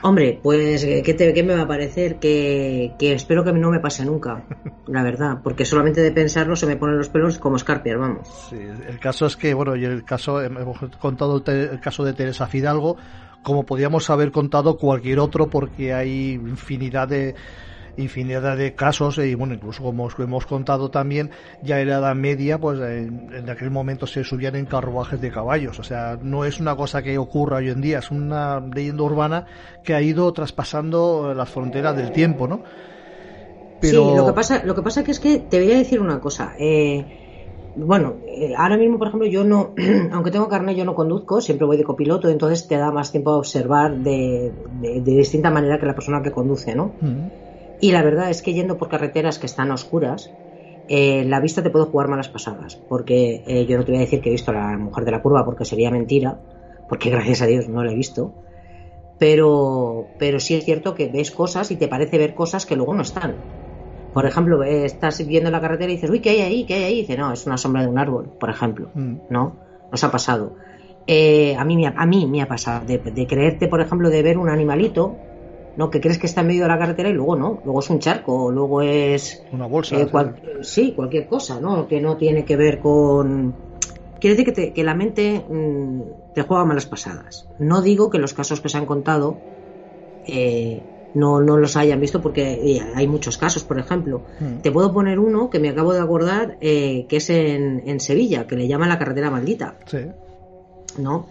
Hombre, 0.03 0.39
pues, 0.41 0.83
¿qué, 0.83 1.13
te- 1.13 1.33
qué 1.33 1.43
me 1.43 1.55
va 1.55 1.61
a 1.61 1.67
parecer? 1.67 2.17
Que, 2.19 2.91
que 2.97 3.13
espero 3.13 3.43
que 3.43 3.51
no 3.53 3.69
me 3.69 3.79
pase 3.79 4.03
nunca, 4.03 4.43
la 4.87 5.03
verdad, 5.03 5.39
porque 5.43 5.63
solamente 5.65 6.01
de 6.01 6.11
pensarlo 6.11 6.55
se 6.55 6.65
me 6.65 6.75
ponen 6.75 6.97
los 6.97 7.09
pelos 7.09 7.37
como 7.37 7.55
escarpias, 7.57 7.99
vamos. 7.99 8.27
Sí, 8.49 8.57
el 8.57 8.99
caso 8.99 9.25
es 9.27 9.37
que, 9.37 9.53
bueno, 9.53 9.75
y 9.75 9.85
el 9.85 10.03
caso, 10.03 10.41
hemos 10.41 10.77
contado 10.99 11.43
el 11.45 11.79
caso 11.79 12.03
de 12.03 12.13
Teresa 12.13 12.47
Fidalgo, 12.47 12.97
como 13.43 13.65
podíamos 13.65 14.09
haber 14.09 14.31
contado 14.31 14.77
cualquier 14.77 15.19
otro, 15.19 15.49
porque 15.49 15.93
hay 15.93 16.33
infinidad 16.33 17.07
de 17.07 17.35
infinidad 17.95 18.57
de 18.57 18.75
casos 18.75 19.17
y 19.17 19.35
bueno 19.35 19.53
incluso 19.53 19.83
como 19.83 20.05
os 20.05 20.17
hemos 20.19 20.45
contado 20.45 20.91
también 20.91 21.31
ya 21.61 21.81
en 21.81 21.89
la 21.89 21.97
Edad 21.97 22.15
Media 22.15 22.59
pues 22.59 22.79
en, 22.79 23.31
en 23.33 23.49
aquel 23.49 23.71
momento 23.71 24.07
se 24.07 24.23
subían 24.23 24.55
en 24.55 24.65
carruajes 24.65 25.19
de 25.21 25.31
caballos 25.31 25.79
o 25.79 25.83
sea 25.83 26.17
no 26.21 26.45
es 26.45 26.59
una 26.59 26.75
cosa 26.75 27.01
que 27.03 27.17
ocurra 27.17 27.57
hoy 27.57 27.69
en 27.69 27.81
día 27.81 27.99
es 27.99 28.11
una 28.11 28.59
leyenda 28.59 29.03
urbana 29.03 29.45
que 29.83 29.93
ha 29.93 30.01
ido 30.01 30.31
traspasando 30.33 31.33
las 31.35 31.49
fronteras 31.49 31.95
del 31.95 32.11
tiempo 32.11 32.47
no 32.47 32.63
Sí, 33.81 34.11
lo 34.13 34.25
que 34.25 34.33
pasa, 34.33 34.63
lo 34.63 34.75
que 34.75 34.83
pasa 34.83 35.03
que 35.03 35.11
es 35.11 35.19
que 35.19 35.39
te 35.39 35.59
voy 35.59 35.71
a 35.73 35.77
decir 35.77 35.99
una 36.01 36.19
cosa. 36.21 36.53
eh, 36.59 37.07
bueno, 37.75 38.21
eh, 38.27 38.53
ahora 38.57 38.77
mismo, 38.77 38.99
por 38.99 39.07
ejemplo, 39.07 39.27
yo 39.29 39.43
no, 39.45 39.73
aunque 40.13 40.31
tengo 40.31 40.49
carnet, 40.49 40.77
yo 40.77 40.85
no 40.85 40.95
conduzco, 40.95 41.41
siempre 41.41 41.67
voy 41.67 41.77
de 41.77 41.83
copiloto, 41.85 42.29
entonces 42.29 42.67
te 42.67 42.77
da 42.77 42.91
más 42.91 43.11
tiempo 43.11 43.31
a 43.31 43.37
observar 43.37 43.97
de, 43.99 44.55
de- 44.69 45.01
de 45.01 45.11
distinta 45.17 45.51
manera 45.51 45.79
que 45.79 45.85
la 45.87 45.95
persona 45.95 46.21
que 46.23 46.31
conduce, 46.31 46.75
¿no? 46.75 46.99
Mm. 47.01 47.31
Y 47.81 47.91
la 47.91 48.03
verdad 48.03 48.29
es 48.31 48.41
que 48.43 48.53
yendo 48.53 48.77
por 48.77 48.89
carreteras 48.89 49.39
que 49.39 49.47
están 49.47 49.71
oscuras, 49.71 50.37
eh, 50.87 51.25
la 51.25 51.41
vista 51.41 51.63
te 51.63 51.71
puede 51.71 51.85
jugar 51.87 52.09
malas 52.09 52.29
pasadas, 52.29 52.83
porque 52.87 53.43
eh, 53.45 53.65
yo 53.67 53.77
no 53.77 53.85
te 53.85 53.91
voy 53.91 53.99
a 53.99 54.05
decir 54.05 54.21
que 54.21 54.29
he 54.29 54.33
visto 54.33 54.51
a 54.51 54.55
la 54.55 54.77
mujer 54.77 55.05
de 55.05 55.11
la 55.11 55.21
curva 55.23 55.45
porque 55.45 55.65
sería 55.65 55.91
mentira, 55.91 56.43
porque 56.87 57.09
gracias 57.15 57.41
a 57.43 57.47
Dios 57.47 57.69
no 57.69 57.83
la 57.83 57.91
he 57.91 57.95
visto, 57.95 58.37
pero, 59.17 60.13
pero 60.17 60.39
sí 60.39 60.55
es 60.55 60.65
cierto 60.65 60.95
que 60.95 61.09
ves 61.09 61.31
cosas 61.31 61.71
y 61.71 61.77
te 61.77 61.87
parece 61.89 62.17
ver 62.19 62.33
cosas 62.35 62.65
que 62.65 62.75
luego 62.77 62.95
no 62.95 63.03
están. 63.03 63.47
Por 64.11 64.25
ejemplo, 64.25 64.63
eh, 64.63 64.85
estás 64.85 65.25
viendo 65.25 65.51
la 65.51 65.61
carretera 65.61 65.91
y 65.91 65.95
dices, 65.95 66.09
uy, 66.09 66.21
¿qué 66.21 66.31
hay 66.31 66.41
ahí? 66.41 66.65
¿Qué 66.65 66.73
hay 66.75 66.83
ahí? 66.83 66.93
Y 66.99 67.01
dice, 67.01 67.17
no, 67.17 67.31
es 67.33 67.45
una 67.45 67.57
sombra 67.57 67.81
de 67.83 67.87
un 67.87 67.97
árbol, 67.99 68.33
por 68.37 68.49
ejemplo. 68.49 68.91
Mm. 68.93 69.15
¿No? 69.29 69.61
Nos 69.91 70.03
ha 70.03 70.11
pasado. 70.11 70.55
Eh, 71.07 71.55
a, 71.55 71.63
mí, 71.65 71.77
me 71.77 71.87
ha- 71.87 71.93
a 71.97 72.05
mí 72.05 72.27
me 72.27 72.41
ha 72.41 72.47
pasado 72.47 72.85
de, 72.85 72.97
de 72.99 73.27
creerte, 73.27 73.67
por 73.67 73.81
ejemplo, 73.81 74.09
de 74.09 74.21
ver 74.23 74.37
un 74.37 74.49
animalito, 74.49 75.23
¿no? 75.75 75.89
Que 75.89 76.01
crees 76.01 76.17
que 76.19 76.27
está 76.27 76.41
en 76.41 76.47
medio 76.47 76.63
de 76.63 76.67
la 76.69 76.77
carretera 76.79 77.09
y 77.09 77.13
luego 77.13 77.35
no. 77.35 77.61
Luego 77.63 77.79
es 77.79 77.89
un 77.89 77.99
charco, 77.99 78.51
luego 78.51 78.81
es 78.81 79.43
una 79.51 79.67
bolsa 79.67 79.95
eh, 79.97 80.07
cual- 80.11 80.35
sí, 80.63 80.93
cualquier 80.95 81.27
cosa, 81.27 81.59
¿no? 81.59 81.87
Que 81.87 81.99
no 82.01 82.17
tiene 82.17 82.43
que 82.45 82.55
ver 82.57 82.79
con... 82.79 83.55
Quiere 84.19 84.35
decir 84.35 84.45
que, 84.45 84.51
te- 84.61 84.73
que 84.73 84.83
la 84.83 84.93
mente 84.93 85.43
mm, 85.49 86.01
te 86.33 86.43
juega 86.43 86.65
malas 86.65 86.85
pasadas. 86.85 87.47
No 87.57 87.81
digo 87.81 88.09
que 88.09 88.19
los 88.19 88.33
casos 88.33 88.61
que 88.61 88.69
se 88.69 88.77
han 88.77 88.85
contado 88.85 89.41
eh, 90.27 90.83
no, 91.13 91.41
no 91.41 91.57
los 91.57 91.75
hayan 91.75 91.99
visto 91.99 92.21
porque 92.21 92.53
eh, 92.53 92.81
hay 92.95 93.07
muchos 93.07 93.37
casos, 93.37 93.63
por 93.63 93.79
ejemplo. 93.79 94.23
Mm. 94.39 94.57
Te 94.61 94.71
puedo 94.71 94.93
poner 94.93 95.19
uno 95.19 95.49
que 95.49 95.59
me 95.59 95.69
acabo 95.69 95.93
de 95.93 95.99
acordar, 96.01 96.57
eh, 96.61 97.05
que 97.09 97.17
es 97.17 97.29
en, 97.29 97.83
en 97.87 97.99
Sevilla, 97.99 98.45
que 98.47 98.55
le 98.55 98.67
llaman 98.67 98.89
la 98.89 98.99
carretera 98.99 99.29
maldita. 99.31 99.75
sí 99.85 99.99
¿no? 100.97 101.27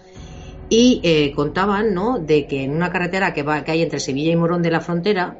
Y 0.70 1.00
eh, 1.04 1.32
contaban, 1.34 1.92
¿no? 1.92 2.18
De 2.18 2.46
que 2.46 2.64
en 2.64 2.74
una 2.74 2.90
carretera 2.90 3.34
que, 3.34 3.42
va, 3.42 3.64
que 3.64 3.72
hay 3.72 3.82
entre 3.82 4.00
Sevilla 4.00 4.32
y 4.32 4.36
Morón 4.36 4.62
de 4.62 4.70
la 4.70 4.80
Frontera 4.80 5.36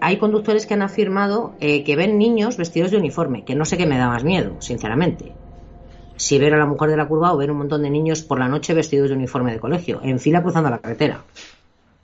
hay 0.00 0.18
conductores 0.18 0.66
que 0.66 0.74
han 0.74 0.82
afirmado 0.82 1.54
eh, 1.60 1.82
que 1.82 1.96
ven 1.96 2.18
niños 2.18 2.56
vestidos 2.56 2.90
de 2.90 2.96
uniforme, 2.96 3.44
que 3.44 3.54
no 3.54 3.64
sé 3.64 3.76
qué 3.76 3.86
me 3.86 3.98
da 3.98 4.08
más 4.08 4.24
miedo, 4.24 4.56
sinceramente. 4.60 5.32
Si 6.16 6.38
ver 6.38 6.54
a 6.54 6.58
la 6.58 6.66
mujer 6.66 6.90
de 6.90 6.96
la 6.96 7.08
curva 7.08 7.32
o 7.32 7.36
ver 7.36 7.50
un 7.50 7.58
montón 7.58 7.82
de 7.82 7.90
niños 7.90 8.22
por 8.22 8.38
la 8.38 8.48
noche 8.48 8.74
vestidos 8.74 9.10
de 9.10 9.16
uniforme 9.16 9.52
de 9.52 9.60
colegio, 9.60 10.00
en 10.02 10.20
fila 10.20 10.42
cruzando 10.42 10.70
la 10.70 10.78
carretera. 10.78 11.24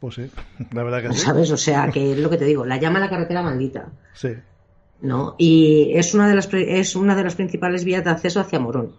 Pues 0.00 0.14
sí, 0.14 0.30
la 0.72 0.82
verdad 0.82 1.02
que 1.02 1.12
sí. 1.12 1.20
¿Sabes? 1.20 1.50
O 1.50 1.56
sea, 1.56 1.90
que 1.90 2.12
es 2.12 2.18
lo 2.18 2.30
que 2.30 2.38
te 2.38 2.44
digo, 2.44 2.66
la 2.66 2.78
llama 2.78 3.00
la 3.00 3.10
carretera 3.10 3.42
maldita. 3.42 3.88
Sí. 4.14 4.30
¿no? 5.00 5.34
Y 5.38 5.92
es 5.94 6.14
una 6.14 6.28
de 6.28 6.34
las 6.34 6.52
es 6.52 6.96
una 6.96 7.14
de 7.14 7.24
las 7.24 7.34
principales 7.34 7.84
vías 7.84 8.04
de 8.04 8.10
acceso 8.10 8.40
hacia 8.40 8.58
Morón. 8.58 8.92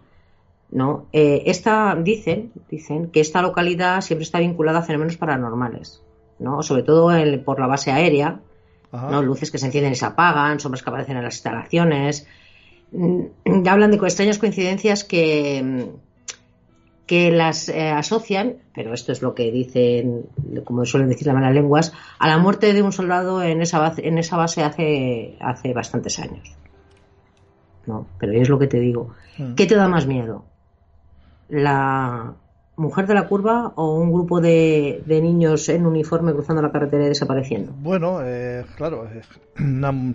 ¿No? 0.70 1.06
Eh, 1.12 1.42
esta 1.46 1.96
dicen 1.96 2.52
dicen 2.70 3.10
que 3.10 3.20
esta 3.20 3.40
localidad 3.42 4.00
siempre 4.02 4.24
está 4.24 4.38
vinculada 4.38 4.80
a 4.80 4.82
fenómenos 4.82 5.16
paranormales, 5.16 6.02
¿no? 6.38 6.62
Sobre 6.62 6.82
todo 6.82 7.10
el- 7.12 7.40
por 7.40 7.58
la 7.60 7.66
base 7.66 7.90
aérea, 7.90 8.40
Ajá. 8.92 9.10
¿no? 9.10 9.22
Luces 9.22 9.50
que 9.50 9.58
se 9.58 9.66
encienden 9.66 9.92
y 9.92 9.96
se 9.96 10.04
apagan, 10.06 10.60
sombras 10.60 10.82
que 10.82 10.90
aparecen 10.90 11.16
en 11.16 11.24
las 11.24 11.34
instalaciones. 11.36 12.26
Mm, 12.92 13.22
Hablan 13.68 13.90
de 13.90 13.96
extrañas 13.98 14.38
coincidencias 14.38 15.04
que, 15.04 15.62
mm, 15.62 15.96
que 17.06 17.30
las 17.30 17.70
eh, 17.70 17.88
asocian, 17.88 18.56
pero 18.74 18.92
esto 18.92 19.12
es 19.12 19.22
lo 19.22 19.34
que 19.34 19.50
dicen, 19.50 20.26
como 20.64 20.84
suelen 20.84 21.08
decir 21.08 21.26
las 21.26 21.34
malas 21.34 21.54
lenguas, 21.54 21.92
a 22.18 22.28
la 22.28 22.36
muerte 22.36 22.74
de 22.74 22.82
un 22.82 22.92
soldado 22.92 23.42
en 23.42 23.62
esa 23.62 23.78
base, 23.78 24.06
en 24.06 24.18
esa 24.18 24.36
base 24.36 24.62
hace, 24.62 25.36
hace 25.40 25.72
bastantes 25.72 26.18
años. 26.18 26.54
No, 27.86 28.06
pero 28.18 28.32
es 28.34 28.50
lo 28.50 28.58
que 28.58 28.66
te 28.66 28.78
digo. 28.80 29.14
Mm. 29.38 29.54
¿Qué 29.54 29.64
te 29.66 29.74
da 29.74 29.88
más 29.88 30.06
miedo? 30.06 30.44
¿La 31.48 32.34
mujer 32.76 33.06
de 33.06 33.14
la 33.14 33.26
curva 33.26 33.72
o 33.76 33.96
un 33.98 34.12
grupo 34.12 34.40
de, 34.40 35.02
de 35.04 35.20
niños 35.20 35.68
en 35.68 35.84
uniforme 35.86 36.32
cruzando 36.32 36.62
la 36.62 36.70
carretera 36.70 37.04
y 37.04 37.08
desapareciendo? 37.08 37.72
Bueno, 37.72 38.20
eh, 38.22 38.64
claro, 38.76 39.08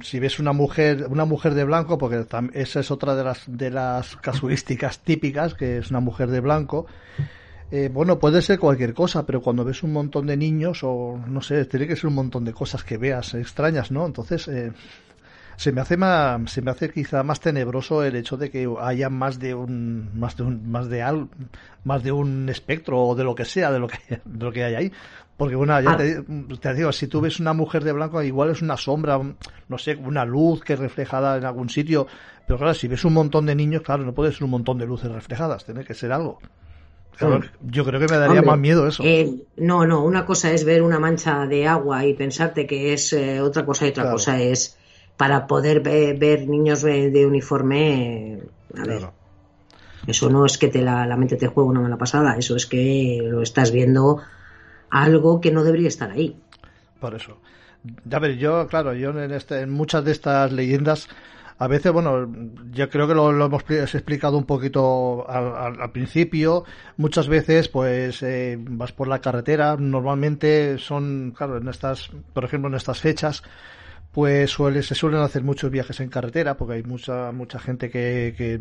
si 0.01 0.19
ves 0.19 0.39
una 0.39 0.53
mujer, 0.53 1.07
una 1.09 1.25
mujer 1.25 1.53
de 1.55 1.63
blanco, 1.65 1.97
porque 1.97 2.25
esa 2.53 2.79
es 2.79 2.91
otra 2.91 3.15
de 3.15 3.23
las 3.23 3.43
de 3.47 3.69
las 3.71 4.15
casuísticas 4.17 4.99
típicas, 4.99 5.53
que 5.55 5.77
es 5.79 5.89
una 5.89 5.99
mujer 5.99 6.29
de 6.29 6.39
blanco. 6.39 6.85
eh, 7.71 7.89
bueno, 7.91 8.19
puede 8.19 8.41
ser 8.41 8.59
cualquier 8.59 8.93
cosa, 8.93 9.25
pero 9.25 9.41
cuando 9.41 9.65
ves 9.65 9.83
un 9.83 9.91
montón 9.93 10.27
de 10.27 10.37
niños 10.37 10.81
o 10.83 11.19
no 11.27 11.41
sé, 11.41 11.65
tiene 11.65 11.87
que 11.87 11.95
ser 11.95 12.07
un 12.07 12.15
montón 12.15 12.45
de 12.45 12.53
cosas 12.53 12.83
que 12.83 12.97
veas 12.97 13.33
extrañas, 13.33 13.91
¿no? 13.91 14.05
Entonces 14.05 14.47
eh, 14.47 14.71
se 15.63 15.71
me 15.71 15.81
hace 15.81 15.97
más, 15.97 16.51
se 16.51 16.61
me 16.61 16.71
hace 16.71 16.89
quizá 16.91 17.23
más 17.23 17.39
tenebroso 17.39 18.03
el 18.03 18.15
hecho 18.15 18.37
de 18.37 18.49
que 18.51 18.69
haya 18.81 19.09
más 19.09 19.39
de 19.39 19.53
un, 19.55 20.09
más 20.19 20.35
de 20.37 20.43
un, 20.43 20.69
más 20.69 20.89
de 20.89 21.01
al, 21.01 21.27
más 21.83 22.03
de 22.03 22.11
un 22.11 22.49
espectro 22.49 23.01
o 23.01 23.15
de 23.15 23.23
lo 23.23 23.35
que 23.35 23.45
sea, 23.45 23.71
de 23.71 23.79
lo 23.79 23.87
que, 23.87 23.97
de 24.25 24.45
lo 24.45 24.51
que 24.51 24.63
hay 24.63 24.75
ahí. 24.75 24.91
Porque 25.37 25.55
bueno, 25.55 25.79
ya 25.81 25.93
Ah. 25.93 25.97
te, 25.97 26.21
te 26.61 26.73
digo, 26.73 26.91
si 26.91 27.07
tú 27.07 27.19
ves 27.21 27.39
una 27.39 27.53
mujer 27.53 27.83
de 27.83 27.91
blanco, 27.91 28.21
igual 28.21 28.51
es 28.51 28.61
una 28.61 28.77
sombra, 28.77 29.19
no 29.67 29.77
sé, 29.77 29.95
una 29.95 30.25
luz 30.25 30.61
que 30.63 30.73
es 30.73 30.79
reflejada 30.79 31.37
en 31.37 31.45
algún 31.45 31.69
sitio. 31.69 32.07
Pero 32.45 32.59
claro, 32.59 32.73
si 32.73 32.87
ves 32.87 33.03
un 33.05 33.13
montón 33.13 33.45
de 33.45 33.55
niños, 33.55 33.81
claro, 33.81 34.03
no 34.03 34.13
puede 34.13 34.31
ser 34.31 34.43
un 34.43 34.51
montón 34.51 34.77
de 34.77 34.85
luces 34.85 35.11
reflejadas, 35.11 35.65
tiene 35.65 35.83
que 35.85 35.93
ser 35.95 36.11
algo. 36.11 36.39
Claro, 37.17 37.41
yo 37.61 37.85
creo 37.85 37.99
que 37.99 38.07
me 38.07 38.17
daría 38.17 38.41
Hombre, 38.41 38.47
más 38.47 38.59
miedo 38.59 38.87
eso. 38.87 39.03
eh, 39.03 39.35
no, 39.57 39.85
no, 39.85 40.03
una 40.03 40.25
cosa 40.25 40.51
es 40.51 40.65
ver 40.65 40.81
una 40.81 40.99
mancha 40.99 41.45
de 41.47 41.67
agua 41.67 42.05
y 42.05 42.13
pensarte 42.15 42.65
que 42.67 42.93
es 42.93 43.13
eh, 43.13 43.41
otra 43.41 43.65
cosa 43.65 43.85
y 43.85 43.89
otra 43.89 44.03
Claro. 44.03 44.17
cosa 44.17 44.39
es 44.41 44.77
para 45.23 45.47
poder 45.47 45.79
ve- 45.79 46.17
ver 46.19 46.49
niños 46.49 46.81
de 46.81 47.25
uniforme. 47.25 48.39
a 48.77 48.83
ver, 48.83 48.97
Claro. 48.97 49.13
eso 50.05 50.29
no 50.29 50.45
es 50.45 50.57
que 50.57 50.67
te 50.67 50.81
la, 50.81 51.07
la 51.07 51.15
mente 51.15 51.37
te 51.37 51.47
juegue 51.47 51.69
una 51.69 51.79
mala 51.79 51.95
pasada, 51.97 52.35
eso 52.37 52.57
es 52.57 52.65
que 52.65 53.19
lo 53.23 53.41
estás 53.41 53.71
viendo 53.71 54.21
algo 54.89 55.39
que 55.39 55.49
no 55.51 55.63
debería 55.63 55.87
estar 55.87 56.11
ahí. 56.11 56.35
Por 56.99 57.15
eso. 57.15 57.37
Ya 58.03 58.19
ver, 58.19 58.37
yo, 58.37 58.67
claro, 58.67 58.93
yo 58.93 59.11
en, 59.17 59.31
este, 59.31 59.61
en 59.61 59.69
muchas 59.69 60.03
de 60.03 60.11
estas 60.11 60.51
leyendas, 60.51 61.07
a 61.57 61.67
veces, 61.69 61.93
bueno, 61.93 62.29
yo 62.73 62.89
creo 62.89 63.07
que 63.07 63.13
lo, 63.13 63.31
lo 63.31 63.45
hemos 63.45 63.63
pli- 63.65 63.81
explicado 63.81 64.37
un 64.37 64.43
poquito 64.45 65.25
al, 65.29 65.55
al- 65.55 65.81
al 65.83 65.91
principio. 65.93 66.65
Muchas 66.97 67.29
veces, 67.29 67.69
pues, 67.69 68.21
eh, 68.23 68.57
vas 68.59 68.91
por 68.91 69.07
la 69.07 69.19
carretera. 69.19 69.77
Normalmente 69.79 70.77
son, 70.79 71.33
claro, 71.33 71.55
en 71.59 71.69
estas, 71.69 72.09
por 72.33 72.43
ejemplo, 72.43 72.67
en 72.69 72.75
estas 72.75 72.99
fechas, 72.99 73.41
pues 74.13 74.51
suele, 74.51 74.83
se 74.83 74.93
suelen 74.93 75.21
hacer 75.21 75.43
muchos 75.43 75.71
viajes 75.71 75.99
en 75.99 76.09
carretera 76.09 76.55
porque 76.55 76.75
hay 76.75 76.83
mucha 76.83 77.31
mucha 77.31 77.57
gente 77.57 77.89
que, 77.89 78.35
que 78.37 78.59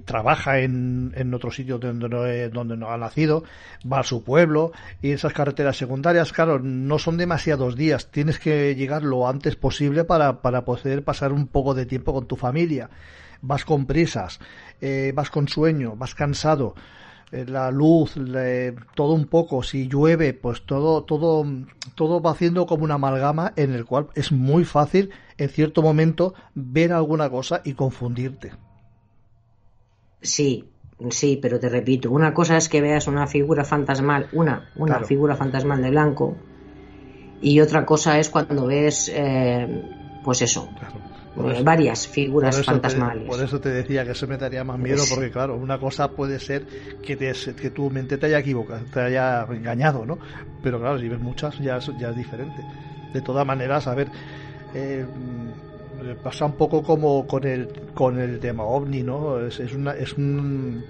trabaja 0.00 0.58
en, 0.58 1.12
en 1.14 1.32
otro 1.32 1.52
sitio 1.52 1.78
donde 1.78 2.08
no, 2.08 2.26
eh, 2.26 2.48
donde 2.48 2.76
no 2.76 2.90
ha 2.90 2.98
nacido, 2.98 3.44
va 3.90 4.00
a 4.00 4.02
su 4.02 4.24
pueblo 4.24 4.72
y 5.00 5.12
esas 5.12 5.32
carreteras 5.32 5.76
secundarias, 5.76 6.32
claro, 6.32 6.58
no 6.58 6.98
son 6.98 7.16
demasiados 7.16 7.76
días, 7.76 8.10
tienes 8.10 8.40
que 8.40 8.74
llegar 8.74 9.04
lo 9.04 9.28
antes 9.28 9.54
posible 9.54 10.02
para, 10.02 10.42
para 10.42 10.64
poder 10.64 11.04
pasar 11.04 11.32
un 11.32 11.46
poco 11.46 11.74
de 11.74 11.86
tiempo 11.86 12.12
con 12.12 12.26
tu 12.26 12.34
familia. 12.34 12.90
Vas 13.40 13.64
con 13.64 13.86
prisas, 13.86 14.40
eh, 14.80 15.12
vas 15.14 15.30
con 15.30 15.46
sueño, 15.48 15.94
vas 15.96 16.14
cansado 16.14 16.74
la 17.32 17.70
luz, 17.70 18.16
le- 18.16 18.74
todo 18.94 19.12
un 19.14 19.26
poco, 19.26 19.62
si 19.62 19.88
llueve, 19.88 20.34
pues 20.34 20.64
todo, 20.66 21.04
todo, 21.04 21.44
todo 21.94 22.20
va 22.22 22.30
haciendo 22.32 22.66
como 22.66 22.84
una 22.84 22.94
amalgama 22.94 23.52
en 23.56 23.72
el 23.74 23.84
cual 23.84 24.08
es 24.14 24.32
muy 24.32 24.64
fácil 24.64 25.10
en 25.38 25.48
cierto 25.48 25.82
momento 25.82 26.34
ver 26.54 26.92
alguna 26.92 27.30
cosa 27.30 27.62
y 27.64 27.72
confundirte. 27.74 28.52
Sí, 30.20 30.64
sí, 31.10 31.38
pero 31.42 31.58
te 31.60 31.68
repito, 31.68 32.10
una 32.10 32.32
cosa 32.34 32.56
es 32.56 32.68
que 32.68 32.80
veas 32.80 33.06
una 33.08 33.26
figura 33.26 33.64
fantasmal, 33.64 34.28
una, 34.32 34.70
una 34.74 34.94
Claro. 34.94 35.06
figura 35.06 35.36
fantasmal 35.36 35.82
de 35.82 35.90
blanco, 35.90 36.36
y 37.40 37.60
otra 37.60 37.84
cosa 37.84 38.18
es 38.18 38.30
cuando 38.30 38.66
ves, 38.66 39.10
eh, 39.14 39.68
pues 40.22 40.42
eso, 40.42 40.68
Claro. 40.78 41.00
Eso- 41.34 41.64
varias 41.64 42.06
figuras 42.08 42.56
te- 42.56 42.64
fantasmales. 42.64 43.26
por 43.26 43.42
eso 43.42 43.60
te 43.60 43.68
decía 43.70 44.04
que 44.04 44.12
eso 44.12 44.26
me 44.26 44.36
daría 44.38 44.64
más 44.64 44.78
miedo, 44.78 44.98
Pues- 44.98 45.10
porque 45.10 45.30
claro, 45.30 45.56
una 45.56 45.78
cosa 45.78 46.14
puede 46.14 46.38
ser 46.38 46.66
que, 47.00 47.16
te, 47.16 47.32
que 47.54 47.70
tu 47.70 47.90
mente 47.90 48.18
te 48.18 48.26
haya 48.26 48.38
equivocado, 48.40 48.86
te 48.86 49.00
haya 49.00 49.46
engañado, 49.50 50.04
¿no? 50.06 50.18
Pero 50.60 50.78
claro, 50.80 50.98
si 50.98 51.08
ves 51.08 51.20
muchas, 51.20 51.58
ya 51.58 51.76
es, 51.78 51.90
ya 51.96 52.10
es 52.10 52.16
diferente. 52.16 52.66
De 53.12 53.22
todas 53.22 53.46
maneras, 53.46 53.86
a 53.86 53.94
ver, 53.94 54.10
eh, 54.72 55.06
mm, 55.12 55.50
pasa 56.22 56.46
un 56.46 56.56
poco 56.56 56.82
como 56.82 57.26
con 57.26 57.44
el, 57.44 57.72
con 57.94 58.18
el 58.20 58.40
tema 58.40 58.64
ovni, 58.64 59.02
¿no? 59.02 59.40
Es, 59.46 59.60
es, 59.60 59.72
una, 59.74 59.92
es 59.92 60.16
un, 60.16 60.86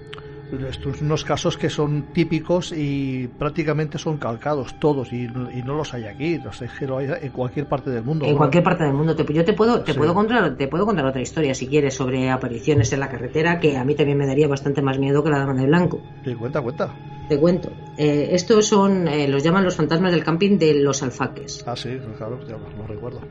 estos 0.69 1.01
unos 1.01 1.23
casos 1.23 1.57
que 1.57 1.69
son 1.69 2.03
típicos 2.13 2.71
y 2.71 3.27
prácticamente 3.39 3.97
son 3.97 4.17
calcados 4.17 4.75
todos 4.79 5.11
y, 5.13 5.23
y 5.25 5.63
no 5.63 5.75
los 5.75 5.93
hay 5.93 6.05
aquí, 6.05 6.37
los 6.37 6.61
hay, 6.61 6.67
en 7.21 7.31
cualquier 7.31 7.67
parte 7.67 7.89
del 7.89 8.03
mundo. 8.03 8.25
En 8.25 8.35
cualquier 8.37 8.63
parte 8.63 8.83
del 8.83 8.93
mundo. 8.93 9.15
Te- 9.15 9.33
yo 9.33 9.43
te 9.43 9.53
puedo, 9.53 9.81
te 9.81 9.93
Sí. 9.93 9.97
puedo 9.97 10.13
contar, 10.13 10.55
te 10.55 10.67
puedo 10.67 10.85
contar 10.85 11.05
otra 11.05 11.21
historia 11.21 11.53
si 11.53 11.67
quieres 11.67 11.93
sobre 11.95 12.29
apariciones 12.29 12.91
en 12.93 12.99
la 12.99 13.09
carretera 13.09 13.59
que 13.59 13.77
a 13.77 13.83
mí 13.83 13.95
también 13.95 14.17
me 14.17 14.27
daría 14.27 14.47
bastante 14.47 14.81
más 14.81 14.99
miedo 14.99 15.23
que 15.23 15.29
la 15.29 15.39
dama 15.39 15.53
de 15.53 15.65
blanco. 15.65 16.01
Sí, 16.23 16.33
cuenta, 16.35 16.61
cuenta. 16.61 16.93
Te 17.29 17.39
cuento. 17.39 17.71
Eh, 17.97 18.29
estos 18.31 18.65
son, 18.67 19.07
eh, 19.07 19.27
los 19.27 19.43
llaman 19.43 19.63
los 19.63 19.75
fantasmas 19.75 20.11
del 20.11 20.23
camping 20.23 20.57
de 20.57 20.73
los 20.75 21.01
alfaques. 21.03 21.63
Ah, 21.65 21.75
sí, 21.75 21.97
claro, 22.17 22.39
ya 22.47 22.57
lo 22.57 22.85
recuerdo. 22.87 23.21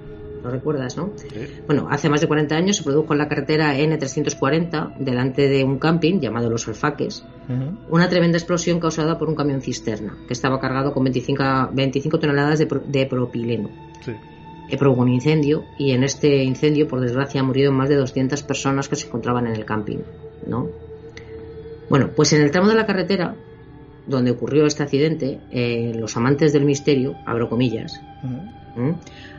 ¿Lo 0.42 0.50
recuerdas, 0.50 0.96
no? 0.96 1.12
Sí. 1.16 1.28
Bueno, 1.66 1.86
hace 1.90 2.08
más 2.08 2.20
de 2.20 2.26
40 2.26 2.56
años 2.56 2.76
se 2.76 2.82
produjo 2.82 3.12
en 3.12 3.18
la 3.18 3.28
carretera 3.28 3.76
N340, 3.78 4.96
delante 4.98 5.48
de 5.48 5.62
un 5.64 5.78
camping 5.78 6.20
llamado 6.20 6.50
Los 6.50 6.66
Alfaques, 6.68 7.24
una 7.90 8.08
tremenda 8.08 8.38
explosión 8.38 8.80
causada 8.80 9.18
por 9.18 9.28
un 9.28 9.34
camión 9.36 9.60
cisterna 9.60 10.16
que 10.26 10.32
estaba 10.32 10.58
cargado 10.58 10.92
con 10.92 11.04
25, 11.04 11.70
25 11.72 12.18
toneladas 12.18 12.58
de, 12.58 12.66
pro- 12.66 12.82
de 12.86 13.06
propileno. 13.06 13.70
Sí. 14.04 14.12
Eh, 14.70 14.76
provocó 14.78 15.02
un 15.02 15.10
incendio 15.10 15.64
y 15.78 15.92
en 15.92 16.02
este 16.02 16.42
incendio, 16.44 16.88
por 16.88 17.00
desgracia, 17.00 17.42
murieron 17.42 17.74
más 17.74 17.88
de 17.88 17.96
200 17.96 18.42
personas 18.42 18.88
que 18.88 18.96
se 18.96 19.06
encontraban 19.06 19.46
en 19.46 19.54
el 19.54 19.64
camping, 19.64 19.98
¿no? 20.46 20.68
Bueno, 21.90 22.10
pues 22.16 22.32
en 22.32 22.40
el 22.42 22.50
tramo 22.50 22.68
de 22.68 22.74
la 22.74 22.86
carretera 22.86 23.36
donde 24.06 24.30
ocurrió 24.30 24.66
este 24.66 24.82
accidente, 24.82 25.40
eh, 25.52 25.92
los 25.94 26.16
amantes 26.16 26.52
del 26.52 26.64
misterio, 26.64 27.14
abro 27.26 27.48
comillas. 27.48 28.00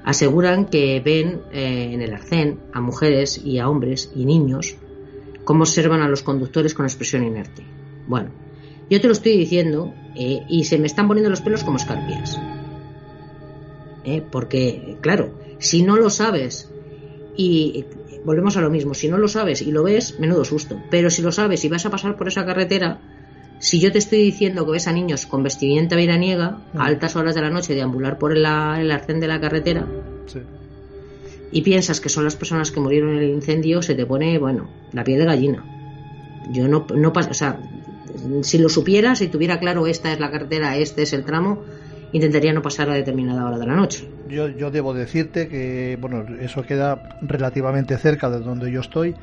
Aseguran 0.04 0.66
que 0.66 1.00
ven 1.00 1.42
eh, 1.52 1.92
en 1.94 2.02
el 2.02 2.14
arcén 2.14 2.60
a 2.74 2.82
mujeres 2.82 3.42
y 3.44 3.60
a 3.60 3.70
hombres 3.70 4.12
y 4.16 4.26
niños 4.26 4.76
cómo 5.44 5.64
observan 5.64 6.02
a 6.02 6.10
los 6.10 6.24
conductores 6.24 6.74
con 6.74 6.86
expresión 6.86 7.24
inerte. 7.24 7.64
Bueno, 8.08 8.32
yo 8.90 9.00
te 9.00 9.08
lo 9.08 9.14
estoy 9.14 9.38
diciendo 9.38 9.94
eh, 10.16 10.42
y 10.50 10.66
se 10.66 10.78
me 10.78 10.88
están 10.88 11.08
poniendo 11.08 11.30
los 11.30 11.42
pelos 11.42 11.64
como 11.64 11.78
escarpias. 11.78 12.40
Eh, 14.04 14.22
Porque, 14.30 14.98
claro, 15.02 15.40
si 15.60 15.84
no 15.84 15.96
lo 15.96 16.10
sabes 16.10 16.70
y 17.36 17.86
volvemos 18.26 18.58
a 18.58 18.62
lo 18.62 18.70
mismo, 18.70 18.94
si 18.94 19.10
no 19.10 19.18
lo 19.18 19.28
sabes 19.28 19.62
y 19.62 19.72
lo 19.72 19.84
ves, 19.84 20.20
menudo 20.20 20.46
susto. 20.46 20.82
Pero 20.90 21.10
si 21.10 21.22
lo 21.22 21.32
sabes 21.32 21.64
y 21.64 21.70
vas 21.70 21.86
a 21.86 21.90
pasar 21.90 22.18
por 22.18 22.28
esa 22.28 22.46
carretera, 22.46 23.00
si 23.60 23.80
yo 23.80 23.92
te 23.92 23.98
estoy 24.00 24.20
diciendo 24.20 24.66
que 24.66 24.72
ves 24.74 24.88
a 24.88 24.92
niños 24.94 25.26
con 25.26 25.42
vestimenta 25.44 25.96
veraniega 25.96 26.58
a 26.78 26.86
altas 26.86 27.16
horas 27.16 27.34
de 27.36 27.42
la 27.42 27.50
noche 27.50 27.76
deambular 27.76 28.18
por 28.18 28.36
el 28.36 28.46
arcén 28.46 29.20
de 29.20 29.28
la 29.28 29.40
carretera 29.40 29.86
Sí. 30.28 30.40
y 31.52 31.62
piensas 31.62 32.02
que 32.02 32.10
son 32.10 32.24
las 32.26 32.36
personas 32.36 32.72
que 32.72 32.80
murieron 32.80 33.12
en 33.12 33.20
el 33.20 33.30
incendio, 33.30 33.82
se 33.82 33.96
te 33.96 34.06
pone, 34.06 34.38
bueno, 34.40 34.70
la 34.92 35.04
piel 35.04 35.20
de 35.20 35.26
gallina. 35.26 35.64
Yo 36.52 36.68
no, 36.68 36.86
no 36.94 37.14
pas- 37.14 37.30
o 37.30 37.34
sea, 37.34 37.58
si 38.42 38.58
lo 38.58 38.70
supiera, 38.70 39.16
si 39.16 39.28
tuviera 39.28 39.60
claro 39.60 39.88
esta 39.88 40.12
es 40.12 40.20
la 40.20 40.30
carretera, 40.32 40.76
este 40.78 41.04
es 41.04 41.14
el 41.14 41.24
tramo, 41.24 41.64
intentaría 42.12 42.54
no 42.54 42.62
pasar 42.62 42.90
a 42.90 42.94
determinada 42.94 43.46
hora 43.46 43.58
de 43.58 43.66
la 43.66 43.76
noche. 43.76 44.08
Yo, 44.30 44.48
yo 44.50 44.72
debo 44.72 44.94
decirte 44.94 45.48
que, 45.48 45.98
bueno, 46.02 46.26
eso 46.42 46.64
queda 46.64 47.18
relativamente 47.22 47.98
cerca 47.98 48.30
de 48.30 48.40
donde 48.40 48.72
yo 48.72 48.82
estoy 48.82 49.16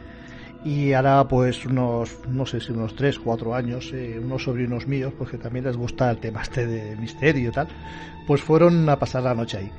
y 0.65 0.93
ahora 0.93 1.27
pues 1.27 1.65
unos, 1.65 2.11
no 2.29 2.45
sé 2.47 2.61
si 2.61 2.73
unos 2.73 2.95
3, 2.95 3.19
4 3.19 3.55
años, 3.55 3.91
eh, 3.95 4.19
unos 4.23 4.45
sobrinos 4.45 4.87
míos, 4.87 5.13
porque 5.17 5.39
también 5.39 5.65
les 5.65 5.77
gusta 5.77 6.11
el 6.11 6.19
tema 6.19 6.43
este 6.43 6.67
de 6.67 6.97
misterio 6.97 7.49
y 7.49 7.53
tal, 7.53 7.69
pues 8.27 8.43
fueron 8.43 8.89
a 8.89 8.99
pasar 8.99 9.23
la 9.23 9.35
noche 9.35 9.59
ahí. 9.59 9.73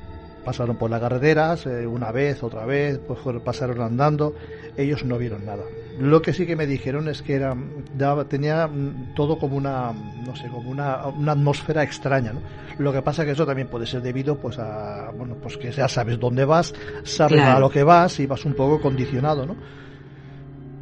Pasaron 0.44 0.76
por 0.76 0.90
las 0.90 1.00
carreteras, 1.00 1.66
eh, 1.66 1.86
una 1.86 2.10
vez, 2.10 2.42
otra 2.42 2.64
vez, 2.66 2.98
pues 3.06 3.20
pasaron 3.44 3.80
andando, 3.80 4.34
ellos 4.76 5.04
no 5.04 5.16
vieron 5.16 5.46
nada. 5.46 5.62
Lo 6.00 6.20
que 6.20 6.32
sí 6.32 6.46
que 6.46 6.56
me 6.56 6.66
dijeron 6.66 7.06
es 7.08 7.22
que 7.22 7.34
era, 7.34 7.54
daba- 7.96 8.24
tenía 8.24 8.66
mm, 8.66 9.14
todo 9.14 9.38
como 9.38 9.56
una, 9.56 9.92
no 9.92 10.34
sé, 10.34 10.48
como 10.48 10.68
una, 10.70 11.06
una 11.06 11.32
atmósfera 11.32 11.84
extraña, 11.84 12.32
¿no? 12.32 12.40
Lo 12.78 12.92
que 12.92 13.02
pasa 13.02 13.24
que 13.24 13.32
eso 13.32 13.46
también 13.46 13.68
puede 13.68 13.86
ser 13.86 14.02
debido 14.02 14.36
pues 14.36 14.58
a, 14.58 15.12
bueno, 15.16 15.36
pues 15.40 15.56
que 15.58 15.70
ya 15.70 15.86
sabes 15.86 16.18
dónde 16.18 16.44
vas, 16.44 16.74
sabes 17.04 17.40
Claro. 17.42 17.56
a 17.58 17.60
lo 17.60 17.70
que 17.70 17.84
vas 17.84 18.18
y 18.18 18.26
vas 18.26 18.44
un 18.44 18.54
poco 18.54 18.80
condicionado, 18.80 19.46
¿no? 19.46 19.54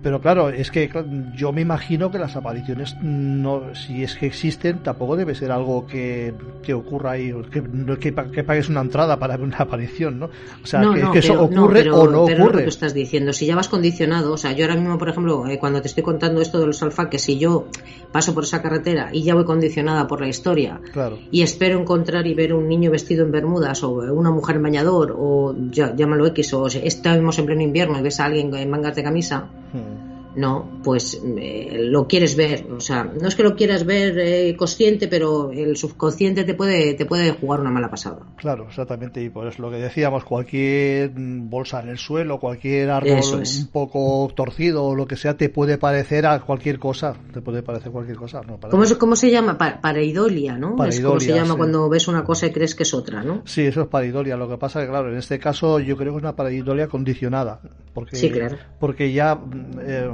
Pero 0.03 0.21
claro, 0.21 0.49
es 0.49 0.71
que 0.71 0.91
yo 1.37 1.53
me 1.53 1.61
imagino 1.61 2.11
que 2.11 2.19
las 2.19 2.35
apariciones, 2.35 2.97
no, 3.03 3.75
si 3.75 4.03
es 4.03 4.15
que 4.17 4.27
existen, 4.27 4.79
tampoco 4.83 5.15
debe 5.15 5.35
ser 5.35 5.51
algo 5.53 5.87
que, 5.87 6.33
que 6.63 6.73
ocurra 6.73 7.13
ahí, 7.13 7.35
que, 7.53 7.63
que, 8.01 8.13
pa- 8.13 8.31
que 8.31 8.43
pagues 8.43 8.71
una 8.71 8.81
entrada 8.81 9.19
para 9.19 9.37
ver 9.37 9.45
una 9.47 9.59
aparición, 9.59 10.19
¿no? 10.19 10.27
O 10.63 10.67
sea, 10.67 10.81
no, 10.81 10.95
que, 10.95 11.03
no, 11.03 11.13
que 11.13 11.19
eso 11.19 11.33
pero- 11.35 11.45
ocurre 11.45 11.83
pero- 11.83 12.01
o 12.01 12.09
no 12.09 12.25
pero 12.25 12.33
es 12.33 12.39
lo 12.39 12.45
ocurre. 12.45 12.59
que 12.59 12.65
tú 12.65 12.69
estás 12.71 12.95
diciendo. 12.95 13.33
Si 13.35 13.45
ya 13.45 13.55
vas 13.57 13.69
condicionado, 13.69 14.33
o 14.33 14.37
sea, 14.39 14.53
yo 14.53 14.65
ahora 14.65 14.77
mismo, 14.77 14.97
por 14.97 15.11
ejemplo, 15.11 15.47
eh, 15.47 15.59
cuando 15.59 15.83
te 15.83 15.89
estoy 15.89 16.03
contando 16.03 16.41
esto 16.41 16.59
de 16.59 16.67
los 16.67 16.83
alfaques, 16.83 17.21
si 17.23 17.39
yo 17.39 17.67
paso 18.11 18.33
por 18.35 18.45
esa 18.45 18.63
carretera 18.63 19.11
y 19.13 19.23
ya 19.23 19.35
voy 19.35 19.45
condicionada 19.45 20.07
por 20.07 20.21
la 20.23 20.29
historia 20.29 20.81
Claro. 20.93 21.19
y 21.31 21.43
espero 21.43 21.79
encontrar 21.79 22.27
y 22.27 22.33
ver 22.35 22.55
un 22.55 22.67
niño 22.69 22.91
vestido 22.91 23.25
en 23.25 23.33
bermudas 23.33 23.83
o 23.85 23.91
una 23.91 24.31
mujer 24.31 24.57
en 24.57 24.63
bañador 24.63 25.15
o 25.17 25.55
ya- 25.71 25.95
llámalo 25.95 26.27
X 26.29 26.55
o 26.55 26.71
si 26.71 26.79
estamos 26.83 27.39
en 27.39 27.45
pleno 27.47 27.61
invierno 27.63 27.99
y 27.99 28.03
ves 28.03 28.19
a 28.19 28.25
alguien 28.25 28.55
en 28.55 28.71
mangas 28.71 28.97
de 28.97 29.03
camisa, 29.03 29.45
Hmm. 29.73 30.10
No, 30.37 30.81
pues 30.85 31.21
eh, 31.25 31.79
lo 31.83 32.07
quieres 32.07 32.37
ver. 32.37 32.67
O 32.73 32.81
sea, 32.81 33.05
no 33.05 33.27
es 33.29 33.35
que 33.35 33.43
lo 33.43 33.57
quieras 33.57 33.85
ver 33.85 34.19
eh, 34.19 34.55
consciente, 34.57 35.09
pero 35.09 35.51
el 35.51 35.77
subconsciente 35.77 36.45
te 36.45 36.55
puede, 36.55 36.95
te 36.95 37.05
puede 37.07 37.33
jugar 37.33 37.61
una 37.61 37.71
mala 37.71 37.91
pasada. 37.91 38.21
Claro, 38.37 38.67
exactamente. 38.69 39.23
Y 39.23 39.29
por 39.31 39.47
eso 39.49 39.63
lo 39.63 39.71
que 39.71 39.79
decíamos, 39.79 40.25
cualquier 40.25 41.11
bolsa 41.15 41.81
en 41.81 41.89
el 41.89 41.99
suelo, 41.99 42.39
cualquier 42.39 42.91
árbol 42.91 43.11
es. 43.43 43.59
un 43.61 43.67
poco 43.73 44.31
torcido 44.35 44.85
o 44.85 44.95
lo 44.95 45.07
que 45.07 45.17
sea, 45.17 45.37
te 45.37 45.49
puede 45.49 45.79
parecer 45.79 46.27
a 46.27 46.41
cualquier 46.41 46.79
cosa. 46.79 47.15
Te 47.33 47.41
puede 47.41 47.63
parecer 47.63 47.91
cualquier 47.91 48.17
cosa. 48.17 48.41
No, 48.47 48.59
¿Cómo, 48.71 48.85
se- 48.87 48.99
cómo 48.99 49.17
se 49.17 49.31
llama? 49.31 49.59
Pa- 49.59 49.81
pareidolia, 49.81 50.57
¿no? 50.57 50.69
es 50.71 51.01
como 51.01 51.19
se 51.21 51.27
Pareidolia, 51.27 51.35
llama 51.37 51.55
sí. 51.55 51.59
cuando 51.59 51.89
ves 51.89 52.09
una 52.09 52.25
cosa 52.25 52.47
y 52.47 52.51
crees 52.53 52.75
que 52.75 52.85
es 52.85 52.95
otra, 52.95 53.23
¿no? 53.23 53.43
Sí, 53.45 53.63
eso 53.63 53.83
es 53.83 53.89
pareidolia. 53.89 54.37
Lo 54.37 54.49
que 54.49 54.57
pasa 54.59 54.81
es 54.81 54.87
que, 54.87 54.91
claro, 54.91 55.11
en 55.11 55.19
este 55.19 55.39
caso 55.39 55.81
yo 55.81 55.97
creo 55.97 56.13
que 56.13 56.19
es 56.19 56.23
una 56.23 56.37
pareidolia 56.37 56.87
condicionada. 56.89 57.61
Porque, 57.93 58.15
Sí, 58.17 58.31
claro. 58.31 58.57
Porque 58.79 59.13
ya, 59.13 59.41
eh, 59.83 60.09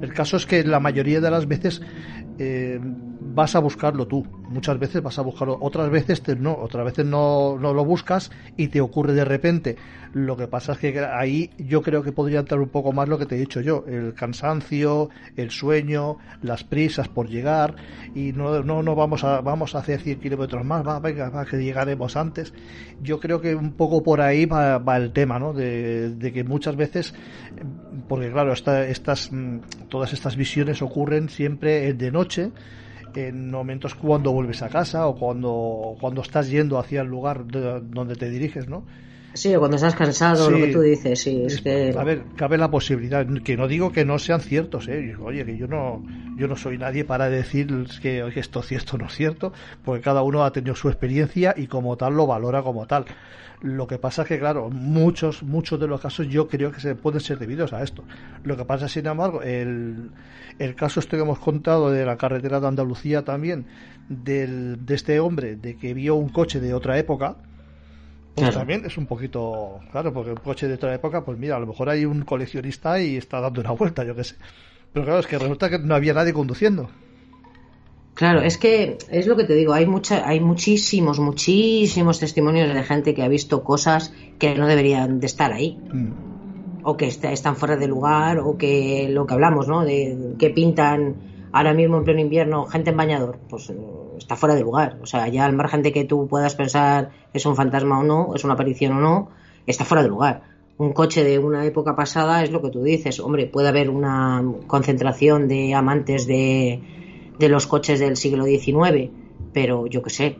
el 0.00 0.12
caso 0.12 0.36
es 0.36 0.46
que 0.46 0.64
la 0.64 0.80
mayoría 0.80 1.20
de 1.20 1.30
las 1.30 1.46
veces 1.46 1.82
eh, 2.38 2.78
vas 2.82 3.54
a 3.54 3.60
buscarlo 3.60 4.06
tú. 4.06 4.26
Muchas 4.52 4.78
veces 4.78 5.02
vas 5.02 5.18
a 5.18 5.22
buscarlo, 5.22 5.58
otras 5.60 5.90
veces 5.90 6.22
te- 6.22 6.36
no, 6.36 6.54
otras 6.56 6.84
veces 6.84 7.04
no, 7.06 7.56
no 7.58 7.72
lo 7.72 7.84
buscas 7.84 8.30
y 8.56 8.68
te 8.68 8.80
ocurre 8.80 9.12
de 9.14 9.24
repente. 9.24 9.76
Lo 10.12 10.36
que 10.36 10.46
pasa 10.46 10.72
es 10.72 10.78
que 10.78 10.98
ahí 11.00 11.50
yo 11.58 11.80
creo 11.82 12.02
que 12.02 12.12
podría 12.12 12.40
entrar 12.40 12.60
un 12.60 12.68
poco 12.68 12.92
más 12.92 13.08
lo 13.08 13.18
que 13.18 13.26
te 13.26 13.36
he 13.36 13.38
dicho 13.38 13.60
yo, 13.60 13.84
el 13.88 14.14
cansancio, 14.14 15.08
el 15.36 15.50
sueño, 15.50 16.18
las 16.42 16.64
prisas 16.64 17.08
por 17.08 17.28
llegar 17.28 17.76
y 18.14 18.32
no, 18.32 18.62
no, 18.62 18.82
no 18.82 18.94
vamos 18.94 19.24
a, 19.24 19.40
vamos 19.40 19.74
a 19.74 19.78
hacer 19.78 20.00
100 20.00 20.20
kilómetros 20.20 20.64
más, 20.64 20.86
va, 20.86 21.00
venga, 21.00 21.30
va, 21.30 21.46
que 21.46 21.56
llegaremos 21.56 22.16
antes. 22.16 22.52
Yo 23.00 23.18
creo 23.20 23.40
que 23.40 23.54
un 23.54 23.72
poco 23.72 24.02
por 24.02 24.20
ahí 24.20 24.44
va, 24.46 24.78
va 24.78 24.96
el 24.98 25.12
tema, 25.12 25.38
¿no? 25.38 25.52
De, 25.52 26.10
de 26.10 26.32
que 26.32 26.44
muchas 26.44 26.76
veces, 26.76 27.14
porque 28.08 28.30
claro, 28.30 28.52
esta- 28.52 28.86
estas, 28.86 29.30
mm, 29.32 29.58
todas 29.88 30.12
estas 30.12 30.36
visiones 30.36 30.82
ocurren 30.82 31.28
siempre 31.28 31.92
de 31.94 32.10
noche, 32.10 32.52
en 33.14 33.50
momentos 33.50 33.94
cuando 33.94 34.32
vuelves 34.32 34.62
a 34.62 34.68
casa 34.70 35.06
o 35.06 35.16
cuando, 35.16 35.96
cuando 36.00 36.22
estás 36.22 36.48
yendo 36.50 36.78
hacia 36.78 37.02
el 37.02 37.08
lugar 37.08 37.44
de- 37.46 37.80
donde 37.80 38.16
te 38.16 38.30
diriges, 38.30 38.68
¿no? 38.68 38.84
Sí, 39.34 39.54
o 39.54 39.58
cuando 39.60 39.76
estás 39.76 39.94
cansado, 39.94 40.50
lo 40.50 40.58
Sí. 40.58 40.66
que 40.66 40.72
tú 40.72 40.80
dices, 40.80 41.20
sí, 41.20 41.42
es 41.46 41.60
que... 41.62 41.94
A 41.98 42.04
ver, 42.04 42.26
cabe 42.36 42.58
la 42.58 42.70
posibilidad, 42.70 43.26
que 43.42 43.56
no 43.56 43.66
digo 43.66 43.90
que 43.92 44.04
no 44.04 44.18
sean 44.18 44.40
ciertos, 44.40 44.88
¿eh? 44.88 45.14
Oye, 45.20 45.44
que 45.46 45.56
yo 45.56 45.66
no, 45.66 46.04
yo 46.36 46.48
no 46.48 46.56
soy 46.56 46.76
nadie 46.78 47.04
para 47.04 47.28
decir 47.30 47.66
que, 48.02 48.30
que 48.32 48.40
esto 48.40 48.60
es 48.60 48.66
cierto 48.66 48.96
o 48.96 48.98
no 48.98 49.06
es 49.06 49.14
cierto, 49.14 49.52
porque 49.82 50.02
cada 50.02 50.22
uno 50.22 50.44
ha 50.44 50.52
tenido 50.52 50.74
su 50.74 50.88
experiencia 50.88 51.54
y 51.56 51.66
como 51.66 51.96
tal 51.96 52.14
lo 52.14 52.26
valora 52.26 52.62
como 52.62 52.86
tal. 52.86 53.06
Lo 53.62 53.86
que 53.86 53.98
pasa 53.98 54.22
es 54.22 54.28
que, 54.28 54.38
claro, 54.40 54.70
muchos, 54.70 55.42
muchos 55.44 55.78
de 55.78 55.86
los 55.86 56.00
casos 56.00 56.26
yo 56.28 56.48
creo 56.48 56.72
que 56.72 56.80
se 56.80 56.96
pueden 56.96 57.20
ser 57.20 57.38
debidos 57.38 57.72
a 57.72 57.82
esto. 57.82 58.02
Lo 58.42 58.56
que 58.56 58.64
pasa, 58.64 58.88
sin 58.88 59.06
embargo, 59.06 59.40
el, 59.42 60.10
el 60.58 60.74
caso 60.74 60.98
este 61.00 61.16
que 61.16 61.22
hemos 61.22 61.38
contado 61.38 61.90
de 61.90 62.04
la 62.04 62.16
carretera 62.16 62.58
de 62.58 62.66
Andalucía 62.66 63.22
también, 63.22 63.66
del, 64.08 64.84
de 64.84 64.94
este 64.96 65.20
hombre, 65.20 65.54
de 65.56 65.76
que 65.76 65.94
vio 65.94 66.16
un 66.16 66.28
coche 66.30 66.58
de 66.60 66.74
otra 66.74 66.98
época, 66.98 67.36
pues 68.34 68.46
Claro. 68.48 68.58
también 68.58 68.84
es 68.84 68.98
un 68.98 69.06
poquito, 69.06 69.78
claro, 69.92 70.12
porque 70.12 70.30
un 70.30 70.38
coche 70.38 70.66
de 70.66 70.74
otra 70.74 70.92
época, 70.94 71.24
pues 71.24 71.38
mira, 71.38 71.56
a 71.56 71.60
lo 71.60 71.66
mejor 71.66 71.88
hay 71.88 72.04
un 72.04 72.22
coleccionista 72.22 73.00
y 73.00 73.16
está 73.16 73.40
dando 73.40 73.60
una 73.60 73.70
vuelta, 73.72 74.04
yo 74.04 74.16
qué 74.16 74.24
sé. 74.24 74.36
Pero 74.92 75.04
claro, 75.04 75.20
es 75.20 75.26
que 75.26 75.38
resulta 75.38 75.70
que 75.70 75.78
no 75.78 75.94
había 75.94 76.14
nadie 76.14 76.32
conduciendo. 76.32 76.90
Claro, 78.14 78.42
es 78.42 78.58
que 78.58 78.98
es 79.10 79.26
lo 79.26 79.36
que 79.36 79.44
te 79.44 79.54
digo, 79.54 79.72
hay 79.72 79.86
mucha, 79.86 80.28
hay 80.28 80.38
muchísimos, 80.40 81.18
muchísimos 81.18 82.18
testimonios 82.20 82.72
de 82.72 82.82
gente 82.82 83.14
que 83.14 83.22
ha 83.22 83.28
visto 83.28 83.64
cosas 83.64 84.12
que 84.38 84.54
no 84.54 84.66
deberían 84.66 85.18
de 85.20 85.26
estar 85.26 85.52
ahí. 85.52 85.78
Mm. 85.92 86.10
o 86.84 86.96
que 86.96 87.06
est- 87.06 87.24
están 87.24 87.54
fuera 87.54 87.76
de 87.76 87.86
lugar 87.86 88.40
o 88.40 88.58
que 88.58 89.08
lo 89.08 89.24
que 89.24 89.34
hablamos, 89.34 89.68
¿no? 89.68 89.84
De 89.84 90.34
que 90.36 90.50
pintan 90.50 91.14
ahora 91.52 91.74
mismo 91.74 91.96
en 91.98 92.02
pleno 92.04 92.20
invierno 92.20 92.66
gente 92.66 92.90
en 92.90 92.96
bañador, 92.96 93.38
pues 93.48 93.70
eh, 93.70 93.76
está 94.18 94.34
fuera 94.34 94.56
de 94.56 94.62
lugar. 94.62 94.98
O 95.00 95.06
sea, 95.06 95.28
ya 95.28 95.44
al 95.44 95.52
margen 95.54 95.82
de 95.82 95.92
que 95.92 96.04
tú 96.04 96.26
puedas 96.26 96.56
pensar 96.56 97.10
es 97.32 97.46
un 97.46 97.54
fantasma 97.54 98.00
o 98.00 98.02
no, 98.02 98.34
es 98.34 98.42
una 98.42 98.54
aparición 98.54 98.94
o 98.94 99.00
no, 99.00 99.28
está 99.64 99.84
fuera 99.84 100.02
de 100.02 100.08
lugar. 100.08 100.42
Un 100.76 100.92
coche 100.92 101.22
de 101.22 101.38
una 101.38 101.64
época 101.64 101.94
pasada 101.94 102.42
es 102.42 102.50
lo 102.50 102.60
que 102.60 102.70
tú 102.70 102.82
dices. 102.82 103.20
Hombre, 103.20 103.46
puede 103.46 103.68
haber 103.68 103.88
una 103.88 104.42
concentración 104.66 105.46
de 105.46 105.74
amantes 105.74 106.26
de, 106.26 106.80
de 107.42 107.48
los 107.50 107.66
coches 107.66 108.00
del 108.00 108.16
siglo 108.16 108.44
XIX, 108.44 109.10
pero 109.52 109.86
yo 109.86 110.02
qué 110.02 110.10
sé. 110.10 110.38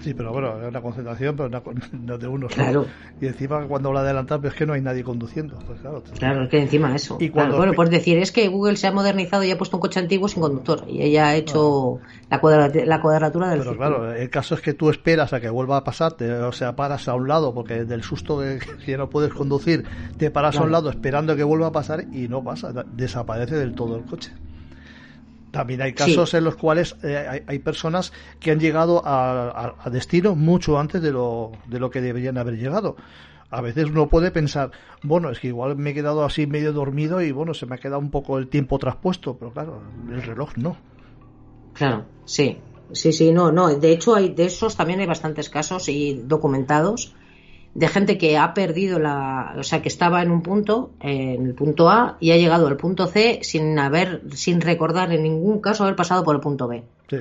Sí, 0.00 0.12
pero 0.12 0.32
bueno, 0.32 0.60
es 0.60 0.68
una 0.68 0.82
concentración, 0.82 1.34
pero 1.34 1.48
una 1.48 1.62
no 1.92 2.18
de 2.18 2.26
uno 2.28 2.48
solo. 2.50 2.62
Claro. 2.62 2.86
Y 3.20 3.26
encima 3.26 3.66
cuando 3.66 3.88
habla 3.88 4.02
de 4.02 4.08
adelantar, 4.08 4.40
pues 4.40 4.52
es 4.52 4.58
que 4.58 4.66
no 4.66 4.74
hay 4.74 4.82
nadie 4.82 5.02
conduciendo. 5.02 5.58
Pues 5.66 5.80
claro, 5.80 6.02
Claro, 6.18 6.42
es 6.44 6.50
que 6.50 6.58
encima 6.60 6.94
eso. 6.94 7.16
Y 7.20 7.30
Claro, 7.30 7.56
bueno, 7.56 7.72
pues 7.72 7.88
decir, 7.88 8.18
es 8.18 8.30
que 8.30 8.48
Google 8.48 8.76
se 8.76 8.86
ha 8.86 8.92
modernizado 8.92 9.44
y 9.44 9.50
ha 9.50 9.56
puesto 9.56 9.78
un 9.78 9.80
coche 9.80 10.00
antiguo 10.00 10.28
sin 10.28 10.42
conductor. 10.42 10.84
Y 10.88 11.00
ella 11.00 11.28
ha 11.28 11.36
hecho 11.36 12.00
la, 12.28 12.38
cuadra- 12.40 12.70
la 12.84 13.00
cuadratura 13.00 13.48
del 13.50 13.60
Pero 13.60 13.76
claro, 13.76 14.12
el 14.12 14.28
caso 14.28 14.54
es 14.56 14.60
que 14.60 14.74
tú 14.74 14.90
esperas 14.90 15.32
a 15.32 15.40
que 15.40 15.48
vuelva 15.48 15.78
a 15.78 15.84
pasarte, 15.84 16.30
o 16.32 16.52
sea, 16.52 16.76
paras 16.76 17.08
a 17.08 17.14
un 17.14 17.26
lado, 17.28 17.54
porque 17.54 17.84
del 17.84 18.02
susto 18.02 18.40
de 18.40 18.58
que 18.84 18.98
no 18.98 19.08
puedes 19.08 19.32
conducir, 19.32 19.84
te 20.18 20.30
paras 20.30 20.56
a 20.58 20.64
un 20.64 20.72
lado 20.72 20.90
esperando 20.90 21.34
que 21.34 21.44
vuelva 21.44 21.68
a 21.68 21.72
pasar 21.72 22.04
y 22.12 22.28
no 22.28 22.44
pasa, 22.44 22.72
desaparece 22.92 23.56
del 23.56 23.74
todo 23.74 23.96
el 23.96 24.04
coche. 24.04 24.32
También 25.54 25.80
hay 25.82 25.92
casos 25.92 26.34
en 26.34 26.42
los 26.44 26.56
cuales 26.56 26.96
eh, 27.04 27.16
hay, 27.16 27.42
hay 27.46 27.58
personas 27.60 28.12
que 28.40 28.50
han 28.50 28.58
llegado 28.58 29.06
a, 29.06 29.48
a- 29.50 29.74
a 29.84 29.90
destino 29.90 30.34
mucho 30.34 30.78
antes 30.80 31.00
de 31.00 31.12
lo, 31.12 31.52
de 31.68 31.78
lo 31.78 31.90
que 31.90 32.00
deberían 32.00 32.38
haber 32.38 32.56
llegado. 32.58 32.96
A 33.50 33.60
veces 33.60 33.84
uno 33.86 34.08
puede 34.08 34.32
pensar, 34.32 34.72
bueno, 35.04 35.30
es 35.30 35.38
que 35.38 35.46
igual 35.48 35.76
me 35.76 35.90
he 35.90 35.94
quedado 35.94 36.24
así 36.24 36.48
medio 36.48 36.72
dormido 36.72 37.20
y 37.22 37.30
bueno, 37.30 37.54
se 37.54 37.66
me 37.66 37.76
ha 37.76 37.78
quedado 37.78 38.00
un 38.00 38.10
poco 38.10 38.36
el 38.38 38.48
tiempo 38.48 38.78
traspuesto, 38.80 39.36
pero 39.38 39.52
claro, 39.52 39.80
el 40.10 40.22
reloj 40.22 40.56
no. 40.56 40.76
Claro, 41.72 42.04
sí. 42.24 42.58
Sí, 42.92 43.12
sí, 43.12 43.32
no, 43.32 43.50
no. 43.52 43.68
De 43.68 43.92
hecho, 43.92 44.14
hay 44.14 44.30
de 44.34 44.46
esos 44.46 44.76
también 44.76 45.00
hay 45.00 45.06
bastantes 45.06 45.48
casos 45.48 45.88
y 45.88 46.14
documentados 46.24 47.14
de 47.74 47.88
gente 47.88 48.18
que 48.18 48.38
ha 48.38 48.54
perdido 48.54 48.98
la, 49.00 49.54
o 49.58 49.62
sea, 49.64 49.82
que 49.82 49.88
estaba 49.88 50.22
en 50.22 50.30
un 50.30 50.42
punto, 50.42 50.92
en 51.00 51.44
el 51.46 51.54
punto 51.54 51.88
A 51.90 52.16
y 52.20 52.30
ha 52.30 52.36
llegado 52.36 52.68
al 52.68 52.76
punto 52.76 53.06
C 53.08 53.40
sin 53.42 53.76
haber, 53.78 54.22
sin 54.32 54.60
recordar 54.60 55.12
en 55.12 55.24
ningún 55.24 55.60
caso 55.60 55.82
haber 55.82 55.96
pasado 55.96 56.22
por 56.22 56.34
el 56.36 56.40
punto 56.40 56.68
B. 56.68 56.84
Sí, 57.10 57.16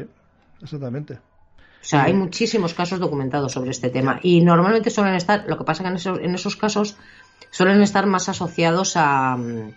exactamente. 0.62 1.14
O 1.16 1.86
sea, 1.86 2.04
hay 2.04 2.14
muchísimos 2.14 2.74
casos 2.74 3.00
documentados 3.00 3.52
sobre 3.52 3.72
este 3.72 3.90
tema 3.90 4.20
y 4.24 4.42
normalmente 4.42 4.90
suelen 4.90 5.16
estar, 5.16 5.44
lo 5.48 5.58
que 5.58 5.64
pasa 5.66 5.84
que 5.84 5.90
en 5.90 5.96
esos, 5.96 6.20
en 6.20 6.34
esos 6.36 6.56
casos 6.56 6.96
suelen 7.52 7.82
estar 7.82 8.06
más 8.06 8.30
asociados 8.30 8.94
a, 8.96 9.36
mm, 9.36 9.72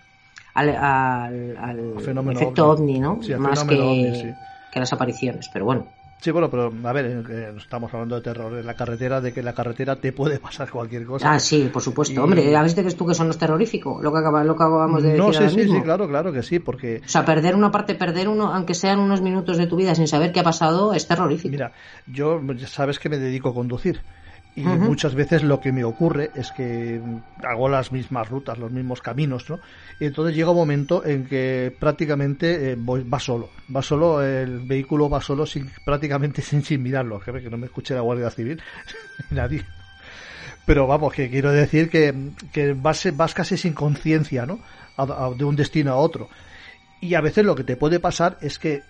al, 0.55 0.69
al- 0.77 1.57
al 1.57 2.01
Fenómeno 2.01 2.39
efecto 2.39 2.69
ovni. 2.71 2.93
ovni, 2.97 3.01
¿no? 3.01 3.19
Sí, 3.23 3.35
más 3.35 3.65
que, 3.65 3.81
ovni, 3.81 4.15
sí. 4.15 4.29
que 4.73 4.79
las 4.81 4.93
apariciones, 4.93 5.49
pero 5.53 5.65
bueno. 5.65 5.87
Sí, 6.21 6.31
bueno, 6.31 6.51
pero 6.51 6.73
a 6.85 6.93
ver, 6.93 7.07
eh, 7.31 7.53
estamos 7.57 7.93
hablando 7.93 8.17
de 8.17 8.23
terror 8.23 8.59
en 8.59 8.67
la 8.67 8.75
carretera, 8.75 9.21
de 9.21 9.33
que 9.33 9.41
en 9.41 9.47
la 9.47 9.55
carretera 9.55 9.97
te 9.97 10.13
puede 10.13 10.39
pasar 10.41 10.71
cualquier 10.71 11.05
cosa. 11.05 11.33
Ah, 11.33 11.39
sí, 11.39 11.69
por 11.73 11.83
supuesto. 11.83 12.15
Y- 12.15 12.19
Hombre, 12.19 12.57
¿a 12.57 12.63
veces 12.63 12.79
crees 12.79 12.97
tú 12.97 13.07
que 13.07 13.13
eso 13.13 13.23
no 13.23 13.31
es 13.31 13.39
terrorífico? 13.39 14.01
Lo 14.03 14.13
que, 14.13 14.19
acaba, 14.19 14.43
lo 14.43 14.57
que 14.57 14.63
acabamos 14.65 15.03
de 15.03 15.17
no, 15.17 15.27
decir 15.29 15.35
sí, 15.35 15.39
ahora 15.39 15.51
sí, 15.51 15.57
mismo. 15.59 15.75
sí, 15.77 15.83
claro, 15.83 16.09
claro 16.09 16.33
que 16.33 16.43
sí, 16.43 16.59
porque 16.59 17.03
O 17.05 17.09
sea, 17.09 17.25
perder 17.25 17.55
una 17.55 17.71
parte, 17.71 17.95
perder 17.95 18.29
uno, 18.29 18.53
aunque 18.53 18.75
sean 18.75 18.99
unos 18.99 19.21
minutos 19.21 19.57
de 19.59 19.67
tu 19.67 19.77
vida 19.77 19.95
sin 19.95 20.09
saber 20.09 20.33
qué 20.33 20.41
ha 20.41 20.45
pasado, 20.45 20.95
es 20.95 21.07
terrorífico. 21.07 21.53
Mira, 21.53 21.73
yo 22.07 22.41
sabes 22.67 22.99
que 22.99 23.09
me 23.09 23.19
dedico 23.19 23.51
a 23.51 23.55
conducir 23.55 24.01
y 24.57 24.79
muchas 24.79 25.15
veces 25.15 25.43
lo 25.45 25.61
que 25.61 25.71
me 25.71 25.85
ocurre 25.85 26.31
es 26.35 26.51
que 26.51 27.01
hago 27.43 27.69
las 27.69 27.93
mismas 27.93 28.29
rutas, 28.31 28.59
los 28.59 28.73
mismos 28.73 29.03
caminos, 29.03 29.49
¿no? 29.51 29.61
Y 30.01 30.07
entonces 30.07 30.35
llega 30.35 30.51
un 30.51 30.57
momento 30.57 31.05
en 31.05 31.27
que 31.27 31.77
prácticamente 31.79 32.73
eh, 32.73 32.77
voy, 32.79 33.05
va 33.05 33.21
solo, 33.21 33.51
va 33.75 33.83
solo, 33.83 34.23
el 34.23 34.61
vehículo 34.61 35.11
va 35.11 35.21
solo 35.21 35.45
sin, 35.47 35.71
prácticamente 35.85 36.43
sin, 36.43 36.63
sin 36.63 36.83
mirarlo, 36.83 37.21
que, 37.21 37.33
que 37.33 37.51
no 37.51 37.59
me 37.59 37.67
escuche 37.67 37.95
la 37.95 38.01
Guardia 38.01 38.31
Civil, 38.31 38.61
ni 39.31 39.37
nadie. 39.37 39.67
Pero 40.65 40.87
vamos, 40.87 41.13
que 41.15 41.31
quiero 41.31 41.53
decir 41.53 41.89
que, 41.91 42.33
que 42.53 42.73
vas, 42.75 43.09
vas 43.17 43.35
casi 43.35 43.57
sin 43.57 43.73
conciencia, 43.75 44.47
¿no? 44.47 44.61
A- 44.97 45.27
a- 45.27 45.35
de 45.35 45.45
un 45.45 45.57
destino 45.57 45.93
a 45.93 45.97
otro. 45.97 46.29
Y 47.01 47.15
a 47.15 47.21
veces 47.21 47.45
lo 47.45 47.55
que 47.55 47.65
te 47.65 47.77
puede 47.77 48.01
pasar 48.01 48.39
es 48.41 48.59
que, 48.59 48.85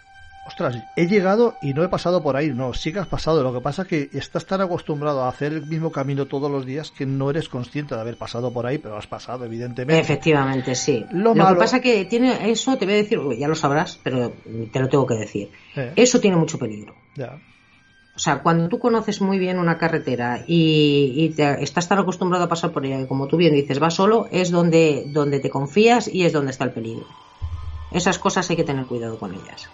ostras, 0.46 0.76
he 0.94 1.06
llegado 1.06 1.58
y 1.60 1.74
no 1.74 1.82
he 1.82 1.88
pasado 1.88 2.22
por 2.22 2.36
ahí. 2.36 2.50
No, 2.54 2.72
sí 2.72 2.92
que 2.92 2.98
has 3.00 3.06
pasado. 3.08 3.42
Lo 3.42 3.52
que 3.52 3.60
pasa 3.60 3.82
es 3.82 3.88
que 3.88 4.10
estás 4.12 4.46
tan 4.46 4.60
acostumbrado 4.60 5.22
a 5.24 5.28
hacer 5.28 5.52
el 5.52 5.66
mismo 5.66 5.90
camino 5.92 6.26
todos 6.26 6.50
los 6.50 6.64
días 6.64 6.90
que 6.92 7.04
no 7.04 7.30
eres 7.30 7.48
consciente 7.48 7.94
de 7.94 8.00
haber 8.00 8.16
pasado 8.16 8.52
por 8.52 8.66
ahí, 8.66 8.78
pero 8.78 8.96
has 8.96 9.06
pasado, 9.06 9.44
evidentemente. 9.44 10.00
Efectivamente, 10.00 10.74
sí. 10.74 11.06
Lo 11.10 11.34
Lo, 11.34 11.34
malo- 11.34 11.56
que 11.56 11.60
pasa 11.60 11.80
que 11.80 12.04
tiene 12.04 12.50
eso, 12.50 12.78
te 12.78 12.84
voy 12.84 12.94
a 12.94 12.98
decir, 12.98 13.18
ya 13.38 13.48
lo 13.48 13.54
sabrás, 13.54 13.98
pero 14.02 14.32
te 14.72 14.80
lo 14.80 14.88
tengo 14.88 15.06
que 15.06 15.14
decir. 15.16 15.50
Eh, 15.76 15.92
Eso 15.96 16.20
tiene 16.20 16.36
mucho 16.36 16.58
peligro. 16.58 16.94
ya. 17.16 17.38
O 18.14 18.18
sea, 18.18 18.38
cuando 18.42 18.68
tú 18.70 18.78
conoces 18.78 19.20
muy 19.20 19.38
bien 19.38 19.58
una 19.58 19.76
carretera 19.76 20.42
y, 20.46 21.12
y 21.16 21.28
te- 21.34 21.62
estás 21.62 21.86
tan 21.86 21.98
acostumbrado 21.98 22.44
a 22.44 22.48
pasar 22.48 22.72
por 22.72 22.86
ella 22.86 22.96
que, 22.96 23.06
como 23.06 23.26
tú 23.26 23.36
bien 23.36 23.52
dices, 23.52 23.78
vas 23.78 23.92
solo, 23.92 24.26
es 24.32 24.50
donde, 24.50 25.04
donde 25.08 25.38
te 25.38 25.50
confías 25.50 26.08
y 26.08 26.24
es 26.24 26.32
donde 26.32 26.52
está 26.52 26.64
el 26.64 26.72
peligro. 26.72 27.04
Esas 27.92 28.18
cosas 28.18 28.48
hay 28.48 28.56
que 28.56 28.64
tener 28.64 28.86
cuidado 28.86 29.18
con 29.18 29.34
ellas. 29.34 29.68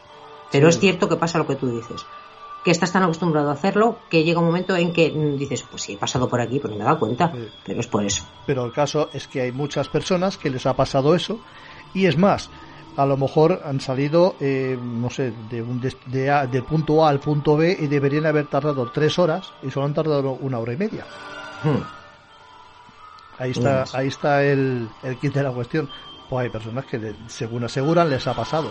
Pero 0.52 0.70
Sí. 0.70 0.76
es 0.76 0.80
cierto 0.80 1.08
que 1.08 1.16
pasa 1.16 1.38
lo 1.38 1.46
que 1.46 1.56
tú 1.56 1.66
dices. 1.68 2.04
Que 2.64 2.70
estás 2.70 2.92
tan 2.92 3.02
acostumbrado 3.02 3.50
a 3.50 3.54
hacerlo 3.54 3.98
que 4.08 4.22
llega 4.22 4.38
un 4.38 4.46
momento 4.46 4.76
en 4.76 4.92
que 4.92 5.10
mm, 5.10 5.36
dices, 5.36 5.64
pues 5.68 5.82
sí, 5.82 5.94
he 5.94 5.96
pasado 5.96 6.28
por 6.28 6.40
aquí, 6.40 6.60
pero 6.60 6.74
me 6.76 6.82
he 6.82 6.84
dado 6.84 6.98
cuenta. 7.00 7.32
Sí. 7.32 7.48
Pero 7.64 7.80
es 7.80 7.86
por 7.88 8.04
eso. 8.04 8.24
Pero 8.46 8.64
el 8.64 8.72
caso 8.72 9.10
es 9.12 9.26
que 9.26 9.40
hay 9.40 9.50
muchas 9.50 9.88
personas 9.88 10.36
que 10.38 10.50
les 10.50 10.64
ha 10.66 10.74
pasado 10.76 11.14
eso. 11.16 11.40
Y 11.94 12.06
es 12.06 12.16
más, 12.16 12.50
a 12.96 13.04
lo 13.06 13.16
mejor 13.16 13.62
han 13.64 13.80
salido, 13.80 14.36
eh, 14.38 14.78
no 14.80 15.10
sé, 15.10 15.32
de 15.50 15.60
un 15.62 15.80
de 16.06 16.30
A- 16.30 16.46
del 16.46 16.62
punto 16.62 17.04
A 17.04 17.08
al 17.08 17.18
punto 17.18 17.56
B 17.56 17.76
y 17.80 17.86
deberían 17.88 18.26
haber 18.26 18.46
tardado 18.46 18.90
tres 18.92 19.18
horas 19.18 19.52
y 19.62 19.70
solo 19.70 19.86
han 19.86 19.94
tardado 19.94 20.32
una 20.32 20.58
hora 20.60 20.74
y 20.74 20.76
media. 20.76 21.04
Hmm. 21.64 21.82
Ahí 23.38 23.50
está, 23.52 23.78
Pues- 23.80 23.94
ahí 23.94 24.08
está 24.08 24.44
el, 24.44 24.88
el 25.02 25.16
kit 25.18 25.32
de 25.34 25.42
la 25.42 25.50
cuestión. 25.50 25.88
Pues 26.28 26.44
hay 26.44 26.50
personas 26.50 26.84
que, 26.86 27.14
según 27.26 27.64
aseguran, 27.64 28.08
les 28.08 28.26
ha 28.26 28.34
pasado. 28.34 28.70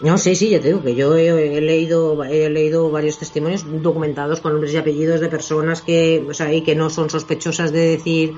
No, 0.00 0.18
sí, 0.18 0.34
sí, 0.34 0.50
ya 0.50 0.60
te 0.60 0.68
digo 0.68 0.82
que 0.82 0.94
yo 0.94 1.16
he, 1.16 1.56
he 1.56 1.60
leído 1.60 2.22
he 2.24 2.50
leído 2.50 2.90
varios 2.90 3.18
testimonios 3.18 3.64
documentados 3.82 4.40
con 4.40 4.52
nombres 4.52 4.74
y 4.74 4.76
apellidos 4.76 5.20
de 5.20 5.28
personas 5.28 5.80
que, 5.80 6.24
o 6.28 6.34
sea, 6.34 6.52
y 6.52 6.62
que 6.62 6.74
no 6.74 6.90
son 6.90 7.08
sospechosas 7.08 7.72
de 7.72 7.96
decir 7.96 8.34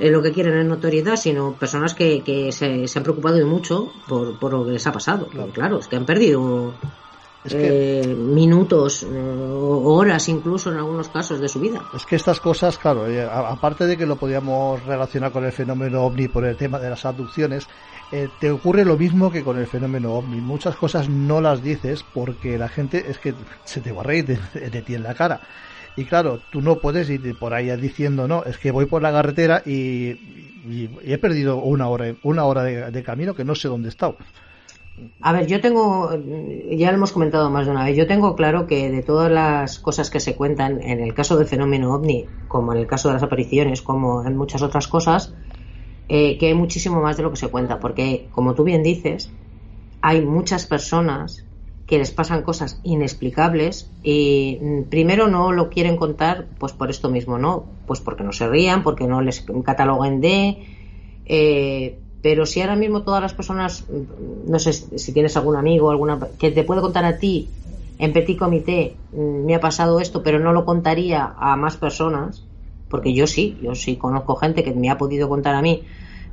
eh, 0.00 0.10
lo 0.10 0.22
que 0.22 0.32
quieren 0.32 0.54
en 0.54 0.66
notoriedad, 0.66 1.14
sino 1.14 1.52
personas 1.52 1.94
que, 1.94 2.22
que 2.24 2.50
se, 2.50 2.88
se 2.88 2.98
han 2.98 3.04
preocupado 3.04 3.38
y 3.38 3.44
mucho 3.44 3.92
por, 4.08 4.38
por 4.40 4.52
lo 4.52 4.66
que 4.66 4.72
les 4.72 4.86
ha 4.86 4.92
pasado. 4.92 5.26
Claro. 5.26 5.52
Claro, 5.52 5.52
claro 5.52 5.78
es 5.78 5.86
que 5.86 5.96
han 5.96 6.06
perdido 6.06 6.74
Es 7.44 7.54
que, 7.54 7.66
eh, 7.68 8.14
minutos 8.14 9.02
eh, 9.02 9.08
horas 9.08 10.28
incluso 10.28 10.70
en 10.70 10.78
algunos 10.78 11.08
casos 11.08 11.40
de 11.40 11.48
su 11.48 11.58
vida. 11.60 11.80
es 11.92 12.06
que 12.06 12.14
estas 12.16 12.40
cosas, 12.40 12.78
claro, 12.78 13.08
eh, 13.08 13.22
aparte 13.28 13.86
de 13.86 13.96
que 13.96 14.06
lo 14.06 14.16
podíamos 14.16 14.84
relacionar 14.84 15.32
con 15.32 15.44
el 15.44 15.52
fenómeno 15.52 16.02
ovni 16.04 16.28
por 16.28 16.44
el 16.44 16.56
tema 16.56 16.78
de 16.78 16.88
las 16.90 17.04
abducciones, 17.04 17.68
eh, 18.10 18.28
te 18.28 18.50
ocurre 18.50 18.84
lo 18.84 18.96
mismo 18.96 19.30
que 19.30 19.42
con 19.42 19.58
el 19.58 19.66
fenómeno 19.66 20.12
ovni. 20.14 20.40
Muchas 20.40 20.76
cosas 20.76 21.08
no 21.08 21.40
las 21.40 21.62
dices 21.62 22.04
porque 22.04 22.58
la 22.58 22.68
gente 22.68 23.10
es 23.10 23.18
que 23.18 23.34
se 23.64 23.80
te 23.80 23.90
va 23.92 24.02
a 24.02 24.04
reír 24.04 24.24
de, 24.26 24.70
de 24.70 24.82
ti 24.82 24.94
en 24.94 25.02
la 25.02 25.14
cara. 25.14 25.40
Y 25.96 26.06
claro, 26.06 26.40
tú 26.48 26.62
no 26.62 26.80
puedes 26.80 27.10
ir 27.10 27.36
por 27.38 27.54
ahí 27.54 27.74
diciendo, 27.76 28.26
no, 28.28 28.44
es 28.44 28.56
que 28.58 28.70
voy 28.70 28.86
por 28.86 29.02
la 29.02 29.12
carretera 29.12 29.62
y, 29.66 30.10
y- 30.12 30.90
y 31.02 31.12
he 31.12 31.18
perdido 31.18 31.56
una 31.62 31.88
hora, 31.88 32.16
una 32.22 32.44
hora 32.44 32.62
de, 32.62 32.90
de 32.90 33.02
camino 33.02 33.34
que 33.34 33.44
no 33.44 33.54
sé 33.54 33.68
dónde 33.68 33.88
he 33.88 33.90
estado. 33.90 34.16
A 35.20 35.32
ver, 35.32 35.46
yo 35.46 35.60
tengo, 35.60 36.10
ya 36.70 36.90
lo 36.90 36.96
hemos 36.98 37.12
comentado 37.12 37.48
más 37.50 37.64
de 37.66 37.72
una 37.72 37.84
vez, 37.84 37.96
yo 37.96 38.06
tengo 38.06 38.36
claro 38.36 38.66
que 38.66 38.90
de 38.90 39.02
todas 39.02 39.32
las 39.32 39.78
cosas 39.78 40.10
que 40.10 40.20
se 40.20 40.36
cuentan 40.36 40.82
en 40.82 41.00
el 41.00 41.14
caso 41.14 41.36
del 41.38 41.46
fenómeno 41.48 41.94
ovni, 41.94 42.28
como 42.46 42.72
en 42.72 42.78
el 42.78 42.86
caso 42.86 43.08
de 43.08 43.14
las 43.14 43.22
apariciones, 43.22 43.80
como 43.80 44.22
en 44.24 44.36
muchas 44.36 44.60
otras 44.60 44.88
cosas, 44.88 45.34
eh, 46.08 46.36
que 46.38 46.48
hay 46.48 46.54
muchísimo 46.54 47.00
más 47.00 47.16
de 47.16 47.22
lo 47.22 47.30
que 47.30 47.38
se 47.38 47.48
cuenta, 47.48 47.80
porque 47.80 48.28
como 48.32 48.54
tú 48.54 48.64
bien 48.64 48.82
dices, 48.82 49.34
hay 50.02 50.20
muchas 50.24 50.66
personas 50.66 51.46
que 51.86 51.98
les 51.98 52.10
pasan 52.12 52.42
cosas 52.42 52.80
inexplicables 52.84 53.90
y 54.02 54.58
mm, 54.62 54.82
primero 54.90 55.28
no 55.28 55.52
lo 55.52 55.70
quieren 55.70 55.96
contar 55.96 56.48
pues 56.58 56.72
por 56.74 56.90
esto 56.90 57.08
mismo, 57.10 57.38
¿no? 57.38 57.78
Pues 57.86 58.00
porque 58.00 58.24
no 58.24 58.32
se 58.32 58.48
rían, 58.48 58.82
porque 58.82 59.06
no 59.06 59.22
les 59.22 59.44
cataloguen 59.64 60.20
de... 60.20 60.66
eh, 61.24 62.01
pero 62.22 62.46
si 62.46 62.60
ahora 62.60 62.76
mismo 62.76 63.02
todas 63.02 63.20
las 63.20 63.34
personas, 63.34 63.84
mm, 63.88 64.50
no 64.50 64.58
sé 64.58 64.72
si 64.72 65.12
tienes 65.12 65.36
algún 65.36 65.56
amigo 65.56 65.90
alguna 65.90 66.18
que 66.38 66.50
te 66.52 66.64
puede 66.64 66.80
contar 66.80 67.04
a 67.04 67.18
ti 67.18 67.50
en 67.98 68.12
petit 68.12 68.38
comité, 68.38 68.96
mm, 69.12 69.44
me 69.44 69.54
ha 69.54 69.60
pasado 69.60 70.00
esto, 70.00 70.22
pero 70.22 70.38
no 70.38 70.52
lo 70.52 70.64
contaría 70.64 71.34
a 71.36 71.56
más 71.56 71.76
personas, 71.76 72.46
porque 72.88 73.12
yo 73.12 73.26
sí, 73.26 73.58
yo 73.62 73.74
sí 73.74 73.96
conozco 73.96 74.36
gente 74.36 74.62
que 74.62 74.72
me 74.72 74.90
ha 74.90 74.98
podido 74.98 75.28
contar 75.28 75.54
a 75.54 75.62
mí, 75.62 75.84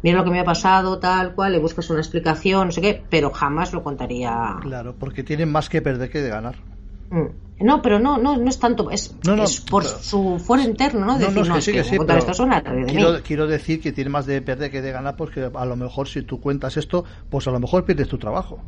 mira 0.03 0.17
lo 0.17 0.23
que 0.23 0.31
me 0.31 0.39
ha 0.39 0.45
pasado, 0.45 0.99
tal 0.99 1.33
cual, 1.35 1.53
le 1.53 1.59
buscas 1.59 1.89
una 1.89 1.99
explicación, 1.99 2.67
no 2.67 2.71
sé 2.71 2.81
qué, 2.81 3.03
pero 3.09 3.31
jamás 3.31 3.73
lo 3.73 3.83
contaría. 3.83 4.57
Claro, 4.61 4.95
porque 4.97 5.23
tienen 5.23 5.51
más 5.51 5.69
que 5.69 5.81
perder 5.81 6.09
que 6.09 6.21
de 6.21 6.29
ganar. 6.29 6.55
Mm. 7.09 7.25
No, 7.61 7.81
pero 7.81 7.99
no, 7.99 8.17
no, 8.17 8.37
no 8.37 8.49
es 8.49 8.57
tanto, 8.57 8.89
es, 8.89 9.15
No, 9.25 9.35
no, 9.35 9.43
es 9.43 9.59
por 9.59 9.83
pero- 9.83 9.97
su 9.99 10.39
fuero 10.39 10.63
interno, 10.63 11.01
¿no? 11.01 11.13
No, 11.13 11.19
Decir, 11.19 11.35
no, 11.47 11.57
es 11.57 11.65
que 11.65 11.71
sí, 11.71 11.71
que 11.73 11.83
sí, 11.83 11.97
pero 12.07 12.33
zona, 12.33 12.61
de 12.61 12.71
mí. 12.71 12.85
quiero, 12.85 13.21
quiero 13.21 13.47
decir 13.47 13.81
que 13.81 13.91
tiene 13.91 14.09
más 14.09 14.25
de 14.25 14.41
perder 14.41 14.71
que 14.71 14.81
de 14.81 14.93
ganar, 14.93 15.17
pues 15.17 15.31
que 15.31 15.49
a 15.53 15.65
lo 15.65 15.75
mejor 15.75 16.07
si 16.07 16.21
tú 16.21 16.39
cuentas 16.39 16.77
esto, 16.77 17.03
pues 17.29 17.47
a 17.47 17.51
lo 17.51 17.59
mejor 17.59 17.83
pierdes 17.83 18.07
tu 18.07 18.17
trabajo. 18.17 18.61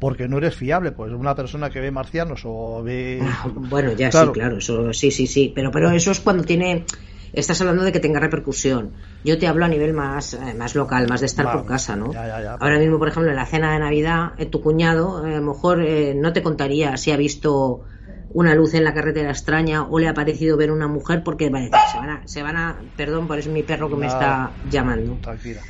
Porque 0.00 0.26
no 0.26 0.38
eres 0.38 0.56
fiable, 0.56 0.90
pues 0.90 1.12
una 1.12 1.36
persona 1.36 1.70
que 1.70 1.78
ve 1.78 1.92
marcianos 1.92 2.42
o 2.44 2.82
ve... 2.82 3.20
Ah, 3.22 3.46
Bueno, 3.54 3.92
ya 3.92 4.10
Claro. 4.10 4.32
sí, 4.34 4.40
claro, 4.40 4.58
eso 4.58 4.92
sí, 4.92 5.12
sí, 5.12 5.28
sí, 5.28 5.52
pero, 5.54 5.70
pero 5.70 5.92
eso 5.92 6.10
es 6.10 6.18
cuando 6.18 6.42
tiene, 6.42 6.84
estás 7.32 7.60
hablando 7.60 7.82
de 7.84 7.92
que 7.92 8.00
tenga 8.00 8.20
repercusión. 8.20 8.92
Yo 9.24 9.38
te 9.38 9.46
hablo 9.46 9.64
a 9.64 9.68
nivel 9.68 9.92
más, 9.94 10.34
eh, 10.34 10.54
más 10.54 10.74
local, 10.74 11.08
más 11.08 11.20
de 11.20 11.26
estar 11.26 11.46
por 11.52 11.66
casa, 11.66 11.96
¿no? 11.96 12.12
ya, 12.12 12.26
ya, 12.26 12.42
ya. 12.42 12.54
Ahora 12.54 12.78
mismo, 12.78 12.98
por 12.98 13.08
ejemplo, 13.08 13.30
en 13.30 13.36
la 13.36 13.46
cena 13.46 13.72
de 13.72 13.78
Navidad, 13.78 14.32
eh, 14.38 14.46
tu 14.46 14.60
cuñado 14.60 15.26
eh, 15.26 15.34
a 15.36 15.40
lo 15.40 15.46
mejor 15.46 15.82
eh, 15.82 16.14
no 16.14 16.32
te 16.32 16.42
contaría 16.42 16.96
si 16.96 17.10
ha 17.10 17.16
visto 17.16 17.82
una 18.34 18.54
luz 18.54 18.74
en 18.74 18.84
la 18.84 18.94
carretera 18.94 19.30
extraña 19.30 19.84
o 19.88 19.98
le 19.98 20.08
ha 20.08 20.14
parecido 20.14 20.56
ver 20.56 20.70
una 20.70 20.88
mujer 20.88 21.22
porque 21.22 21.50
vale, 21.50 21.70
se 21.92 21.98
van 21.98 22.10
a, 22.10 22.22
se 22.26 22.42
van 22.42 22.56
a, 22.56 22.82
perdón, 22.96 23.26
por 23.28 23.38
es 23.38 23.48
mi 23.48 23.62
perro 23.62 23.90
que 23.90 23.96
me 23.96 24.06
está 24.06 24.54
llamando. 24.64 25.18
Tranquila. 25.22 25.60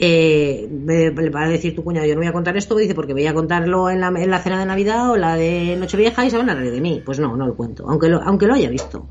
Eh, 0.00 0.68
me- 0.70 1.10
le 1.10 1.30
va 1.30 1.42
a 1.42 1.48
decir 1.48 1.74
tu 1.74 1.82
cuñado, 1.82 2.06
yo 2.06 2.14
no 2.14 2.20
voy 2.20 2.28
a 2.28 2.32
contar 2.32 2.56
esto, 2.56 2.76
dice, 2.76 2.94
porque 2.94 3.12
voy 3.14 3.26
a 3.26 3.34
contarlo 3.34 3.90
en 3.90 4.00
la, 4.00 4.08
en 4.08 4.30
la 4.30 4.38
cena 4.38 4.60
de 4.60 4.66
Navidad 4.66 5.10
o 5.10 5.16
la 5.16 5.34
de 5.34 5.76
Nochevieja 5.76 6.24
y 6.24 6.30
se 6.30 6.38
van 6.38 6.48
a 6.50 6.54
reír 6.54 6.70
de 6.72 6.80
mí. 6.80 7.02
Pues 7.04 7.18
no, 7.18 7.36
no 7.36 7.46
lo 7.46 7.56
cuento, 7.56 7.84
aunque 7.88 8.08
lo, 8.08 8.22
aunque 8.22 8.46
lo 8.46 8.54
haya 8.54 8.70
visto. 8.70 9.08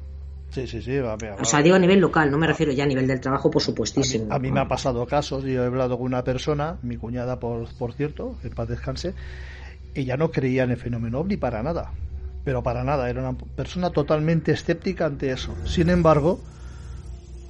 Sí, 0.58 0.66
sí, 0.66 0.82
sí. 0.82 0.98
va, 0.98 1.16
mira, 1.18 1.36
O 1.40 1.46
sea, 1.46 1.62
digo 1.62 1.76
a 1.76 1.80
nivel 1.80 2.00
local, 2.00 2.32
no 2.32 2.38
me 2.40 2.48
refiero 2.48 2.72
ya 2.72 2.84
a 2.84 2.88
nivel 2.88 3.06
del 3.06 3.20
trabajo, 3.20 3.52
por 3.52 3.62
a, 3.62 3.64
mí, 3.64 3.66
supuestísimo. 3.66 4.34
a 4.34 4.40
mí 4.40 4.52
me 4.52 4.60
ha 4.60 4.68
pasado 4.68 5.06
casos, 5.06 5.44
yo 5.44 5.64
he 5.64 5.66
hablado 5.68 5.98
con 5.98 6.08
una 6.08 6.24
persona, 6.24 6.78
mi 6.82 6.98
cuñada 6.98 7.40
por, 7.40 7.72
por 7.76 7.94
cierto, 7.94 8.36
en 8.44 8.50
paz 8.50 8.68
descanse, 8.68 9.14
ella 9.94 10.18
no 10.18 10.32
creía 10.32 10.64
en 10.64 10.72
el 10.72 10.78
fenómeno 10.78 11.20
ovni 11.20 11.38
para 11.38 11.62
nada, 11.62 11.92
pero 12.44 12.64
para 12.64 12.84
nada, 12.84 13.08
era 13.08 13.22
una 13.22 13.38
persona 13.38 13.92
totalmente 13.92 14.52
escéptica 14.52 15.06
ante 15.06 15.32
eso. 15.32 15.54
Sin 15.66 15.90
embargo, 15.90 16.40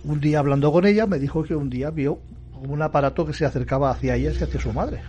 un 0.03 0.20
día 0.20 0.39
hablando 0.39 0.70
con 0.74 0.86
ella 0.86 1.05
me 1.05 1.18
dijo 1.18 1.43
que 1.43 1.55
un 1.55 1.70
día 1.70 1.91
vio 1.91 2.20
un 2.62 2.82
aparato 2.82 3.26
que 3.26 3.32
se 3.32 3.45
acercaba 3.45 3.89
hacia 3.89 4.16
ella 4.16 4.32
y 4.38 4.43
hacia 4.43 4.60
su 4.60 4.74
madre. 4.74 4.99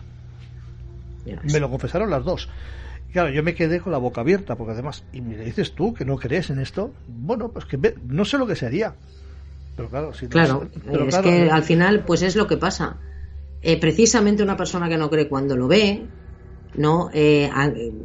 Me 1.53 1.59
lo 1.59 1.69
confesaron 1.69 2.11
las 2.11 2.25
dos. 2.25 2.49
Claro, 3.13 3.31
yo 3.31 3.43
me 3.43 3.55
quedé 3.55 3.81
con 3.81 3.93
la 3.93 3.99
boca 3.99 4.21
abierta, 4.21 4.57
porque 4.57 4.73
además, 4.73 5.03
y 5.13 5.21
me 5.21 5.37
dices 5.37 5.75
tú 5.75 5.95
que 5.95 6.05
no 6.05 6.17
crees 6.17 6.51
en 6.51 6.59
esto, 6.59 6.93
bueno, 7.07 7.51
pues 7.51 7.65
que 7.65 7.79
no 8.07 8.25
sé 8.25 8.37
lo 8.39 8.47
que 8.47 8.55
sería. 8.57 8.95
Pero 9.77 9.89
claro, 9.89 10.13
si 10.13 10.27
no 10.27 10.33
Claro, 10.33 10.61
sé- 10.73 10.81
pero 10.85 11.05
es 11.05 11.09
claro, 11.11 11.25
que 11.31 11.51
al 11.51 11.63
final, 11.63 12.05
pues 12.05 12.23
es 12.23 12.37
lo 12.37 12.47
que 12.47 12.57
pasa. 12.57 12.99
Eh, 13.63 13.79
precisamente 13.81 14.43
una 14.43 14.57
persona 14.57 14.89
que 14.89 14.97
no 14.99 15.09
cree 15.11 15.29
cuando 15.29 15.57
lo 15.57 15.69
ve, 15.69 16.07
¿no? 16.75 17.11
Eh, 17.15 17.51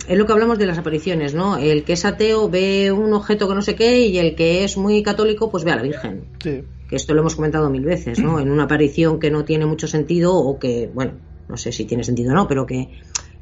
es 0.07 0.17
lo 0.17 0.25
que 0.25 0.31
hablamos 0.33 0.57
de 0.57 0.65
las 0.65 0.77
apariciones, 0.77 1.33
¿no? 1.35 1.57
El 1.57 1.83
que 1.83 1.93
es 1.93 2.05
ateo 2.05 2.49
ve 2.49 2.91
un 2.91 3.13
objeto 3.13 3.47
que 3.47 3.55
no 3.55 3.61
sé 3.61 3.75
qué 3.75 4.07
y 4.07 4.17
el 4.17 4.35
que 4.35 4.63
es 4.63 4.77
muy 4.77 5.03
católico, 5.03 5.51
pues 5.51 5.63
ve 5.63 5.71
a 5.71 5.75
la 5.75 5.83
Virgen. 5.83 6.25
Sí, 6.41 6.63
Que 6.87 6.95
esto 6.95 7.13
lo 7.13 7.21
hemos 7.21 7.35
comentado 7.35 7.69
mil 7.69 7.83
veces, 7.85 8.19
¿no? 8.23 8.39
En 8.39 8.49
una 8.51 8.63
aparición 8.63 9.19
que 9.19 9.31
no 9.31 9.43
tiene 9.45 9.65
mucho 9.65 9.87
sentido 9.87 10.33
o 10.35 10.59
que, 10.59 10.89
bueno, 10.93 11.19
no 11.47 11.57
sé 11.57 11.71
si 11.71 11.85
tiene 11.85 12.03
sentido 12.03 12.31
o 12.31 12.35
no, 12.35 12.47
pero 12.47 12.65
que, 12.65 12.89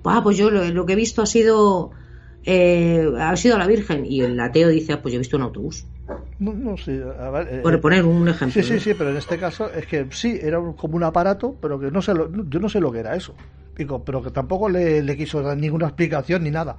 ah, 0.05 0.21
pues 0.23 0.37
yo 0.37 0.49
lo, 0.49 0.63
lo 0.65 0.85
que 0.85 0.93
he 0.93 0.95
visto 0.95 1.21
ha 1.21 1.25
sido 1.25 1.91
eh, 2.43 3.07
ha 3.19 3.35
sido 3.35 3.57
la 3.57 3.67
Virgen 3.67 4.05
y 4.05 4.21
el 4.21 4.39
ateo 4.39 4.69
dice, 4.69 4.93
ah, 4.93 5.01
pues 5.01 5.13
yo 5.13 5.17
he 5.17 5.19
visto 5.19 5.37
un 5.37 5.43
autobús. 5.43 5.85
No, 6.39 6.53
no 6.53 6.75
a 7.19 7.29
ver, 7.29 7.47
eh, 7.51 7.59
Por 7.61 7.79
poner 7.79 8.03
un 8.03 8.27
ejemplo. 8.27 8.61
Sí, 8.61 8.67
sí, 8.67 8.79
sí, 8.79 8.93
pero 8.95 9.11
en 9.11 9.17
este 9.17 9.37
caso 9.37 9.71
es 9.71 9.85
que 9.85 10.07
sí, 10.11 10.39
era 10.41 10.59
como 10.75 10.95
un 10.95 11.03
aparato, 11.03 11.55
pero 11.61 11.79
que 11.79 11.91
no 11.91 12.01
sé 12.01 12.13
lo, 12.13 12.29
yo 12.49 12.59
no 12.59 12.67
sé 12.67 12.79
lo 12.79 12.91
que 12.91 12.99
era 12.99 13.15
eso. 13.15 13.35
Pero 13.75 14.21
que 14.21 14.31
tampoco 14.31 14.69
le, 14.69 15.01
le 15.01 15.17
quiso 15.17 15.41
dar 15.41 15.57
ninguna 15.57 15.87
explicación 15.87 16.43
ni 16.43 16.51
nada. 16.51 16.77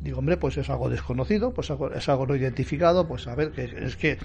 Digo, 0.00 0.18
hombre, 0.20 0.36
pues 0.36 0.56
es 0.56 0.70
algo 0.70 0.88
desconocido, 0.88 1.52
pues 1.52 1.70
algo- 1.70 1.92
es 1.92 2.08
algo 2.08 2.26
no 2.26 2.36
identificado, 2.36 3.08
pues 3.08 3.26
a 3.26 3.34
ver, 3.34 3.50
que, 3.50 3.64
es 3.64 3.96
que, 3.96 4.16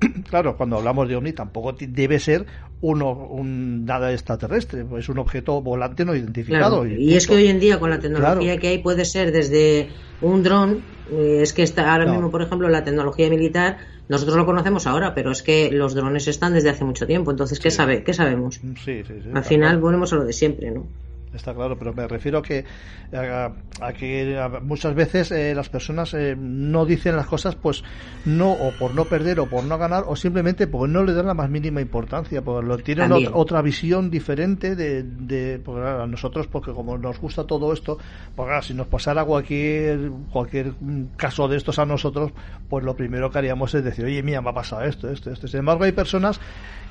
claro, 0.28 0.56
cuando 0.56 0.76
hablamos 0.76 1.08
de 1.08 1.14
ovni 1.16 1.32
tampoco 1.32 1.72
debe 1.78 2.18
ser 2.18 2.46
uno, 2.80 3.12
un 3.12 3.84
nada 3.84 4.12
extraterrestre, 4.12 4.84
pues 4.84 5.04
es 5.04 5.08
un 5.08 5.18
objeto 5.18 5.60
volante 5.62 6.04
no 6.04 6.16
identificado. 6.16 6.80
Claro, 6.82 6.86
y 7.00 7.14
es 7.14 7.26
que 7.28 7.34
hoy 7.36 7.46
en 7.46 7.60
día 7.60 7.78
con 7.78 7.90
la 7.90 8.00
tecnología 8.00 8.34
Claro. 8.34 8.60
que 8.60 8.68
hay 8.68 8.78
puede 8.78 9.04
ser 9.04 9.30
desde 9.30 9.90
un 10.20 10.42
dron, 10.42 10.84
eh, 11.12 11.42
es 11.42 11.52
que 11.52 11.62
está 11.62 11.92
ahora 11.92 12.06
No. 12.06 12.12
mismo, 12.14 12.30
por 12.30 12.42
ejemplo, 12.42 12.68
la 12.68 12.82
tecnología 12.82 13.28
militar, 13.30 13.78
nosotros 14.08 14.36
lo 14.36 14.46
conocemos 14.46 14.86
ahora, 14.88 15.14
pero 15.14 15.30
es 15.30 15.42
que 15.42 15.70
los 15.70 15.94
drones 15.94 16.26
están 16.26 16.54
desde 16.54 16.70
hace 16.70 16.84
mucho 16.84 17.06
tiempo, 17.06 17.30
entonces 17.30 17.60
¿qué 17.60 17.70
sabe, 17.70 18.02
qué 18.02 18.14
sabemos? 18.14 18.56
Sí, 18.56 18.72
sí, 18.84 19.04
sí, 19.06 19.28
Al 19.32 19.44
final 19.44 19.78
volvemos 19.78 20.12
a 20.12 20.16
lo 20.16 20.24
de 20.24 20.32
siempre, 20.32 20.70
¿no? 20.72 20.86
Está 21.32 21.54
claro, 21.54 21.78
pero 21.78 21.94
me 21.94 22.08
refiero 22.08 22.38
a 22.38 22.42
que, 22.42 22.64
a, 23.12 23.52
a 23.80 23.92
que 23.92 24.36
muchas 24.62 24.94
veces 24.94 25.30
eh, 25.30 25.54
las 25.54 25.68
personas 25.68 26.12
eh, 26.14 26.34
no 26.36 26.84
dicen 26.84 27.14
las 27.14 27.26
cosas, 27.26 27.54
pues 27.54 27.84
no, 28.24 28.50
o 28.52 28.72
por 28.72 28.94
no 28.94 29.04
perder, 29.04 29.38
o 29.38 29.46
por 29.46 29.62
no 29.62 29.78
ganar, 29.78 30.04
o 30.08 30.16
simplemente 30.16 30.66
porque 30.66 30.92
no 30.92 31.04
le 31.04 31.12
dan 31.12 31.26
la 31.26 31.34
más 31.34 31.48
mínima 31.48 31.80
importancia, 31.80 32.42
porque 32.42 32.66
lo 32.66 32.78
tienen 32.78 33.12
otra 33.32 33.62
visión 33.62 34.10
diferente 34.10 34.74
de, 34.74 35.04
de 35.04 35.60
porque, 35.64 35.88
a 35.88 36.06
nosotros, 36.06 36.48
porque 36.48 36.72
como 36.72 36.98
nos 36.98 37.20
gusta 37.20 37.44
todo 37.44 37.72
esto, 37.72 37.98
claro, 38.34 38.62
si 38.62 38.74
nos 38.74 38.88
pasara 38.88 39.24
cualquier, 39.24 40.10
cualquier 40.32 40.72
caso 41.16 41.46
de 41.46 41.56
estos 41.56 41.78
a 41.78 41.86
nosotros, 41.86 42.32
pues 42.68 42.84
lo 42.84 42.96
primero 42.96 43.30
que 43.30 43.38
haríamos 43.38 43.72
es 43.74 43.84
decir, 43.84 44.04
oye, 44.04 44.22
mira, 44.24 44.40
me 44.40 44.50
ha 44.50 44.54
pasado 44.54 44.82
esto, 44.82 45.08
esto, 45.08 45.30
esto. 45.30 45.46
Sin 45.46 45.60
embargo, 45.60 45.84
hay 45.84 45.92
personas 45.92 46.40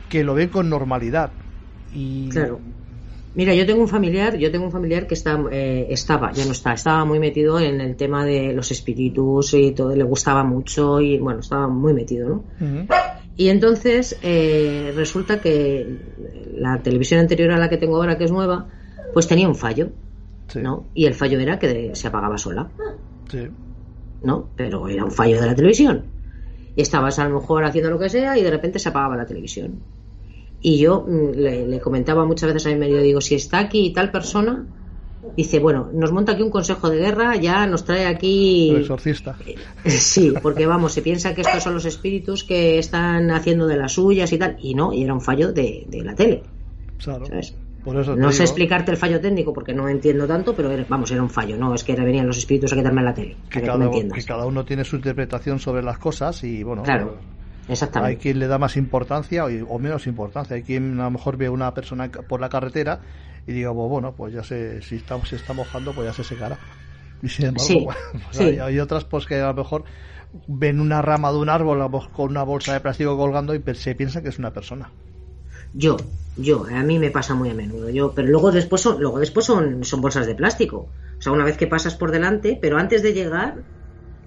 que 0.08 0.24
lo 0.24 0.34
ven 0.34 0.48
con 0.48 0.70
normalidad. 0.70 1.32
Y 1.92 2.30
Claro. 2.30 2.60
Mira, 3.36 3.54
yo 3.54 3.66
tengo 3.66 3.82
un 3.82 3.88
familiar, 3.88 4.38
yo 4.38 4.52
tengo 4.52 4.66
un 4.66 4.72
familiar 4.72 5.06
que 5.08 5.14
está, 5.14 5.40
eh, 5.52 5.88
estaba, 5.90 6.32
ya 6.32 6.46
no 6.46 6.52
está, 6.52 6.74
estaba 6.74 7.06
muy 7.06 7.20
metido 7.20 7.60
en 7.60 7.80
el 7.80 7.96
tema 7.96 8.26
de 8.26 8.54
los 8.54 8.72
espíritus 8.72 9.54
y 9.54 9.72
todo, 9.72 9.96
le 9.96 10.04
gustaba 10.04 10.44
mucho 10.44 11.00
y 11.00 11.20
bueno, 11.20 11.40
estaba 11.42 11.68
muy 11.68 11.94
metido, 11.94 12.28
¿no? 12.28 12.44
Y 13.38 13.50
entonces 13.50 14.18
eh, 14.24 14.92
resulta 14.96 15.40
que 15.40 15.88
la 16.56 16.82
televisión 16.82 17.20
anterior 17.22 17.52
a 17.52 17.58
la 17.60 17.70
que 17.70 17.78
tengo 17.78 17.96
ahora, 17.98 18.18
que 18.18 18.26
es 18.26 18.32
nueva, 18.32 18.68
pues 19.14 19.28
tenía 19.28 19.48
un 19.48 19.56
fallo, 19.56 19.90
Sí, 20.48 20.60
¿no? 20.62 20.88
Y 20.96 21.06
el 21.06 21.14
fallo 21.14 21.40
era 21.40 21.60
que 21.60 21.68
de- 21.68 21.96
se 21.96 22.08
apagaba 22.08 22.38
sola, 22.40 22.72
sí. 23.30 23.48
¿no? 24.24 24.50
Pero 24.56 24.88
era 24.90 25.06
un 25.06 25.12
fallo 25.12 25.40
de 25.40 25.46
la 25.46 25.56
televisión. 25.56 26.06
Y 26.76 26.82
estabas 26.82 27.20
a 27.20 27.28
lo 27.30 27.40
mejor 27.40 27.64
haciendo 27.66 27.92
lo 27.92 28.00
que 28.00 28.10
sea 28.10 28.38
y 28.38 28.44
de 28.44 28.50
repente 28.52 28.80
se 28.80 28.90
apagaba 28.90 29.16
la 29.16 29.26
televisión. 29.26 29.84
Y 30.62 30.80
yo 30.80 31.06
mm, 31.08 31.32
le, 31.36 31.68
le 31.68 31.80
comentaba 31.80 32.26
muchas 32.26 32.48
veces 32.54 32.66
a 32.68 32.70
mi 32.70 32.76
marido, 32.80 33.02
digo, 33.02 33.22
si 33.22 33.36
está 33.36 33.60
aquí 33.60 33.92
tal 33.94 34.12
persona, 34.12 34.66
dice, 35.38 35.60
bueno, 35.60 35.90
nos 35.94 36.12
monta 36.12 36.34
aquí 36.34 36.42
un 36.42 36.50
consejo 36.52 36.90
de 36.90 36.98
guerra, 37.00 37.36
ya 37.38 37.66
nos 37.68 37.86
trae 37.86 38.06
aquí... 38.06 38.70
El 38.72 38.82
exorcista. 38.82 39.36
Sí, 39.86 40.34
porque 40.44 40.66
vamos, 40.66 40.92
se 40.94 41.02
piensa 41.02 41.34
que 41.34 41.42
estos 41.42 41.64
son 41.64 41.74
los 41.74 41.86
espíritus 41.86 42.44
que 42.44 42.78
están 42.78 43.32
haciendo 43.32 43.66
de 43.68 43.78
las 43.78 43.94
suyas 43.94 44.32
y 44.34 44.38
tal, 44.38 44.58
y 44.62 44.74
no, 44.76 44.92
y 44.94 45.04
era 45.04 45.14
un 45.14 45.22
fallo 45.22 45.54
de, 45.54 45.86
de 45.88 46.04
la 46.04 46.14
tele, 46.16 46.44
Claro. 46.98 47.26
¿sabes? 47.26 47.56
Por 47.84 47.96
eso 47.98 48.14
te 48.14 48.20
No 48.20 48.32
sé 48.34 48.44
explicarte 48.44 48.92
el 48.92 48.98
fallo 48.98 49.22
técnico 49.22 49.54
porque 49.54 49.74
no 49.74 49.88
entiendo 49.88 50.28
tanto, 50.28 50.54
pero 50.54 50.70
era- 50.70 50.86
vamos, 50.90 51.10
era 51.12 51.24
un 51.24 51.30
fallo, 51.30 51.56
no 51.56 51.74
es 51.74 51.84
que 51.86 51.96
venían 51.96 52.28
los 52.28 52.38
espíritus 52.38 52.74
a 52.74 52.76
quitarme 52.76 53.02
la 53.02 53.14
tele, 53.14 53.38
que 53.50 53.50
que 53.50 53.62
me 53.62 53.68
cada, 53.68 53.86
entiendas. 53.86 54.20
que 54.20 54.26
cada 54.26 54.46
uno 54.46 54.66
tiene 54.66 54.84
su 54.84 54.98
interpretación 54.98 55.60
sobre 55.60 55.82
las 55.82 55.98
cosas 55.98 56.44
y 56.44 56.62
bueno, 56.64 56.84
Claro, 56.84 57.18
exactamente. 57.70 58.22
quien 58.22 58.40
le 58.40 58.48
da 58.48 58.58
más 58.58 58.78
importancia 58.78 59.46
o, 59.46 59.80
menos 59.80 60.08
importancia. 60.08 60.56
Hay 60.56 60.64
quien 60.64 61.00
a 61.00 61.06
lo 61.06 61.12
mejor 61.12 61.38
ve 61.38 61.50
una 61.50 61.74
persona 61.74 62.10
por 62.10 62.42
la 62.42 62.50
carretera 62.50 63.02
y 63.48 63.54
diga, 63.54 63.74
"Pues 63.74 63.90
bueno, 63.90 64.14
pues 64.16 64.34
ya 64.34 64.44
sé, 64.44 64.82
si 64.82 64.96
está, 64.96 65.24
se 65.26 65.36
está 65.36 65.54
mojando, 65.54 65.94
pues 65.94 66.08
ya 66.08 66.14
se 66.14 66.24
secará. 66.24 66.58
Y 67.22 67.30
sin 67.30 67.48
embargo, 67.48 67.66
Sí, 67.68 67.86
pues 68.12 68.38
sí. 68.38 68.44
hay, 68.44 68.60
hay 68.60 68.80
otras 68.80 69.06
pues 69.06 69.26
que 69.26 69.36
a 69.36 69.48
lo 69.48 69.54
mejor 69.54 69.84
ven 70.48 70.80
una 70.80 71.02
rama 71.02 71.32
de 71.32 71.38
un 71.38 71.50
árbol 71.50 71.82
a 71.82 71.90
con 71.90 72.30
una 72.30 72.44
bolsa 72.44 72.74
de 72.74 72.80
plástico 72.80 73.18
colgando 73.18 73.56
y 73.56 73.64
se 73.76 73.96
piensan 73.96 74.24
que 74.24 74.30
es 74.30 74.40
una 74.40 74.52
persona. 74.52 74.92
Yo, 75.74 75.98
yo, 76.36 76.66
a 76.66 76.84
mí 76.84 76.98
me 77.00 77.12
pasa 77.12 77.36
muy 77.36 77.50
a 77.50 77.54
menudo, 77.54 77.90
yo, 77.90 78.14
pero 78.14 78.28
luego 78.28 78.52
después 78.52 78.82
son, 78.82 79.00
luego 79.02 79.20
después 79.20 79.46
son, 79.46 79.84
son 79.84 80.02
bolsas 80.02 80.26
de 80.26 80.36
plástico. 80.36 80.78
O 80.78 81.22
sea, 81.22 81.32
una 81.32 81.46
vez 81.46 81.58
que 81.58 81.68
pasas 81.68 81.96
por 81.96 82.12
delante, 82.12 82.58
pero 82.62 82.78
antes 82.78 83.04
de 83.04 83.14
llegar, 83.14 83.56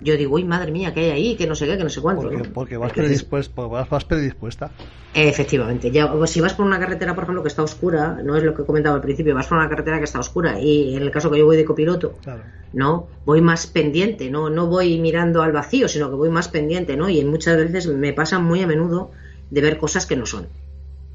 yo 0.03 0.17
digo, 0.17 0.35
uy, 0.35 0.45
madre 0.45 0.73
mía, 0.73 0.93
¿qué 0.93 1.01
hay 1.01 1.11
ahí? 1.11 1.37
Que 1.37 1.47
no 1.47 1.55
sé 1.55 1.67
qué, 1.67 1.77
que 1.77 1.85
no 1.85 1.91
sé 1.91 2.01
cuánto. 2.01 2.23
Porque, 2.23 2.37
¿no? 2.37 2.53
porque 2.53 2.77
vas, 2.77 2.93
predispuesta, 2.93 3.53
pues 3.55 3.71
vas, 3.71 3.89
vas 3.89 4.05
predispuesta. 4.05 4.71
Efectivamente, 5.15 5.91
ya 5.91 6.11
si 6.27 6.41
vas 6.41 6.55
por 6.55 6.65
una 6.65 6.79
carretera, 6.79 7.15
por 7.15 7.25
ejemplo, 7.25 7.43
que 7.43 7.49
está 7.49 7.63
oscura, 7.63 8.19
no 8.25 8.37
es 8.37 8.43
lo 8.43 8.55
que 8.55 8.65
comentaba 8.65 8.97
al 8.97 9.03
principio, 9.03 9.35
vas 9.35 9.47
por 9.47 9.59
una 9.59 9.69
carretera 9.69 9.99
que 9.99 10.05
está 10.05 10.19
oscura 10.19 10.59
y 10.59 10.97
en 10.97 11.03
el 11.03 11.11
caso 11.11 11.31
que 11.31 11.39
yo 11.39 11.45
voy 11.45 11.57
de 11.57 11.65
copiloto, 11.65 12.17
Claro. 12.23 12.43
no, 12.73 13.09
voy 13.27 13.41
más 13.43 13.67
pendiente, 13.67 14.31
no, 14.31 14.49
no 14.49 14.67
voy 14.69 14.99
mirando 14.99 15.43
al 15.43 15.53
vacío, 15.53 15.87
sino 15.89 16.09
que 16.09 16.17
voy 16.17 16.31
más 16.31 16.49
pendiente, 16.49 16.97
¿no? 16.97 17.09
Y 17.11 17.23
muchas 17.25 17.57
veces 17.59 17.87
me 17.89 18.13
pasa 18.15 18.39
muy 18.39 18.63
a 18.63 18.67
menudo 18.67 19.11
de 19.51 19.61
ver 19.61 19.77
cosas 19.77 20.07
que 20.07 20.17
no 20.17 20.25
son. 20.25 20.49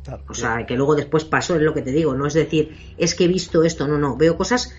claro. 0.04 0.24
O 0.30 0.34
sea, 0.36 0.66
que 0.68 0.76
luego 0.76 0.96
después 0.96 1.26
paso, 1.26 1.56
es 1.56 1.62
lo 1.64 1.74
que 1.74 1.82
te 1.82 1.92
digo, 1.92 2.14
no 2.14 2.28
es 2.28 2.36
decir, 2.36 2.78
es 3.00 3.16
que 3.16 3.26
he 3.26 3.28
visto 3.28 3.64
esto, 3.64 3.88
no, 3.88 3.98
no, 3.98 4.16
veo 4.16 4.38
cosas, 4.38 4.76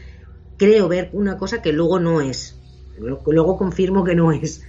creo 0.56 0.86
ver 0.86 1.10
una 1.12 1.38
cosa 1.38 1.60
que 1.60 1.72
luego 1.72 1.98
no 1.98 2.20
es, 2.20 2.56
luego 3.00 3.56
confirmo 3.56 4.04
que 4.04 4.14
no 4.14 4.32
es. 4.32 4.62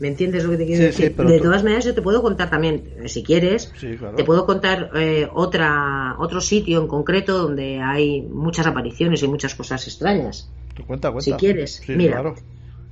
¿Me 0.00 0.08
entiendes 0.08 0.44
lo 0.44 0.50
que 0.52 0.56
te 0.56 0.64
quiero 0.66 0.80
Sí, 0.80 0.86
decir? 0.86 1.06
sí, 1.08 1.14
pero 1.14 1.28
de 1.28 1.40
todas 1.40 1.62
maneras, 1.62 1.84
yo 1.84 1.94
te 1.94 2.00
puedo 2.00 2.22
contar 2.22 2.48
también, 2.48 2.84
eh, 3.02 3.08
si 3.10 3.22
quieres, 3.22 3.70
Sí, 3.78 3.96
claro. 3.98 4.16
te 4.16 4.24
puedo 4.24 4.46
contar 4.46 4.90
eh, 4.94 5.28
otra, 5.34 6.16
otro 6.18 6.40
sitio 6.40 6.80
en 6.80 6.88
concreto 6.88 7.36
donde 7.36 7.80
hay 7.82 8.22
muchas 8.22 8.66
apariciones 8.66 9.22
y 9.22 9.28
muchas 9.28 9.54
cosas 9.54 9.86
extrañas. 9.86 10.50
Tú 10.74 10.86
cuenta, 10.86 11.10
cuenta. 11.12 11.24
Si 11.24 11.32
quieres, 11.34 11.82
mira. 11.88 12.12
claro. 12.22 12.34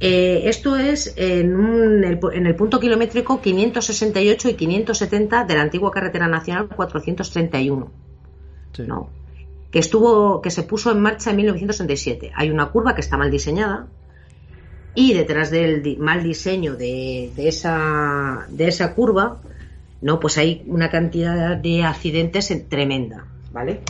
Eh, 0.00 0.42
esto 0.44 0.76
es 0.76 1.14
en, 1.16 1.56
un- 1.56 2.04
en 2.04 2.46
el 2.46 2.54
punto 2.54 2.78
kilométrico 2.78 3.40
568 3.40 4.50
y 4.50 4.54
570 4.54 5.44
de 5.44 5.54
la 5.54 5.62
antigua 5.62 5.90
carretera 5.90 6.28
nacional 6.28 6.68
431. 6.68 7.90
Sí. 8.76 8.82
No. 8.86 9.08
Que 9.70 9.78
estuvo, 9.80 10.40
que 10.42 10.50
se 10.50 10.62
puso 10.62 10.92
en 10.92 11.00
marcha 11.00 11.30
en 11.30 11.36
1967. 11.36 12.32
Hay 12.34 12.50
una 12.50 12.66
curva 12.70 12.94
que 12.94 13.00
está 13.00 13.16
mal 13.16 13.30
diseñada 13.30 13.88
y 14.94 15.12
detrás 15.14 15.50
del 15.50 15.96
mal 15.98 16.22
diseño 16.22 16.74
de, 16.76 17.32
de 17.36 17.48
esa, 17.48 18.46
de 18.48 18.68
esa 18.68 18.94
curva, 18.94 19.40
no, 20.00 20.20
pues 20.20 20.38
hay 20.38 20.62
una 20.66 20.90
cantidad 20.90 21.56
de 21.56 21.84
accidentes 21.84 22.50
en- 22.50 22.68
tremenda, 22.68 23.26
¿vale? 23.52 23.80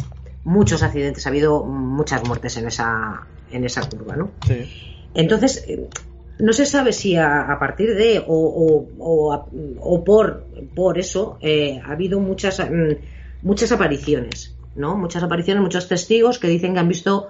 Muchos 0.44 0.82
accidentes, 0.82 1.26
ha 1.26 1.30
habido 1.30 1.64
muchas 1.64 2.26
muertes 2.26 2.56
en 2.56 2.66
esa, 2.66 3.26
en 3.50 3.64
esa 3.64 3.88
curva, 3.88 4.16
¿no? 4.16 4.30
Sí. 4.46 4.64
Entonces, 5.14 5.64
eh, 5.66 5.88
no 6.38 6.52
se 6.52 6.64
sabe 6.66 6.92
si 6.92 7.16
a, 7.16 7.50
a 7.52 7.58
partir 7.58 7.94
de 7.94 8.20
o, 8.20 8.24
o- 8.26 8.88
o 8.98 9.32
a- 9.32 9.46
o 9.80 10.04
por, 10.04 10.46
por 10.74 10.98
eso 10.98 11.38
eh, 11.40 11.80
ha 11.84 11.92
habido 11.92 12.20
muchas, 12.20 12.60
mm, 12.60 12.92
muchas 13.42 13.72
apariciones, 13.72 14.54
¿no? 14.76 14.96
Muchas 14.96 15.22
apariciones, 15.22 15.62
muchos 15.62 15.88
testigos 15.88 16.38
que 16.38 16.48
dicen 16.48 16.74
que 16.74 16.80
han 16.80 16.88
visto 16.88 17.28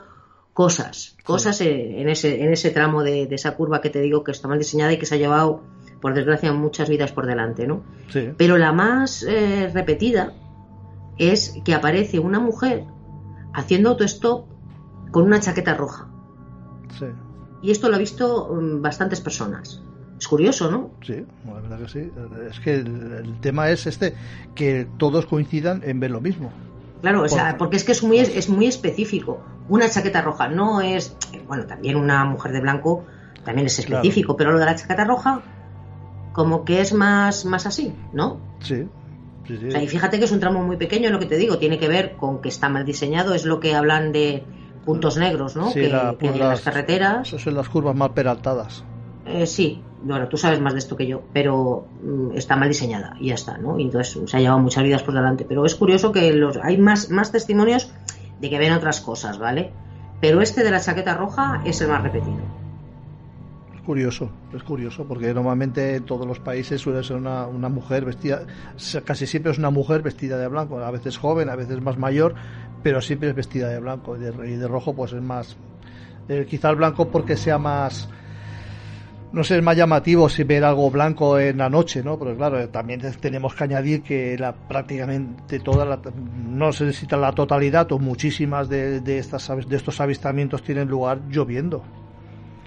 cosas, 0.58 1.16
cosas 1.22 1.60
en, 1.60 2.08
ese, 2.08 2.42
en 2.42 2.52
ese 2.52 2.70
tramo 2.70 3.04
de, 3.04 3.28
de 3.28 3.34
esa 3.36 3.54
curva 3.54 3.80
que 3.80 3.90
te 3.90 4.00
digo 4.00 4.24
que 4.24 4.32
está 4.32 4.48
mal 4.48 4.58
diseñada 4.58 4.92
y 4.92 4.98
que 4.98 5.06
se 5.06 5.14
ha 5.14 5.18
llevado, 5.18 5.62
por 6.00 6.14
desgracia, 6.14 6.52
muchas 6.52 6.88
vidas 6.88 7.12
por 7.12 7.26
delante, 7.26 7.64
¿no? 7.64 7.84
Sí. 8.08 8.30
Pero 8.36 8.58
la 8.58 8.72
más 8.72 9.22
eh, 9.22 9.70
repetida 9.72 10.32
es 11.16 11.60
que 11.64 11.74
aparece 11.74 12.18
una 12.18 12.40
mujer 12.40 12.86
haciendo 13.54 13.90
autostop 13.90 14.48
con 15.12 15.26
una 15.26 15.38
chaqueta 15.38 15.74
roja. 15.74 16.08
Sí. 16.98 17.06
Y 17.62 17.70
esto 17.70 17.88
lo 17.88 17.94
ha 17.94 18.00
visto 18.00 18.52
mm, 18.52 18.82
bastantes 18.82 19.20
personas. 19.20 19.80
Es 20.18 20.26
curioso, 20.26 20.72
¿no? 20.72 20.90
Sí, 21.06 21.24
la 21.46 21.52
verdad 21.52 21.78
que 21.78 21.88
sí. 21.88 22.10
Es 22.50 22.58
que 22.58 22.74
el, 22.74 23.12
el 23.12 23.40
tema 23.40 23.70
es 23.70 23.86
este, 23.86 24.16
que 24.56 24.88
todos 24.96 25.24
coincidan 25.26 25.82
en 25.84 26.00
ver 26.00 26.10
lo 26.10 26.20
mismo. 26.20 26.50
Claro, 27.00 27.22
o 27.22 27.28
sea, 27.28 27.50
Por- 27.50 27.58
porque 27.58 27.76
es 27.76 27.84
que 27.84 27.92
es 27.92 28.02
muy, 28.02 28.18
es 28.18 28.48
muy 28.48 28.66
específico. 28.66 29.40
Una 29.68 29.88
chaqueta 29.88 30.20
roja 30.22 30.48
no 30.48 30.80
es. 30.80 31.16
Bueno, 31.46 31.66
también 31.66 31.96
una 31.96 32.24
mujer 32.24 32.52
de 32.52 32.60
blanco 32.60 33.04
también 33.44 33.66
es 33.66 33.76
Claro. 33.76 34.02
específico, 34.02 34.36
pero 34.36 34.52
lo 34.52 34.58
de 34.58 34.64
la 34.66 34.74
chaqueta 34.74 35.04
roja, 35.04 35.42
como 36.32 36.64
que 36.64 36.80
es 36.80 36.92
más, 36.92 37.44
más 37.44 37.66
así, 37.66 37.94
¿no? 38.12 38.40
Sí. 38.60 38.86
Sí, 39.46 39.56
sí. 39.56 39.68
O 39.68 39.70
sea, 39.70 39.82
y 39.82 39.88
fíjate 39.88 40.18
que 40.18 40.24
es 40.26 40.32
un 40.32 40.40
tramo 40.40 40.62
muy 40.62 40.76
pequeño, 40.76 41.10
lo 41.10 41.18
que 41.18 41.24
te 41.26 41.36
digo, 41.38 41.58
tiene 41.58 41.78
que 41.78 41.88
ver 41.88 42.16
con 42.16 42.40
que 42.42 42.48
está 42.50 42.68
mal 42.68 42.84
diseñado, 42.84 43.32
es 43.34 43.46
lo 43.46 43.60
que 43.60 43.74
hablan 43.74 44.12
de 44.12 44.44
puntos 44.84 45.16
negros, 45.16 45.56
¿no? 45.56 45.70
Sí, 45.70 45.80
que, 45.82 45.88
la- 45.88 46.10
que 46.10 46.16
pues 46.18 46.32
en 46.32 46.38
las 46.40 46.48
las- 46.50 46.60
carreteras. 46.62 47.28
Esas 47.28 47.42
son 47.42 47.54
las 47.54 47.68
curvas 47.68 47.94
más 47.96 48.10
peraltadas. 48.10 48.84
Eh, 49.24 49.46
sí, 49.46 49.82
bueno, 50.02 50.28
tú 50.28 50.36
sabes 50.36 50.60
más 50.60 50.72
de 50.72 50.78
esto 50.78 50.96
que 50.96 51.06
yo, 51.06 51.22
pero 51.32 51.86
mm, 52.02 52.36
está 52.36 52.56
mal 52.56 52.68
diseñada 52.68 53.16
y 53.20 53.28
ya 53.28 53.34
está, 53.34 53.58
¿no? 53.58 53.78
Entonces 53.78 54.18
se 54.30 54.36
ha 54.36 54.40
llevado 54.40 54.60
muchas 54.60 54.84
vidas 54.84 55.02
por 55.02 55.14
delante. 55.14 55.44
Pero 55.44 55.64
es 55.66 55.74
curioso 55.74 56.12
que 56.12 56.32
los, 56.32 56.56
hay 56.58 56.78
más, 56.78 57.10
más 57.10 57.32
testimonios 57.32 57.92
de 58.40 58.50
que 58.50 58.58
ven 58.58 58.72
otras 58.72 59.00
cosas, 59.00 59.38
¿vale? 59.38 59.72
Pero 60.20 60.40
este 60.40 60.64
de 60.64 60.70
la 60.70 60.80
chaqueta 60.80 61.14
roja 61.14 61.62
es 61.64 61.80
el 61.80 61.88
más 61.88 62.02
repetido. 62.02 62.38
curioso, 63.84 64.30
es 64.54 64.62
curioso, 64.62 65.04
porque 65.04 65.32
normalmente 65.32 65.96
en 65.96 66.04
todos 66.04 66.26
los 66.26 66.40
países 66.40 66.80
suele 66.80 67.02
ser 67.02 67.16
una, 67.16 67.46
una 67.46 67.68
mujer 67.68 68.04
vestida, 68.04 68.42
casi 69.04 69.26
siempre 69.26 69.52
es 69.52 69.58
una 69.58 69.70
mujer 69.70 70.02
vestida 70.02 70.36
de 70.36 70.48
blanco, 70.48 70.78
a 70.78 70.90
veces 70.90 71.16
joven, 71.16 71.48
a 71.48 71.56
veces 71.56 71.80
más 71.80 71.96
mayor, 71.96 72.34
pero 72.82 73.00
siempre 73.00 73.30
es 73.30 73.34
vestida 73.34 73.68
de 73.68 73.80
blanco 73.80 74.16
y 74.16 74.20
de, 74.20 74.50
y 74.50 74.62
rojo 74.66 74.94
pues 74.94 75.12
es 75.12 75.22
más, 75.22 75.56
eh, 76.28 76.46
quizá 76.48 76.70
el 76.70 76.76
blanco 76.76 77.08
porque 77.08 77.36
sea 77.36 77.56
más, 77.58 78.10
no 79.32 79.44
sé, 79.44 79.58
es 79.58 79.62
más 79.62 79.76
llamativo 79.76 80.28
si 80.28 80.42
ver 80.44 80.64
algo 80.64 80.90
blanco 80.90 81.38
en 81.38 81.58
la 81.58 81.68
noche, 81.68 82.02
¿no? 82.02 82.18
Pero 82.18 82.36
claro, 82.36 82.68
también 82.68 83.00
tenemos 83.20 83.54
que 83.54 83.64
añadir 83.64 84.02
que 84.02 84.36
la, 84.38 84.52
prácticamente 84.52 85.58
toda 85.60 85.84
la, 85.84 86.00
no 86.46 86.72
se 86.72 86.84
necesita 86.84 87.16
la 87.16 87.32
totalidad 87.32 87.90
o 87.92 87.98
muchísimas 87.98 88.68
de, 88.68 89.00
de, 89.00 89.18
estas, 89.18 89.48
de 89.68 89.76
estos 89.76 90.00
avistamientos 90.00 90.62
tienen 90.62 90.88
lugar 90.88 91.20
lloviendo. 91.28 91.82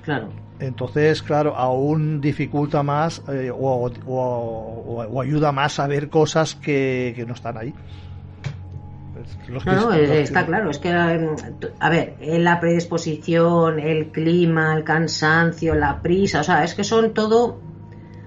Claro. 0.03 0.29
Entonces, 0.59 1.23
claro, 1.23 1.55
aún 1.55 2.21
dificulta 2.21 2.83
más 2.83 3.21
eh, 3.29 3.49
o, 3.51 3.57
o- 3.57 3.91
o- 4.05 5.05
o 5.11 5.21
ayuda 5.21 5.51
más 5.51 5.79
a 5.79 5.87
ver 5.87 6.09
cosas 6.09 6.53
que, 6.55 7.13
que 7.15 7.25
no 7.25 7.33
están 7.33 7.57
ahí. 7.57 7.73
No, 9.63 9.91
está 9.93 10.45
claro. 10.45 10.69
Es 10.71 10.79
que, 10.79 10.89
eh, 10.89 11.29
a 11.79 11.89
ver, 11.89 12.17
eh, 12.19 12.39
la 12.39 12.59
predisposición, 12.59 13.79
el 13.79 14.11
clima, 14.11 14.75
el 14.75 14.83
cansancio, 14.83 15.75
la 15.75 16.01
prisa, 16.01 16.41
o 16.41 16.43
sea, 16.43 16.63
es 16.63 16.73
que 16.75 16.83
son 16.83 17.13
todo 17.13 17.63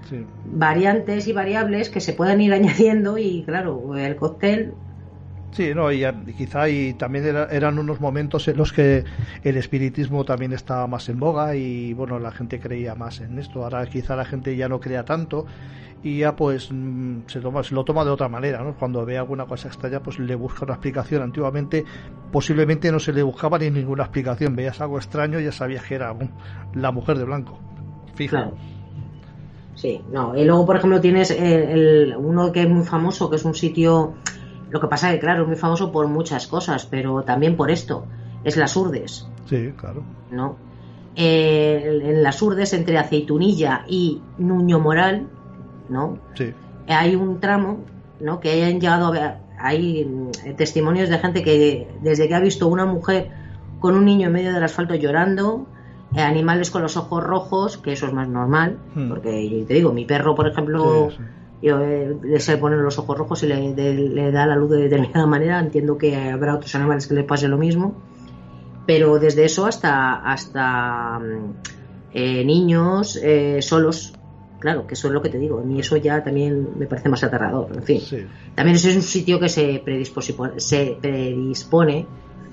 sí. 0.09 0.25
variantes 0.43 1.27
y 1.27 1.33
variables 1.33 1.89
que 1.89 1.99
se 2.01 2.13
pueden 2.13 2.39
ir 2.41 2.53
añadiendo 2.59 3.17
y, 3.17 3.43
claro, 3.45 3.95
el 3.97 4.15
cóctel, 4.15 4.79
Sí, 5.51 5.73
no, 5.73 5.89
y, 5.91 6.03
y 6.03 6.33
quizá 6.33 6.67
y 6.67 6.95
también 6.95 7.25
era- 7.25 7.45
eran 7.49 7.79
unos 7.79 8.01
momentos 8.01 8.45
en 8.49 8.57
los 8.57 8.73
que 8.73 9.05
el 9.41 9.55
espiritismo 9.55 10.25
también 10.25 10.51
estaba 10.51 10.85
más 10.87 11.07
en 11.07 11.17
boga 11.19 11.55
y 11.55 11.93
bueno, 11.93 12.19
la 12.19 12.31
gente 12.31 12.59
creía 12.59 12.93
más 12.95 13.21
en 13.21 13.39
esto. 13.39 13.63
Ahora 13.63 13.85
quizá 13.87 14.17
la 14.17 14.25
gente 14.25 14.55
ya 14.57 14.67
no 14.67 14.81
crea 14.81 15.05
tanto 15.05 15.45
y 16.05 16.19
ya 16.19 16.35
pues 16.35 16.69
mm, 16.71 17.21
se, 17.25 17.39
toma, 17.41 17.63
se 17.63 17.73
lo 17.73 17.83
toma 17.83 18.05
de 18.05 18.11
otra 18.11 18.29
manera, 18.29 18.63
¿no? 18.63 18.75
Cuando 18.75 19.03
ve 19.05 19.17
alguna 19.17 19.45
cosa 19.45 19.67
extraña 19.69 19.99
pues 20.01 20.19
le 20.19 20.35
busca 20.35 20.63
una 20.63 20.75
explicación. 20.75 21.23
Antiguamente 21.23 21.83
posiblemente 22.31 22.91
no 22.91 22.99
se 22.99 23.11
le 23.11 23.23
buscaba 23.23 23.57
ni 23.57 23.71
ninguna 23.71 24.03
explicación. 24.03 24.55
Veías 24.55 24.79
algo 24.81 24.97
extraño 24.97 25.39
y 25.39 25.45
ya 25.45 25.51
sabías 25.51 25.83
que 25.83 25.95
era 25.95 26.13
mm, 26.13 26.29
la 26.75 26.91
mujer 26.91 27.17
de 27.17 27.23
blanco. 27.25 27.57
Fija. 28.13 28.51
Sí, 29.75 30.01
no. 30.11 30.37
Y 30.37 30.45
luego, 30.45 30.65
por 30.65 30.77
ejemplo, 30.77 31.01
tienes 31.01 31.31
el, 31.31 31.41
el- 31.41 32.15
uno 32.17 32.51
que 32.51 32.61
es 32.61 32.69
muy 32.69 32.85
famoso, 32.85 33.29
que 33.29 33.35
es 33.35 33.43
un 33.45 33.55
sitio. 33.55 34.13
Lo 34.69 34.79
que 34.79 34.87
pasa 34.87 35.11
que, 35.11 35.19
claro, 35.19 35.41
es 35.43 35.47
muy 35.47 35.57
famoso 35.57 35.91
por 35.91 36.07
muchas 36.07 36.47
cosas, 36.47 36.85
pero 36.85 37.23
también 37.23 37.55
por 37.57 37.71
esto. 37.71 38.05
Es 38.43 38.57
las 38.57 38.75
Urdes. 38.77 39.27
Sí, 39.47 39.71
claro. 39.75 40.03
¿no? 40.31 40.55
Eh, 41.15 41.99
en 42.03 42.23
las 42.23 42.41
Urdes, 42.41 42.73
entre 42.73 42.97
Aceitunilla 42.97 43.85
y 43.87 44.21
Nuño 44.37 44.79
Moral, 44.79 45.27
¿no? 45.89 46.17
Sí. 46.35 46.53
Hay 46.87 47.15
un 47.15 47.39
tramo, 47.39 47.79
¿no? 48.19 48.39
Que 48.39 48.51
hayan 48.51 48.79
llegado 48.79 49.07
a 49.07 49.11
ver, 49.11 49.33
hay 49.59 50.05
mm, 50.05 50.55
testimonios 50.55 51.09
de 51.09 51.17
gente 51.19 51.43
que 51.43 51.87
desde 52.01 52.27
que 52.27 52.35
ha 52.35 52.39
visto 52.39 52.67
una 52.67 52.85
mujer 52.85 53.29
con 53.79 53.95
un 53.95 54.05
niño 54.05 54.27
en 54.27 54.33
medio 54.33 54.53
del 54.53 54.63
asfalto 54.63 54.95
llorando, 54.95 55.67
eh, 56.15 56.21
animales 56.21 56.71
con 56.71 56.81
los 56.81 56.95
ojos 56.97 57.23
rojos, 57.23 57.77
que 57.77 57.93
eso 57.93 58.05
es 58.07 58.13
más 58.13 58.27
normal, 58.27 58.77
Hmm. 58.95 59.09
porque 59.09 59.49
yo 59.49 59.65
te 59.65 59.73
digo, 59.73 59.91
mi 59.93 60.05
perro, 60.05 60.33
por 60.35 60.47
ejemplo, 60.47 61.09
Sí, 61.11 61.17
sí. 61.17 61.23
yo, 61.67 61.79
eh, 61.81 62.15
le 62.23 62.39
se 62.39 62.57
ponen 62.57 62.81
los 62.83 62.97
ojos 62.99 63.17
rojos 63.17 63.43
y 63.43 63.47
le, 63.47 63.73
de- 63.73 63.93
le 63.95 64.31
da 64.31 64.45
la 64.45 64.55
luz 64.55 64.69
de 64.71 64.83
determinada 64.83 65.25
manera. 65.27 65.59
Entiendo 65.59 65.97
que 65.97 66.15
habrá 66.15 66.55
otros 66.55 66.73
animales 66.75 67.07
que 67.07 67.15
les 67.15 67.25
pase 67.25 67.47
lo 67.47 67.57
mismo. 67.57 67.95
Pero 68.85 69.17
desde 69.19 69.45
eso 69.45 69.65
hasta, 69.65 70.15
hasta 70.17 71.19
mm, 71.19 71.53
eh, 72.13 72.45
niños 72.45 73.19
eh, 73.21 73.61
solos. 73.61 74.13
Claro, 74.65 74.87
que 74.87 74.95
eso 74.95 75.09
es 75.09 75.13
lo 75.13 75.21
que 75.21 75.29
te 75.29 75.37
digo. 75.37 75.59
A 75.59 75.63
mí 75.63 75.79
eso 75.79 75.95
ya 75.95 76.23
también 76.23 76.69
me 76.75 76.87
parece 76.87 77.07
más 77.07 77.23
aterrador. 77.23 77.67
En 77.75 77.83
fin, 77.83 77.99
Sí. 78.01 78.25
también 78.55 78.75
eso 78.77 78.89
es 78.89 78.95
un 78.95 79.03
sitio 79.03 79.39
que 79.39 79.47
se, 79.47 79.79
predispone, 79.85 80.59
se 80.59 80.97
predispone 80.99 82.07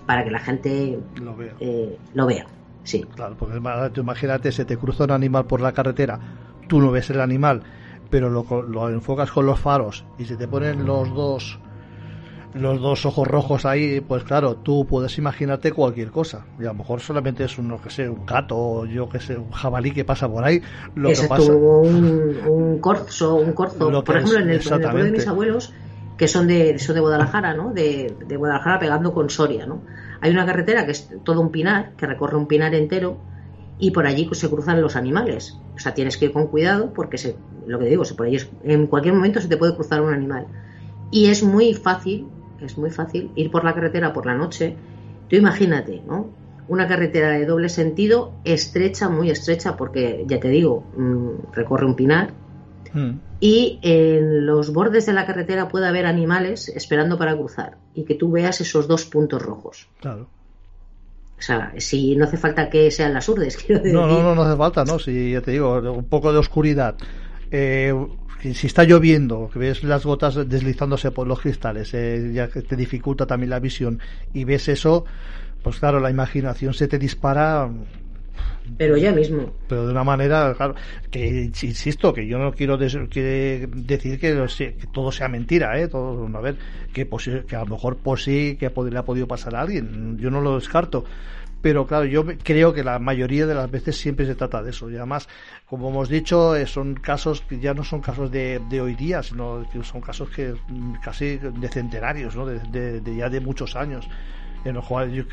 para 0.04 0.22
que 0.22 0.30
la 0.30 0.38
gente 0.38 0.98
Lo 1.16 1.34
veo. 1.34 1.54
eh, 1.58 1.96
lo 2.12 2.26
vea. 2.26 2.44
Sí, 2.84 3.02
Claro, 3.16 3.34
porque 3.38 3.58
tú 3.94 4.02
imagínate, 4.02 4.52
se 4.52 4.66
te 4.66 4.76
cruza 4.76 5.04
un 5.04 5.12
animal 5.12 5.46
por 5.46 5.62
la 5.62 5.72
carretera, 5.72 6.20
tú 6.68 6.82
no 6.82 6.90
ves 6.90 7.08
el 7.08 7.22
animal, 7.22 7.62
pero 8.10 8.28
lo, 8.28 8.44
lo 8.68 8.90
enfocas 8.90 9.30
con 9.30 9.46
los 9.46 9.58
faros 9.58 10.04
y 10.18 10.26
se 10.26 10.36
te 10.36 10.46
ponen 10.46 10.84
los 10.84 11.14
dos 11.14 11.60
los 12.55 12.80
dos 12.80 13.07
ojos 13.07 13.26
rojos 13.26 13.64
ahí, 13.64 14.00
pues 14.00 14.24
claro, 14.24 14.57
tú 14.57 14.86
puedes 14.86 15.16
imaginarte 15.18 15.72
cualquier 15.72 16.11
cosa. 16.11 16.44
Y 16.59 16.64
a 16.64 16.68
lo 16.68 16.74
mejor 16.74 17.00
solamente 17.00 17.44
es 17.44 17.57
un, 17.59 17.68
no 17.68 17.80
que 17.80 17.90
sé, 17.90 18.09
un 18.09 18.26
gato 18.26 18.57
o 18.57 18.86
yo 18.86 19.09
que 19.09 19.20
sé, 19.20 19.36
un 19.38 19.50
jabalí 19.50 19.92
que 19.92 20.05
pasa 20.05 20.28
por 20.28 20.44
ahí. 20.44 20.61
Lo 20.94 21.11
que 21.11 21.28
pasa. 21.28 21.53
un, 21.53 22.36
un 22.48 22.78
corzo, 22.80 23.36
un 23.36 23.53
corzo. 23.53 23.90
Lo 23.90 24.05
Por 24.05 24.16
ejemplo, 24.16 24.38
es, 24.38 24.44
en 24.44 24.50
el, 24.50 24.61
en 24.66 24.72
el 24.74 24.80
pueblo 24.80 25.05
de 25.05 25.11
mis 25.12 25.26
abuelos, 25.26 25.72
que 26.18 26.28
son 26.28 26.46
de, 26.46 26.78
son 26.78 26.94
de 26.94 27.00
Guadalajara, 27.00 27.55
¿no? 27.55 27.72
De, 27.72 28.16
de 28.26 28.36
Guadalajara 28.36 28.78
pegando 28.78 29.12
con 29.14 29.31
Soria, 29.31 29.66
¿no? 29.66 29.82
Hay 30.20 30.31
una 30.31 30.47
carretera 30.47 30.85
que 30.85 30.93
es 30.93 31.09
todo 31.24 31.40
un 31.40 31.51
pinar, 31.51 31.94
que 31.97 32.06
recorre 32.06 32.36
un 32.36 32.47
pinar 32.47 32.74
entero, 32.74 33.16
y 33.78 33.90
por 33.90 34.06
allí 34.06 34.28
se 34.32 34.48
cruzan 34.48 34.81
los 34.81 34.94
animales. 34.94 35.59
O 35.74 35.78
sea, 35.78 35.94
tienes 35.94 36.16
que 36.16 36.27
ir 36.27 36.32
con 36.32 36.47
cuidado 36.48 36.93
porque, 36.93 37.18
se, 37.18 37.36
lo 37.66 37.78
que 37.78 37.86
digo, 37.86 38.05
se, 38.05 38.14
por 38.14 38.27
allí 38.27 38.36
es- 38.36 38.51
en 38.62 38.86
cualquier 38.86 39.14
momento 39.14 39.40
se 39.40 39.48
te 39.48 39.56
puede 39.56 39.74
cruzar 39.74 40.01
un 40.02 40.12
animal. 40.12 40.47
Y 41.10 41.27
es 41.27 41.43
muy 41.43 41.74
fácil, 41.74 42.27
es 42.64 42.78
muy 42.78 42.90
fácil 42.90 43.30
ir 43.34 43.51
por 43.51 43.64
la 43.64 43.74
carretera 43.74 44.12
por 44.12 44.26
la 44.26 44.34
noche. 44.34 44.76
Tú 45.28 45.36
imagínate, 45.36 46.02
¿no? 46.06 46.30
Una 46.68 46.86
carretera 46.86 47.30
de 47.30 47.44
doble 47.47 47.68
sentido, 47.68 48.32
estrecha, 48.44 49.09
muy 49.09 49.30
estrecha, 49.30 49.76
porque 49.76 50.24
ya 50.26 50.39
te 50.40 50.48
digo, 50.48 50.84
mm, 50.97 51.52
recorre 51.52 51.86
un 51.86 51.97
pinar. 51.97 52.32
Mm, 52.93 53.10
Y 53.40 53.80
en 53.82 54.47
los 54.47 54.72
bordes 54.72 55.06
de 55.06 55.12
la 55.12 55.26
carretera 55.26 55.68
puede 55.68 55.89
haber 55.89 56.06
animales 56.06 56.68
esperando 56.68 57.18
para 57.18 57.36
cruzar. 57.36 57.78
Y 57.94 58.05
que 58.05 58.14
tú 58.14 58.30
veas 58.30 58.60
esos 58.60 58.86
dos 58.86 59.05
puntos 59.05 59.43
rojos. 59.43 59.89
claro. 60.01 60.28
O 61.39 61.44
sea, 61.44 61.72
si 61.78 62.14
no 62.14 62.26
hace 62.26 62.36
falta 62.36 62.70
que 62.70 62.89
sean 62.93 63.12
las 63.12 63.28
urdes, 63.28 63.56
quiero 63.66 63.82
decir. 63.82 63.98
No, 63.98 64.06
no, 64.06 64.22
no, 64.22 64.36
no 64.36 64.43
hace 64.43 64.56
falta, 64.56 64.84
¿no? 64.84 65.01
Si 65.01 65.32
ya 65.32 65.40
te 65.40 65.51
digo, 65.51 65.74
un 65.93 66.05
poco 66.05 66.32
de 66.32 66.39
oscuridad. 66.39 66.94
Eh, 67.51 67.93
si 68.55 68.66
está 68.66 68.85
lloviendo, 68.85 69.48
que 69.52 69.59
ves 69.59 69.82
las 69.85 70.05
gotas 70.05 70.35
deslizándose 70.48 71.10
por 71.12 71.27
los 71.27 71.40
cristales, 71.40 71.94
eh, 71.94 72.31
ya 72.35 72.48
que 72.48 72.62
te 72.62 72.77
dificulta 72.77 73.27
también 73.27 73.51
la 73.51 73.60
visión, 73.60 74.01
y 74.32 74.44
ves 74.44 74.69
eso, 74.69 75.05
pues 75.62 75.78
claro, 75.78 76.01
la 76.01 76.10
imaginación 76.10 76.74
se 76.74 76.89
te 76.89 76.98
dispara, 76.98 77.70
Pero 78.78 78.97
ya 78.97 79.12
mismo. 79.12 79.52
pero 79.66 79.86
de 79.86 79.93
una 79.93 80.05
manera, 80.05 80.55
claro, 80.56 80.74
que 81.10 81.51
insisto, 81.52 82.12
que 82.12 82.27
yo 82.27 82.39
no 82.39 82.52
quiero 82.52 82.77
des- 82.77 82.98
que 83.10 83.69
decir 83.74 84.19
que, 84.20 84.47
que 84.78 84.86
todo 84.93 85.10
sea 85.12 85.28
mentira, 85.28 85.78
¿eh? 85.81 85.89
Todo, 85.89 86.27
a 86.36 86.40
ver, 86.40 86.59
que, 86.93 87.09
que 87.47 87.56
a 87.56 87.60
lo 87.60 87.66
mejor 87.66 87.97
por 87.98 88.20
sí 88.20 88.56
que 88.59 88.70
le 88.90 88.98
ha 88.98 89.05
podido 89.05 89.27
pasar 89.27 89.55
a 89.56 89.62
alguien, 89.62 90.19
yo 90.19 90.31
no 90.31 90.40
lo 90.40 90.56
descarto. 90.56 91.05
Pero 91.62 91.86
claro, 91.86 92.05
yo 92.05 92.24
creo 92.43 92.74
que 92.74 92.82
la 92.82 92.98
mayoría 92.98 93.47
de 93.47 93.55
las 93.55 93.70
veces 93.70 93.97
siempre 93.97 94.26
se 94.26 94.34
trata 94.34 94.62
de 94.62 94.70
eso. 94.70 94.90
Y 94.90 94.97
además, 94.97 95.28
como 95.66 95.89
hemos 95.90 96.09
dicho, 96.09 96.56
eh, 96.56 96.66
son 96.66 96.94
casos 96.94 97.40
que 97.43 97.60
ya 97.60 97.72
no 97.72 97.84
son 97.84 98.01
casos 98.01 98.30
de, 98.32 98.60
de 98.68 98.80
hoy 98.80 98.94
día, 98.97 99.22
sino 99.22 99.64
que 99.72 99.82
son 99.84 100.01
casos 100.01 100.28
que 100.30 100.55
mm, 100.68 100.94
casi 101.02 101.39
de 101.39 101.68
centenarios, 101.68 102.34
¿no? 102.34 102.44
De, 102.47 102.59
de- 102.59 103.01
de 103.01 103.16
ya 103.16 103.30
de 103.30 103.40
muchos 103.40 103.76
años. 103.76 104.09
En 104.64 104.74
los 104.74 104.84
cuales 104.86 105.12
yo, 105.12 105.24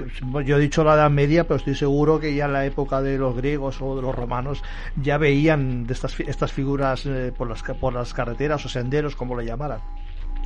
yo 0.41 0.57
he 0.57 0.59
dicho 0.59 0.83
la 0.83 0.95
Edad 0.95 1.11
Media, 1.11 1.43
pero 1.43 1.57
estoy 1.57 1.75
seguro 1.75 2.19
que 2.19 2.33
ya 2.33 2.45
en 2.45 2.53
la 2.53 2.65
época 2.65 2.99
de 3.01 3.17
los 3.17 3.35
griegos 3.35 3.79
o 3.81 3.95
de 3.95 4.01
los 4.01 4.15
romanos 4.15 4.63
ya 4.95 5.19
veían 5.19 5.85
de 5.85 5.93
estas, 5.93 6.19
estas 6.19 6.51
figuras 6.51 7.05
eh, 7.05 7.31
por, 7.37 7.47
las, 7.47 7.61
por 7.61 7.93
las 7.93 8.11
carreteras 8.13 8.65
o 8.65 8.69
senderos, 8.69 9.15
como 9.15 9.35
lo 9.35 9.41
llamaran. 9.43 9.81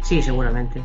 Sí, 0.02 0.22
seguramente. 0.22 0.82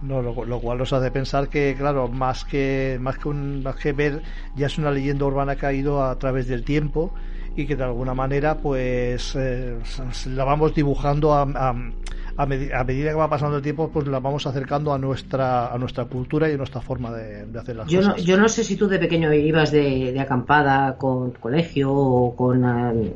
No, 0.00 0.20
lo, 0.22 0.44
lo 0.44 0.60
cual 0.60 0.78
nos 0.78 0.92
hace 0.92 1.10
pensar 1.10 1.48
que, 1.48 1.74
claro, 1.78 2.08
más 2.08 2.44
que, 2.44 2.98
más 3.00 3.18
que, 3.18 3.28
un, 3.28 3.62
más 3.62 3.76
que 3.76 3.92
ver, 3.92 4.22
ya 4.54 4.66
es 4.66 4.76
una 4.78 4.90
leyenda 4.90 5.24
urbana 5.24 5.56
que 5.56 5.66
ha 5.66 5.72
ido 5.72 6.04
a 6.04 6.18
través 6.18 6.46
del 6.46 6.62
tiempo 6.64 7.14
y 7.54 7.66
que 7.66 7.76
de 7.76 7.84
alguna 7.84 8.14
manera, 8.14 8.60
pues, 8.60 9.34
eh, 9.36 9.78
la 10.26 10.44
vamos 10.44 10.74
dibujando 10.74 11.32
a, 11.32 11.42
a, 11.42 11.70
a 11.70 12.42
a 12.42 12.46
medida 12.46 13.10
que 13.10 13.14
va 13.14 13.30
pasando 13.30 13.56
el 13.56 13.62
tiempo, 13.62 13.90
pues 13.90 14.06
la 14.08 14.18
vamos 14.20 14.46
acercando 14.46 14.92
a 14.92 14.98
nuestra, 14.98 15.72
a 15.72 15.78
nuestra 15.78 16.04
cultura 16.06 16.50
y 16.50 16.54
a 16.54 16.56
nuestra 16.56 16.80
forma 16.82 17.12
de, 17.12 17.46
de 17.46 17.58
hacer 17.58 17.76
las 17.76 17.88
Yo 17.88 18.00
no, 18.02 18.08
cosas. 18.10 18.26
yo 18.26 18.36
no 18.36 18.48
sé 18.48 18.64
si 18.64 18.76
tú 18.76 18.88
de 18.88 18.98
pequeño 18.98 19.32
ibas 19.32 19.70
de, 19.70 20.12
de 20.12 20.20
acampada 20.20 20.96
con 20.98 21.30
colegio 21.32 21.92
o 21.92 22.34
con, 22.34 22.64
eh, 22.64 23.12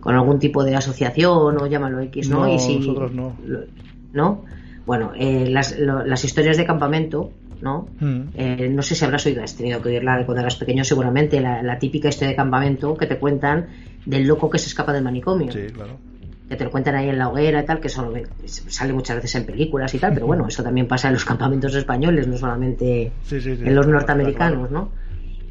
con 0.00 0.14
algún 0.14 0.38
tipo 0.38 0.62
de 0.64 0.76
asociación 0.76 1.56
o 1.58 1.66
llámalo 1.66 2.00
X, 2.00 2.28
¿no? 2.30 2.46
No, 2.46 2.54
y 2.54 2.58
si, 2.58 2.76
nosotros 2.78 3.12
no. 3.12 3.32
lo- 3.44 3.60
¿No? 4.12 4.44
Bueno, 4.88 5.12
eh, 5.14 5.46
las, 5.50 5.78
lo- 5.78 6.02
las 6.04 6.24
historias 6.24 6.56
de 6.56 6.64
campamento, 6.64 7.30
¿no? 7.60 7.88
Mm. 8.00 8.20
Eh, 8.34 8.68
no 8.70 8.82
sé 8.82 8.94
si 8.94 9.04
habrás 9.04 9.24
oído, 9.26 9.42
has 9.44 9.54
tenido 9.54 9.82
que 9.82 9.90
oírla 9.90 10.16
de 10.16 10.24
cuando 10.24 10.40
eras 10.40 10.56
pequeño 10.56 10.82
seguramente, 10.82 11.40
la, 11.40 11.62
la 11.62 11.78
típica 11.78 12.08
historia 12.08 12.30
de 12.30 12.36
campamento 12.36 12.96
que 12.96 13.06
te 13.06 13.18
cuentan 13.18 13.68
del 14.06 14.26
loco 14.26 14.48
que 14.48 14.58
se 14.58 14.68
escapa 14.68 14.94
del 14.94 15.04
manicomio. 15.04 15.52
Sí, 15.52 15.66
claro. 15.74 15.98
Que 16.48 16.56
te 16.56 16.64
lo 16.64 16.70
cuentan 16.70 16.94
ahí 16.94 17.10
en 17.10 17.18
la 17.18 17.28
hoguera 17.28 17.60
y 17.60 17.66
tal, 17.66 17.78
que 17.80 17.90
solo 17.90 18.14
sale 18.46 18.94
muchas 18.94 19.16
veces 19.16 19.34
en 19.34 19.44
películas 19.44 19.92
y 19.94 19.98
tal, 19.98 20.14
pero 20.14 20.26
bueno, 20.26 20.46
eso 20.48 20.62
también 20.62 20.88
pasa 20.88 21.08
en 21.08 21.14
los 21.14 21.24
campamentos 21.26 21.74
españoles, 21.74 22.26
no 22.26 22.38
solamente 22.38 23.12
Sí, 23.24 23.40
sí, 23.42 23.54
sí, 23.56 23.62
en 23.66 23.74
los 23.74 23.86
norteamericanos, 23.86 24.70
¿no? 24.70 24.90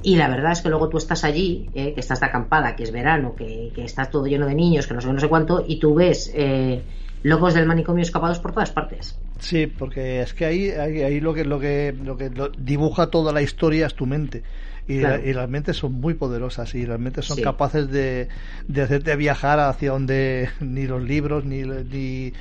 Y 0.01 0.15
la 0.15 0.29
verdad 0.29 0.53
es 0.53 0.61
que 0.61 0.69
luego 0.69 0.89
tú 0.89 0.97
estás 0.97 1.23
allí, 1.23 1.69
eh, 1.75 1.93
que 1.93 1.99
estás 1.99 2.19
de 2.19 2.25
acampada, 2.27 2.75
que 2.75 2.83
es 2.83 2.91
verano, 2.91 3.35
que, 3.35 3.71
que 3.75 3.83
está 3.83 4.05
todo 4.05 4.25
lleno 4.25 4.47
de 4.47 4.55
niños, 4.55 4.87
que 4.87 4.93
no 4.95 5.01
sé, 5.01 5.11
no 5.13 5.19
sé 5.19 5.27
cuánto, 5.27 5.63
y 5.67 5.79
tú 5.79 5.93
ves 5.95 6.31
eh, 6.33 6.81
locos 7.23 7.53
del 7.55 7.65
manicomio 7.67 8.01
escapados 8.03 8.39
por 8.39 8.53
todas 8.53 8.71
partes. 8.71 9.19
Sí, 9.39 9.67
porque 9.67 10.21
es 10.21 10.33
que 10.33 10.45
ahí, 10.45 10.69
ahí, 10.71 11.01
ahí 11.01 11.19
lo 11.19 11.33
que 11.33 11.43
lo 11.45 11.59
que 11.59 11.93
lo 12.03 12.17
que 12.17 12.29
lo- 12.29 12.49
dibuja 12.49 13.07
toda 13.07 13.31
la 13.33 13.41
historia 13.41 13.85
es 13.87 13.93
tu 13.95 14.05
mente. 14.05 14.43
Y, 14.87 14.99
Claro. 14.99 15.21
y 15.25 15.33
las 15.33 15.49
mentes 15.49 15.75
son 15.77 15.93
muy 15.93 16.13
poderosas 16.13 16.73
y 16.73 16.85
realmente 16.85 17.21
son 17.21 17.35
Sí. 17.37 17.43
capaces 17.43 17.89
de, 17.91 18.29
de 18.69 18.81
hacerte 18.81 19.15
viajar 19.17 19.59
hacia 19.59 19.91
donde 19.91 20.49
ni 20.61 20.87
los 20.87 21.01
libros 21.03 21.43
ni, 21.45 21.63
ni 21.63 22.31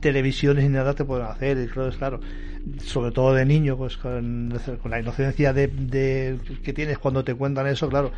televisiones 0.00 0.64
ni 0.64 0.70
nada 0.70 0.94
te 0.94 1.04
pueden 1.04 1.26
hacer. 1.26 1.58
Y 1.58 1.66
claro, 1.66 1.88
es 1.88 1.96
claro, 1.96 2.20
sobre 2.84 3.10
todo 3.10 3.34
de 3.34 3.44
niño, 3.44 3.76
pues 3.76 3.96
con, 3.96 4.52
con 4.80 4.90
la 4.90 5.00
inocencia 5.00 5.52
de, 5.52 5.66
de- 5.68 6.38
que 6.62 6.72
tienes 6.72 6.98
cuando 6.98 7.24
te 7.24 7.34
cuentan 7.34 7.66
eso, 7.66 7.88
claro, 7.88 8.12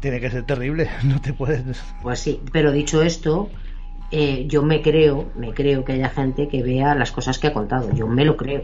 tiene 0.00 0.20
que 0.20 0.30
ser 0.30 0.44
terrible. 0.44 0.88
No 1.04 1.20
te 1.20 1.32
puedes. 1.32 1.62
Pues 2.02 2.18
sí, 2.18 2.40
pero 2.52 2.72
dicho 2.72 3.02
esto, 3.02 3.50
eh, 4.12 4.46
yo 4.48 4.62
me 4.62 4.82
creo, 4.82 5.32
me 5.34 5.52
creo 5.54 5.84
que 5.84 5.92
haya 5.92 6.10
gente 6.10 6.48
que 6.48 6.62
vea 6.62 6.94
las 6.94 7.12
cosas 7.12 7.38
que 7.38 7.48
ha 7.48 7.52
contado. 7.52 7.90
Yo 7.94 8.06
me 8.06 8.24
lo 8.24 8.36
creo. 8.36 8.62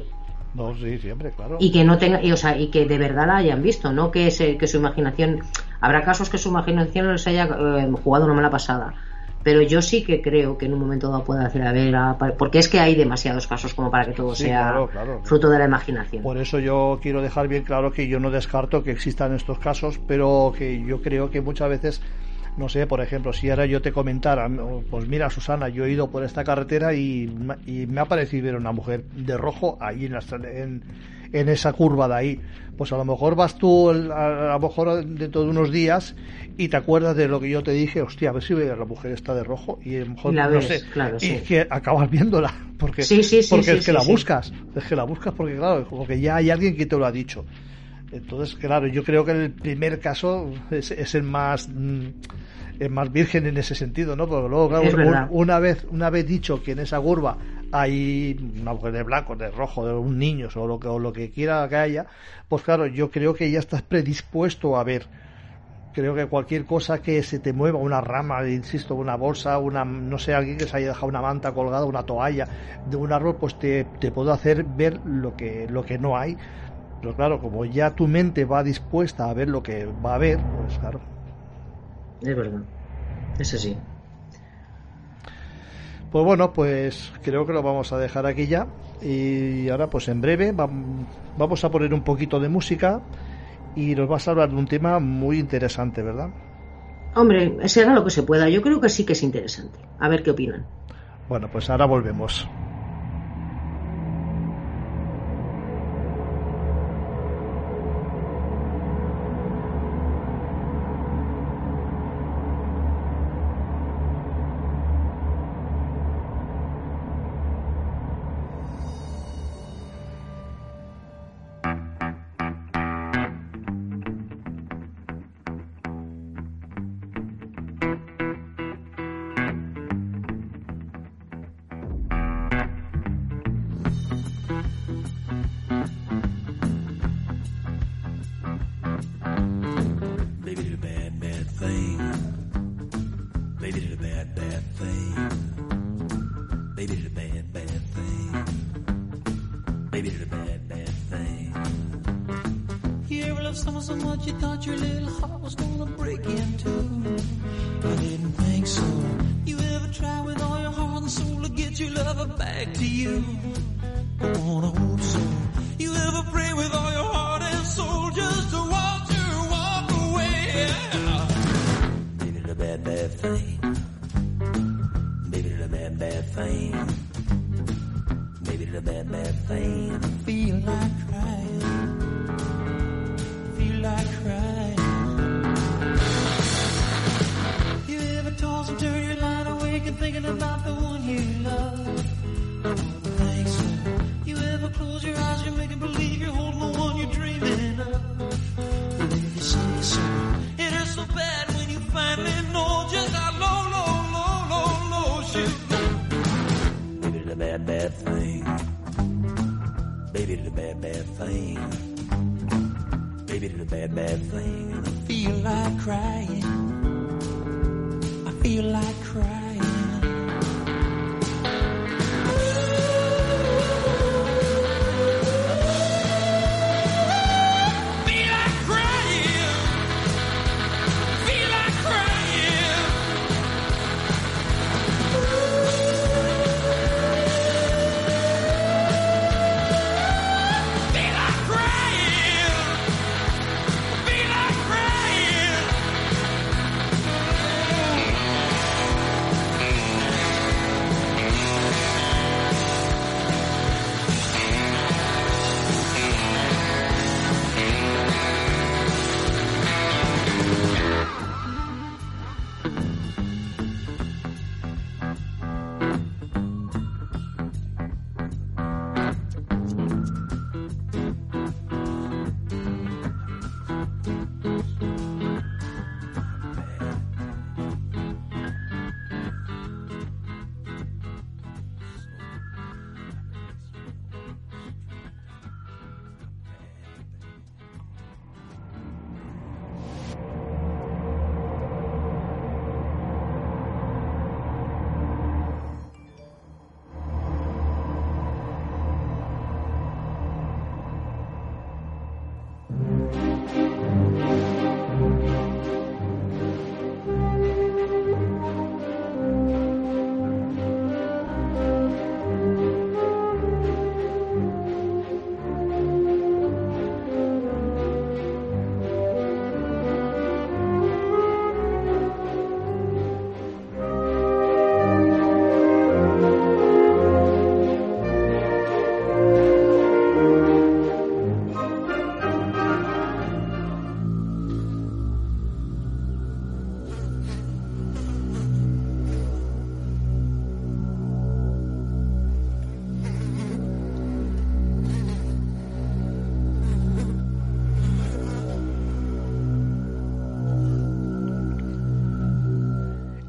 No, 0.54 0.74
sí, 0.74 0.98
siempre, 0.98 1.30
claro. 1.32 1.56
y 1.60 1.70
que 1.72 1.84
no 1.84 1.98
tenga 1.98 2.22
y, 2.22 2.32
o 2.32 2.36
sea, 2.36 2.58
y 2.58 2.68
que 2.70 2.86
de 2.86 2.98
verdad 2.98 3.26
la 3.26 3.36
hayan 3.36 3.62
visto 3.62 3.92
no 3.92 4.10
que 4.10 4.30
se- 4.30 4.56
que 4.56 4.66
su 4.66 4.78
imaginación 4.78 5.40
habrá 5.80 6.02
casos 6.02 6.30
que 6.30 6.38
su 6.38 6.48
imaginación 6.48 7.12
les 7.12 7.26
haya 7.26 7.44
eh, 7.44 7.88
jugado 8.02 8.24
una 8.24 8.34
mala 8.34 8.50
pasada 8.50 8.94
pero 9.42 9.62
yo 9.62 9.82
sí 9.82 10.04
que 10.04 10.20
creo 10.20 10.58
que 10.58 10.66
en 10.66 10.74
un 10.74 10.80
momento 10.80 11.10
dado 11.10 11.24
puede 11.24 11.44
hacer 11.44 11.62
a 11.62 11.72
ver 11.72 11.94
a- 11.94 12.16
porque 12.38 12.58
es 12.58 12.68
que 12.68 12.80
hay 12.80 12.94
demasiados 12.94 13.46
casos 13.46 13.74
como 13.74 13.90
para 13.90 14.06
que 14.06 14.12
todo 14.12 14.34
Sí, 14.34 14.44
sea 14.44 14.70
claro, 14.72 14.88
claro. 14.88 15.20
fruto 15.24 15.48
de 15.50 15.58
la 15.58 15.66
imaginación 15.66 16.22
Por 16.22 16.38
eso 16.38 16.58
yo 16.58 16.98
quiero 17.02 17.22
dejar 17.22 17.46
bien 17.48 17.62
claro 17.62 17.92
que 17.92 18.08
yo 18.08 18.18
no 18.20 18.30
descarto 18.30 18.82
que 18.82 18.90
existan 18.90 19.34
estos 19.34 19.58
casos, 19.58 20.00
pero 20.06 20.52
que 20.56 20.82
yo 20.82 21.00
creo 21.02 21.30
que 21.30 21.40
muchas 21.40 21.68
veces, 21.68 22.00
no 22.58 22.68
sé, 22.68 22.86
por 22.86 23.00
ejemplo, 23.00 23.32
si 23.32 23.48
ahora 23.50 23.66
yo 23.66 23.80
te 23.80 23.92
comentara, 23.92 24.48
pues 24.90 25.06
mira, 25.08 25.30
Susana, 25.30 25.68
yo 25.68 25.84
he 25.84 25.92
ido 25.92 26.10
por 26.10 26.24
esta 26.24 26.44
carretera 26.44 26.92
y, 26.94 27.32
y 27.66 27.86
me 27.86 28.00
ha 28.00 28.04
parecido 28.04 28.44
ver 28.46 28.56
una 28.56 28.72
mujer 28.72 29.04
de 29.14 29.36
rojo 29.36 29.78
ahí 29.80 30.06
en, 30.06 30.12
la 30.12 30.20
en, 30.52 30.82
en 31.32 31.48
esa 31.48 31.72
curva 31.72 32.08
de 32.08 32.14
ahí. 32.14 32.40
Pues 32.76 32.92
a 32.92 32.96
lo 32.96 33.04
mejor 33.04 33.34
vas 33.34 33.58
tú, 33.58 33.90
a, 33.90 34.50
a 34.50 34.52
lo 34.52 34.60
mejor 34.60 35.04
dentro 35.04 35.42
de 35.42 35.48
unos 35.50 35.72
días 35.72 36.14
y 36.56 36.68
te 36.68 36.76
acuerdas 36.76 37.16
de 37.16 37.26
lo 37.28 37.40
que 37.40 37.50
yo 37.50 37.62
te 37.62 37.72
dije, 37.72 38.02
hostia, 38.02 38.30
a 38.30 38.32
ver 38.32 38.42
si 38.42 38.54
la 38.54 38.76
mujer 38.84 39.12
está 39.12 39.34
de 39.34 39.42
rojo 39.44 39.78
y 39.84 39.96
a 39.96 40.00
lo 40.00 40.10
mejor 40.10 40.34
la 40.34 40.46
no 40.46 40.54
ves, 40.54 40.66
sé, 40.66 40.82
claro, 40.92 41.16
y 41.16 41.20
sí. 41.20 41.32
es 41.34 41.42
que 41.42 41.66
acabas 41.68 42.08
viéndola 42.10 42.52
porque 42.78 43.02
Sí, 43.02 43.22
sí, 43.22 43.40
porque 43.50 43.72
es 43.72 43.86
que 43.86 43.92
la 43.92 44.02
buscas 44.02 44.52
es 44.76 44.84
que 44.84 44.94
la 44.94 45.02
buscas 45.04 45.34
porque 45.34 45.56
claro 45.56 45.86
porque 45.88 46.20
ya 46.20 46.36
hay 46.36 46.50
alguien 46.50 46.76
que 46.76 46.86
te 46.86 46.96
lo 46.96 47.04
ha 47.04 47.10
dicho 47.12 47.44
entonces 48.12 48.54
claro 48.56 48.86
yo 48.86 49.04
creo 49.04 49.24
que 49.24 49.32
el 49.32 49.50
primer 49.52 50.00
caso 50.00 50.52
es, 50.70 50.90
es 50.90 51.14
el 51.14 51.22
más 51.22 51.68
mm, 51.68 52.06
el 52.78 52.90
más 52.90 53.12
virgen 53.12 53.46
en 53.46 53.56
ese 53.56 53.74
sentido 53.74 54.16
no 54.16 54.26
porque 54.28 54.48
luego 54.48 54.68
claro, 54.68 54.84
Es 54.84 54.94
una 55.30 55.58
vez 55.58 55.84
una 55.90 56.10
vez 56.10 56.26
dicho 56.26 56.62
que 56.62 56.72
en 56.72 56.80
esa 56.80 57.00
curva 57.00 57.38
hay 57.70 58.36
una 58.60 58.72
mujer 58.72 58.92
de 58.92 59.02
blanco 59.02 59.36
de 59.36 59.50
rojo 59.50 59.86
de 59.86 59.92
un 59.94 60.18
niño 60.18 60.48
o 60.54 60.66
lo 60.66 60.78
que 60.78 60.88
o 60.88 60.98
lo 60.98 61.12
que 61.12 61.30
quiera 61.30 61.68
que 61.68 61.76
haya 61.76 62.06
pues 62.48 62.62
claro 62.62 62.86
yo 62.86 63.10
creo 63.10 63.34
que 63.34 63.50
ya 63.50 63.58
estás 63.58 63.82
predispuesto 63.82 64.76
a 64.76 64.84
ver. 64.84 65.06
Creo 65.92 66.14
que 66.14 66.26
cualquier 66.26 66.64
cosa 66.64 67.00
que 67.02 67.22
se 67.22 67.40
te 67.40 67.52
mueva, 67.52 67.78
una 67.78 68.00
rama, 68.00 68.46
insisto, 68.46 68.94
una 68.94 69.16
bolsa, 69.16 69.58
una, 69.58 69.84
no 69.84 70.18
sé, 70.18 70.34
alguien 70.34 70.58
que 70.58 70.66
se 70.66 70.76
haya 70.76 70.88
dejado 70.88 71.06
una 71.08 71.22
manta 71.22 71.52
colgada, 71.52 71.86
una 71.86 72.04
toalla 72.04 72.46
de 72.84 72.96
un 72.96 73.12
árbol, 73.12 73.36
pues 73.40 73.58
te, 73.58 73.84
te 73.84 74.12
puedo 74.12 74.32
hacer 74.32 74.64
ver 74.64 75.00
lo 75.04 75.34
que, 75.34 75.66
lo 75.68 75.82
que 75.82 75.98
no 75.98 76.16
hay. 76.16 76.36
Pero 77.00 77.14
claro, 77.16 77.40
como 77.40 77.64
ya 77.64 77.94
tu 77.96 78.06
mente 78.08 78.44
va 78.44 78.62
dispuesta 78.62 79.28
a 79.30 79.34
ver 79.34 79.48
lo 79.48 79.62
que 79.62 79.86
va 79.86 80.14
a 80.14 80.18
ver, 80.18 80.48
pues 80.50 80.78
claro. 80.78 81.00
es 82.20 82.36
verdad 82.36 82.64
eso 83.38 83.58
sí 83.58 83.82
Pues 86.10 86.24
bueno, 86.24 86.52
pues 86.52 87.12
creo 87.22 87.46
que 87.46 87.52
lo 87.52 87.62
vamos 87.62 87.92
a 87.92 87.98
dejar 87.98 88.26
aquí 88.26 88.46
ya. 88.46 88.68
Y 89.00 89.68
ahora, 89.68 89.90
pues 89.90 90.08
en 90.08 90.20
breve, 90.20 90.52
vam- 90.54 91.06
vamos 91.36 91.64
a 91.64 91.70
poner 91.70 91.94
un 91.94 92.02
poquito 92.02 92.40
de 92.40 92.48
música 92.48 93.04
y 93.74 93.94
nos 93.94 94.08
vas 94.08 94.28
a 94.28 94.32
hablar 94.32 94.50
de 94.50 94.56
un 94.56 94.68
tema 94.68 95.00
muy 95.00 95.38
interesante, 95.40 96.02
¿verdad? 96.02 96.34
hombre 97.20 97.40
será 97.74 97.92
lo 97.94 98.02
que 98.04 98.14
se 98.16 98.22
pueda 98.28 98.48
yo 98.54 98.62
creo 98.64 98.80
que 98.82 98.88
sí 98.94 99.02
que 99.06 99.12
es 99.16 99.22
interesante 99.28 99.78
a 99.98 100.08
ver 100.08 100.22
qué 100.22 100.30
opinan 100.30 100.62
Bueno, 101.28 101.48
pues 101.50 101.70
ahora 101.70 101.86
volvemos. 101.86 102.50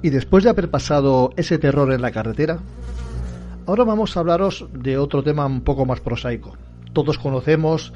Y 0.10 0.12
después 0.12 0.44
de 0.44 0.50
haber 0.50 0.72
pasado 0.72 1.30
ese 1.38 1.60
terror 1.60 1.94
en 1.94 2.02
la 2.02 2.10
carretera, 2.10 2.58
ahora 3.68 3.84
vamos 3.84 4.18
a 4.18 4.22
hablaros 4.22 4.68
de 4.74 4.98
otro 4.98 5.22
tema 5.22 5.46
un 5.46 5.62
poco 5.62 5.86
más 5.86 6.00
prosaico. 6.00 6.58
Todos 6.94 7.20
conocemos 7.20 7.94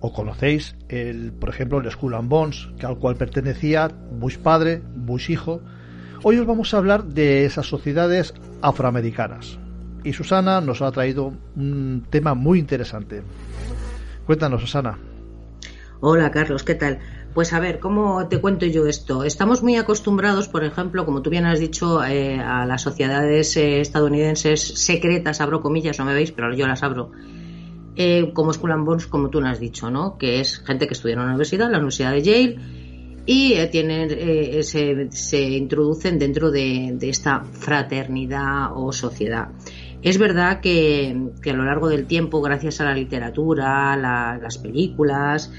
o 0.00 0.10
conocéis, 0.10 0.74
el, 0.88 1.32
por 1.32 1.50
ejemplo, 1.50 1.78
el 1.78 1.90
Skull 1.90 2.14
and 2.14 2.30
Bones, 2.30 2.70
que 2.78 2.86
al 2.86 2.96
cual 2.98 3.16
pertenecía 3.16 3.88
Bush 3.88 4.38
padre, 4.38 4.80
Bush 4.96 5.30
hijo. 5.30 5.60
Hoy 6.22 6.38
os 6.38 6.46
vamos 6.46 6.72
a 6.72 6.78
hablar 6.78 7.04
de 7.04 7.44
esas 7.44 7.66
sociedades 7.66 8.32
afroamericanas. 8.62 9.58
Y 10.02 10.14
Susana 10.14 10.62
nos 10.62 10.80
ha 10.80 10.90
traído 10.92 11.34
un 11.56 12.06
tema 12.08 12.32
muy 12.32 12.58
interesante. 12.58 13.22
Cuéntanos, 14.24 14.62
Susana. 14.62 14.96
Hola, 16.00 16.30
Carlos, 16.30 16.62
¿qué 16.62 16.74
tal? 16.74 17.00
Pues 17.34 17.52
a 17.52 17.58
ver, 17.58 17.80
¿cómo 17.80 18.28
te 18.28 18.40
cuento 18.40 18.64
yo 18.64 18.86
esto? 18.86 19.24
Estamos 19.24 19.60
muy 19.60 19.74
acostumbrados, 19.74 20.46
por 20.46 20.62
ejemplo, 20.62 21.04
como 21.04 21.20
tú 21.20 21.30
bien 21.30 21.46
has 21.46 21.58
dicho, 21.58 22.04
eh, 22.04 22.38
a 22.38 22.64
las 22.64 22.82
sociedades 22.82 23.56
eh, 23.56 23.80
estadounidenses 23.80 24.60
secretas, 24.62 25.40
abro 25.40 25.60
comillas, 25.60 25.98
no 25.98 26.04
me 26.04 26.14
veis, 26.14 26.30
pero 26.30 26.54
yo 26.54 26.68
las 26.68 26.84
abro, 26.84 27.10
eh, 27.96 28.30
como 28.32 28.52
School 28.52 28.70
and 28.70 28.86
Bones, 28.86 29.08
como 29.08 29.30
tú 29.30 29.40
nos 29.40 29.50
has 29.50 29.58
dicho, 29.58 29.90
¿no? 29.90 30.16
Que 30.16 30.38
es 30.38 30.60
gente 30.60 30.86
que 30.86 30.94
estudia 30.94 31.14
en 31.14 31.18
la 31.18 31.26
universidad, 31.26 31.68
la 31.72 31.78
Universidad 31.78 32.12
de 32.12 32.22
Yale, 32.22 32.56
y 33.26 33.66
tienen, 33.72 34.10
se, 34.62 35.10
se, 35.10 35.40
introducen 35.40 36.20
dentro 36.20 36.52
de, 36.52 36.92
de, 36.94 37.08
esta 37.08 37.42
fraternidad 37.42 38.76
o 38.76 38.92
sociedad. 38.92 39.48
Es 40.02 40.18
verdad 40.18 40.60
que, 40.60 41.30
que, 41.42 41.50
a 41.50 41.54
lo 41.54 41.64
largo 41.64 41.88
del 41.88 42.06
tiempo, 42.06 42.40
gracias 42.42 42.80
a 42.80 42.84
la 42.84 42.94
literatura, 42.94 43.96
la, 43.96 44.38
las 44.40 44.58
películas, 44.58 45.50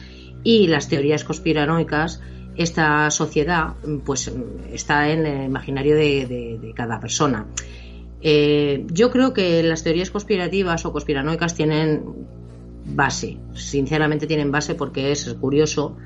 y 0.45 0.67
las 0.67 0.87
teorías 0.87 1.23
conspiranoicas, 1.25 2.21
esta 2.55 3.09
sociedad 3.11 3.73
pues 4.05 4.31
está 4.71 5.09
en 5.09 5.25
el 5.25 5.45
imaginario 5.45 5.95
de, 5.95 6.71
cada 6.75 6.99
persona. 6.99 7.47
Eh, 8.21 8.85
yo 8.91 9.11
creo 9.11 9.33
que 9.33 9.61
las 9.63 9.83
teorías 9.83 10.11
conspirativas 10.11 10.85
o 10.85 10.93
conspiranoicas 10.93 11.55
tienen 11.55 12.03
base, 12.85 13.39
sinceramente 13.55 14.27
tienen 14.27 14.51
base 14.51 14.75
porque 14.75 15.11
es 15.11 15.33
curioso 15.33 15.97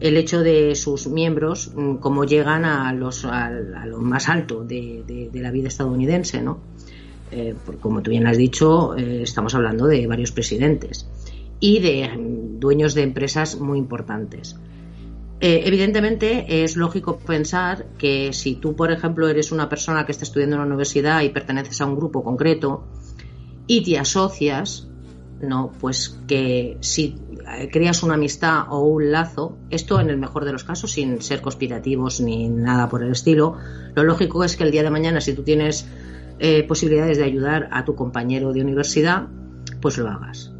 el 0.00 0.16
hecho 0.16 0.42
de 0.42 0.74
sus 0.74 1.06
miembros, 1.08 1.70
mm, 1.74 1.96
cómo 1.96 2.24
llegan 2.24 2.64
a, 2.64 2.92
los, 2.94 3.26
a, 3.26 3.46
a 3.46 3.86
lo 3.86 3.98
más 3.98 4.30
alto 4.30 4.64
de, 4.64 5.30
la 5.34 5.50
vida 5.50 5.68
estadounidense, 5.68 6.40
¿no? 6.40 6.60
Eh, 7.30 7.54
como 7.80 8.02
tú 8.02 8.10
bien 8.10 8.26
has 8.26 8.38
dicho, 8.38 8.96
eh, 8.96 9.22
estamos 9.22 9.54
hablando 9.54 9.86
de 9.86 10.06
varios 10.06 10.32
presidentes 10.32 11.06
y 11.60 11.80
de 11.80 12.10
dueños 12.58 12.94
de 12.94 13.02
empresas 13.02 13.58
muy 13.58 13.78
importantes. 13.78 14.56
Eh, 15.38 15.62
evidentemente 15.66 16.64
es 16.64 16.76
lógico 16.76 17.18
pensar 17.18 17.86
que 17.98 18.32
si 18.32 18.54
tú, 18.54 18.74
por 18.74 18.90
ejemplo, 18.90 19.28
eres 19.28 19.52
una 19.52 19.68
persona 19.68 20.06
que 20.06 20.12
está 20.12 20.24
estudiando 20.24 20.56
en 20.56 20.62
una 20.62 20.68
universidad 20.68 21.20
y 21.22 21.28
perteneces 21.28 21.80
a 21.80 21.86
un 21.86 21.96
grupo 21.96 22.24
concreto 22.24 22.84
y 23.66 23.82
te 23.82 23.98
asocias, 23.98 24.88
no, 25.40 25.72
pues 25.78 26.18
que 26.26 26.78
si 26.80 27.16
creas 27.70 28.02
una 28.02 28.14
amistad 28.14 28.64
o 28.70 28.80
un 28.80 29.12
lazo, 29.12 29.58
esto 29.68 30.00
en 30.00 30.08
el 30.08 30.16
mejor 30.16 30.46
de 30.46 30.52
los 30.52 30.64
casos, 30.64 30.92
sin 30.92 31.20
ser 31.20 31.42
conspirativos 31.42 32.20
ni 32.20 32.48
nada 32.48 32.88
por 32.88 33.02
el 33.02 33.12
estilo, 33.12 33.56
lo 33.94 34.04
lógico 34.04 34.42
es 34.42 34.56
que 34.56 34.64
el 34.64 34.70
día 34.70 34.82
de 34.82 34.90
mañana, 34.90 35.20
si 35.20 35.34
tú 35.34 35.42
tienes 35.42 35.86
eh, 36.38 36.62
posibilidades 36.62 37.18
de 37.18 37.24
ayudar 37.24 37.68
a 37.72 37.84
tu 37.84 37.94
compañero 37.94 38.54
de 38.54 38.62
universidad, 38.62 39.28
pues 39.82 39.98
lo 39.98 40.08
hagas 40.08 40.55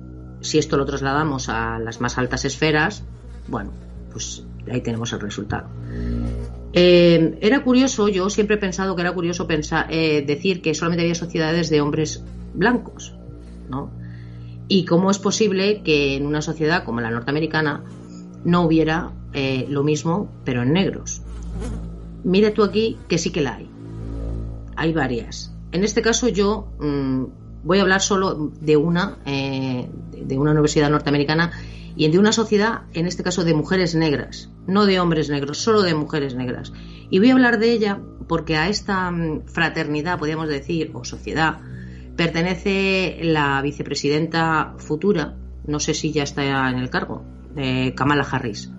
si 0.49 0.59
esto 0.59 0.77
lo 0.77 0.87
trasladamos 0.87 1.49
a 1.49 1.79
las 1.79 2.01
más 2.01 2.19
altas 2.19 2.45
esferas, 2.45 3.05
bueno, 3.49 3.73
pues 4.13 4.45
ahí 4.71 4.81
tenemos 4.81 5.13
el 5.13 5.21
resultado. 5.21 5.69
Eh, 6.73 7.39
era 7.41 7.63
curioso, 7.63 8.09
yo 8.09 8.29
siempre 8.31 8.57
he 8.57 8.59
pensado 8.59 8.97
que 8.97 9.03
era 9.03 9.13
curioso 9.13 9.47
pensar, 9.47 9.87
eh, 9.91 10.25
decir 10.27 10.63
que 10.63 10.75
solamente 10.75 11.03
había 11.03 11.15
sociedades 11.15 11.71
de 11.71 11.81
hombres 11.81 12.23
blancos, 12.55 13.15
¿no? 13.69 13.91
Y 14.69 14.85
cómo 14.85 15.11
es 15.11 15.19
posible 15.19 15.83
que 15.83 16.17
en 16.17 16.27
una 16.27 16.43
sociedad 16.43 16.85
como 16.85 17.01
la 17.01 17.11
norteamericana 17.11 17.85
no 18.45 18.63
hubiera 18.63 19.13
eh, 19.33 19.67
lo 19.69 19.85
mismo, 19.85 20.29
pero 20.45 20.63
en 20.63 20.73
negros. 20.73 21.23
Mira 22.25 22.53
tú 22.53 22.65
aquí 22.65 22.99
que 23.09 23.19
sí 23.19 23.31
que 23.31 23.41
la 23.41 23.55
hay. 23.57 23.71
Hay 24.77 24.93
varias. 24.93 25.55
En 25.73 25.85
este 25.85 26.03
caso 26.03 26.29
yo 26.29 26.69
mmm, 26.81 27.25
voy 27.67 27.79
a 27.79 27.83
hablar 27.83 28.01
solo 28.01 28.53
de 28.61 28.77
una, 28.77 29.19
eh, 29.27 29.89
de 30.13 30.39
una 30.39 30.53
universidad 30.53 30.89
norteamericana 30.89 31.51
y 31.97 32.09
de 32.09 32.19
una 32.19 32.33
sociedad, 32.33 32.83
en 32.93 33.07
este 33.07 33.23
caso 33.23 33.43
de 33.43 33.55
mujeres 33.55 33.95
negras, 33.95 34.51
no 34.67 34.87
de 34.87 35.01
hombres 35.01 35.29
negros, 35.29 35.59
solo 35.59 35.83
de 35.83 35.95
mujeres 35.95 36.35
negras. 36.35 36.73
Y 37.11 37.19
voy 37.19 37.31
a 37.31 37.33
hablar 37.33 37.59
de 37.59 37.73
ella 37.73 38.01
porque 38.29 38.57
a 38.57 38.69
esta 38.69 39.11
mm, 39.11 39.47
fraternidad, 39.47 40.19
podríamos 40.19 40.49
decir, 40.49 40.93
o 40.95 41.05
sociedad, 41.05 41.59
pertenece 42.17 43.19
la 43.23 43.61
vicepresidenta 43.63 44.75
futura, 44.79 45.35
no 45.67 45.81
sé 45.81 45.93
si 45.95 46.13
ya 46.13 46.23
está 46.23 46.71
en 46.71 46.79
el 46.79 46.89
cargo, 46.89 47.25
de 47.55 47.95
Kamala 47.97 48.27
Harris, 48.31 48.71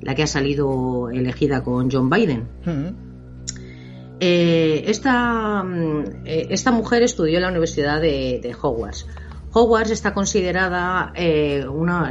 la 0.00 0.14
que 0.14 0.22
ha 0.22 0.26
salido 0.26 1.10
elegida 1.10 1.62
con 1.62 1.90
John 1.90 2.08
Biden. 2.08 2.48
-huh. 2.64 3.11
Eh, 4.24 4.84
esta, 4.88 5.64
eh, 6.24 6.46
esta, 6.50 6.70
mujer 6.70 7.02
estudió 7.02 7.38
en 7.38 7.42
la 7.42 7.48
Universidad 7.48 8.00
de, 8.00 8.38
de 8.40 8.54
Hogwarts. 8.54 9.08
Hogwarts 9.52 9.90
está 9.90 10.14
considerada 10.14 11.12
eh, 11.16 11.66
una, 11.66 12.08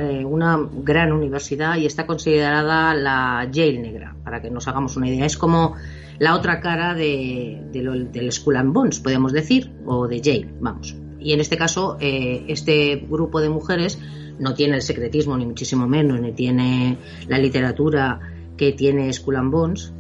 gran 0.83 1.13
universidad 1.13 1.77
y 1.77 1.85
está 1.85 2.05
considerada 2.05 2.93
la 2.95 3.47
Yale 3.49 3.79
negra, 3.79 4.13
para 4.25 4.41
que 4.41 4.51
nos 4.51 4.67
hagamos 4.67 4.97
una 4.97 5.07
idea. 5.07 5.25
Es 5.25 5.37
como 5.37 5.77
la 6.19 6.35
otra 6.35 6.59
cara 6.59 6.95
de, 6.95 7.61
de 7.71 8.09
del 8.11 8.31
School 8.33 8.57
and 8.57 8.73
Bones, 8.73 8.99
podemos 8.99 9.31
decir, 9.31 9.71
o 9.85 10.05
de 10.05 10.19
Yale, 10.19 10.53
vamos. 10.59 10.93
Y 11.17 11.31
en 11.31 11.39
este 11.39 11.55
caso, 11.55 11.95
este 12.01 13.05
grupo 13.07 13.39
de 13.39 13.47
mujeres 13.47 13.97
no 14.37 14.53
tiene 14.53 14.75
el 14.75 14.81
secretismo, 14.81 15.37
ni 15.37 15.45
muchísimo 15.45 15.87
menos, 15.87 16.19
ni 16.19 16.33
tiene 16.33 16.97
la 17.29 17.37
literatura 17.37 18.19
que 18.57 18.73
tiene 18.73 19.13
School 19.13 19.37
and 19.37 19.51
Bones, 19.51 19.93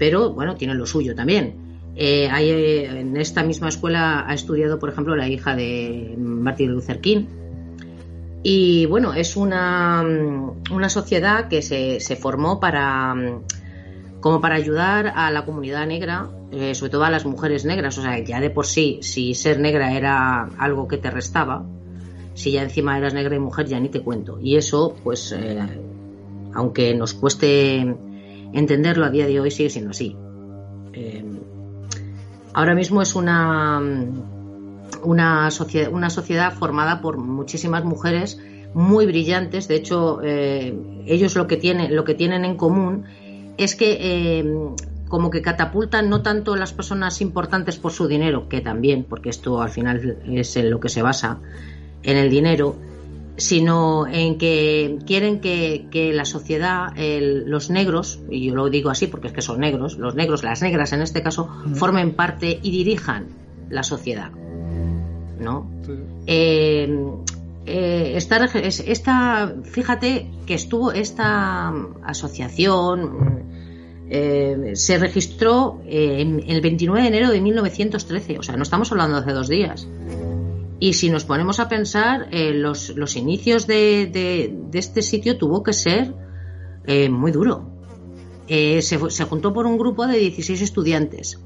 pero 0.00 0.32
bueno, 0.32 0.56
tiene 0.56 0.74
lo 0.74 0.86
suyo 0.86 1.14
también. 1.14 1.56
Eh, 1.94 2.26
hay, 2.30 2.50
en 2.50 3.18
esta 3.18 3.44
misma 3.44 3.68
escuela 3.68 4.24
ha 4.26 4.32
estudiado, 4.32 4.78
por 4.78 4.88
ejemplo, 4.88 5.14
la 5.14 5.28
hija 5.28 5.54
de 5.54 6.14
Martin 6.18 6.72
Luther 6.72 7.02
King. 7.02 7.26
Y 8.42 8.86
bueno, 8.86 9.12
es 9.12 9.36
una, 9.36 10.02
una 10.70 10.88
sociedad 10.88 11.48
que 11.48 11.60
se, 11.60 12.00
se, 12.00 12.16
formó 12.16 12.58
para 12.58 13.14
como 14.20 14.40
para 14.40 14.54
ayudar 14.54 15.12
a 15.14 15.30
la 15.30 15.44
comunidad 15.44 15.86
negra, 15.86 16.30
eh, 16.50 16.74
sobre 16.74 16.92
todo 16.92 17.04
a 17.04 17.10
las 17.10 17.26
mujeres 17.26 17.66
negras. 17.66 17.98
O 17.98 18.02
sea, 18.02 18.18
ya 18.24 18.40
de 18.40 18.48
por 18.48 18.64
sí, 18.64 19.00
si 19.02 19.34
ser 19.34 19.60
negra 19.60 19.92
era 19.92 20.48
algo 20.56 20.88
que 20.88 20.96
te 20.96 21.10
restaba, 21.10 21.66
si 22.32 22.52
ya 22.52 22.62
encima 22.62 22.96
eras 22.96 23.12
negra 23.12 23.36
y 23.36 23.38
mujer, 23.38 23.66
ya 23.66 23.78
ni 23.78 23.90
te 23.90 24.00
cuento. 24.00 24.38
Y 24.40 24.56
eso, 24.56 24.96
pues, 25.04 25.32
eh, 25.32 25.60
aunque 26.54 26.94
nos 26.94 27.12
cueste 27.12 27.98
entenderlo 28.52 29.04
a 29.04 29.10
día 29.10 29.26
de 29.26 29.40
hoy 29.40 29.50
sigue 29.50 29.70
siendo 29.70 29.90
así. 29.90 30.16
Eh, 30.92 31.24
ahora 32.52 32.74
mismo 32.74 33.02
es 33.02 33.14
una, 33.14 33.80
una, 35.02 35.50
sociedad, 35.50 35.92
una 35.92 36.10
sociedad 36.10 36.52
formada 36.52 37.00
por 37.00 37.18
muchísimas 37.18 37.84
mujeres 37.84 38.40
muy 38.74 39.06
brillantes. 39.06 39.68
De 39.68 39.76
hecho, 39.76 40.20
eh, 40.22 40.74
ellos 41.06 41.34
lo 41.36 41.46
que, 41.46 41.56
tienen, 41.56 41.94
lo 41.94 42.04
que 42.04 42.14
tienen 42.14 42.44
en 42.44 42.56
común 42.56 43.04
es 43.56 43.76
que 43.76 43.98
eh, 44.00 44.44
como 45.08 45.30
que 45.30 45.42
catapultan 45.42 46.08
no 46.08 46.22
tanto 46.22 46.56
las 46.56 46.72
personas 46.72 47.20
importantes 47.20 47.76
por 47.76 47.92
su 47.92 48.06
dinero, 48.06 48.48
que 48.48 48.60
también, 48.60 49.04
porque 49.04 49.28
esto 49.28 49.60
al 49.60 49.70
final 49.70 50.18
es 50.26 50.56
en 50.56 50.70
lo 50.70 50.80
que 50.80 50.88
se 50.88 51.02
basa, 51.02 51.40
en 52.02 52.16
el 52.16 52.30
dinero, 52.30 52.76
sino 53.40 54.06
en 54.06 54.38
que 54.38 54.98
quieren 55.06 55.40
que, 55.40 55.86
que 55.90 56.12
la 56.12 56.24
sociedad, 56.24 56.92
el, 56.96 57.48
los 57.48 57.70
negros, 57.70 58.20
y 58.30 58.46
yo 58.46 58.54
lo 58.54 58.70
digo 58.70 58.90
así 58.90 59.06
porque 59.06 59.28
es 59.28 59.32
que 59.32 59.42
son 59.42 59.60
negros, 59.60 59.98
los 59.98 60.14
negros, 60.14 60.44
las 60.44 60.62
negras 60.62 60.92
en 60.92 61.02
este 61.02 61.22
caso, 61.22 61.48
formen 61.74 62.12
parte 62.12 62.60
y 62.62 62.70
dirijan 62.70 63.28
la 63.68 63.82
sociedad. 63.82 64.30
¿No? 65.40 65.70
Sí. 65.86 65.92
Eh, 66.26 66.98
eh, 67.66 68.12
esta, 68.16 68.44
esta, 68.44 69.54
fíjate 69.64 70.30
que 70.46 70.54
estuvo 70.54 70.92
esta 70.92 71.72
asociación, 72.04 73.44
eh, 74.10 74.72
se 74.74 74.98
registró 74.98 75.80
en 75.86 76.42
el 76.46 76.60
29 76.60 77.02
de 77.02 77.08
enero 77.08 77.30
de 77.30 77.40
1913, 77.40 78.38
o 78.38 78.42
sea, 78.42 78.56
no 78.56 78.64
estamos 78.64 78.90
hablando 78.92 79.16
de 79.16 79.22
hace 79.22 79.32
dos 79.32 79.48
días. 79.48 79.86
Y 80.80 80.94
si 80.94 81.10
nos 81.10 81.24
ponemos 81.24 81.60
a 81.60 81.68
pensar, 81.68 82.28
eh, 82.32 82.54
los, 82.54 82.96
los, 82.96 83.14
inicios 83.14 83.66
de, 83.66 84.06
de, 84.06 84.52
de, 84.70 84.78
este 84.78 85.02
sitio 85.02 85.36
tuvo 85.36 85.62
que 85.62 85.74
ser 85.74 86.14
eh, 86.86 87.10
muy 87.10 87.30
duro. 87.32 87.70
Eh, 88.48 88.80
se, 88.80 89.10
se, 89.10 89.24
juntó 89.24 89.52
por 89.52 89.66
un 89.66 89.76
grupo 89.76 90.06
de 90.06 90.18
16 90.18 90.62
estudiantes, 90.62 91.38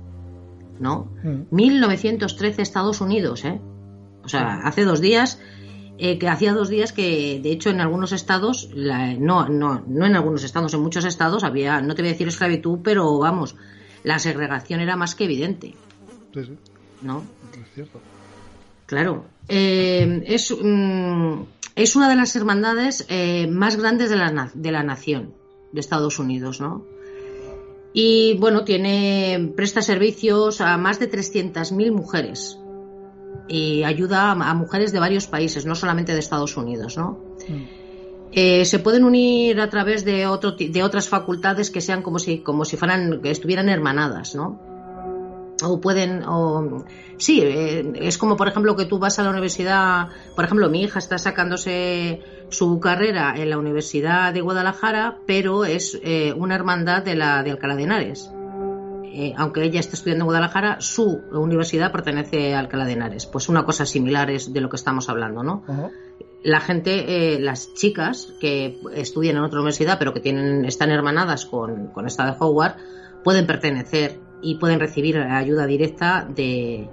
¿no? 0.79 1.13
Mm. 1.25 1.55
1913 1.55 2.63
Estados 2.63 3.01
Unidos, 3.01 3.45
¿eh? 3.45 3.61
O 4.25 4.29
sea, 4.29 4.61
hace 4.65 4.85
dos 4.85 5.01
días, 5.01 5.41
eh, 5.99 6.19
que 6.19 6.29
hacía 6.29 6.55
dos 6.55 6.69
días 6.69 6.93
que, 6.93 7.41
de 7.43 7.51
hecho, 7.53 7.71
en 7.71 7.81
algunos 7.81 8.13
estados, 8.13 8.71
la, 8.73 9.15
no, 9.15 9.49
no, 9.49 9.83
no 9.87 10.07
en 10.07 10.17
algunos 10.17 10.45
estados, 10.45 10.73
en 10.75 10.81
muchos 10.81 11.05
estados 11.05 11.45
había, 11.45 11.81
no 11.83 11.95
te 11.95 12.03
voy 12.03 12.09
a 12.09 12.13
decir 12.13 12.29
esclavitud, 12.29 12.79
pero 12.83 13.19
vamos, 13.19 13.55
la 14.03 14.19
segregación 14.19 14.81
era 14.81 14.97
más 14.97 15.15
que 15.15 15.25
evidente, 15.25 15.75
Sí, 16.33 16.45
sí, 16.45 16.59
¿no? 17.03 17.23
es 17.53 17.75
cierto. 17.75 18.01
Claro. 18.87 19.25
Eh, 19.49 20.23
es, 20.27 20.51
mm, 20.51 21.43
es 21.77 21.97
una 21.97 22.09
de 22.09 22.17
las 22.17 22.35
hermandades 22.37 23.07
eh, 23.09 23.47
más 23.47 23.77
grandes 23.77 24.11
de 24.11 24.17
la, 24.17 24.51
de 24.55 24.73
la 24.73 24.83
nación, 24.83 25.35
de 25.73 25.81
Estados 25.81 26.19
Unidos, 26.19 26.61
¿no? 26.61 26.85
Y 27.93 28.37
bueno, 28.39 28.65
tiene, 28.65 29.53
presta 29.57 29.81
servicios 29.81 30.61
a 30.61 30.77
más 30.77 30.99
de 30.99 31.11
300.000 31.11 31.93
mujeres 31.93 32.59
y 33.47 33.85
ayuda 33.85 34.33
a, 34.33 34.33
a 34.33 34.55
mujeres 34.55 34.93
de 34.93 34.99
varios 34.99 35.27
países, 35.27 35.65
no 35.65 35.75
solamente 35.75 36.13
de 36.13 36.19
Estados 36.19 36.57
Unidos, 36.57 36.97
¿no? 36.97 37.21
Eh, 38.37 38.65
se 38.65 38.81
pueden 38.81 39.05
unir 39.05 39.61
a 39.61 39.71
través 39.71 40.05
de, 40.05 40.27
otro, 40.27 40.53
de 40.53 40.83
otras 40.83 41.09
facultades 41.09 41.71
que 41.71 41.81
sean 41.81 42.03
como 42.03 42.19
si, 42.19 42.39
como 42.39 42.65
si 42.65 42.77
fueran, 42.77 43.21
que 43.23 43.31
estuvieran 43.31 43.69
hermanadas, 43.69 44.35
¿no? 44.35 44.74
O 45.63 45.81
pueden 45.81 46.23
o 46.27 46.85
sí 47.17 47.41
eh, 47.43 47.93
es 47.97 48.19
como 48.19 48.37
por 48.37 48.49
ejemplo 48.49 48.77
que 48.77 48.87
tú 48.87 48.99
vas 48.99 49.19
a 49.19 49.23
la 49.23 49.31
universidad 49.31 50.09
por 50.35 50.45
ejemplo 50.45 50.69
mi 50.69 50.83
hija 50.83 50.99
está 50.99 51.19
sacándose 51.19 52.21
su 52.49 52.81
carrera 52.81 53.35
en 53.37 53.51
la 53.51 53.59
universidad 53.59 54.33
de 54.33 54.41
Guadalajara 54.41 55.19
pero 55.27 55.65
es 55.65 55.99
eh, 56.03 56.33
una 56.37 56.55
hermandad 56.55 57.03
de 57.03 57.15
la 57.15 57.43
de 57.43 57.53
Alcalá 57.53 57.77
de 57.77 57.83
Henares. 57.85 58.31
Eh, 59.17 59.33
aunque 59.37 59.63
ella 59.63 59.79
esté 59.79 59.95
estudiando 59.95 60.25
en 60.25 60.27
Guadalajara 60.27 60.81
su 60.81 61.23
universidad 61.31 61.93
pertenece 61.93 62.53
a 62.53 62.59
Alcalá 62.59 62.85
de 62.85 62.95
Henares. 62.95 63.27
Pues 63.27 63.49
una 63.49 63.65
cosa 63.65 63.87
similar 63.87 64.29
es 64.29 64.53
de 64.53 64.61
lo 64.61 64.69
que 64.69 64.75
estamos 64.75 65.09
hablando 65.09 65.45
no 65.45 65.63
la 66.43 66.61
gente, 66.61 67.39
las 67.41 67.73
chicas 67.73 68.35
que 68.39 68.79
estudian 68.93 69.39
en 69.39 69.45
otra 69.45 69.61
universidad 69.61 69.99
pero 69.99 70.13
que 70.13 70.21
tienen, 70.21 70.67
están 70.67 70.91
hermanadas 70.91 71.47
con, 71.47 71.87
con 71.87 72.07
esta 72.07 72.27
de 72.27 72.37
Howard, 72.39 72.75
pueden 73.23 73.47
pertenecer 73.47 74.21
y 74.43 74.57
pueden 74.57 74.81
recibir 74.81 75.19
ayuda 75.19 75.67
directa 75.67 76.27
de, 76.29 76.89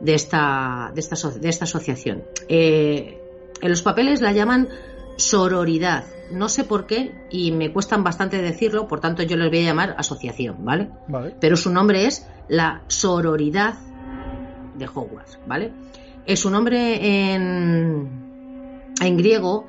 de, 0.00 0.14
esta, 0.14 0.90
de, 0.94 1.00
esta, 1.00 1.30
de 1.30 1.48
esta 1.48 1.64
asociación. 1.64 2.24
Eh, 2.48 3.20
en 3.60 3.68
los 3.68 3.82
papeles 3.82 4.20
la 4.20 4.32
llaman 4.32 4.68
sororidad. 5.16 6.04
No 6.32 6.48
sé 6.48 6.64
por 6.64 6.86
qué 6.86 7.12
y 7.30 7.52
me 7.52 7.72
cuestan 7.72 8.04
bastante 8.04 8.40
decirlo, 8.40 8.88
por 8.88 9.00
tanto 9.00 9.22
yo 9.22 9.36
les 9.36 9.50
voy 9.50 9.60
a 9.60 9.64
llamar 9.64 9.94
asociación, 9.98 10.64
¿vale? 10.64 10.90
Vale. 11.08 11.34
pero 11.40 11.56
su 11.56 11.70
nombre 11.70 12.06
es 12.06 12.26
la 12.48 12.82
sororidad 12.86 13.74
de 14.76 14.86
Hogwarts, 14.86 15.38
¿vale? 15.46 15.72
Eh, 16.24 16.36
su 16.36 16.50
nombre 16.50 17.34
en, 17.34 18.92
en 19.00 19.16
griego 19.16 19.66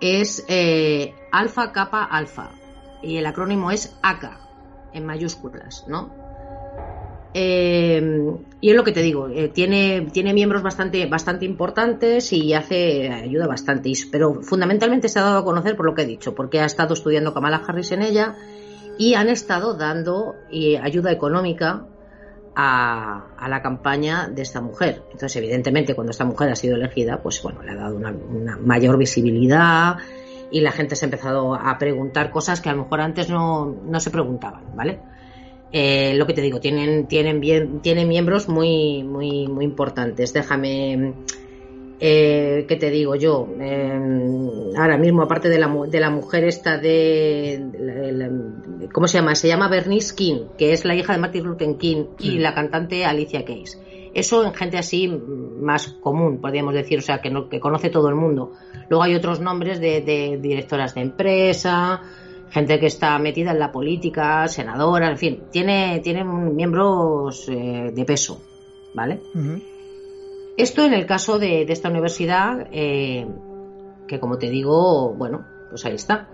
es 0.00 0.44
eh, 0.48 1.14
alfa 1.30 1.72
kappa 1.72 2.04
alfa 2.04 2.50
y 3.02 3.16
el 3.16 3.26
acrónimo 3.26 3.70
es 3.70 3.96
ACA 4.02 4.38
en 4.92 5.06
mayúsculas, 5.06 5.84
¿no? 5.88 6.21
Eh, 7.34 8.00
y 8.60 8.70
es 8.70 8.76
lo 8.76 8.84
que 8.84 8.92
te 8.92 9.00
digo, 9.00 9.28
eh, 9.28 9.48
tiene, 9.48 10.08
tiene 10.12 10.34
miembros 10.34 10.62
bastante, 10.62 11.06
bastante 11.06 11.46
importantes 11.46 12.32
y 12.32 12.52
hace 12.52 13.08
ayuda 13.08 13.46
bastante, 13.46 13.90
pero 14.10 14.42
fundamentalmente 14.42 15.08
se 15.08 15.18
ha 15.18 15.22
dado 15.22 15.38
a 15.38 15.44
conocer 15.44 15.74
por 15.74 15.86
lo 15.86 15.94
que 15.94 16.02
he 16.02 16.06
dicho, 16.06 16.34
porque 16.34 16.60
ha 16.60 16.66
estado 16.66 16.92
estudiando 16.92 17.32
Kamala 17.32 17.62
Harris 17.66 17.92
en 17.92 18.02
ella 18.02 18.36
y 18.98 19.14
han 19.14 19.30
estado 19.30 19.74
dando 19.74 20.36
eh, 20.50 20.78
ayuda 20.78 21.10
económica 21.10 21.86
a, 22.54 23.28
a 23.38 23.48
la 23.48 23.62
campaña 23.62 24.28
de 24.28 24.42
esta 24.42 24.60
mujer. 24.60 25.02
Entonces, 25.06 25.36
evidentemente, 25.36 25.94
cuando 25.94 26.10
esta 26.10 26.26
mujer 26.26 26.50
ha 26.50 26.56
sido 26.56 26.76
elegida, 26.76 27.22
pues 27.22 27.42
bueno, 27.42 27.62
le 27.62 27.72
ha 27.72 27.76
dado 27.76 27.96
una, 27.96 28.10
una 28.10 28.58
mayor 28.58 28.98
visibilidad 28.98 29.96
y 30.50 30.60
la 30.60 30.70
gente 30.70 30.96
se 30.96 31.06
ha 31.06 31.08
empezado 31.08 31.54
a 31.54 31.78
preguntar 31.78 32.30
cosas 32.30 32.60
que 32.60 32.68
a 32.68 32.72
lo 32.74 32.82
mejor 32.82 33.00
antes 33.00 33.30
no, 33.30 33.74
no 33.86 34.00
se 34.00 34.10
preguntaban, 34.10 34.76
¿vale? 34.76 35.00
Eh, 35.72 36.12
lo 36.14 36.26
que 36.26 36.34
te 36.34 36.42
digo, 36.42 36.60
tienen, 36.60 37.06
tienen, 37.06 37.40
bien, 37.40 37.80
tienen 37.80 38.06
miembros 38.06 38.48
muy, 38.48 39.02
muy, 39.02 39.48
muy 39.48 39.64
importantes. 39.64 40.34
Déjame, 40.34 41.14
eh, 41.98 42.66
¿qué 42.68 42.76
te 42.76 42.90
digo 42.90 43.14
yo? 43.14 43.48
Eh, 43.58 43.98
ahora 44.76 44.98
mismo, 44.98 45.22
aparte 45.22 45.48
de 45.48 45.58
la, 45.58 45.74
de 45.88 46.00
la 46.00 46.10
mujer 46.10 46.44
esta 46.44 46.76
de, 46.76 48.88
¿Cómo 48.92 49.08
se 49.08 49.18
llama? 49.18 49.34
Se 49.34 49.48
llama 49.48 49.68
Bernice 49.68 50.14
King, 50.14 50.44
que 50.58 50.72
es 50.72 50.84
la 50.84 50.94
hija 50.94 51.14
de 51.14 51.20
Martin 51.20 51.44
Luther 51.44 51.76
King 51.78 52.04
y 52.18 52.38
la 52.38 52.54
cantante 52.54 53.06
Alicia 53.06 53.44
Keys. 53.44 53.80
Eso 54.12 54.44
en 54.44 54.52
gente 54.52 54.76
así 54.76 55.08
mm, 55.08 55.62
más 55.62 55.94
común, 56.00 56.38
podríamos 56.38 56.74
decir, 56.74 56.98
o 56.98 57.02
sea, 57.02 57.22
que, 57.22 57.30
no, 57.30 57.48
que 57.48 57.60
conoce 57.60 57.88
todo 57.88 58.08
el 58.08 58.14
mundo. 58.14 58.52
Luego 58.90 59.04
hay 59.04 59.14
otros 59.14 59.40
nombres 59.40 59.80
de, 59.80 60.02
de 60.02 60.38
directoras 60.38 60.94
de 60.94 61.00
empresa, 61.00 62.02
gente 62.52 62.78
que 62.78 62.86
está 62.86 63.18
metida 63.18 63.52
en 63.52 63.58
la 63.58 63.72
política, 63.72 64.46
senadora, 64.46 65.08
en 65.08 65.16
fin, 65.16 65.44
tiene, 65.50 66.00
tiene 66.00 66.22
miembros 66.22 67.48
eh, 67.48 67.90
de 67.94 68.04
peso, 68.04 68.42
¿vale? 68.92 69.22
Esto 70.58 70.84
en 70.84 70.92
el 70.92 71.06
caso 71.06 71.38
de, 71.38 71.64
de 71.64 71.72
esta 71.72 71.88
universidad, 71.88 72.68
eh, 72.70 73.26
que 74.06 74.20
como 74.20 74.36
te 74.36 74.50
digo, 74.50 75.14
bueno, 75.14 75.46
pues 75.70 75.86
ahí 75.86 75.94
está. 75.94 76.28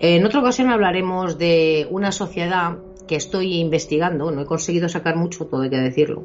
En 0.00 0.26
otra 0.26 0.40
ocasión 0.40 0.70
hablaremos 0.70 1.38
de 1.38 1.86
una 1.88 2.10
sociedad 2.10 2.78
que 3.06 3.14
estoy 3.14 3.58
investigando, 3.60 4.32
no 4.32 4.42
he 4.42 4.46
conseguido 4.46 4.88
sacar 4.88 5.14
mucho, 5.14 5.46
todo 5.46 5.62
hay 5.62 5.70
que 5.70 5.78
decirlo, 5.78 6.24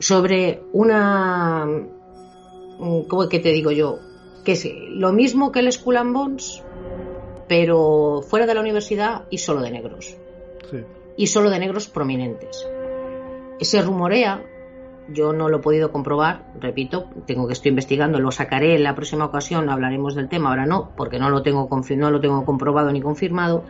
sobre 0.00 0.62
una... 0.72 1.64
mm, 1.64 3.02
¿Cómo 3.06 3.28
que 3.28 3.38
te 3.38 3.52
digo 3.52 3.70
yo? 3.70 4.00
Que 4.44 4.52
es 4.52 4.68
lo 4.88 5.12
mismo 5.12 5.52
que 5.52 5.60
el 5.60 5.70
Skull 5.70 5.96
and 5.96 6.12
Bones, 6.12 6.64
pero 7.52 8.22
fuera 8.22 8.46
de 8.46 8.54
la 8.54 8.62
universidad 8.62 9.24
y 9.28 9.36
solo 9.36 9.60
de 9.60 9.70
negros 9.70 10.16
Sí. 10.70 10.78
y 11.18 11.26
solo 11.26 11.50
de 11.50 11.58
negros 11.58 11.86
prominentes. 11.86 12.66
Se 13.60 13.82
rumorea, 13.82 14.42
yo 15.10 15.34
no 15.34 15.50
lo 15.50 15.58
he 15.58 15.60
podido 15.60 15.92
comprobar, 15.92 16.46
repito, 16.58 17.10
tengo 17.26 17.46
que 17.46 17.52
estoy 17.52 17.68
investigando, 17.68 18.20
lo 18.20 18.30
sacaré 18.32 18.74
en 18.74 18.84
la 18.84 18.94
próxima 18.94 19.26
ocasión, 19.26 19.68
hablaremos 19.68 20.14
del 20.14 20.30
tema, 20.30 20.48
ahora 20.48 20.64
no, 20.64 20.92
porque 20.96 21.18
no 21.18 21.28
lo 21.28 21.42
tengo, 21.42 21.68
no 21.98 22.10
lo 22.10 22.20
tengo 22.22 22.42
comprobado 22.46 22.90
ni 22.90 23.02
confirmado, 23.02 23.64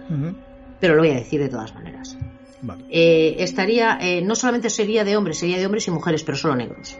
pero 0.78 0.94
lo 0.94 1.00
voy 1.02 1.10
a 1.10 1.14
decir 1.14 1.40
de 1.40 1.48
todas 1.48 1.74
maneras. 1.74 2.16
Vale. 2.60 2.84
Eh, 2.88 3.34
estaría, 3.40 3.98
eh, 4.00 4.22
no 4.22 4.36
solamente 4.36 4.70
sería 4.70 5.02
de 5.02 5.16
hombres, 5.16 5.38
sería 5.38 5.59
de 5.59 5.66
hombres 5.66 5.88
y 5.88 5.90
mujeres, 5.90 6.22
pero 6.22 6.38
solo 6.38 6.54
negros. 6.54 6.96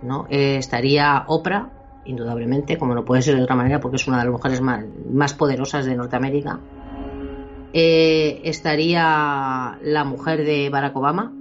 ¿no? 0.00 0.26
Eh, 0.30 0.56
estaría 0.56 1.24
Oprah, 1.26 1.68
indudablemente, 2.04 2.78
como 2.78 2.94
no 2.94 3.04
puede 3.04 3.22
ser 3.22 3.36
de 3.36 3.42
otra 3.42 3.56
manera, 3.56 3.80
porque 3.80 3.96
es 3.96 4.06
una 4.08 4.18
de 4.18 4.24
las 4.24 4.32
mujeres 4.32 4.60
más, 4.60 4.84
más 5.10 5.34
poderosas 5.34 5.86
de 5.86 5.94
Norteamérica. 5.94 6.60
Eh, 7.72 8.40
estaría 8.44 9.78
la 9.82 10.04
mujer 10.04 10.44
de 10.44 10.70
Barack 10.70 10.96
Obama. 10.96 11.32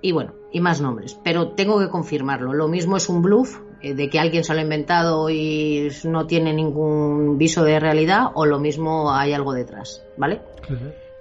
Y 0.00 0.12
bueno, 0.12 0.32
y 0.50 0.60
más 0.60 0.80
nombres. 0.80 1.18
Pero 1.22 1.50
tengo 1.50 1.78
que 1.78 1.88
confirmarlo. 1.88 2.52
Lo 2.52 2.68
mismo 2.68 2.96
es 2.96 3.08
un 3.08 3.22
bluff 3.22 3.58
eh, 3.82 3.94
de 3.94 4.08
que 4.08 4.18
alguien 4.18 4.44
se 4.44 4.54
lo 4.54 4.60
ha 4.60 4.62
inventado 4.62 5.28
y 5.30 5.88
no 6.04 6.26
tiene 6.26 6.52
ningún 6.52 7.38
viso 7.38 7.64
de 7.64 7.80
realidad, 7.80 8.26
o 8.34 8.46
lo 8.46 8.58
mismo 8.58 9.12
hay 9.12 9.32
algo 9.32 9.52
detrás, 9.52 10.04
¿vale? 10.16 10.40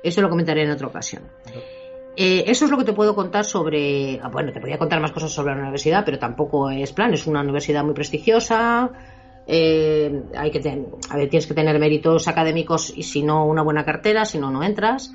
Eso 0.03 0.21
lo 0.21 0.29
comentaré 0.29 0.63
en 0.63 0.71
otra 0.71 0.87
ocasión. 0.87 1.23
Eh, 2.15 2.43
eso 2.47 2.65
es 2.65 2.71
lo 2.71 2.77
que 2.77 2.83
te 2.83 2.93
puedo 2.93 3.15
contar 3.15 3.45
sobre. 3.45 4.19
ah, 4.21 4.29
Bueno, 4.29 4.51
te 4.51 4.59
podría 4.59 4.77
contar 4.77 4.99
más 4.99 5.11
cosas 5.11 5.31
sobre 5.31 5.53
la 5.55 5.61
universidad, 5.61 6.03
pero 6.05 6.19
tampoco 6.19 6.69
es 6.69 6.91
plan. 6.91 7.13
Es 7.13 7.27
una 7.27 7.41
universidad 7.41 7.83
muy 7.83 7.93
prestigiosa. 7.93 8.91
eh, 9.47 10.23
hay 10.35 10.51
que 10.51 10.59
a 11.09 11.17
ver, 11.17 11.29
tienes 11.29 11.47
que 11.47 11.53
tener 11.53 11.77
méritos 11.79 12.27
académicos 12.27 12.93
y 12.95 13.03
si 13.03 13.23
no, 13.23 13.45
una 13.45 13.63
buena 13.63 13.85
cartera, 13.85 14.25
si 14.25 14.37
no, 14.37 14.51
no 14.51 14.63
entras. 14.63 15.13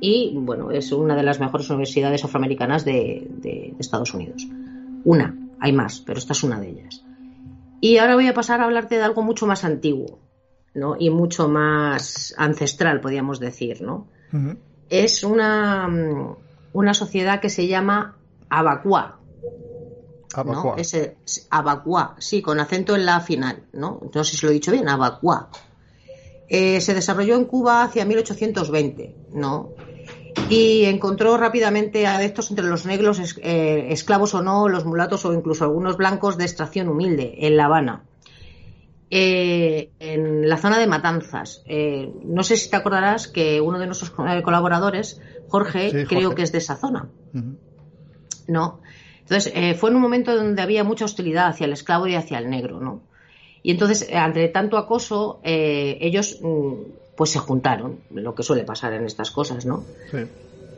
Y 0.00 0.32
bueno, 0.34 0.70
es 0.70 0.92
una 0.92 1.14
de 1.14 1.22
las 1.22 1.40
mejores 1.40 1.68
universidades 1.68 2.24
afroamericanas 2.24 2.84
de, 2.84 3.74
Estados 3.78 4.14
Unidos. 4.14 4.48
Una, 5.04 5.36
hay 5.60 5.72
más, 5.72 6.00
pero 6.00 6.18
esta 6.18 6.32
es 6.32 6.42
una 6.42 6.58
de 6.58 6.70
ellas. 6.70 7.04
Y 7.82 7.98
ahora 7.98 8.14
voy 8.14 8.26
a 8.26 8.34
pasar 8.34 8.60
a 8.60 8.64
hablarte 8.64 8.96
de 8.96 9.02
algo 9.02 9.22
mucho 9.22 9.46
más 9.46 9.64
antiguo, 9.64 10.20
¿no? 10.74 10.96
Y 10.98 11.10
mucho 11.10 11.48
más 11.48 12.34
ancestral, 12.38 13.00
podríamos 13.00 13.40
decir, 13.40 13.82
¿no? 13.82 14.08
Es 14.90 15.24
una, 15.24 15.88
mm, 15.88 16.36
una 16.74 16.94
sociedad 16.94 17.40
que 17.40 17.48
se 17.48 17.66
llama 17.66 18.16
Abacuá. 18.48 19.18
Abacuá. 20.34 20.74
¿no? 20.76 20.80
Abacuá, 21.50 22.14
sí, 22.18 22.42
con 22.42 22.60
acento 22.60 22.94
en 22.94 23.06
la 23.06 23.20
final, 23.20 23.64
¿no? 23.72 24.00
No 24.14 24.24
sé 24.24 24.36
si 24.36 24.44
lo 24.46 24.50
he 24.50 24.54
dicho 24.54 24.70
bien, 24.72 24.88
Abacuá. 24.88 25.48
Eh, 26.48 26.80
se 26.80 26.94
desarrolló 26.94 27.36
en 27.36 27.44
Cuba 27.44 27.82
hacia 27.84 28.04
1820, 28.04 29.14
¿no? 29.32 29.70
Y 30.48 30.84
encontró 30.84 31.36
rápidamente 31.36 32.06
adeptos 32.06 32.50
entre 32.50 32.66
los 32.66 32.86
negros, 32.86 33.18
es- 33.20 33.38
eh, 33.42 33.88
esclavos 33.92 34.34
o 34.34 34.42
no, 34.42 34.68
los 34.68 34.84
mulatos 34.84 35.24
o 35.24 35.32
incluso 35.32 35.64
algunos 35.64 35.96
blancos 35.96 36.36
de 36.36 36.44
extracción 36.44 36.88
humilde 36.88 37.34
en 37.46 37.56
La 37.56 37.66
Habana. 37.66 38.04
Eh, 39.10 39.90
en 39.98 40.48
la 40.48 40.56
zona 40.56 40.78
de 40.78 40.86
Matanzas. 40.86 41.62
Eh, 41.66 42.12
no 42.24 42.44
sé 42.44 42.56
si 42.56 42.70
te 42.70 42.76
acordarás 42.76 43.26
que 43.26 43.60
uno 43.60 43.78
de 43.78 43.86
nuestros 43.86 44.12
eh, 44.28 44.42
colaboradores, 44.42 45.20
Jorge, 45.48 45.90
Sí, 45.90 46.06
creo 46.06 46.34
que 46.34 46.42
es 46.42 46.52
de 46.52 46.58
esa 46.58 46.76
zona. 46.76 47.08
¿no? 48.50 48.80
Entonces, 49.20 49.52
eh, 49.54 49.74
fue 49.74 49.90
en 49.90 49.96
un 49.96 50.02
momento 50.02 50.34
donde 50.34 50.60
había 50.60 50.84
mucha 50.84 51.04
hostilidad 51.04 51.48
hacia 51.48 51.66
el 51.66 51.72
esclavo 51.72 52.06
y 52.06 52.14
hacia 52.14 52.38
el 52.38 52.50
negro, 52.50 52.80
¿no? 52.80 53.02
Y 53.62 53.70
entonces, 53.70 54.08
eh, 54.08 54.16
ante 54.16 54.48
tanto 54.48 54.76
acoso, 54.76 55.40
eh, 55.44 55.98
ellos 56.00 56.38
mm, 56.42 56.72
pues 57.14 57.30
se 57.30 57.38
juntaron, 57.38 58.00
lo 58.10 58.34
que 58.34 58.42
suele 58.42 58.64
pasar 58.64 58.92
en 58.94 59.04
estas 59.04 59.30
cosas, 59.30 59.66
¿no? 59.66 59.84
Sí. 60.10 60.18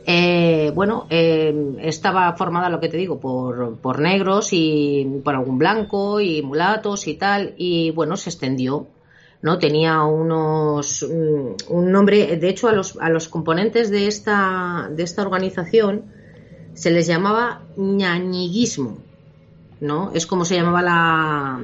Eh, 0.05 0.71
bueno, 0.75 1.07
eh, 1.09 1.75
estaba 1.81 2.33
formada, 2.33 2.69
lo 2.69 2.79
que 2.79 2.89
te 2.89 2.97
digo, 2.97 3.19
por, 3.19 3.77
por 3.77 3.99
negros 3.99 4.49
y 4.51 5.21
por 5.23 5.35
algún 5.35 5.57
blanco 5.57 6.19
y 6.19 6.41
mulatos 6.41 7.07
y 7.07 7.15
tal, 7.15 7.53
y 7.57 7.91
bueno, 7.91 8.17
se 8.17 8.29
extendió. 8.29 8.87
¿no? 9.41 9.59
Tenía 9.59 10.03
unos 10.03 11.03
mm, 11.03 11.73
un 11.73 11.91
nombre, 11.91 12.37
de 12.37 12.49
hecho 12.49 12.69
a 12.69 12.71
los, 12.71 12.97
a 12.97 13.09
los 13.09 13.27
componentes 13.27 13.91
de 13.91 14.07
esta, 14.07 14.89
de 14.89 15.03
esta 15.03 15.21
organización 15.21 16.05
se 16.73 16.91
les 16.91 17.07
llamaba 17.07 17.61
ñañiguismo, 17.75 18.97
¿no? 19.79 20.11
Es 20.13 20.25
como 20.25 20.45
se 20.45 20.55
llamaba 20.55 20.81
la, 20.81 21.61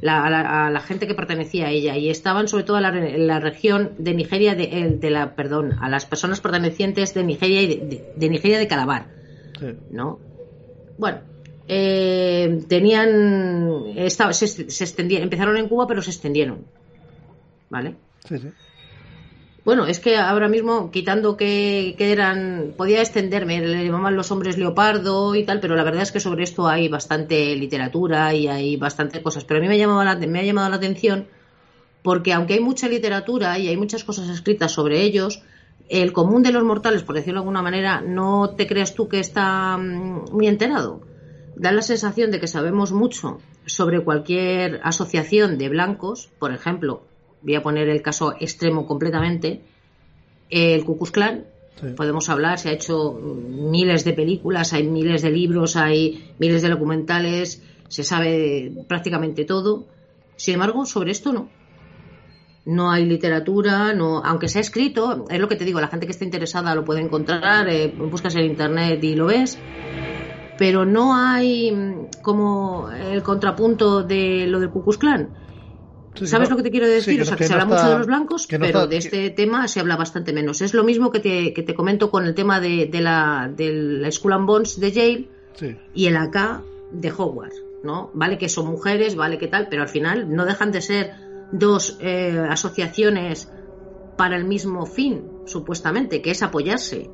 la, 0.00 0.24
a 0.24 0.30
la, 0.30 0.66
a 0.66 0.70
la 0.70 0.80
gente 0.80 1.06
que 1.06 1.14
pertenecía 1.14 1.66
a 1.66 1.70
ella 1.70 1.96
y 1.96 2.10
estaban 2.10 2.48
sobre 2.48 2.64
todo 2.64 2.76
en 2.78 2.82
la, 2.82 2.90
la 2.92 3.40
región 3.40 3.92
de 3.98 4.14
Nigeria 4.14 4.54
de, 4.54 4.64
eh, 4.64 4.88
de 4.90 5.10
la 5.10 5.34
perdón 5.34 5.72
a 5.80 5.88
las 5.88 6.04
personas 6.06 6.40
pertenecientes 6.40 7.14
de 7.14 7.24
Nigeria 7.24 7.62
y 7.62 7.66
de, 8.16 8.28
Nigeria 8.28 8.58
de 8.58 8.68
Calabar 8.68 9.06
Sí. 9.58 9.66
no 9.90 10.18
bueno 10.98 11.18
eh, 11.68 12.60
tenían 12.68 13.84
esta- 13.96 14.32
se, 14.32 14.46
se 14.48 14.84
extendieron 14.84 15.24
empezaron 15.24 15.56
en 15.56 15.68
Cuba 15.68 15.86
pero 15.86 16.02
se 16.02 16.10
extendieron 16.10 16.64
vale 17.70 17.94
Sí, 18.28 18.38
sí. 18.38 18.48
Bueno, 19.64 19.86
es 19.86 19.98
que 19.98 20.16
ahora 20.18 20.48
mismo, 20.48 20.90
quitando 20.90 21.36
que, 21.36 21.94
que 21.96 22.12
eran. 22.12 22.74
Podía 22.76 23.00
extenderme, 23.00 23.60
le 23.60 23.84
llamaban 23.84 24.14
los 24.16 24.30
hombres 24.30 24.58
leopardo 24.58 25.34
y 25.34 25.44
tal, 25.44 25.60
pero 25.60 25.74
la 25.74 25.84
verdad 25.84 26.02
es 26.02 26.12
que 26.12 26.20
sobre 26.20 26.44
esto 26.44 26.68
hay 26.68 26.88
bastante 26.88 27.56
literatura 27.56 28.34
y 28.34 28.46
hay 28.48 28.76
bastante 28.76 29.22
cosas. 29.22 29.44
Pero 29.44 29.58
a 29.60 29.62
mí 29.62 29.68
me, 29.68 29.78
llamaba 29.78 30.04
la- 30.04 30.16
me 30.16 30.40
ha 30.40 30.42
llamado 30.44 30.68
la 30.68 30.76
atención 30.76 31.28
porque, 32.02 32.32
aunque 32.32 32.54
hay 32.54 32.60
mucha 32.60 32.88
literatura 32.88 33.58
y 33.58 33.68
hay 33.68 33.76
muchas 33.76 34.04
cosas 34.04 34.28
escritas 34.30 34.72
sobre 34.72 35.02
ellos, 35.02 35.42
el 35.88 36.12
común 36.12 36.42
de 36.42 36.52
los 36.52 36.64
mortales, 36.64 37.02
por 37.04 37.14
decirlo 37.16 37.40
de 37.40 37.42
alguna 37.44 37.62
manera, 37.62 38.00
no 38.02 38.54
te 38.56 38.66
creas 38.66 38.94
tú 38.94 39.08
que 39.08 39.20
está 39.20 39.76
mm, 39.78 40.26
muy 40.32 40.46
enterado. 40.48 41.02
Da 41.54 41.72
la 41.72 41.82
sensación 41.82 42.30
de 42.30 42.40
que 42.40 42.48
sabemos 42.48 42.92
mucho 42.92 43.44
sobre 43.66 44.02
cualquier 44.04 44.80
asociación 44.84 45.58
de 45.58 45.68
blancos, 45.70 46.30
por 46.38 46.52
ejemplo, 46.52 47.06
voy 47.44 47.54
a 47.54 47.62
poner 47.62 47.88
el 47.88 48.02
caso 48.02 48.34
extremo 48.40 48.86
completamente, 48.86 49.60
el 50.50 50.84
Ku 50.84 50.96
Klux 50.96 51.12
Klan, 51.12 51.44
Sí. 51.80 51.88
podemos 51.96 52.28
hablar, 52.28 52.58
se 52.60 52.68
ha 52.68 52.72
hecho 52.72 53.12
miles 53.14 54.04
de 54.04 54.12
películas, 54.12 54.72
hay 54.72 54.86
miles 54.86 55.22
de 55.22 55.30
libros, 55.30 55.74
hay 55.74 56.32
miles 56.38 56.62
de 56.62 56.68
documentales, 56.68 57.62
se 57.88 58.04
sabe 58.04 58.72
prácticamente 58.86 59.44
todo. 59.44 59.84
Sin 60.36 60.54
embargo, 60.54 60.86
sobre 60.86 61.10
esto 61.10 61.32
no. 61.32 61.48
No 62.64 62.92
hay 62.92 63.04
literatura, 63.04 63.92
no, 63.92 64.22
aunque 64.24 64.48
se 64.48 64.58
ha 64.58 64.60
escrito, 64.60 65.26
es 65.28 65.40
lo 65.40 65.48
que 65.48 65.56
te 65.56 65.64
digo, 65.64 65.80
la 65.80 65.88
gente 65.88 66.06
que 66.06 66.12
esté 66.12 66.24
interesada 66.24 66.74
lo 66.76 66.84
puede 66.84 67.00
encontrar, 67.00 67.68
eh, 67.68 67.88
buscas 67.88 68.36
en 68.36 68.44
internet 68.44 69.02
y 69.02 69.16
lo 69.16 69.26
ves, 69.26 69.58
pero 70.56 70.86
no 70.86 71.16
hay 71.16 71.72
mm, 71.72 72.22
como 72.22 72.88
el 72.90 73.22
contrapunto 73.24 74.04
de 74.04 74.46
lo 74.46 74.60
del 74.60 74.70
Ku 74.70 74.82
Klux 74.82 74.96
Klan. 74.96 75.28
¿Sabes 76.14 76.48
no- 76.48 76.54
lo 76.54 76.56
que 76.58 76.62
te 76.64 76.70
quiero 76.70 76.86
decir? 76.86 77.14
sí, 77.16 77.20
o 77.20 77.24
sea, 77.24 77.36
que, 77.36 77.44
que 77.44 77.48
se 77.48 77.54
no 77.54 77.62
habla 77.62 77.74
está- 77.74 77.82
mucho 77.84 77.92
de 77.92 77.98
los 77.98 78.06
blancos, 78.06 78.42
no 78.52 78.58
pero 78.58 78.66
está- 78.80 78.86
de 78.86 78.96
este 78.96 79.30
tema 79.30 79.66
se 79.68 79.80
habla 79.80 79.96
bastante 79.96 80.32
menos. 80.32 80.60
Es 80.62 80.72
lo 80.74 80.84
mismo 80.84 81.10
que 81.10 81.20
te, 81.20 81.52
que 81.52 81.62
te 81.62 81.74
comento 81.74 82.10
con 82.10 82.24
el 82.26 82.34
tema 82.34 82.60
de, 82.60 82.86
de 82.86 83.00
la, 83.00 83.50
de 83.54 83.72
la 83.72 84.10
School 84.12 84.32
and 84.34 84.46
Bonds 84.46 84.78
de 84.80 84.92
Yale 84.92 85.28
Sí. 85.54 85.76
y 85.94 86.06
el 86.06 86.16
AK 86.16 86.62
de 86.92 87.10
Hogwarts, 87.12 87.62
¿no? 87.82 88.10
Vale 88.14 88.38
que 88.38 88.48
son 88.48 88.66
mujeres, 88.66 89.14
vale 89.16 89.38
que 89.38 89.48
tal, 89.48 89.68
pero 89.68 89.82
al 89.82 89.88
final 89.88 90.32
no 90.34 90.44
dejan 90.44 90.70
de 90.72 90.80
ser 90.80 91.12
dos 91.52 91.96
eh, 92.00 92.44
asociaciones 92.48 93.48
para 94.16 94.36
el 94.36 94.44
mismo 94.44 94.86
fin, 94.86 95.22
supuestamente, 95.46 96.22
que 96.22 96.30
es 96.30 96.42
apoyarse. 96.42 97.10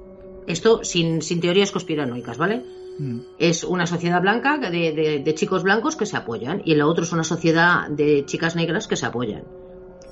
Esto 0.46 0.84
sin, 0.84 1.22
sin 1.22 1.40
teorías 1.40 1.70
conspiranoicas, 1.70 2.36
¿vale? 2.38 2.62
Mm. 3.02 3.20
es 3.38 3.64
una 3.64 3.86
sociedad 3.86 4.20
blanca 4.20 4.58
de, 4.58 4.92
de- 4.92 5.22
de 5.24 5.34
chicos 5.34 5.62
blancos 5.62 5.96
que 5.96 6.04
se 6.04 6.16
apoyan 6.18 6.60
y 6.66 6.74
la 6.74 6.86
otra 6.86 7.04
es 7.04 7.12
una 7.12 7.24
sociedad 7.24 7.88
de 7.88 8.26
chicas 8.26 8.56
negras 8.56 8.86
que 8.86 8.96
se 8.96 9.06
apoyan. 9.06 9.44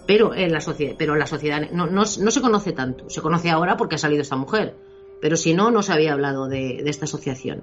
Pero 0.06 0.35
en 0.35 0.52
la 0.52 0.60
sociedad, 0.62 0.94
pero 0.97 1.15
la 1.16 1.27
sociedad 1.27 1.70
no, 1.70 1.85
no, 1.86 2.02
no 2.02 2.31
se 2.31 2.40
conoce 2.40 2.73
tanto. 2.73 3.10
Se 3.10 3.20
conoce 3.20 3.51
ahora 3.51 3.77
porque 3.77 3.97
ha 3.97 3.98
salido 3.98 4.23
esta 4.23 4.36
mujer. 4.36 4.74
Pero 5.20 5.36
si 5.36 5.52
no, 5.52 5.70
no 5.70 5.82
se 5.82 5.93
había 5.93 6.15
hablado 6.15 6.48
de, 6.48 6.81
de 6.82 6.89
esta 6.89 7.05
asociación. 7.05 7.62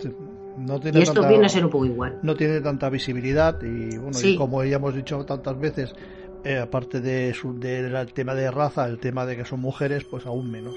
Sí. 0.00 0.10
No 0.58 0.80
tiene 0.80 0.98
Y 0.98 1.02
esto 1.02 1.14
tanta- 1.14 1.28
viene 1.28 1.46
a 1.46 1.48
ser 1.50 1.64
un 1.64 1.70
poco 1.70 1.84
igual. 1.86 2.18
no 2.22 2.34
tiene 2.34 2.60
tanta 2.60 2.88
visibilidad 2.90 3.62
y 3.62 3.96
bueno 3.98 4.14
Sí. 4.14 4.30
y 4.34 4.36
como 4.36 4.64
ya 4.64 4.76
hemos 4.76 4.94
dicho 4.96 5.24
tantas 5.26 5.60
veces 5.60 5.94
eh, 6.44 6.58
aparte 6.58 7.00
de 7.00 7.32
su- 7.34 7.58
del 7.58 7.94
tema 8.14 8.34
de 8.34 8.50
raza 8.50 8.86
el 8.86 8.98
tema 8.98 9.26
de 9.26 9.36
que 9.36 9.44
son 9.44 9.60
mujeres 9.60 10.04
pues 10.04 10.24
aún 10.26 10.50
menos 10.50 10.74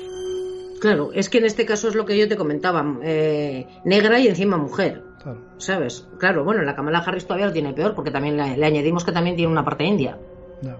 Claro, 0.79 1.11
es 1.13 1.29
que 1.29 1.39
en 1.39 1.45
este 1.45 1.65
caso 1.65 1.87
es 1.89 1.95
lo 1.95 2.05
que 2.05 2.17
yo 2.17 2.27
te 2.27 2.37
comentaba. 2.37 2.85
eh, 3.03 3.67
negra 3.83 4.19
y 4.19 4.27
encima 4.27 4.57
mujer. 4.57 5.03
claro 5.21 5.39
¿Sabes? 5.57 6.07
Claro, 6.19 6.43
bueno, 6.43 6.61
la 6.63 6.75
Kamala 6.75 6.99
Harris 6.99 7.25
todavía 7.25 7.47
lo 7.47 7.53
tiene 7.53 7.73
peor 7.73 7.93
porque 7.95 8.11
también 8.11 8.37
le, 8.37 8.57
le 8.57 8.65
añadimos 8.65 9.03
que 9.03 9.11
también 9.11 9.35
tiene 9.35 9.51
una 9.51 9.65
parte 9.65 9.83
india. 9.83 10.17
No. 10.61 10.77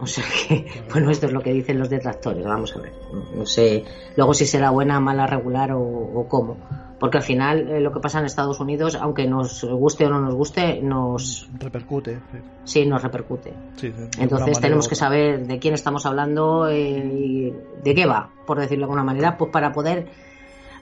O 0.00 0.06
sea 0.06 0.24
que, 0.24 0.66
bueno, 0.92 1.10
esto 1.10 1.26
es 1.26 1.32
lo 1.32 1.40
que 1.42 1.52
dicen 1.52 1.78
los 1.78 1.90
detractores, 1.90 2.44
vamos 2.44 2.74
a 2.76 2.80
ver. 2.80 2.92
No, 3.12 3.24
no 3.36 3.46
sé 3.46 3.84
luego 4.16 4.34
si 4.34 4.46
será 4.46 4.70
buena, 4.70 4.98
mala, 4.98 5.26
regular 5.26 5.72
o, 5.72 5.80
o 5.80 6.26
cómo. 6.28 6.56
Porque 7.00 7.16
al 7.16 7.24
final 7.24 7.66
eh, 7.70 7.80
lo 7.80 7.92
que 7.92 7.98
pasa 7.98 8.18
en 8.18 8.26
Estados 8.26 8.60
Unidos, 8.60 8.94
aunque 8.94 9.26
nos 9.26 9.64
guste 9.64 10.04
o 10.04 10.10
no 10.10 10.20
nos 10.20 10.34
guste, 10.34 10.82
nos 10.82 11.48
repercute 11.58 12.20
sí. 12.30 12.38
sí 12.64 12.86
nos 12.86 13.02
repercute. 13.02 13.54
Sí, 13.76 13.90
Entonces 14.18 14.60
tenemos 14.60 14.86
que 14.86 14.94
saber 14.94 15.46
de 15.46 15.58
quién 15.58 15.72
estamos 15.72 16.04
hablando 16.04 16.68
eh, 16.68 16.78
y 16.78 17.54
de 17.82 17.94
qué 17.94 18.04
va, 18.04 18.30
por 18.46 18.60
decirlo 18.60 18.82
de 18.82 18.84
alguna 18.84 19.02
manera, 19.02 19.38
pues 19.38 19.50
para 19.50 19.72
poder, 19.72 20.08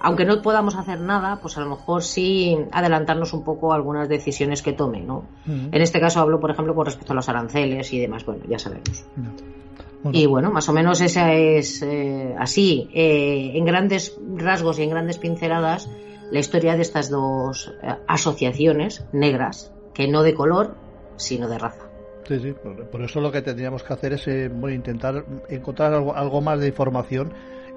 aunque 0.00 0.24
no 0.24 0.42
podamos 0.42 0.74
hacer 0.74 0.98
nada, 1.00 1.38
pues 1.40 1.56
a 1.56 1.60
lo 1.60 1.68
mejor 1.68 2.02
sí 2.02 2.58
adelantarnos 2.72 3.32
un 3.32 3.44
poco 3.44 3.72
a 3.72 3.76
algunas 3.76 4.08
decisiones 4.08 4.60
que 4.60 4.72
tome, 4.72 5.02
¿no? 5.02 5.24
En 5.46 5.80
este 5.80 6.00
caso 6.00 6.18
hablo, 6.18 6.40
por 6.40 6.50
ejemplo, 6.50 6.74
con 6.74 6.86
respecto 6.86 7.12
a 7.12 7.16
los 7.16 7.28
aranceles 7.28 7.92
y 7.92 8.00
demás, 8.00 8.26
bueno, 8.26 8.42
ya 8.48 8.58
sabemos. 8.58 9.06
Bueno, 9.14 10.18
Y 10.18 10.26
bueno, 10.26 10.50
más 10.50 10.68
o 10.68 10.72
menos 10.72 11.00
esa 11.00 11.32
es 11.32 11.80
eh, 11.82 12.34
así, 12.36 12.90
eh, 12.92 13.52
en 13.54 13.64
grandes 13.64 14.18
rasgos 14.36 14.80
y 14.80 14.82
en 14.82 14.90
grandes 14.90 15.18
pinceladas, 15.18 15.88
la 16.30 16.40
historia 16.40 16.76
de 16.76 16.82
estas 16.82 17.10
dos 17.10 17.72
eh, 17.82 17.94
asociaciones 18.06 19.04
negras, 19.12 19.72
que 19.94 20.08
no 20.08 20.22
de 20.22 20.34
color, 20.34 20.74
sino 21.16 21.48
de 21.48 21.58
raza. 21.58 21.88
Sí, 22.26 22.38
sí, 22.40 22.54
por, 22.90 23.02
eso 23.02 23.20
lo 23.20 23.32
que 23.32 23.40
tendríamos 23.40 23.82
que 23.82 23.92
hacer 23.92 24.12
es 24.12 24.28
eh, 24.28 24.50
bueno, 24.52 24.76
intentar 24.76 25.24
encontrar 25.48 25.94
algo, 25.94 26.14
algo 26.14 26.42
más 26.42 26.60
de 26.60 26.68
información 26.68 27.32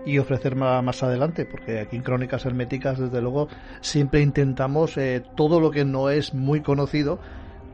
y 0.06 0.18
ofrecer 0.18 0.56
más, 0.56 0.84
más 0.84 1.04
adelante, 1.04 1.46
porque 1.46 1.80
aquí 1.80 1.96
en 1.96 2.04
Crónicas 2.04 2.46
Herméticas, 2.46 3.00
desde 3.00 3.22
luego, 3.22 3.48
siempre 3.80 4.22
intentamos 4.22 4.98
eh, 4.98 5.24
todo 5.36 5.60
lo 5.60 5.72
que 5.72 5.86
no 5.86 6.10
es 6.10 6.34
muy 6.34 6.62
conocido 6.62 7.20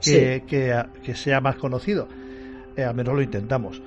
que, 0.04 0.44
que, 0.48 0.84
que 1.04 1.16
sea 1.16 1.42
más 1.42 1.56
conocido. 1.56 2.08
Eh, 2.76 2.84
al 2.84 2.96
menos 2.96 3.16
lo 3.16 3.22
intentamos. 3.22 3.82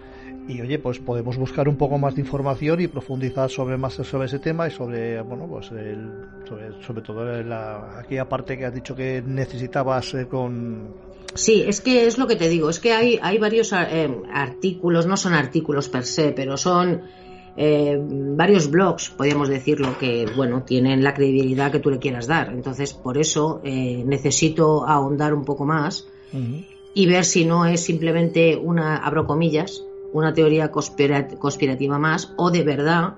Y 0.50 0.60
oye, 0.60 0.78
pues 0.78 0.98
podemos 0.98 1.36
buscar 1.36 1.68
un 1.68 1.76
poco 1.76 1.96
más 1.96 2.16
de 2.16 2.22
información 2.22 2.80
y 2.80 2.88
profundizar 2.88 3.48
sobre 3.50 3.76
más 3.76 3.94
sobre 3.94 4.26
ese 4.26 4.40
tema 4.40 4.66
y 4.66 4.70
sobre, 4.70 5.20
bueno, 5.22 5.46
pues 5.46 5.70
el, 5.70 6.10
sobre, 6.48 6.82
sobre 6.84 7.02
todo 7.02 7.24
la, 7.42 8.00
aquella 8.00 8.28
parte 8.28 8.58
que 8.58 8.66
has 8.66 8.74
dicho 8.74 8.96
que 8.96 9.22
necesitabas 9.24 10.14
eh, 10.14 10.26
con, 10.26 10.88
Sí, 11.34 11.62
es 11.66 11.80
que 11.80 12.06
es 12.06 12.18
lo 12.18 12.26
que 12.26 12.36
te 12.36 12.48
digo, 12.48 12.70
es 12.70 12.80
que 12.80 12.92
hay, 12.92 13.18
hay 13.22 13.38
varios 13.38 13.72
eh, 13.72 14.10
artículos, 14.32 15.06
no 15.06 15.16
son 15.16 15.34
artículos 15.34 15.88
per 15.88 16.04
se, 16.04 16.32
pero 16.32 16.56
son 16.56 17.02
eh, 17.56 17.96
varios 18.00 18.70
blogs, 18.70 19.10
podríamos 19.10 19.48
decirlo, 19.48 19.96
que 19.98 20.26
bueno, 20.34 20.64
tienen 20.64 21.04
la 21.04 21.14
credibilidad 21.14 21.70
que 21.70 21.78
tú 21.78 21.90
le 21.90 21.98
quieras 21.98 22.26
dar. 22.26 22.50
Entonces, 22.52 22.94
por 22.94 23.16
eso 23.16 23.60
eh, 23.64 24.02
necesito 24.04 24.86
ahondar 24.86 25.32
un 25.34 25.44
poco 25.44 25.64
más 25.64 26.08
y 26.94 27.06
ver 27.06 27.24
si 27.24 27.44
no 27.44 27.66
es 27.66 27.80
simplemente 27.80 28.56
una, 28.56 28.96
abro 28.96 29.26
comillas, 29.26 29.84
una 30.12 30.32
teoría 30.34 30.70
conspira- 30.70 31.28
conspirativa 31.38 31.98
más, 31.98 32.32
o 32.36 32.50
de 32.50 32.62
verdad 32.64 33.14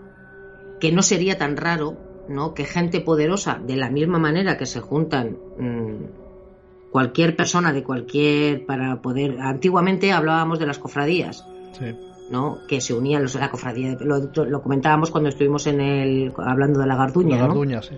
que 0.81 0.93
no 0.93 1.03
sería 1.03 1.39
tan 1.39 1.57
raro, 1.57 1.97
¿no? 2.29 2.55
Que 2.55 2.65
gente 2.65 3.01
poderosa, 3.01 3.61
de 3.65 3.77
la 3.77 3.89
misma 3.91 4.19
manera 4.19 4.57
que 4.59 4.67
se 4.67 4.81
juntan 4.81 5.37
mm, 5.59 6.91
cualquier 6.91 7.37
persona 7.37 7.73
de 7.73 7.83
cualquier 7.83 8.67
para 8.67 9.01
poder. 9.01 9.41
Antiguamente 9.41 10.13
hablábamos 10.13 10.59
de 10.59 10.67
las 10.67 10.79
cofradías, 10.79 11.47
Sí. 11.79 11.87
¿no? 12.31 12.59
Que 12.69 12.81
se 12.81 12.93
unían 12.95 13.23
los, 13.23 13.35
la 13.35 13.51
cofradía. 13.51 13.97
Lo, 14.01 14.19
lo 14.45 14.63
comentábamos 14.63 15.11
cuando 15.11 15.29
estuvimos 15.31 15.67
en 15.67 15.81
el 15.81 16.33
hablando 16.37 16.81
de 16.81 16.87
la 16.87 16.97
Garduña, 16.97 17.37
La 17.37 17.43
¿no? 17.43 17.49
garduña, 17.49 17.81
sí. 17.83 17.97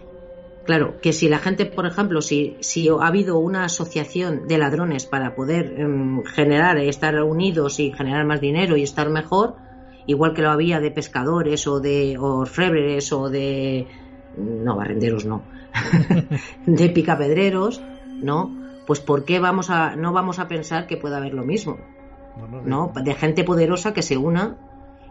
Claro, 0.65 1.01
que 1.01 1.13
si 1.13 1.29
la 1.29 1.39
gente, 1.39 1.67
por 1.67 1.87
ejemplo, 1.87 2.23
si, 2.23 2.57
si 2.61 2.89
ha 2.89 3.07
habido 3.07 3.39
una 3.39 3.65
asociación 3.65 4.49
de 4.49 4.59
ladrones 4.59 5.05
para 5.05 5.35
poder 5.35 5.75
em, 5.79 6.23
generar, 6.25 6.79
estar 6.79 7.23
unidos 7.23 7.81
y 7.81 7.93
generar 7.93 8.25
más 8.25 8.41
dinero 8.41 8.77
y 8.77 8.83
estar 8.83 9.11
mejor, 9.11 9.57
igual 10.07 10.33
que 10.33 10.43
lo 10.43 10.51
había 10.51 10.81
de 10.81 10.91
pescadores 10.91 11.67
o 11.67 11.81
de 11.81 12.17
orfebres 12.19 13.13
o 13.13 13.29
de... 13.29 13.87
no, 14.39 14.77
barrenderos 14.77 15.27
no, 15.27 15.43
de 16.67 16.89
picapedreros, 16.89 17.83
¿no? 18.23 18.65
Pues 18.87 19.01
¿por 19.01 19.25
qué 19.25 19.41
vamos 19.41 19.71
a, 19.71 19.97
no 19.97 20.13
vamos 20.13 20.39
a 20.39 20.49
pensar 20.49 20.87
que 20.87 20.97
pueda 20.97 21.19
haber 21.19 21.35
lo 21.35 21.45
mismo? 21.45 21.77
¿no? 22.65 22.93
De 23.03 23.15
gente 23.15 23.45
poderosa 23.45 23.93
que 23.93 24.03
se 24.03 24.17
una 24.17 24.57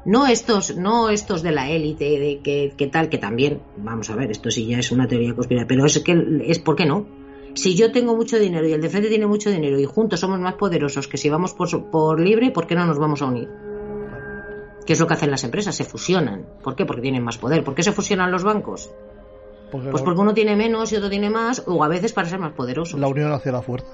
No 0.06 0.28
estos, 0.28 0.76
no 0.76 1.10
estos 1.10 1.44
de 1.44 1.52
la 1.52 1.70
élite, 1.70 2.20
de 2.20 2.40
que, 2.44 2.74
que 2.76 2.88
tal, 2.88 3.10
que 3.10 3.18
también, 3.18 3.62
vamos 3.78 4.10
a 4.10 4.16
ver, 4.16 4.32
esto 4.32 4.52
sí 4.52 4.66
ya 4.66 4.80
es 4.80 4.92
una 4.92 5.08
teoría 5.08 5.34
conspirativa, 5.34 5.68
pero 5.68 5.86
es 5.86 6.00
que 6.00 6.42
es 6.46 6.60
¿por 6.60 6.76
qué 6.76 6.86
no? 6.86 7.06
Si 7.54 7.76
yo 7.76 7.92
tengo 7.92 8.16
mucho 8.16 8.40
dinero 8.40 8.68
y 8.68 8.74
el 8.74 8.82
de 8.82 8.90
frente 8.90 9.10
tiene 9.10 9.28
mucho 9.28 9.50
dinero 9.50 9.80
y 9.80 9.86
juntos 9.86 10.20
somos 10.20 10.40
más 10.40 10.56
poderosos 10.56 11.08
que 11.08 11.18
si 11.18 11.30
vamos 11.30 11.54
por, 11.54 11.90
por 11.92 12.20
libre, 12.20 12.52
¿por 12.52 12.68
qué 12.68 12.76
no 12.76 12.86
nos 12.86 12.98
vamos 12.98 13.22
a 13.22 13.28
unir? 13.28 13.48
¿Qué 14.86 14.94
es 14.94 15.00
lo 15.00 15.08
que 15.08 15.14
hacen 15.14 15.32
las 15.32 15.44
empresas? 15.44 15.76
Se 15.76 15.86
fusionan. 15.86 16.46
¿Por 16.62 16.76
qué? 16.76 16.86
Porque 16.86 17.02
tienen 17.02 17.24
más 17.24 17.38
poder. 17.38 17.64
¿Por 17.64 17.76
qué 17.76 17.84
se 17.84 17.94
fusionan 17.94 18.32
los 18.32 18.44
bancos? 18.44 18.92
Porque 19.72 19.90
Pues 19.90 20.04
porque 20.04 20.20
uno 20.20 20.34
tiene 20.34 20.56
menos 20.56 20.92
y 20.92 20.98
otro 20.98 21.10
tiene 21.10 21.30
más, 21.30 21.64
o 21.66 21.84
a 21.84 21.88
veces 21.88 22.12
para 22.12 22.28
ser 22.28 22.40
más 22.40 22.54
poderosos. 22.54 23.00
la 23.00 23.08
unión 23.08 23.32
hace 23.32 23.52
la 23.52 23.62
fuerza. 23.62 23.94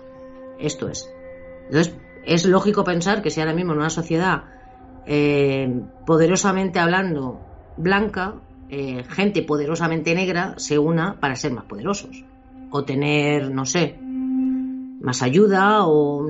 Esto 0.57 0.89
es. 0.89 1.09
Entonces, 1.65 1.95
es 2.25 2.45
lógico 2.45 2.83
pensar 2.83 3.21
que 3.21 3.29
si 3.29 3.39
ahora 3.39 3.53
mismo 3.53 3.73
en 3.73 3.79
una 3.79 3.89
sociedad 3.89 4.58
eh, 5.11 5.81
poderosamente 6.05 6.77
hablando 6.79 7.41
blanca, 7.75 8.35
eh, 8.69 9.03
gente 9.09 9.41
poderosamente 9.41 10.13
negra 10.13 10.53
se 10.57 10.77
una 10.77 11.19
para 11.19 11.35
ser 11.35 11.51
más 11.51 11.65
poderosos. 11.65 12.23
O 12.69 12.83
tener, 12.83 13.49
no 13.49 13.65
sé, 13.65 13.97
más 15.01 15.21
ayuda 15.23 15.85
o... 15.87 16.23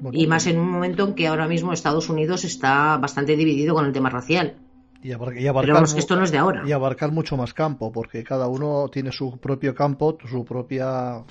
Bueno, 0.00 0.18
Y 0.18 0.26
más 0.26 0.46
en 0.46 0.58
un 0.58 0.70
momento 0.70 1.04
en 1.06 1.14
que 1.14 1.26
ahora 1.28 1.48
mismo 1.48 1.72
Estados 1.72 2.10
Unidos 2.10 2.44
está 2.44 2.98
bastante 2.98 3.36
dividido 3.36 3.74
con 3.74 3.86
el 3.86 3.92
tema 3.92 4.10
racial. 4.10 4.56
y 5.02 5.12
abar- 5.12 5.38
y 5.38 5.46
abarcar, 5.46 5.62
Pero 5.62 5.74
vamos, 5.74 5.94
esto 5.94 6.14
no 6.16 6.24
es 6.24 6.30
de 6.30 6.36
ahora. 6.38 6.62
y 6.66 6.72
abarcar 6.72 7.10
mucho 7.10 7.36
más 7.38 7.54
campo, 7.54 7.90
porque 7.90 8.22
cada 8.22 8.46
uno 8.48 8.88
tiene 8.92 9.12
su 9.12 9.38
propio 9.38 9.74
campo, 9.74 10.18
su 10.30 10.44
propia 10.44 11.22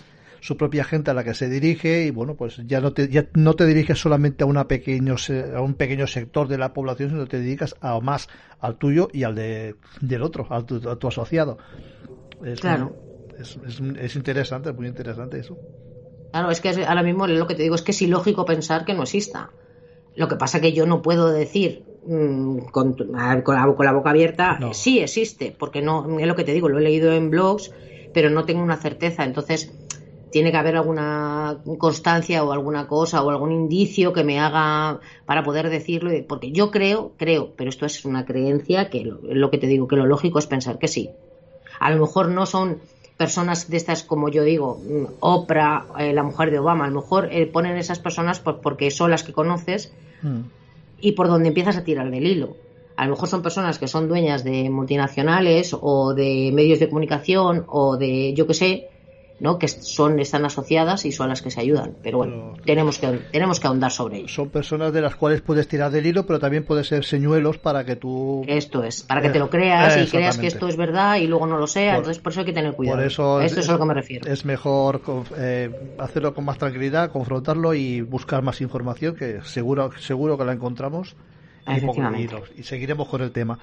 su 0.48 0.58
propia 0.58 0.84
gente 0.84 1.12
a 1.12 1.14
la 1.14 1.24
que 1.24 1.34
se 1.34 1.50
dirige 1.50 2.06
y 2.06 2.12
bueno 2.12 2.36
pues 2.36 2.58
ya 2.66 2.82
no 2.82 2.94
te 2.94 3.08
ya 3.10 3.28
no 3.34 3.54
te 3.56 3.66
diriges 3.66 4.00
solamente 4.00 4.44
a 4.44 4.48
una 4.48 4.68
pequeño 4.68 5.16
a 5.56 5.62
un 5.62 5.74
pequeño 5.76 6.08
sector 6.08 6.48
de 6.48 6.58
la 6.58 6.74
población 6.74 7.10
sino 7.12 7.28
te 7.28 7.40
dedicas 7.40 7.76
a 7.82 8.00
más 8.02 8.28
al 8.60 8.76
tuyo 8.78 9.08
y 9.14 9.24
al 9.24 9.36
de, 9.36 9.76
del 10.02 10.22
otro 10.24 10.48
al 10.50 10.66
tu, 10.66 10.76
a 10.90 10.96
tu 10.98 11.08
asociado 11.08 11.58
es, 12.44 12.60
Claro. 12.62 12.88
es, 13.40 13.58
es, 13.68 13.82
es 14.08 14.16
interesante 14.16 14.74
muy 14.74 14.88
interesante 14.88 15.40
eso 15.40 15.58
Claro, 16.32 16.50
es 16.50 16.62
que 16.62 16.70
ahora 16.86 17.04
mismo 17.04 17.28
lo 17.28 17.48
que 17.48 17.56
te 17.56 17.64
digo 17.64 17.76
es 17.76 17.84
que 17.84 17.92
es 17.92 18.02
ilógico 18.02 18.46
pensar 18.46 18.86
que 18.86 18.94
no 18.96 19.04
exista. 19.04 19.52
Lo 20.16 20.28
que 20.28 20.36
pasa 20.36 20.62
que 20.62 20.74
yo 20.74 20.86
no 20.86 21.02
puedo 21.02 21.32
decir 21.32 21.84
mm, 22.06 22.60
con, 22.76 22.96
a 23.16 23.44
con 23.44 23.56
la, 23.56 23.76
con 23.76 23.86
la 23.86 23.94
boca 23.94 24.12
abierta, 24.12 24.60
No. 24.60 24.74
sí 24.74 25.00
existe, 25.00 25.56
porque 25.60 25.82
no 25.82 26.20
es 26.20 26.28
lo 26.28 26.36
que 26.36 26.44
te 26.44 26.54
digo, 26.54 26.70
lo 26.70 26.80
he 26.80 26.82
leído 26.84 27.14
en 27.14 27.30
blogs, 27.30 27.72
pero 28.14 28.30
no 28.30 28.46
tengo 28.46 28.64
una 28.64 28.78
certeza. 28.78 29.24
Entonces, 29.26 29.72
tiene 30.34 30.52
que 30.52 30.58
haber 30.58 30.76
alguna 30.76 31.60
constancia 31.78 32.44
o 32.44 32.52
alguna 32.52 32.88
cosa 32.88 33.24
o 33.24 33.30
algún 33.30 33.52
indicio 33.54 34.12
que 34.12 34.24
me 34.26 34.40
haga 34.40 35.00
para 35.26 35.44
poder 35.44 35.70
decirlo, 35.70 36.12
porque 36.28 36.52
yo 36.52 36.72
creo, 36.72 37.14
creo, 37.18 37.52
pero 37.56 37.70
esto 37.70 37.86
es 37.86 38.04
una 38.04 38.26
creencia 38.26 38.90
que 38.90 39.06
lo, 39.06 39.50
que 39.52 39.58
te 39.60 39.68
digo, 39.68 39.88
que 39.88 39.96
lo 39.96 40.06
lógico 40.06 40.40
es 40.40 40.48
pensar 40.48 40.80
que 40.80 40.88
sí. 40.90 41.12
A 41.80 41.90
lo 41.92 42.02
mejor 42.02 42.30
no 42.30 42.46
son 42.46 42.80
personas 43.16 43.70
de 43.70 43.78
estas, 43.78 44.04
como 44.04 44.28
yo 44.30 44.44
digo, 44.44 44.82
Oprah, 45.20 45.86
eh, 46.00 46.14
la 46.14 46.24
mujer 46.24 46.50
de 46.52 46.60
Obama, 46.60 46.86
a 46.86 46.90
lo 46.90 47.02
mejor 47.02 47.30
eh, 47.32 47.46
ponen 47.46 47.78
esas 47.78 48.00
personas 48.00 48.40
por- 48.40 48.60
porque 48.60 48.90
son 48.92 49.12
las 49.12 49.24
que 49.24 49.32
conoces 49.34 49.94
Mm. 50.24 50.40
y 51.00 51.12
por 51.12 51.28
donde 51.28 51.50
empiezas 51.50 51.78
a 51.78 51.84
tirar 51.84 52.10
del 52.10 52.26
hilo. 52.26 52.56
A 52.96 53.06
lo 53.06 53.12
mejor 53.12 53.28
son 53.30 53.42
personas 53.42 53.78
que 53.78 53.88
son 53.88 54.08
dueñas 54.08 54.44
de 54.44 54.70
multinacionales 54.70 55.76
o 55.80 56.14
de 56.14 56.52
medios 56.54 56.80
de 56.80 56.88
comunicación 56.90 57.66
o 57.68 57.98
de, 57.98 58.34
yo 58.34 58.48
qué 58.48 58.54
sé, 58.54 58.88
¿no? 59.40 59.60
que 59.60 59.68
son, 59.68 60.20
están 60.20 60.46
asociadas 60.46 61.06
y 61.06 61.12
son 61.12 61.28
las 61.30 61.42
que 61.42 61.52
se 61.52 61.60
ayudan. 61.60 61.96
Pero 62.02 62.20
bueno, 62.20 62.52
Pero- 62.54 62.64
tenemos, 62.66 62.98
que, 63.00 63.08
tenemos 63.32 63.60
que 63.60 63.68
ahondar 63.68 63.92
sobre 63.92 64.18
ello. 64.20 64.28
son 64.30 64.50
personas 64.50 64.94
de 64.94 65.02
las 65.02 65.16
cuales 65.16 65.42
puedes 65.42 65.68
tirar 65.68 65.92
del 65.92 66.06
hilo 66.06 66.26
pero 66.26 66.40
también 66.40 66.64
puede 66.66 66.84
ser 66.84 67.04
señuelos 67.04 67.58
para 67.58 67.84
que 67.84 67.96
tú 67.96 68.44
Esto 68.48 68.84
es, 68.84 69.04
para 69.04 69.22
que 69.22 69.30
te 69.30 69.38
Eh, 69.38 69.40
lo 69.40 69.50
creas 69.50 69.98
y 69.98 70.10
creas 70.10 70.38
que 70.38 70.48
esto 70.48 70.68
es 70.68 70.78
verdad 70.78 71.18
y 71.18 71.28
luego 71.28 71.46
no 71.48 71.58
lo 71.58 71.68
sea. 71.68 71.94
Por- 71.96 71.98
entonces, 72.04 72.22
por 72.24 72.32
eso 72.32 72.40
hay 72.42 72.46
que 72.46 72.54
tener 72.54 72.74
cuidado. 72.74 72.98
Por 72.98 73.06
eso 73.06 73.42
esto 73.42 73.60
es 73.60 73.68
a 73.70 73.74
lo 73.74 73.80
que 73.80 73.86
me 73.86 73.94
refiero. 73.94 74.32
Es 74.32 74.46
mejor 74.46 75.02
eh, 75.38 75.70
hacerlo 75.98 76.34
con 76.34 76.46
más 76.46 76.58
tranquilidad, 76.58 77.12
confrontarlo 77.12 77.74
y 77.74 78.02
buscar 78.02 78.44
más 78.44 78.62
información, 78.62 79.16
que 79.16 79.42
seguro, 79.44 79.92
seguro 80.00 80.38
que 80.38 80.46
la 80.46 80.54
encontramos. 80.54 81.16
Y, 81.66 82.60
y 82.60 82.64
seguiremos 82.64 83.08
con 83.08 83.22
el 83.22 83.32
tema. 83.32 83.58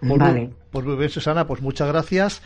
Pues, 0.00 0.18
Vale. 0.18 0.50
pues 0.70 0.84
muy 0.84 0.96
bien, 0.96 1.08
Susana, 1.08 1.46
pues 1.46 1.62
muchas 1.62 1.88
gracias. 1.88 2.42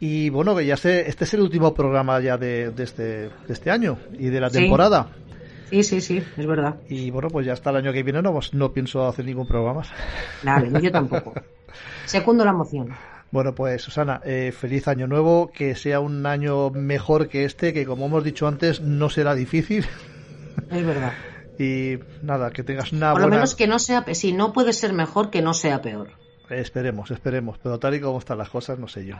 Y 0.00 0.28
bueno, 0.30 0.54
que 0.54 0.66
ya 0.66 0.76
sé, 0.76 1.08
este 1.08 1.24
es 1.24 1.34
el 1.34 1.40
último 1.40 1.72
programa 1.74 2.20
ya 2.20 2.36
de, 2.36 2.70
de 2.70 2.84
este, 2.84 3.02
de 3.02 3.30
este 3.48 3.70
año 3.70 3.98
y 4.18 4.26
de 4.28 4.40
la 4.40 4.50
Sí. 4.50 4.58
temporada. 4.58 5.08
Sí, 5.70 5.82
sí, 5.82 6.00
sí, 6.00 6.22
es 6.36 6.46
verdad. 6.46 6.76
Y 6.88 7.10
bueno, 7.10 7.28
pues 7.28 7.46
ya 7.46 7.52
hasta 7.54 7.70
el 7.70 7.76
año 7.76 7.92
que 7.92 8.02
viene 8.02 8.22
no, 8.22 8.32
pues 8.32 8.54
no 8.54 8.72
pienso 8.72 9.06
hacer 9.06 9.24
ningún 9.24 9.48
programa 9.48 9.80
más. 9.80 9.88
Vale, 10.42 10.70
yo 10.80 10.92
tampoco. 10.92 11.32
Segundo 12.04 12.44
la 12.44 12.52
moción. 12.52 12.90
Bueno, 13.32 13.54
pues 13.54 13.82
Susana, 13.82 14.20
eh, 14.24 14.52
feliz 14.56 14.86
año 14.86 15.08
nuevo, 15.08 15.50
que 15.52 15.74
sea 15.74 15.98
un 15.98 16.24
año 16.26 16.70
mejor 16.70 17.28
que 17.28 17.44
este, 17.44 17.72
que 17.72 17.84
como 17.84 18.06
hemos 18.06 18.22
dicho 18.22 18.46
antes, 18.46 18.80
no 18.80 19.10
será 19.10 19.34
difícil. 19.34 19.84
Es 20.70 20.86
verdad. 20.86 21.12
Y 21.58 21.98
nada, 22.22 22.50
que 22.50 22.62
tengas 22.62 22.92
una 22.92 23.12
Por 23.12 23.22
lo 23.22 23.26
buena... 23.28 23.36
menos 23.38 23.54
que 23.54 23.66
no 23.66 23.78
sea, 23.78 24.04
si 24.12 24.34
no 24.34 24.52
puede 24.52 24.74
ser 24.74 24.92
mejor, 24.92 25.30
que 25.30 25.40
no 25.40 25.54
sea 25.54 25.80
peor. 25.80 26.10
Esperemos, 26.50 27.10
esperemos, 27.10 27.56
pero 27.62 27.78
tal 27.78 27.94
y 27.94 28.00
como 28.00 28.18
están 28.18 28.36
las 28.36 28.50
cosas, 28.50 28.78
no 28.78 28.88
sé 28.88 29.06
yo. 29.06 29.16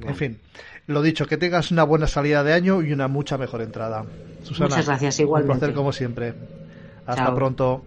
En 0.00 0.16
fin, 0.16 0.38
lo 0.86 1.02
dicho, 1.02 1.26
que 1.26 1.36
tengas 1.36 1.70
una 1.70 1.84
buena 1.84 2.06
salida 2.06 2.42
de 2.42 2.52
año 2.52 2.82
y 2.82 2.92
una 2.92 3.08
mucha 3.08 3.38
mejor 3.38 3.62
entrada. 3.62 4.04
Susana, 4.42 4.70
Muchas 4.70 4.86
gracias, 4.86 5.20
Un 5.20 5.46
placer 5.46 5.74
como 5.74 5.92
siempre. 5.92 6.34
Hasta 7.06 7.26
Chao. 7.26 7.34
pronto. 7.34 7.84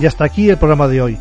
Y 0.00 0.06
hasta 0.06 0.24
aquí 0.24 0.48
el 0.48 0.56
programa 0.56 0.88
de 0.88 1.02
hoy. 1.02 1.18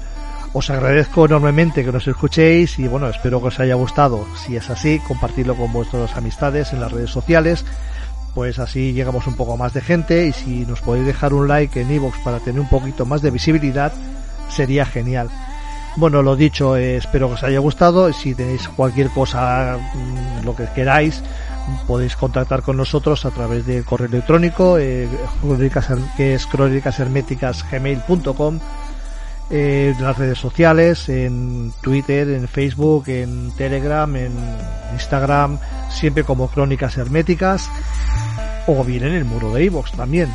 Os 0.53 0.69
agradezco 0.69 1.25
enormemente 1.25 1.83
que 1.83 1.91
nos 1.91 2.07
escuchéis 2.07 2.79
y 2.79 2.87
bueno, 2.87 3.09
espero 3.09 3.41
que 3.41 3.49
os 3.49 3.59
haya 3.59 3.75
gustado. 3.75 4.25
Si 4.37 4.55
es 4.55 4.69
así, 4.69 4.99
compartidlo 5.05 5.55
con 5.55 5.73
vuestras 5.73 6.15
amistades 6.15 6.71
en 6.71 6.79
las 6.79 6.91
redes 6.91 7.11
sociales, 7.11 7.65
pues 8.33 8.57
así 8.57 8.93
llegamos 8.93 9.27
un 9.27 9.35
poco 9.35 9.57
más 9.57 9.73
de 9.73 9.81
gente 9.81 10.27
y 10.27 10.31
si 10.31 10.65
nos 10.65 10.79
podéis 10.81 11.05
dejar 11.05 11.33
un 11.33 11.49
like 11.49 11.81
en 11.81 11.91
iVoox 11.91 12.19
para 12.23 12.39
tener 12.39 12.61
un 12.61 12.69
poquito 12.69 13.05
más 13.05 13.21
de 13.21 13.31
visibilidad, 13.31 13.91
sería 14.47 14.85
genial. 14.85 15.29
Bueno, 15.97 16.21
lo 16.23 16.37
dicho, 16.37 16.77
eh, 16.77 16.95
espero 16.95 17.27
que 17.27 17.33
os 17.33 17.43
haya 17.43 17.59
gustado. 17.59 18.13
Si 18.13 18.33
tenéis 18.33 18.69
cualquier 18.69 19.09
cosa, 19.09 19.77
mm, 19.93 20.45
lo 20.45 20.55
que 20.55 20.65
queráis, 20.73 21.21
podéis 21.87 22.15
contactar 22.15 22.61
con 22.61 22.77
nosotros 22.77 23.25
a 23.25 23.31
través 23.31 23.65
del 23.65 23.83
correo 23.85 24.07
electrónico, 24.07 24.77
eh, 24.77 25.07
que 26.17 26.33
es 26.33 26.45
crónicasherméticas.gmail.com 26.47 28.59
eh, 29.51 29.95
en 29.97 30.03
las 30.03 30.17
redes 30.17 30.37
sociales, 30.37 31.09
en 31.09 31.73
Twitter, 31.81 32.29
en 32.29 32.47
Facebook, 32.47 33.05
en 33.07 33.51
Telegram, 33.57 34.15
en 34.15 34.31
Instagram, 34.93 35.57
siempre 35.89 36.23
como 36.23 36.49
Crónicas 36.49 36.97
Herméticas, 36.97 37.69
o 38.67 38.83
bien 38.83 39.05
en 39.05 39.13
el 39.13 39.25
muro 39.25 39.53
de 39.53 39.63
iVoox 39.65 39.93
también. 39.93 40.29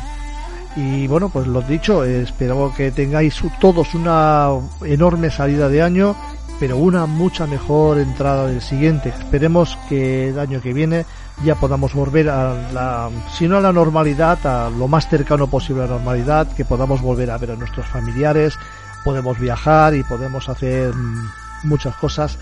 Y 0.75 1.07
bueno, 1.07 1.29
pues 1.29 1.47
lo 1.47 1.61
dicho, 1.61 2.03
espero 2.03 2.73
que 2.75 2.91
tengáis 2.91 3.41
todos 3.61 3.95
una 3.95 4.49
enorme 4.83 5.31
salida 5.31 5.69
de 5.69 5.81
año, 5.81 6.13
pero 6.59 6.75
una 6.75 7.05
mucha 7.05 7.47
mejor 7.47 7.99
entrada 7.99 8.47
del 8.47 8.61
siguiente. 8.61 9.09
Esperemos 9.09 9.77
que 9.87 10.29
el 10.29 10.39
año 10.39 10.61
que 10.61 10.73
viene 10.73 11.05
ya 11.43 11.55
podamos 11.55 11.93
volver 11.93 12.29
a 12.29 12.71
la, 12.71 13.09
si 13.37 13.47
no 13.47 13.57
a 13.57 13.61
la 13.61 13.73
normalidad, 13.73 14.45
a 14.45 14.69
lo 14.69 14.87
más 14.87 15.09
cercano 15.09 15.47
posible 15.47 15.83
a 15.83 15.87
la 15.87 15.93
normalidad, 15.93 16.47
que 16.55 16.65
podamos 16.65 17.01
volver 17.01 17.29
a 17.31 17.37
ver 17.37 17.51
a 17.51 17.55
nuestros 17.55 17.85
familiares, 17.87 18.57
podemos 19.03 19.39
viajar 19.39 19.95
y 19.95 20.03
podemos 20.03 20.47
hacer 20.49 20.93
mm, 20.93 21.29
muchas 21.63 21.95
cosas 21.95 22.37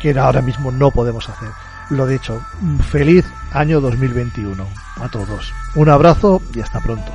que 0.00 0.16
ahora 0.18 0.42
mismo 0.42 0.70
no 0.70 0.90
podemos 0.90 1.28
hacer. 1.28 1.50
Lo 1.90 2.06
dicho, 2.06 2.40
mm, 2.60 2.78
feliz 2.80 3.24
año 3.52 3.80
2021 3.80 4.66
a 5.00 5.08
todos. 5.08 5.52
Un 5.74 5.88
abrazo 5.88 6.42
y 6.54 6.60
hasta 6.60 6.80
pronto. 6.80 7.10